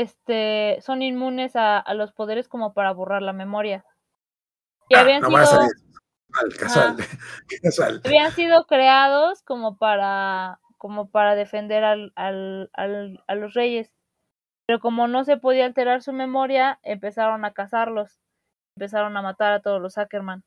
[0.01, 3.85] este, son inmunes a, a los poderes como para borrar la memoria.
[4.90, 5.40] Y Ah, habían no sido,
[6.59, 6.98] casual.
[8.03, 13.93] habían sido creados como para, como para defender al, al, al- a los reyes.
[14.67, 18.19] Pero como no se podía alterar su memoria, empezaron a cazarlos.
[18.77, 20.43] Empezaron a matar a todos los Ackerman.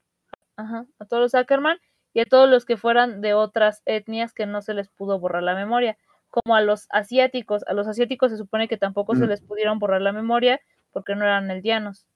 [0.57, 1.79] Ajá, a todos los Ackerman
[2.13, 5.43] y a todos los que fueran de otras etnias que no se les pudo borrar
[5.45, 5.97] la memoria.
[6.31, 7.63] Como a los asiáticos.
[7.67, 9.29] A los asiáticos se supone que tampoco se Mm.
[9.29, 10.61] les pudieron borrar la memoria
[10.93, 12.07] porque no eran eldianos.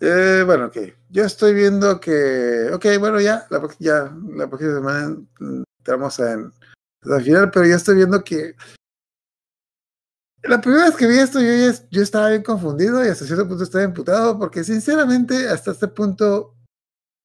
[0.00, 0.76] Eh, bueno, ok.
[1.10, 2.70] Yo estoy viendo que.
[2.72, 3.46] Ok, bueno, ya.
[3.50, 5.16] La, ya, la próxima semana
[5.78, 6.52] entramos en
[7.02, 8.54] al final, pero yo estoy viendo que.
[10.42, 11.48] La primera vez que vi esto, yo,
[11.90, 16.54] yo estaba bien confundido y hasta cierto punto estaba imputado, porque sinceramente, hasta este punto,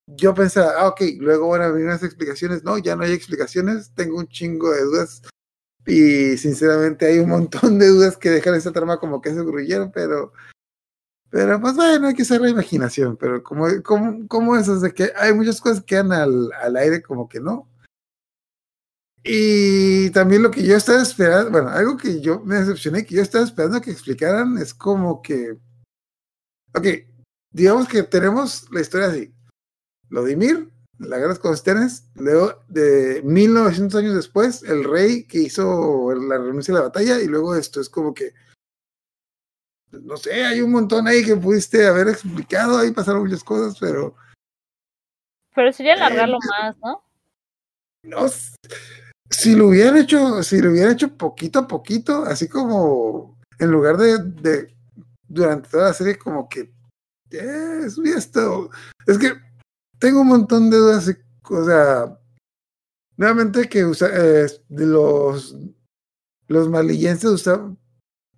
[0.06, 2.62] yo pensaba, ah, ok, luego van a venir unas explicaciones.
[2.64, 5.22] No, ya no hay explicaciones, tengo un chingo de dudas.
[5.86, 9.90] Y sinceramente, hay un montón de dudas que dejan esta trama como que se gruyeron,
[9.92, 10.32] pero.
[11.30, 15.12] Pero pues bueno, hay que usar la imaginación, pero como, como, como eso, de que
[15.16, 17.68] hay muchas cosas que quedan al, al aire como que no.
[19.24, 23.22] Y también lo que yo estaba esperando, bueno, algo que yo me decepcioné, que yo
[23.22, 25.56] estaba esperando que explicaran, es como que,
[26.74, 26.86] ok,
[27.50, 29.34] digamos que tenemos la historia así.
[30.10, 31.62] Vladimir, la guerra con los
[32.14, 37.26] luego de 1900 años después, el rey que hizo la renuncia a la batalla, y
[37.26, 38.32] luego esto es como que,
[39.92, 44.14] no sé, hay un montón ahí que pudiste haber explicado, ahí pasaron muchas cosas, pero
[45.54, 47.02] Pero sería Eh, alargarlo más, ¿no?
[48.04, 48.26] no
[49.30, 53.96] si lo hubieran hecho, si lo hubieran hecho poquito a poquito, así como en lugar
[53.96, 54.74] de, de
[55.28, 56.72] durante toda la serie, como que
[57.30, 58.70] eh, es estado-
[59.06, 59.32] es que
[60.04, 61.10] tengo un montón de dudas,
[61.48, 62.20] o sea,
[63.16, 65.56] nuevamente que usa, eh, los
[66.46, 67.78] los malillenses usaban,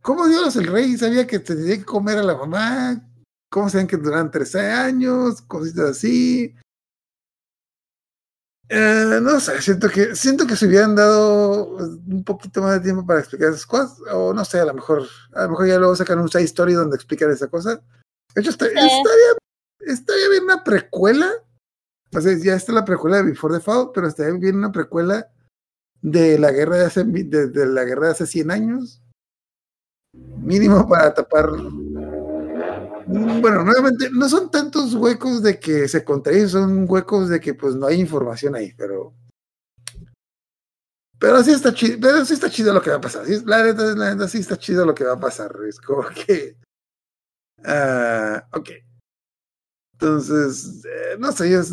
[0.00, 3.02] ¿cómo Dios el rey sabía que tenía que comer a la mamá?
[3.50, 5.42] ¿Cómo saben que duran 13 años?
[5.42, 6.54] Cositas así.
[8.68, 13.04] Eh, no sé, siento que, siento que se hubieran dado un poquito más de tiempo
[13.04, 15.04] para explicar esas cosas, o no sé, a lo mejor,
[15.34, 17.82] a lo mejor ya luego sacan un side story donde explican esa cosa.
[18.36, 18.72] De hecho, está- Sí.
[18.76, 19.32] estaría,
[19.80, 21.28] estaría bien una precuela.
[22.20, 25.28] Sea, ya está la precuela de Before the Fall, pero estaría bien una precuela
[26.02, 29.02] de la guerra de hace, de, la guerra de hace 100 años.
[30.12, 31.50] Mínimo para tapar.
[33.06, 37.54] Mm, Bueno, nuevamente, no son tantos huecos de que se contradicen, son huecos de que
[37.54, 39.14] pues no hay información ahí, pero.
[41.18, 43.24] Pero sí está chido, pero sí está chido lo que va a pasar.
[43.26, 45.56] sí, la neta, la neta sí está chido lo que va a pasar.
[45.68, 46.56] Es como que.
[47.64, 48.85] ah, ok.
[49.99, 51.73] Entonces, eh, no sé, es-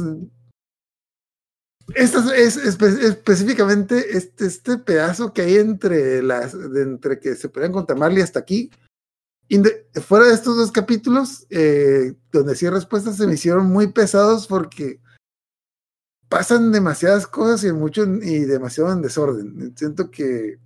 [1.96, 7.74] es, es- espe- específicamente este, este pedazo que hay entre las entre que se pelean
[7.74, 8.72] contra Marley hasta aquí.
[10.02, 15.02] fuera de estos dos capítulos, eh, donde sí respuestas se me hicieron muy pesados porque
[16.30, 19.76] pasan demasiadas cosas y mucho y demasiado en desorden.
[19.78, 20.58] Siento que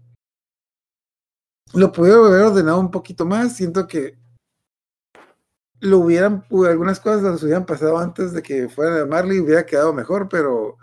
[1.73, 3.55] lo pudieron haber ordenado un poquito más.
[3.57, 4.17] Siento que
[5.79, 9.93] lo hubieran, algunas cosas las hubieran pasado antes de que fuera de Marley, hubiera quedado
[9.93, 10.77] mejor, pero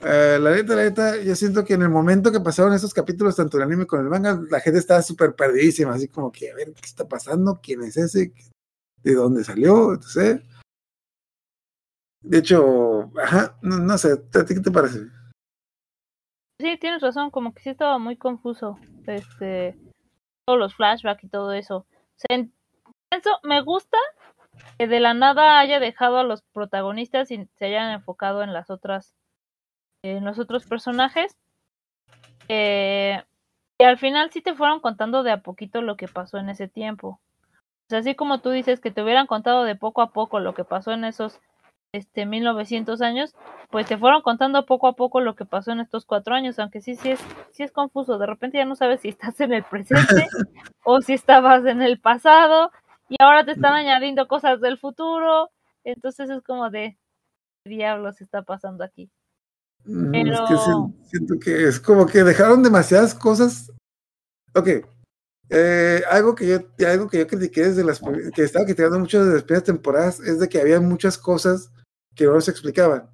[0.00, 3.36] eh, la neta, la neta, yo siento que en el momento que pasaron esos capítulos,
[3.36, 6.54] tanto el anime como el manga, la gente estaba súper perdidísima, así como que, a
[6.54, 7.60] ver, ¿qué está pasando?
[7.62, 8.32] ¿Quién es ese?
[9.02, 9.94] ¿De dónde salió?
[9.94, 10.42] Entonces,
[12.22, 15.06] de hecho, ajá, no, no sé, ¿a ti qué te parece?
[16.58, 18.78] Sí, tienes razón, como que sí estaba muy confuso.
[19.06, 19.78] Este,
[20.46, 21.86] todos los flashbacks y todo eso.
[23.16, 23.98] Eso me gusta
[24.78, 28.70] que de la nada haya dejado a los protagonistas y se hayan enfocado en las
[28.70, 29.14] otras,
[30.02, 31.36] en los otros personajes.
[32.48, 33.22] Eh,
[33.78, 36.68] y al final sí te fueron contando de a poquito lo que pasó en ese
[36.68, 37.20] tiempo.
[37.86, 40.54] O sea, así como tú dices que te hubieran contado de poco a poco lo
[40.54, 41.40] que pasó en esos
[41.92, 43.34] este 1900 años,
[43.70, 46.80] pues te fueron contando poco a poco lo que pasó en estos cuatro años, aunque
[46.80, 47.20] sí, sí es,
[47.52, 50.26] sí es confuso, de repente ya no sabes si estás en el presente
[50.84, 52.70] o si estabas en el pasado
[53.08, 55.50] y ahora te están añadiendo cosas del futuro,
[55.84, 56.98] entonces es como de
[57.64, 59.10] ¿qué diablos está pasando aquí.
[59.84, 63.70] Mm, Es que Pero- si- siento que es como que dejaron demasiadas cosas.
[64.54, 64.68] Ok.
[65.48, 68.00] eh, algo que yo algo que yo critiqué desde las
[68.34, 71.70] que estaba criticando mucho desde las primeras temporadas es de que había muchas cosas
[72.16, 73.08] que no se explicaban.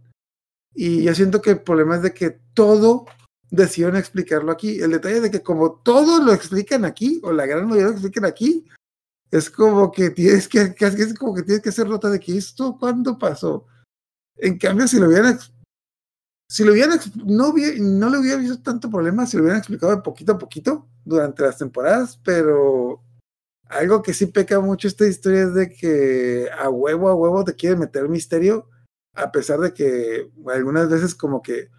[0.74, 3.04] Y yo siento que el problema es de que todo
[3.50, 4.80] decidieron explicarlo aquí.
[4.80, 8.24] El detalle de que como todo lo explican aquí, o la gran mayoría lo explican
[8.24, 8.66] aquí,
[9.32, 12.76] es como que tienes que, es como que tienes que hacer nota de que esto
[12.78, 13.66] cuándo pasó.
[14.36, 15.38] En cambio, si lo hubieran
[16.48, 19.96] si lo hubieran no, hubie- no le hubiera visto tanto problema si lo hubieran explicado
[19.96, 23.02] de poquito a poquito durante las temporadas, pero
[23.70, 27.54] algo que sí peca mucho esta historia es de que a huevo a huevo te
[27.56, 28.68] quieren meter misterio,
[29.14, 31.70] a pesar de que algunas veces como que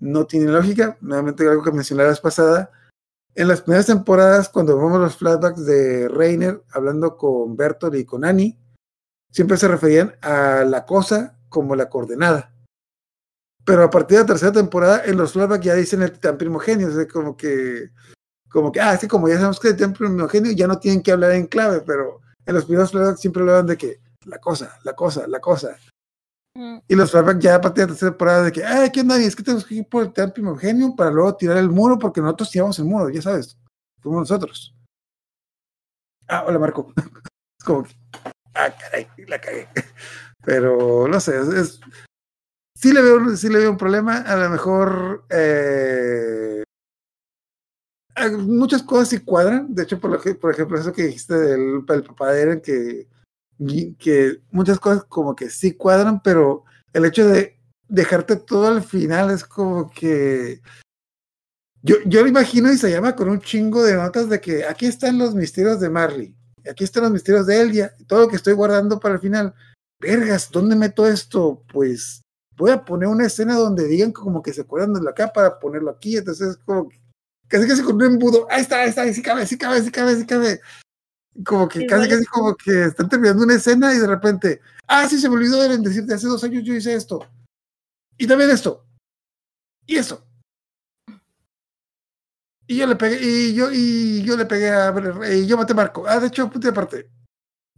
[0.00, 0.96] no tiene lógica.
[1.02, 2.70] Nuevamente algo que mencioné la vez pasada.
[3.34, 8.24] En las primeras temporadas, cuando vemos los flashbacks de Reiner hablando con Bertolt y con
[8.26, 8.58] Annie,
[9.30, 12.54] siempre se referían a la cosa como la coordenada.
[13.64, 16.88] Pero a partir de la tercera temporada, en los flashbacks ya dicen el titán primogenio,
[16.88, 17.90] o sea, como que,
[18.50, 21.02] como que, ah, es que como ya sabemos que el titán primogenio, ya no tienen
[21.02, 24.78] que hablar en clave, pero en los primeros flashbacks siempre hablaban de que la cosa,
[24.84, 25.78] la cosa, la cosa.
[26.54, 29.00] Mm, Y los flashbacks ya a partir de la tercera temporada de que, ay, ¿qué
[29.00, 29.20] onda?
[29.20, 31.98] Y es que tenemos que ir por el titán primogenio para luego tirar el muro,
[31.98, 33.56] porque nosotros tiramos el muro, ya sabes,
[34.00, 34.74] fuimos nosotros.
[36.28, 36.92] Ah, hola Marco.
[37.58, 37.94] es como que,
[38.54, 39.68] ah, caray, la cagué.
[40.44, 41.80] Pero no sé, es,
[42.76, 44.18] sí, le veo, sí le veo un problema.
[44.18, 46.64] A lo mejor eh,
[48.38, 49.74] muchas cosas sí cuadran.
[49.74, 52.60] De hecho, por, lo que, por ejemplo, eso que dijiste del, del papá de Eren,
[52.60, 53.08] que,
[53.98, 57.58] que muchas cosas como que sí cuadran, pero el hecho de
[57.88, 60.60] dejarte todo al final es como que.
[61.82, 64.86] Yo, yo lo imagino y se llama con un chingo de notas de que aquí
[64.86, 66.36] están los misterios de Marley,
[66.70, 69.54] aquí están los misterios de Elia, todo lo que estoy guardando para el final.
[70.00, 71.64] Vergas, ¿dónde meto esto?
[71.72, 72.22] Pues
[72.56, 75.90] voy a poner una escena donde digan como que se acuerdan de acá para ponerlo
[75.90, 76.16] aquí.
[76.16, 77.00] Entonces, como que
[77.48, 78.46] casi casi con un embudo.
[78.50, 80.60] Ahí está, ahí está, ahí sí cabe, sí cabe, sí cabe, sí cabe.
[81.44, 85.08] Como que Sí, casi casi como que están terminando una escena y de repente, ah,
[85.08, 87.26] sí, se me olvidó Eren decirte, hace dos años yo hice esto.
[88.18, 88.84] Y también esto.
[89.86, 90.24] Y eso.
[92.66, 94.94] Y yo le pegué, y yo, y yo le pegué a
[95.32, 96.04] y yo maté a Marco.
[96.06, 97.10] Ah, de hecho, punto aparte.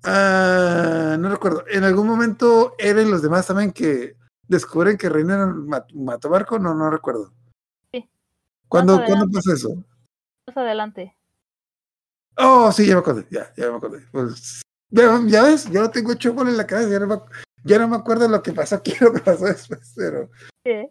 [0.02, 1.65] Ah, no recuerdo.
[1.68, 4.16] En algún momento eran los demás también que
[4.47, 7.33] descubren que Reiner mat- mató a Marco, no, no recuerdo.
[7.92, 8.08] Sí.
[8.68, 9.84] ¿Cuándo, ¿cuándo pasó eso?
[10.47, 11.16] Más adelante.
[12.37, 14.05] Oh, sí, ya me acordé, ya, ya me acordé.
[14.11, 17.17] Pues, ya, ya ves, yo no tengo chocolate en la cabeza, ya no, me,
[17.65, 20.31] ya no me acuerdo lo que pasó aquí, lo que pasó después, pero
[20.65, 20.91] Sí.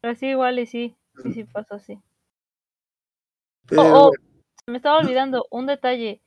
[0.00, 0.96] Pero sí, igual y sí.
[1.22, 2.00] Sí, sí pasó así.
[3.66, 4.12] pero Oh, oh,
[4.66, 6.22] me estaba olvidando un detalle.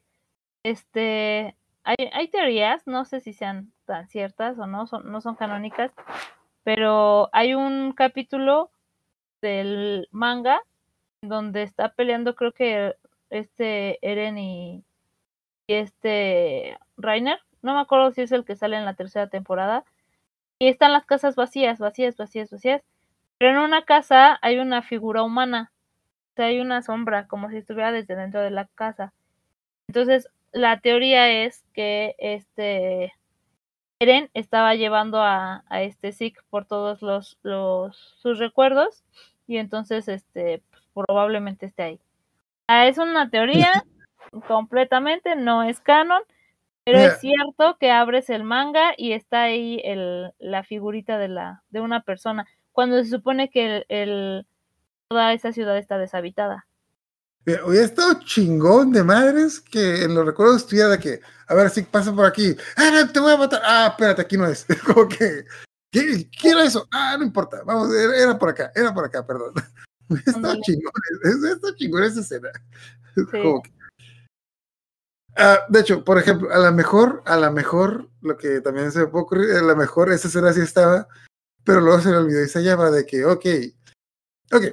[0.63, 5.35] Este, hay, hay teorías, no sé si sean tan ciertas o no, son, no son
[5.35, 5.91] canónicas,
[6.63, 8.71] pero hay un capítulo
[9.41, 10.61] del manga
[11.21, 12.95] donde está peleando, creo que
[13.33, 14.83] este Eren y,
[15.67, 19.85] este Rainer, no me acuerdo si es el que sale en la tercera temporada,
[20.59, 22.83] y están las casas vacías, vacías, vacías, vacías,
[23.37, 25.73] pero en una casa hay una figura humana
[26.33, 29.13] o sea, hay una sombra, como si estuviera desde dentro de la casa.
[29.87, 33.13] Entonces, la teoría es que este
[33.99, 39.03] Eren estaba llevando a, a este Zeke por todos los, los sus recuerdos
[39.47, 41.99] y entonces este pues, probablemente esté ahí.
[42.67, 43.83] Ah, es una teoría
[44.47, 46.21] completamente, no es canon,
[46.85, 47.13] pero Mira.
[47.13, 51.81] es cierto que abres el manga y está ahí el, la figurita de la de
[51.81, 54.47] una persona cuando se supone que el, el
[55.07, 56.65] toda esa ciudad está deshabitada.
[57.45, 61.69] Mira, hubiera estado chingón de madres que en los recuerdos estuviera de que, a ver
[61.69, 62.55] si pasa por aquí.
[62.77, 63.61] Ah, no, te voy a matar.
[63.65, 64.65] Ah, espérate, aquí no es.
[64.85, 65.45] Como que,
[65.91, 66.87] ¿qué, qué era eso?
[66.91, 67.61] Ah, no importa.
[67.65, 69.53] Vamos, era, era por acá, era por acá, perdón.
[70.35, 70.61] Ándale.
[70.61, 70.91] chingón,
[71.23, 72.49] estado chingón esa escena.
[73.15, 73.25] Sí.
[73.31, 73.71] Como que-
[75.35, 78.99] Ah, de hecho, por ejemplo, a lo mejor, a lo mejor, lo que también se
[78.99, 81.07] me puede ocurrir, a lo mejor esa escena sí estaba,
[81.63, 83.45] pero luego se le olvidó Isayama de que, ok,
[84.51, 84.63] ok,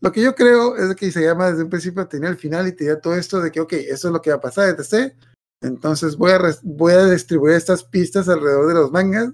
[0.00, 3.00] lo que yo creo es que Isayama desde un principio tenía el final y tenía
[3.00, 5.12] todo esto de que, ok, eso es lo que va a pasar, etc.
[5.60, 9.30] Entonces voy a, voy a distribuir estas pistas alrededor de los mangas,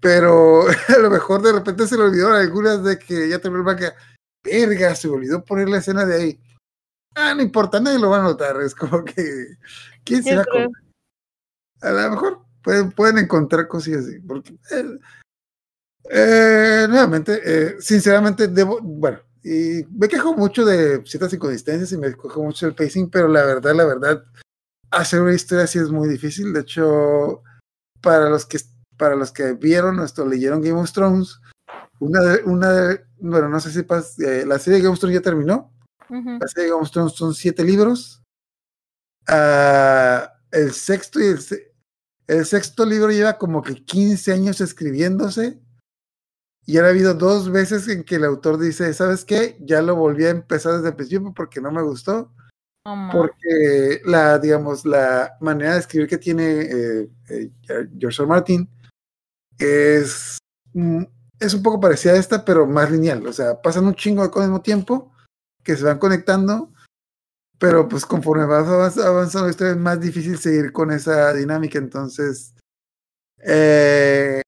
[0.00, 3.76] pero a lo mejor de repente se le olvidaron algunas de que ya terminó el
[3.76, 3.94] manga.
[4.44, 6.40] Verga, se olvidó poner la escena de ahí.
[7.14, 8.60] Ah, no importa, nadie lo va a notar.
[8.60, 9.56] Es como que.
[10.04, 10.44] ¿Quién creo.
[10.50, 10.72] con-
[11.82, 14.20] A lo mejor pueden, pueden encontrar cosillas así.
[14.20, 14.98] Porque, eh,
[16.10, 22.14] eh, nuevamente, eh, sinceramente, debo, bueno, y me quejo mucho de ciertas inconsistencias y me
[22.14, 24.24] quejo mucho del pacing, pero la verdad, la verdad,
[24.90, 26.52] hacer una historia así es muy difícil.
[26.52, 27.42] De hecho,
[28.00, 28.58] para los que
[28.98, 31.40] para los que vieron esto, leyeron Game of Thrones,
[32.00, 35.00] una de, una de, bueno, no sé si pas, eh, la serie de Game of
[35.00, 35.72] Thrones ya terminó.
[36.08, 38.22] La serie de Game of Thrones son siete libros.
[39.26, 41.38] Ah, el sexto y el,
[42.26, 45.60] el sexto libro lleva como que 15 años escribiéndose.
[46.64, 49.56] Y ahora ha habido dos veces en que el autor dice, ¿sabes qué?
[49.60, 52.32] Ya lo volví a empezar desde el principio porque no me gustó.
[53.12, 57.50] Porque la, digamos, la manera de escribir que tiene eh, eh,
[57.98, 58.22] George.
[58.22, 58.26] R.
[58.26, 58.68] Martin
[59.58, 60.38] es,
[60.72, 61.02] mm,
[61.40, 63.26] es un poco parecida a esta, pero más lineal.
[63.26, 65.12] O sea, pasan un chingo de cosas al mismo tiempo
[65.62, 66.72] que se van conectando,
[67.58, 71.78] pero pues conforme vas avanz- avanzando la historia es más difícil seguir con esa dinámica.
[71.78, 72.54] Entonces,
[73.44, 74.42] eh,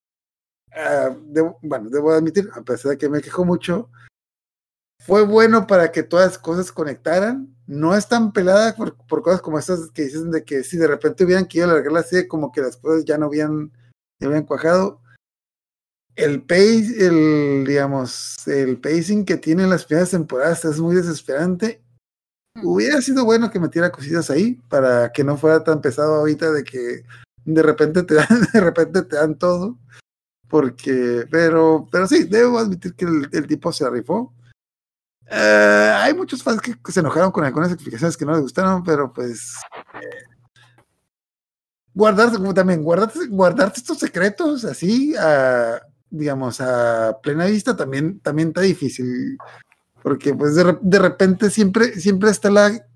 [0.72, 1.14] ah,
[1.62, 3.90] bueno, debo admitir, a pesar de que me quejo mucho,
[5.00, 7.56] fue bueno para que todas las cosas conectaran.
[7.66, 10.86] No es tan pelada por, por cosas como estas que dicen de que si de
[10.86, 13.72] repente hubieran querido alargar la serie, como que las cosas ya no habían,
[14.20, 15.00] ya habían cuajado.
[16.16, 21.82] El pace, el, digamos, el pacing que tienen las primeras temporadas es muy desesperante.
[22.62, 26.64] Hubiera sido bueno que metiera cositas ahí para que no fuera tan pesado ahorita de
[26.64, 27.05] que
[27.44, 29.78] de repente te dan, de repente te dan todo.
[30.48, 34.34] Porque, pero, pero sí, debo admitir que el, el tipo se rifó.
[35.30, 39.12] Eh, hay muchos fans que se enojaron con algunas explicaciones que no les gustaron, pero
[39.12, 39.55] pues.
[39.94, 40.24] eh,
[41.94, 45.80] guardarse, como también, guardarte, guardarte estos secretos así, a,
[46.10, 49.39] digamos, a plena vista también, también está difícil.
[50.02, 52.86] Porque, pues, de, de repente siempre, siempre está la.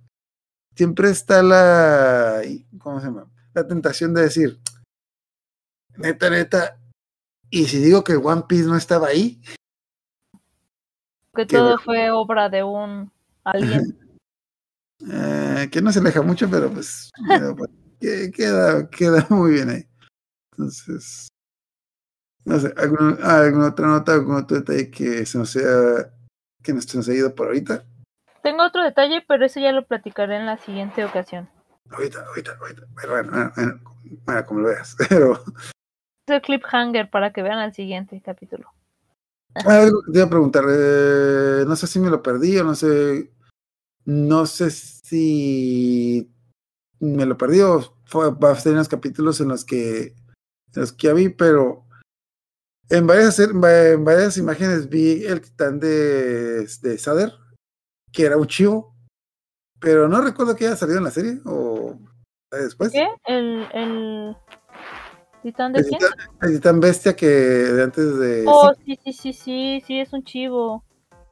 [0.75, 2.43] Siempre está la.
[2.79, 3.27] ¿Cómo se llama?
[3.55, 4.59] La tentación de decir.
[5.97, 6.79] Neta, neta.
[7.51, 9.41] Y si digo que One Piece no estaba ahí,
[11.35, 13.11] Que qué todo fue obra de un
[13.45, 13.99] alguien.
[15.11, 17.69] Eh, que no se aleja mucho, pero pues, pero, pues,
[18.01, 19.85] que- queda, queda muy bien ahí.
[20.53, 21.29] Entonces,
[22.45, 26.11] no sé, ¿alguna, alguna otra nota, algún otro detalle que se nos haya,
[26.63, 27.85] que nos, haya ido por ahorita?
[28.43, 31.49] Tengo otro detalle, pero eso ya lo platicaré en la siguiente ocasión.
[31.91, 32.83] Ahorita, ahorita, ahorita.
[32.93, 33.81] Bueno, bueno, bueno,
[34.27, 34.97] bueno, como lo veas.
[35.09, 35.35] Pero,
[36.27, 38.71] Es el cliffhanger para que vean al siguiente capítulo.
[39.55, 42.65] Ah, algo que te iba a preguntar, eh, no sé si me lo perdí o
[42.65, 43.31] no sé,
[44.05, 46.29] no sé si
[46.99, 50.15] me lo perdí o fue, va a ser unos capítulos en los que, en
[50.75, 51.84] los que ya vi, pero
[52.91, 57.33] en varias, en varias imágenes vi el titán de, de Sader,
[58.13, 58.95] que era un chivo,
[59.81, 61.99] pero no recuerdo que haya salido en la serie o
[62.51, 62.93] después.
[62.93, 63.07] ¿Qué?
[63.27, 64.37] ¿El, el
[65.43, 65.99] titán de El quién?
[66.01, 68.45] titán, el titán bestia que de antes de...
[68.47, 70.85] Oh, sí, sí, sí, sí, sí, es un chivo.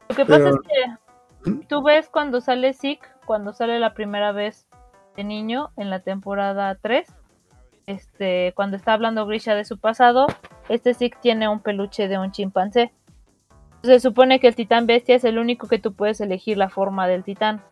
[0.08, 1.60] Lo que pasa es que ¿Mm?
[1.68, 4.66] tú ves cuando sale Zeke, cuando sale la primera vez
[5.16, 7.06] de niño en la temporada 3,
[7.86, 10.26] este, cuando está hablando Grisha de su pasado,
[10.72, 12.92] este Zeke tiene un peluche de un chimpancé.
[13.82, 17.06] Se supone que el titán bestia es el único que tú puedes elegir la forma
[17.08, 17.62] del titán.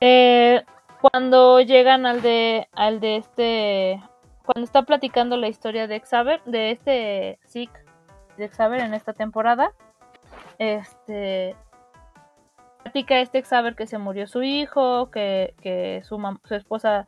[0.00, 0.62] Eh,
[1.00, 4.02] cuando llegan al de al de este
[4.44, 7.84] cuando está platicando la historia de Xaver, de este Zeke
[8.36, 9.72] de Xaver en esta temporada,
[10.58, 11.54] este
[12.82, 17.06] platica este Xaver que se murió su hijo, que, que su, su esposa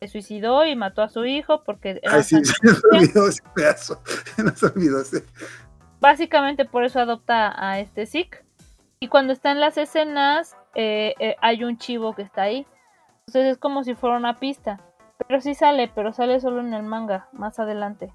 [0.00, 4.00] se suicidó y mató a su hijo porque Ay, sí, se nos olvidó ese pedazo.
[4.36, 5.24] Se nos olvidó ese.
[6.00, 8.44] básicamente por eso adopta a este Zeke.
[9.00, 12.66] Y cuando está en las escenas, eh, eh, hay un chivo que está ahí.
[13.26, 14.80] Entonces es como si fuera una pista.
[15.26, 18.12] Pero sí sale, pero sale solo en el manga, más adelante.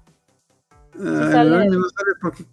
[0.94, 1.66] Ah, sale.
[1.66, 2.44] no sale porque.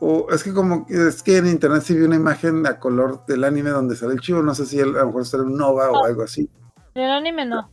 [0.00, 3.42] O es que como es que en internet sí vi una imagen a color del
[3.44, 5.90] anime donde sale el chivo, no sé si el- a lo mejor sale un Nova
[5.90, 6.48] o algo así.
[6.94, 7.68] En el anime no.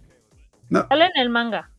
[0.70, 0.86] No.
[0.88, 1.70] Sale en el manga.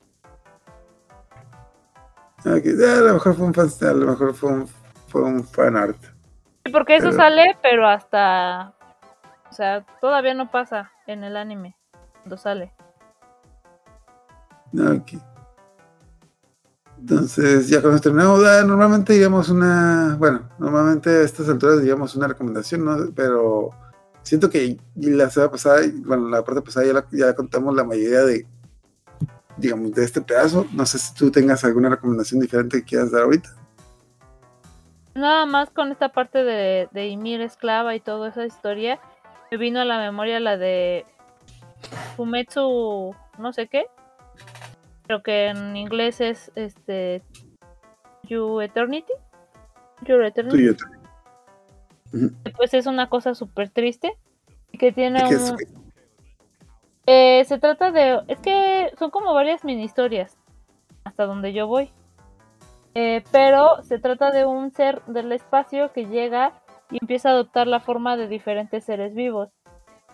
[2.45, 4.69] A lo mejor fue un fan, a lo mejor fue un,
[5.09, 5.97] fue un fan art.
[6.65, 8.73] Sí, porque eso Pero- sale, pero hasta.
[9.51, 11.77] O sea, todavía no pasa en el anime.
[12.23, 12.73] Cuando sale.
[14.75, 15.13] Ok.
[16.99, 18.45] Entonces, ya con esto terminamos.
[18.45, 22.97] Ah, normalmente digamos una, bueno, normalmente a estas alturas digamos una recomendación, ¿no?
[23.15, 23.71] Pero
[24.23, 28.25] siento que la semana pasada, bueno, la parte pasada ya, la- ya contamos la mayoría
[28.25, 28.47] de,
[29.57, 30.67] digamos, de este pedazo.
[30.73, 33.49] No sé si tú tengas alguna recomendación diferente que quieras dar ahorita.
[35.15, 39.01] Nada más con esta parte de, de Ymir esclava y toda esa historia,
[39.51, 41.07] me vino a la memoria la de
[42.17, 43.87] Fumetsu no sé qué.
[45.07, 47.23] Creo que en inglés es este
[48.25, 49.13] You Eternity.
[50.03, 50.57] Your Eternity.
[50.57, 52.31] Tuyo, tuyo.
[52.57, 54.17] Pues es una cosa súper triste.
[54.73, 55.86] Que tiene ¿Qué es, un.
[57.07, 58.23] Eh, se trata de.
[58.29, 60.37] Es que son como varias mini historias.
[61.05, 61.91] Hasta donde yo voy.
[62.95, 66.53] Eh, pero se trata de un ser del espacio que llega
[66.91, 69.51] y empieza a adoptar la forma de diferentes seres vivos.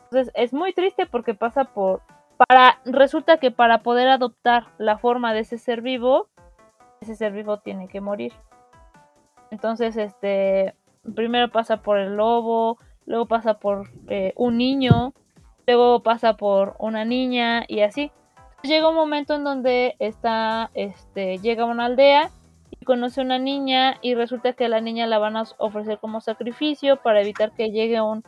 [0.05, 2.03] Entonces es muy triste porque pasa por.
[2.37, 6.29] Para, resulta que para poder adoptar la forma de ese ser vivo,
[7.01, 8.33] ese ser vivo tiene que morir.
[9.51, 10.75] Entonces, este.
[11.15, 15.15] Primero pasa por el lobo, luego pasa por eh, un niño,
[15.67, 18.11] luego pasa por una niña y así.
[18.63, 22.31] Llega un momento en donde está, este, llega a una aldea
[22.71, 26.21] y conoce a una niña y resulta que la niña la van a ofrecer como
[26.21, 28.23] sacrificio para evitar que llegue un,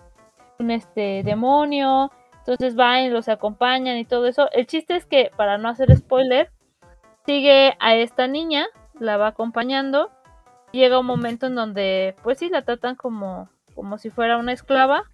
[0.58, 2.10] un este demonio.
[2.38, 4.50] Entonces van y los acompañan y todo eso.
[4.52, 6.50] El chiste es que, para no hacer spoiler,
[7.24, 8.66] sigue a esta niña,
[8.98, 10.10] la va acompañando.
[10.72, 15.04] Llega un momento en donde, pues sí, la tratan como, como si fuera una esclava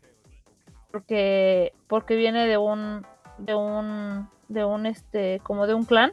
[0.90, 3.06] porque porque viene de un
[3.38, 6.12] de un de un este como de un clan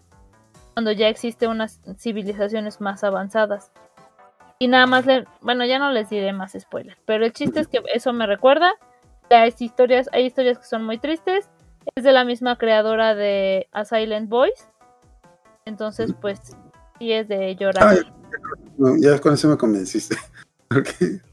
[0.74, 3.72] cuando ya existen unas civilizaciones más avanzadas.
[4.60, 7.68] Y nada más le, bueno ya no les diré más spoilers pero el chiste es
[7.68, 8.74] que eso me recuerda
[9.30, 11.50] las historias hay historias que son muy tristes.
[11.96, 14.66] Es de la misma creadora de A Silent Voice.
[15.66, 16.40] Entonces pues
[17.00, 17.84] sí es de llorar.
[17.84, 20.16] Ah, ya, con eso me convenciste.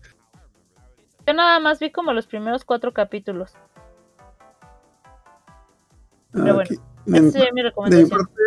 [1.26, 3.54] yo nada más vi como los primeros cuatro capítulos.
[6.32, 8.10] Pero bueno, aquí, de, esa mi, sería mi de mi recomendación.
[8.10, 8.42] parte,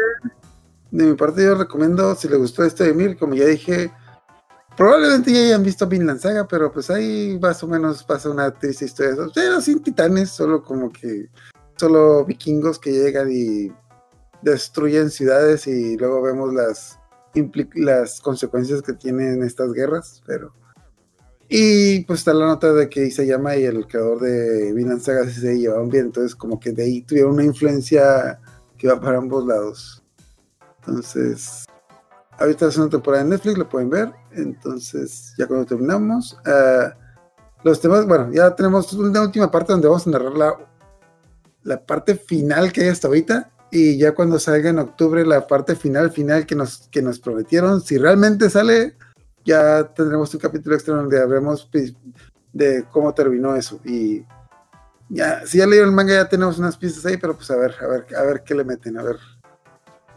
[0.92, 3.92] de mi parte yo recomiendo, si le gustó este de Emil, como ya dije,
[4.76, 8.86] probablemente ya hayan visto Vinland Saga, pero pues ahí más o menos pasa una triste
[8.86, 9.16] historia.
[9.34, 11.30] Pero sin titanes, solo como que
[11.78, 13.72] solo vikingos que llegan y
[14.42, 17.00] destruyen ciudades y luego vemos las
[17.76, 20.54] las consecuencias que tienen estas guerras, pero
[21.50, 25.58] y pues está la nota de que Isayama y el creador de Vinland Saga se
[25.58, 28.40] llevaban bien, entonces como que de ahí tuvieron una influencia
[28.78, 30.04] que va para ambos lados.
[30.80, 31.66] Entonces,
[32.38, 34.12] ahorita es una temporada en Netflix, lo pueden ver.
[34.32, 36.94] Entonces, ya cuando terminamos, ah,
[37.64, 40.58] los temas, bueno, ya tenemos una última parte donde vamos a narrar la,
[41.64, 43.52] la parte final que hay hasta ahorita.
[43.72, 47.82] Y ya cuando salga en octubre la parte final, final que nos, que nos prometieron,
[47.82, 48.96] si realmente sale,
[49.48, 51.96] ya tendremos un capítulo extra donde hablemos pi-
[52.52, 53.80] de cómo terminó eso.
[53.86, 54.26] Y
[55.10, 57.74] ya, si ya leyeron el manga, ya tenemos unas pistas ahí, pero pues a ver,
[57.82, 59.18] a ver, a ver qué le meten, a ver.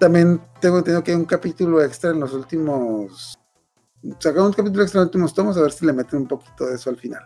[0.00, 3.38] También tengo entendido que hay un capítulo extra en los últimos.
[4.18, 6.66] Sacaron un capítulo extra en los últimos tomos, a ver si le meten un poquito
[6.66, 7.22] de eso al final.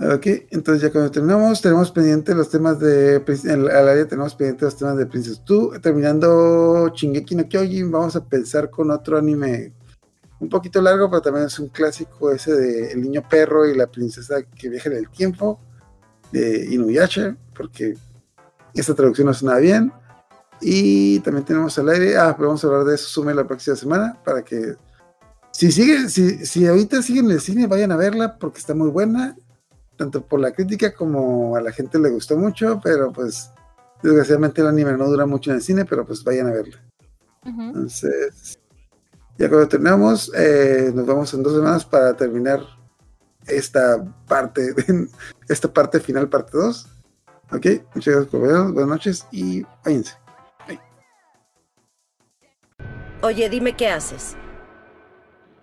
[0.00, 3.20] Ok, entonces ya cuando terminamos, tenemos pendiente los temas de.
[3.50, 5.80] Al área tenemos pendiente los temas de Princess 2.
[5.80, 9.72] Terminando Shingeki no Kyojin, vamos a pensar con otro anime
[10.38, 13.88] un poquito largo, pero también es un clásico ese de El niño perro y la
[13.88, 15.58] princesa que viaja en el tiempo,
[16.30, 17.96] de Inuyasha, porque
[18.74, 19.92] esta traducción no suena bien.
[20.60, 23.74] Y también tenemos al aire, ah, pero vamos a hablar de eso, sume la próxima
[23.74, 24.76] semana, para que
[25.50, 28.90] si sigue, si, si ahorita siguen en el cine, vayan a verla, porque está muy
[28.90, 29.36] buena,
[29.98, 33.50] tanto por la crítica como a la gente le gustó mucho, pero pues
[34.02, 36.82] desgraciadamente el anime no dura mucho en el cine, pero pues vayan a verla.
[37.44, 38.58] Entonces,
[39.36, 42.60] ya cuando terminamos, eh, nos vamos en dos semanas para terminar
[43.46, 44.74] esta parte,
[45.48, 46.86] esta parte final, parte 2.
[47.52, 50.14] Ok, muchas gracias por vernos, buenas noches y váyanse.
[53.20, 54.36] Oye, dime qué haces.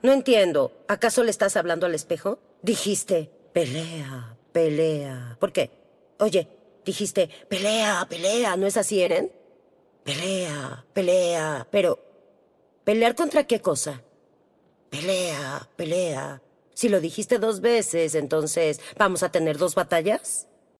[0.04, 0.74] No entiendo.
[0.90, 2.40] ¿Acaso le estás hablando al espejo?
[2.62, 5.38] Dijiste, pelea, pelea.
[5.40, 5.72] ¿Por qué?
[6.20, 6.46] Oye,
[6.84, 8.58] dijiste, pelea, pelea.
[8.58, 9.32] ¿No es así, Eren?
[10.04, 11.66] Pelea, pelea.
[11.72, 11.98] Pero,
[12.84, 14.04] ¿pelear contra qué cosa?
[14.90, 16.42] Pelea, pelea.
[16.74, 20.50] Si lo dijiste dos veces, entonces, ¿vamos a tener dos batallas?